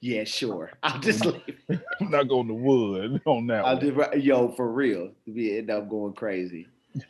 yeah, 0.02 0.24
sure. 0.24 0.72
I'll 0.84 1.00
just 1.00 1.26
leave. 1.26 1.58
I'm 1.70 2.12
not 2.12 2.28
going 2.28 2.48
to 2.48 2.54
wood 2.54 3.22
on 3.26 3.48
that. 3.48 3.66
I'll 3.66 3.80
one. 3.80 3.96
just 4.12 4.18
yo 4.26 4.50
for 4.50 4.72
real. 4.72 5.12
We 5.26 5.58
end 5.58 5.72
up 5.72 5.90
going 5.90 6.14
crazy. 6.14 6.68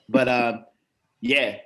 But 0.10 0.28
um, 0.28 0.66
yeah, 1.22 1.58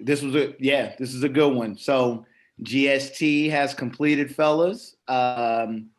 this 0.00 0.22
was 0.22 0.34
a 0.34 0.54
yeah, 0.58 0.94
this 0.98 1.14
is 1.14 1.22
a 1.22 1.28
good 1.28 1.54
one. 1.54 1.76
So 1.76 2.24
GST 2.62 3.50
has 3.50 3.74
completed, 3.74 4.34
fellas. 4.34 4.96
Um, 5.06 5.90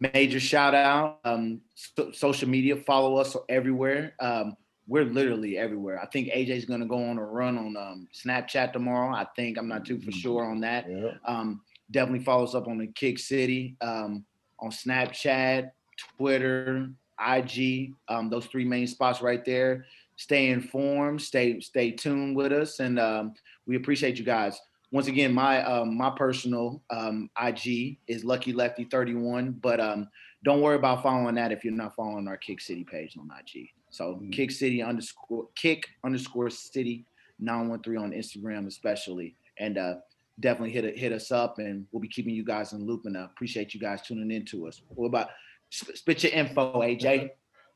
major 0.00 0.40
shout 0.40 0.74
out. 0.74 1.20
Um, 1.24 1.60
so- 1.74 2.12
social 2.12 2.48
media, 2.48 2.76
follow 2.76 3.16
us 3.16 3.36
everywhere. 3.48 4.14
Um, 4.20 4.56
we're 4.88 5.04
literally 5.04 5.56
everywhere. 5.56 6.00
I 6.00 6.06
think 6.06 6.28
AJ's 6.28 6.64
gonna 6.64 6.86
go 6.86 7.02
on 7.02 7.18
a 7.18 7.24
run 7.24 7.56
on 7.56 7.76
um, 7.76 8.08
Snapchat 8.12 8.72
tomorrow. 8.72 9.14
I 9.14 9.26
think 9.36 9.56
I'm 9.56 9.68
not 9.68 9.84
too 9.84 10.00
for 10.00 10.10
sure 10.12 10.44
on 10.44 10.60
that. 10.60 10.86
Yeah. 10.90 11.12
Um, 11.24 11.62
definitely 11.90 12.24
follow 12.24 12.44
us 12.44 12.54
up 12.54 12.68
on 12.68 12.78
the 12.78 12.86
Kick 12.88 13.18
City 13.18 13.76
um, 13.80 14.24
on 14.60 14.70
Snapchat, 14.70 15.70
Twitter, 16.16 16.90
IG. 17.20 17.92
Um, 18.08 18.30
those 18.30 18.46
three 18.46 18.64
main 18.64 18.86
spots 18.86 19.20
right 19.20 19.44
there. 19.44 19.86
Stay 20.16 20.48
informed. 20.50 21.20
Stay 21.20 21.60
stay 21.60 21.90
tuned 21.90 22.36
with 22.36 22.52
us, 22.52 22.80
and 22.80 22.98
um, 22.98 23.34
we 23.66 23.76
appreciate 23.76 24.18
you 24.18 24.24
guys. 24.24 24.60
Once 24.90 25.06
again, 25.06 25.32
my 25.32 25.62
um, 25.64 25.96
my 25.96 26.10
personal 26.10 26.82
um, 26.90 27.30
IG 27.42 27.96
is 28.06 28.24
Lucky 28.24 28.52
Lefty 28.52 28.84
31, 28.84 29.52
but 29.62 29.80
um, 29.80 30.08
don't 30.44 30.60
worry 30.60 30.76
about 30.76 31.02
following 31.02 31.34
that 31.36 31.50
if 31.52 31.64
you're 31.64 31.72
not 31.72 31.94
following 31.96 32.28
our 32.28 32.36
Kick 32.36 32.60
City 32.60 32.84
page 32.84 33.16
on 33.18 33.30
IG. 33.38 33.70
So 33.90 34.16
Mhm. 34.16 34.32
Kick 34.32 34.50
City 34.50 34.82
underscore 34.82 35.48
Kick 35.54 35.86
underscore 36.04 36.50
City 36.50 37.04
913 37.38 37.98
on 37.98 38.12
Instagram, 38.12 38.66
especially, 38.66 39.34
and 39.58 39.78
uh, 39.78 39.94
definitely 40.40 40.70
hit 40.72 40.84
it, 40.84 40.98
hit 40.98 41.12
us 41.12 41.30
up, 41.30 41.58
and 41.58 41.86
we'll 41.92 42.00
be 42.00 42.08
keeping 42.08 42.34
you 42.34 42.44
guys 42.44 42.72
in 42.72 42.80
the 42.80 42.84
loop. 42.84 43.02
And 43.04 43.16
uh, 43.16 43.24
appreciate 43.32 43.74
you 43.74 43.80
guys 43.80 44.02
tuning 44.02 44.30
in 44.30 44.44
to 44.46 44.66
us. 44.68 44.82
What 44.94 45.06
about 45.06 45.28
spit 45.70 46.22
your 46.22 46.32
info, 46.32 46.80
AJ? 46.80 47.30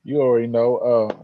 You 0.04 0.20
already 0.20 0.46
know. 0.46 0.76
Uh, 0.78 1.22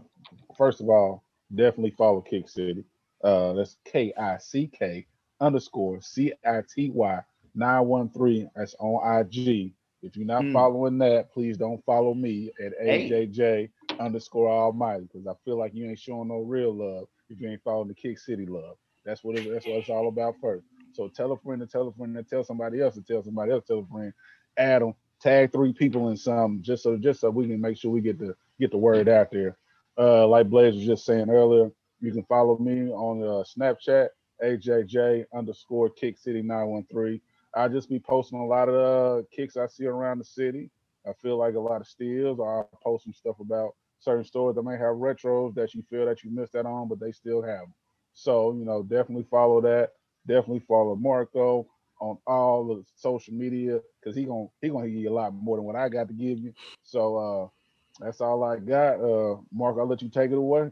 first 0.57 0.81
of 0.81 0.89
all, 0.89 1.23
definitely 1.55 1.93
follow 1.97 2.21
Kick 2.21 2.49
City. 2.49 2.83
Uh, 3.23 3.53
that's 3.53 3.77
K 3.85 4.13
I 4.17 4.37
C 4.37 4.67
K 4.67 5.05
underscore 5.39 6.01
C 6.01 6.33
I 6.45 6.61
T 6.73 6.89
Y 6.89 7.19
nine 7.55 7.85
one 7.85 8.09
three. 8.09 8.47
That's 8.55 8.75
on 8.79 9.19
IG. 9.21 9.73
If 10.01 10.17
you're 10.17 10.25
not 10.25 10.43
Mm. 10.43 10.51
following 10.53 10.97
that, 10.97 11.31
please 11.31 11.55
don't 11.57 11.83
follow 11.85 12.13
me 12.13 12.51
at 12.61 12.73
Hey. 12.81 13.09
AJJ 13.09 13.69
underscore 13.99 14.49
Almighty 14.49 15.03
because 15.05 15.27
I 15.27 15.33
feel 15.45 15.57
like 15.57 15.73
you 15.73 15.87
ain't 15.87 15.99
showing 15.99 16.27
no 16.27 16.39
real 16.39 16.73
love 16.73 17.07
if 17.29 17.39
you 17.39 17.47
ain't 17.49 17.63
following 17.63 17.87
the 17.87 17.93
Kick 17.93 18.19
City 18.19 18.45
love. 18.45 18.75
That's 19.05 19.23
what 19.23 19.37
it, 19.37 19.49
that's 19.49 19.65
what 19.65 19.77
it's 19.77 19.89
all 19.89 20.09
about 20.09 20.35
first. 20.41 20.65
So 20.93 21.07
tell 21.07 21.31
a 21.31 21.37
friend 21.37 21.61
to 21.61 21.67
tell 21.67 21.87
a 21.87 21.93
friend 21.93 22.15
to 22.15 22.23
tell 22.23 22.43
somebody 22.43 22.81
else 22.81 22.95
to 22.95 23.01
tell 23.01 23.23
somebody 23.23 23.51
else 23.51 23.65
to 23.65 23.73
tell 23.73 23.79
a 23.79 23.93
friend. 23.93 24.13
Add 24.57 24.81
them, 24.81 24.93
tag 25.21 25.51
three 25.51 25.73
people 25.73 26.09
in 26.09 26.17
some 26.17 26.61
just 26.61 26.83
so 26.83 26.97
just 26.97 27.21
so 27.21 27.29
we 27.29 27.47
can 27.47 27.59
make 27.61 27.77
sure 27.77 27.91
we 27.91 28.01
get 28.01 28.19
the 28.19 28.35
get 28.59 28.71
the 28.71 28.77
word 28.77 29.09
out 29.09 29.31
there. 29.31 29.57
Uh, 29.97 30.27
like 30.27 30.49
Blaze 30.49 30.75
was 30.75 30.85
just 30.85 31.05
saying 31.05 31.29
earlier, 31.29 31.71
you 32.01 32.11
can 32.11 32.23
follow 32.23 32.57
me 32.57 32.89
on 32.89 33.21
uh, 33.23 33.43
Snapchat, 33.43 34.09
AJJ 34.43 35.25
underscore 35.33 35.89
Kick 35.89 36.17
City 36.17 36.41
913. 36.41 37.21
I 37.55 37.67
just 37.67 37.89
be 37.89 37.99
posting 37.99 38.39
a 38.39 38.45
lot 38.45 38.69
of 38.69 38.75
uh, 38.75 39.23
kicks 39.31 39.57
I 39.57 39.67
see 39.67 39.85
around 39.85 40.17
the 40.17 40.25
city. 40.25 40.71
I 41.07 41.13
feel 41.21 41.37
like 41.37 41.55
a 41.55 41.59
lot 41.59 41.81
of 41.81 41.87
steals, 41.87 42.39
I'll 42.39 42.69
post 42.83 43.03
some 43.03 43.13
stuff 43.13 43.39
about 43.39 43.75
certain 43.99 44.23
stores 44.23 44.55
that 44.55 44.63
may 44.63 44.73
have 44.73 44.95
retros 44.95 45.53
that 45.55 45.73
you 45.73 45.83
feel 45.89 46.05
that 46.05 46.23
you 46.23 46.31
missed 46.31 46.53
that 46.53 46.65
on, 46.65 46.87
but 46.87 46.99
they 46.99 47.11
still 47.11 47.41
have 47.41 47.61
them. 47.61 47.73
So, 48.13 48.53
you 48.53 48.65
know, 48.65 48.83
definitely 48.83 49.25
follow 49.29 49.61
that. 49.61 49.91
Definitely 50.27 50.63
follow 50.67 50.95
Marco 50.95 51.67
on 51.99 52.17
all 52.27 52.65
the 52.65 52.83
social 52.95 53.33
media 53.33 53.79
because 53.99 54.15
he 54.15 54.25
gonna 54.25 54.47
he 54.61 54.69
gonna 54.69 54.87
give 54.87 54.97
you 54.97 55.09
a 55.09 55.13
lot 55.13 55.33
more 55.33 55.57
than 55.57 55.65
what 55.65 55.75
I 55.75 55.89
got 55.89 56.07
to 56.07 56.13
give 56.13 56.39
you. 56.39 56.53
So 56.83 57.17
uh 57.17 58.03
that's 58.03 58.21
all 58.21 58.43
I 58.43 58.57
got. 58.57 58.95
Uh 58.95 59.37
Mark, 59.51 59.77
I'll 59.79 59.87
let 59.87 60.01
you 60.01 60.09
take 60.09 60.31
it 60.31 60.37
away. 60.37 60.71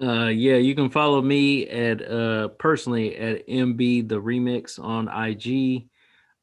Uh, 0.00 0.26
yeah, 0.26 0.56
you 0.56 0.74
can 0.74 0.90
follow 0.90 1.22
me 1.22 1.66
at 1.68 2.02
uh 2.10 2.48
personally 2.48 3.16
at 3.16 3.46
MB 3.48 4.08
the 4.08 4.20
Remix 4.20 4.78
on 4.78 5.08
IG. 5.08 5.88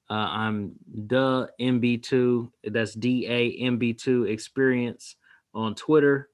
Uh, 0.09 0.13
I'm 0.13 0.73
the 0.93 1.49
MB2. 1.59 2.51
That's 2.65 2.93
D 2.93 3.25
A 3.27 3.61
MB2 3.63 4.29
Experience 4.29 5.15
on 5.53 5.75
Twitter. 5.75 6.29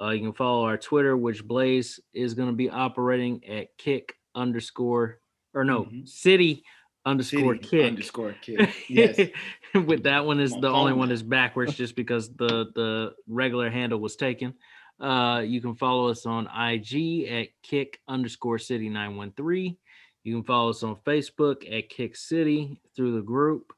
Uh, 0.00 0.10
you 0.10 0.20
can 0.20 0.32
follow 0.32 0.64
our 0.64 0.76
Twitter, 0.76 1.16
which 1.16 1.44
Blaze 1.44 2.00
is 2.12 2.34
going 2.34 2.48
to 2.48 2.54
be 2.54 2.68
operating 2.68 3.44
at 3.46 3.76
kick 3.78 4.16
underscore 4.34 5.20
or 5.54 5.64
no 5.64 5.84
Mhm. 5.84 6.08
city 6.08 6.64
underscore 7.06 7.54
City 7.56 7.68
kick. 7.68 7.86
underscore 7.86 8.34
kick. 8.40 8.70
Yes. 8.88 9.20
With 9.74 10.04
that 10.04 10.24
one 10.24 10.40
is 10.40 10.52
the 10.52 10.68
only 10.70 10.92
one 10.92 11.08
that's 11.10 11.22
backwards 11.22 11.74
just 11.76 11.96
because 11.96 12.34
the 12.34 12.70
the 12.74 13.14
regular 13.28 13.70
handle 13.70 13.98
was 13.98 14.16
taken. 14.16 14.54
Uh, 15.00 15.42
you 15.44 15.60
can 15.60 15.74
follow 15.74 16.08
us 16.08 16.24
on 16.24 16.46
IG 16.46 17.24
at 17.24 17.48
kick 17.62 18.00
underscore 18.08 18.58
city 18.58 18.88
913. 18.88 19.76
You 20.22 20.34
can 20.36 20.44
follow 20.44 20.70
us 20.70 20.82
on 20.82 20.96
Facebook 21.04 21.70
at 21.70 21.88
Kick 21.90 22.16
City 22.16 22.80
through 22.96 23.16
the 23.16 23.20
group. 23.22 23.72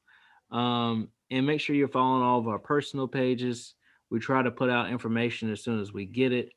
Um, 0.51 1.09
and 1.29 1.45
make 1.45 1.59
sure 1.59 1.75
you're 1.75 1.89
following 1.89 2.23
all 2.23 2.39
of 2.39 2.47
our 2.47 2.59
personal 2.59 3.07
pages. 3.07 3.73
We 4.09 4.19
try 4.19 4.41
to 4.43 4.51
put 4.51 4.69
out 4.69 4.89
information 4.89 5.51
as 5.51 5.61
soon 5.61 5.81
as 5.81 5.91
we 5.91 6.05
get 6.05 6.31
it. 6.31 6.53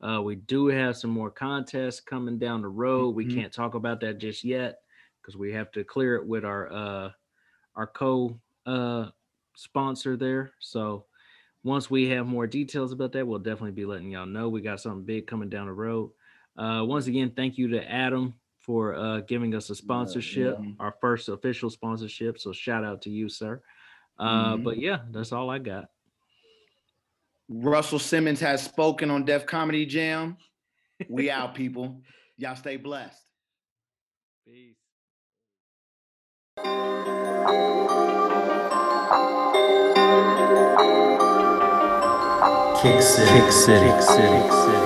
Uh, 0.00 0.20
we 0.22 0.36
do 0.36 0.66
have 0.66 0.96
some 0.96 1.10
more 1.10 1.30
contests 1.30 2.00
coming 2.00 2.38
down 2.38 2.62
the 2.62 2.68
road. 2.68 3.14
We 3.14 3.24
Mhm. 3.24 3.34
can't 3.34 3.52
talk 3.52 3.74
about 3.74 4.00
that 4.00 4.18
just 4.18 4.44
yet 4.44 4.80
because 5.20 5.36
we 5.36 5.52
have 5.52 5.70
to 5.72 5.84
clear 5.84 6.16
it 6.16 6.26
with 6.26 6.44
our 6.44 6.72
uh, 6.72 7.12
our 7.76 7.86
co 7.86 8.40
uh, 8.66 9.10
sponsor 9.56 10.16
there. 10.16 10.52
So 10.60 11.06
once 11.64 11.90
we 11.90 12.08
have 12.10 12.26
more 12.26 12.46
details 12.46 12.92
about 12.92 13.12
that, 13.12 13.26
we'll 13.26 13.38
definitely 13.40 13.72
be 13.72 13.86
letting 13.86 14.10
y'all 14.10 14.26
know. 14.26 14.48
We 14.48 14.60
got 14.62 14.80
something 14.80 15.04
big 15.04 15.26
coming 15.26 15.48
down 15.50 15.66
the 15.66 15.72
road. 15.72 16.12
Uh, 16.56 16.84
once 16.86 17.06
again, 17.06 17.32
thank 17.36 17.58
you 17.58 17.68
to 17.68 17.90
Adam 17.90 18.40
for 18.60 18.94
uh, 18.94 19.20
giving 19.20 19.54
us 19.54 19.70
a 19.70 19.74
sponsorship, 19.74 20.56
yeah. 20.58 20.72
our 20.78 20.96
first 21.00 21.28
official 21.28 21.70
sponsorship. 21.70 22.38
So 22.38 22.52
shout 22.52 22.84
out 22.84 23.02
to 23.02 23.10
you, 23.10 23.28
sir. 23.28 23.62
Uh, 24.18 24.56
Mhm. 24.56 24.64
But 24.64 24.78
yeah, 24.78 25.04
that's 25.10 25.32
all 25.32 25.50
I 25.50 25.58
got. 25.58 25.90
Russell 27.48 27.98
Simmons 27.98 28.40
has 28.40 28.62
spoken 28.62 29.10
on 29.10 29.24
Def 29.24 29.46
Comedy 29.46 29.86
Jam. 29.86 30.36
We 31.08 31.30
out, 31.30 31.54
people. 31.54 32.02
Y'all 32.36 32.56
stay 32.56 32.76
blessed. 32.76 33.22
Peace. 34.46 34.76
Kick 42.82 43.02
City. 43.02 43.30
Kick 43.30 43.52
City. 43.52 43.86
Kick 43.86 44.02
City. 44.02 44.85